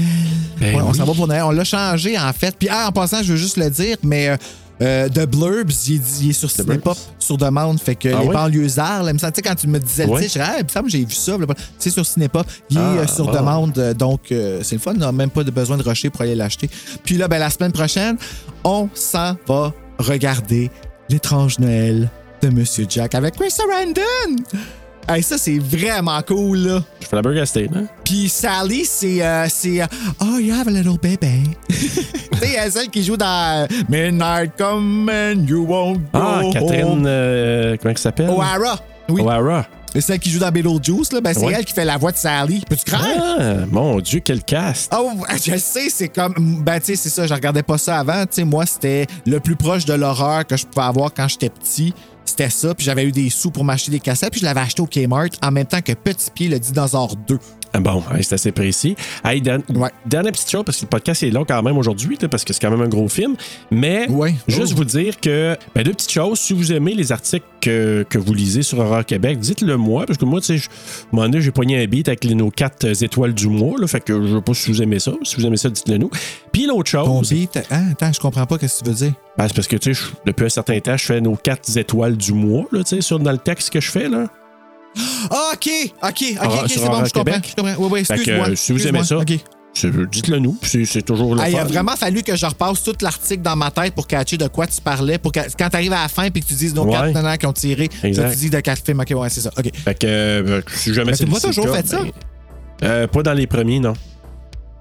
[0.60, 0.98] Ben Ouais, On oui.
[0.98, 1.44] s'en va pour Noël.
[1.44, 2.56] On l'a changé, en fait.
[2.58, 4.30] Puis, ah, en passant, je veux juste le dire, mais.
[4.30, 4.38] euh,
[4.82, 7.82] euh, The Blurbs, il est, il est sur Cinépop, sur demande.
[7.82, 8.34] Fait que Ah les ouais?
[8.34, 10.42] banlieusards, là, me tu sais, quand tu me disais le titre, je disais,
[10.74, 11.36] ah, j'ai vu ça.
[11.38, 11.62] blablabla.
[11.78, 12.48] C'est sur Cinépop.
[12.70, 13.74] Il est Ah, euh, sur demande.
[13.98, 14.94] donc, euh, c'est le fun.
[14.96, 16.70] On n'a même pas de besoin de rusher pour aller l'acheter.
[17.04, 18.16] Puis là, ben, la semaine prochaine,
[18.64, 20.72] on s'en va regarder
[21.10, 22.10] L'étrange Noël
[22.42, 24.44] de Monsieur Jack avec Chris Sarandon.
[25.08, 26.84] Hey, ça, c'est vraiment cool, là.
[27.02, 27.86] Je fais la Burger State, hein?
[28.04, 29.24] Puis Sally, c'est.
[29.24, 29.86] euh, c'est euh,
[30.22, 31.50] oh, you have a little baby.
[31.70, 31.76] tu
[32.40, 36.20] sais, celle qui joue dans Midnight Come and You Won't Go.
[36.20, 38.30] Ah, Catherine, euh, comment elle s'appelle?
[38.30, 38.80] O'Hara.
[39.10, 39.22] Oui.
[39.24, 39.66] O'Hara.
[39.96, 41.54] Et celle qui joue dans Beetlejuice, là, ben, c'est Ouais.
[41.58, 42.64] elle qui fait la voix de Sally.
[42.70, 43.08] Peux-tu croire?
[43.40, 44.94] Ah, mon Dieu, quel cast!
[44.96, 45.10] Oh,
[45.44, 46.36] je sais, c'est comme.
[46.64, 48.22] Ben, tu sais, c'est ça, je regardais pas ça avant.
[48.28, 51.50] Tu sais, moi, c'était le plus proche de l'horreur que je pouvais avoir quand j'étais
[51.50, 51.96] petit.
[52.26, 54.82] C'était ça, puis j'avais eu des sous pour m'acheter des cassettes, puis je l'avais acheté
[54.82, 57.40] au Kmart en même temps que Petit Pied, le dinosaure 2.
[57.74, 58.96] Ah Bon, c'est assez précis.
[59.26, 59.92] Ouais.
[60.06, 62.60] Dernière petite chose, parce que le podcast est long quand même aujourd'hui, parce que c'est
[62.62, 63.36] quand même un gros film.
[63.72, 64.34] Mais Ouais.
[64.48, 64.78] juste Oh.
[64.78, 66.40] vous dire que, ben, deux petites choses.
[66.40, 70.18] Si vous aimez les articles que, que vous lisez sur Horreur Québec, dites-le moi, parce
[70.18, 72.50] que moi, tu sais, à un moment donné, j'ai pogné un beat avec les, nos
[72.50, 75.12] quatre euh, étoiles du mois, là, fait que je sais pas si vous aimez ça.
[75.24, 76.10] Si vous aimez ça, dites-le nous.
[76.52, 77.58] Puis l'autre Ton chose, beat.
[77.72, 79.14] Hein, attends, je comprends pas ce que tu veux dire.
[79.38, 82.18] ben, c'est parce que, tu sais, depuis un certain temps, je fais nos quatre étoiles
[82.18, 84.26] du mois, là, tu sais, sur dans le texte que je fais, là.
[85.32, 85.70] Ah, OK,
[86.04, 87.40] OK, OK, sur c'est bon, je comprends.
[87.48, 87.76] Je comprends.
[87.78, 88.50] Oui, oui, excuse-moi.
[88.50, 90.54] euh, si vous aimez ça, dites-le nous.
[90.60, 93.56] puis C'est toujours le Ah, il a vraiment fallu que je repasse tout l'article dans
[93.56, 95.18] ma tête pour catcher de quoi tu parlais.
[95.18, 97.14] Pour que, quand tu arrives à la fin et que tu dises nos Ouais.
[97.14, 98.32] quatre qui ont tiré, Exact.
[98.32, 99.00] tu dis de quatre films.
[99.00, 99.52] OK, ouais, c'est ça.
[99.58, 99.70] OK.
[99.76, 102.00] Fait que, euh, si jamais Mais c'est pas le toujours cas, fait ça?
[102.02, 102.12] ben,
[102.84, 103.94] euh, pas dans les premiers, non.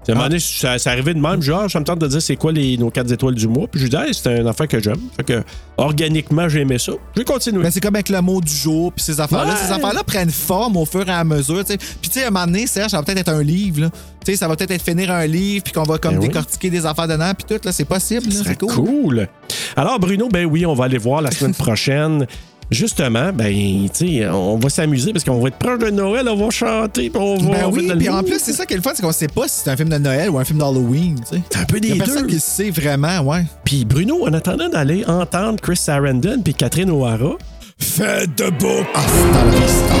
[0.09, 0.29] À un moment Ah.
[0.29, 2.77] donné, ça, ça arrivait de même, genre, ça me tente de dire c'est quoi les,
[2.77, 3.67] nos 4 étoiles du mois.
[3.67, 4.99] Puis je dis, hey, c'est un affaire que j'aime.
[5.17, 5.43] Fait que,
[5.77, 6.91] organiquement, j'ai aimé ça.
[7.15, 7.63] Je vais continuer.
[7.63, 9.53] Ben, c'est comme avec le mot du jour, puis ces affaires-là.
[9.53, 9.59] Ouais.
[9.65, 11.63] Ces affaires-là prennent forme au fur et à mesure.
[11.65, 13.81] Puis, tu sais, à un moment donné, Serge, ça va peut-être être un livre.
[13.81, 13.89] là.
[14.25, 16.27] Tu sais, ça va peut-être être finir un livre, puis qu'on va comme Ben oui.
[16.27, 17.61] décortiquer des affaires dedans, puis tout.
[17.65, 18.31] là, C'est possible.
[18.31, 18.73] C'est cool.
[18.73, 19.27] cool.
[19.75, 22.25] Alors, Bruno, ben oui, on va aller voir la semaine prochaine.
[22.71, 23.51] Justement, ben,
[23.91, 27.09] tu sais, on va s'amuser parce qu'on va être proche de Noël, on va chanter,
[27.09, 27.51] puis on va.
[27.51, 29.27] Ben on oui, puis en plus, c'est ça qui est le fun, c'est qu'on sait
[29.27, 31.15] pas si c'est un film de Noël ou un film d'Halloween.
[31.19, 31.41] tu sais.
[31.49, 32.27] C'est un peu y des a personne deux.
[32.27, 33.43] qui le sait vraiment, ouais.
[33.63, 37.37] Puis Bruno, en attendant d'aller entendre Chris Sarandon puis Catherine O'Hara,
[37.79, 39.95] Faites de beau hasta la vista.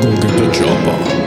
[0.00, 1.23] go get the chopper.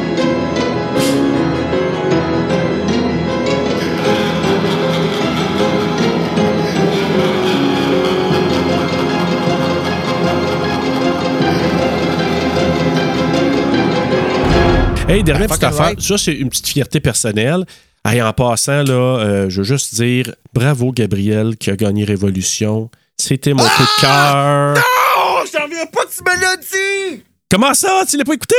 [15.07, 15.85] Hey, dernière petite affaire.
[15.85, 16.01] right.
[16.01, 17.63] Ça, c'est une petite fierté personnelle.
[18.03, 22.89] Hey, en passant, là, euh, je veux juste dire bravo, Gabriel, qui a gagné Révolution.
[23.15, 24.75] C'était mon coup de cœur.
[25.17, 27.23] Oh, j'en reviens pas me l'as dit!
[27.49, 28.03] Comment ça?
[28.07, 28.55] Tu l'as pas écouté?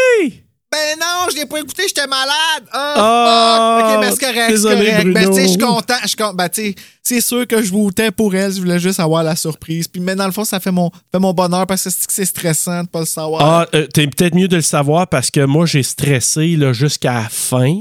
[0.71, 2.63] Ben non, je l'ai pas écouté, j'étais malade.
[2.67, 3.91] Oh, Ah, fuck.
[3.95, 5.13] Ok, ben c'est correct, c'est correct.
[5.15, 5.95] Ben tu sais, je suis content.
[6.03, 8.53] Je suis con- Ben tu sais, c'est sûr que je votais pour elle.
[8.53, 9.89] Je voulais juste avoir la surprise.
[9.89, 12.25] Puis mais dans le fond, ça fait mon, fait mon bonheur parce que c'est c'est
[12.27, 13.43] stressant de pas le savoir.
[13.43, 17.15] Ah, euh, t'es peut-être mieux de le savoir parce que moi, j'ai stressé là, jusqu'à
[17.15, 17.81] la fin.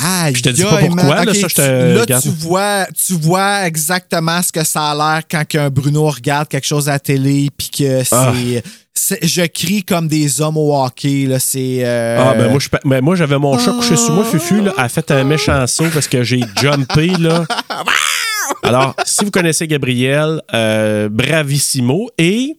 [0.00, 1.26] Aïe, Je te dis pas pourquoi, man.
[1.26, 1.60] là, ça, je te
[2.04, 6.08] tu- là, tu vois, tu vois exactement ce que ça a l'air quand qu'un Bruno
[6.08, 8.14] regarde quelque chose à la télé, puis que c'est.
[8.14, 8.32] Ah.
[9.22, 11.38] Je crie comme des hommes au hockey, là.
[11.38, 11.78] C'est.
[11.84, 14.24] euh, Ah, ben moi, je ben, moi j'avais mon chat couché sur moi.
[14.24, 17.08] Fufu là, a fait un méchant saut parce que j'ai jumpé.
[17.18, 17.44] Là.
[18.62, 22.10] Alors, si vous connaissez Gabriel, euh, bravissimo.
[22.18, 22.56] Et,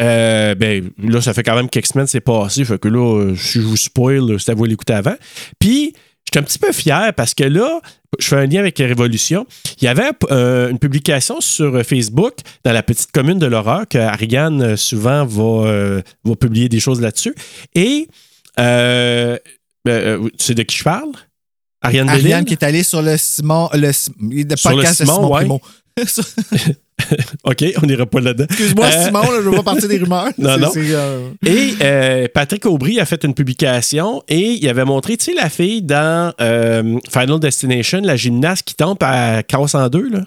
[0.00, 2.64] euh, ben, là, ça fait quand même quelques semaines c'est passé.
[2.64, 5.14] Fait que là, si je vous spoil, c'est à vous l'écouter avant.
[5.58, 5.94] Puis,
[6.34, 7.80] j'étais un petit peu fier parce que là,
[8.18, 9.46] je fais un lien avec Révolution.
[9.80, 13.98] Il y avait euh, une publication sur Facebook dans la petite commune de l'horreur que
[13.98, 17.34] Ariane euh, souvent va, euh, va publier des choses là-dessus.
[17.74, 18.08] Et
[18.58, 19.36] euh,
[19.86, 21.12] euh, euh, tu sais de qui je parle?
[21.82, 23.68] Ariane, Ariane qui est allée sur le Simon.
[23.74, 23.92] Le, le
[24.56, 25.40] Sur le podcast de Simon, Simon ouais.
[25.40, 25.60] Primo.
[27.44, 28.46] OK, on n'ira pas là-dedans.
[28.48, 30.28] Excuse-moi, Euh, Simon, là, je veux pas partir des rumeurs.
[30.38, 30.70] Non, non.
[30.76, 35.34] euh, Et euh, Patrick Aubry a fait une publication et il avait montré, tu sais,
[35.34, 36.32] la fille dans
[37.10, 40.20] Final Destination, la gymnaste qui tombe à casse en deux, là.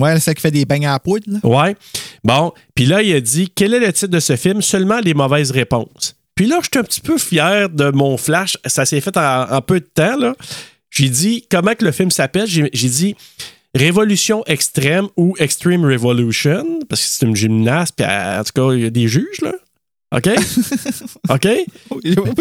[0.00, 1.38] Ouais, c'est qui fait des beignes à la poudre, là.
[1.44, 1.76] Ouais.
[2.24, 4.60] Bon, puis là, il a dit quel est le titre de ce film?
[4.60, 6.16] Seulement les mauvaises réponses.
[6.34, 8.56] Puis là, j'étais un petit peu fier de mon flash.
[8.66, 10.34] Ça s'est fait en, en peu de temps, là.
[10.90, 12.46] J'ai dit comment que le film s'appelle?
[12.48, 13.14] J'ai dit
[13.74, 18.72] Révolution extrême ou Extreme Revolution, parce que c'est une gymnaste, puis euh, en tout cas,
[18.74, 19.52] il y a des juges, là.
[20.14, 20.28] OK?
[21.30, 21.44] OK?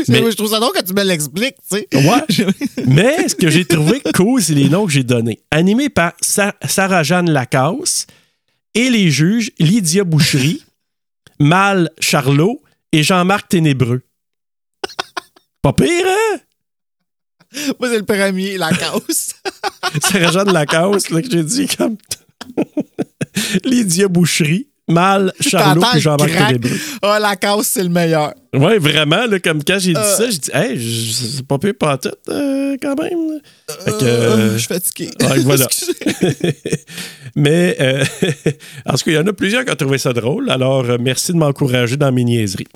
[0.10, 1.88] Mais- Je trouve ça drôle quand tu me l'expliques, tu sais.
[1.94, 2.46] Ouais.
[2.88, 5.42] Mais ce que j'ai trouvé cool, c'est les noms que j'ai donnés.
[5.50, 8.06] Animé par Sa- Sarah-Jeanne Lacasse
[8.76, 10.64] et les juges Lydia Boucherie,
[11.40, 14.02] Mal Charlot et Jean-Marc Ténébreux.
[15.64, 16.38] Pas pire, hein?
[17.80, 19.34] Moi, c'est le premier, la cause.
[20.02, 21.98] Sarah-Jeanne Lacasse, là, que j'ai dit comme.
[23.66, 26.30] Lydia Boucherie, Mal Charlot et Jean-Marc.
[26.32, 26.78] Ténébreux.
[27.02, 28.34] Ah, la cause, c'est le meilleur.
[28.54, 30.18] Ouais, vraiment, là, comme quand j'ai dit Euh.
[30.18, 33.40] ça, j'ai dit, hey, c'est pas pire pas tout, euh, quand même.
[33.86, 35.10] Que, Euh, je suis fatigué.
[35.22, 35.68] Ouais, voilà.
[37.36, 37.78] Mais,
[38.86, 40.50] en tout cas, il y en a plusieurs qui ont trouvé ça drôle.
[40.52, 42.68] Alors, merci de m'encourager dans mes niaiseries.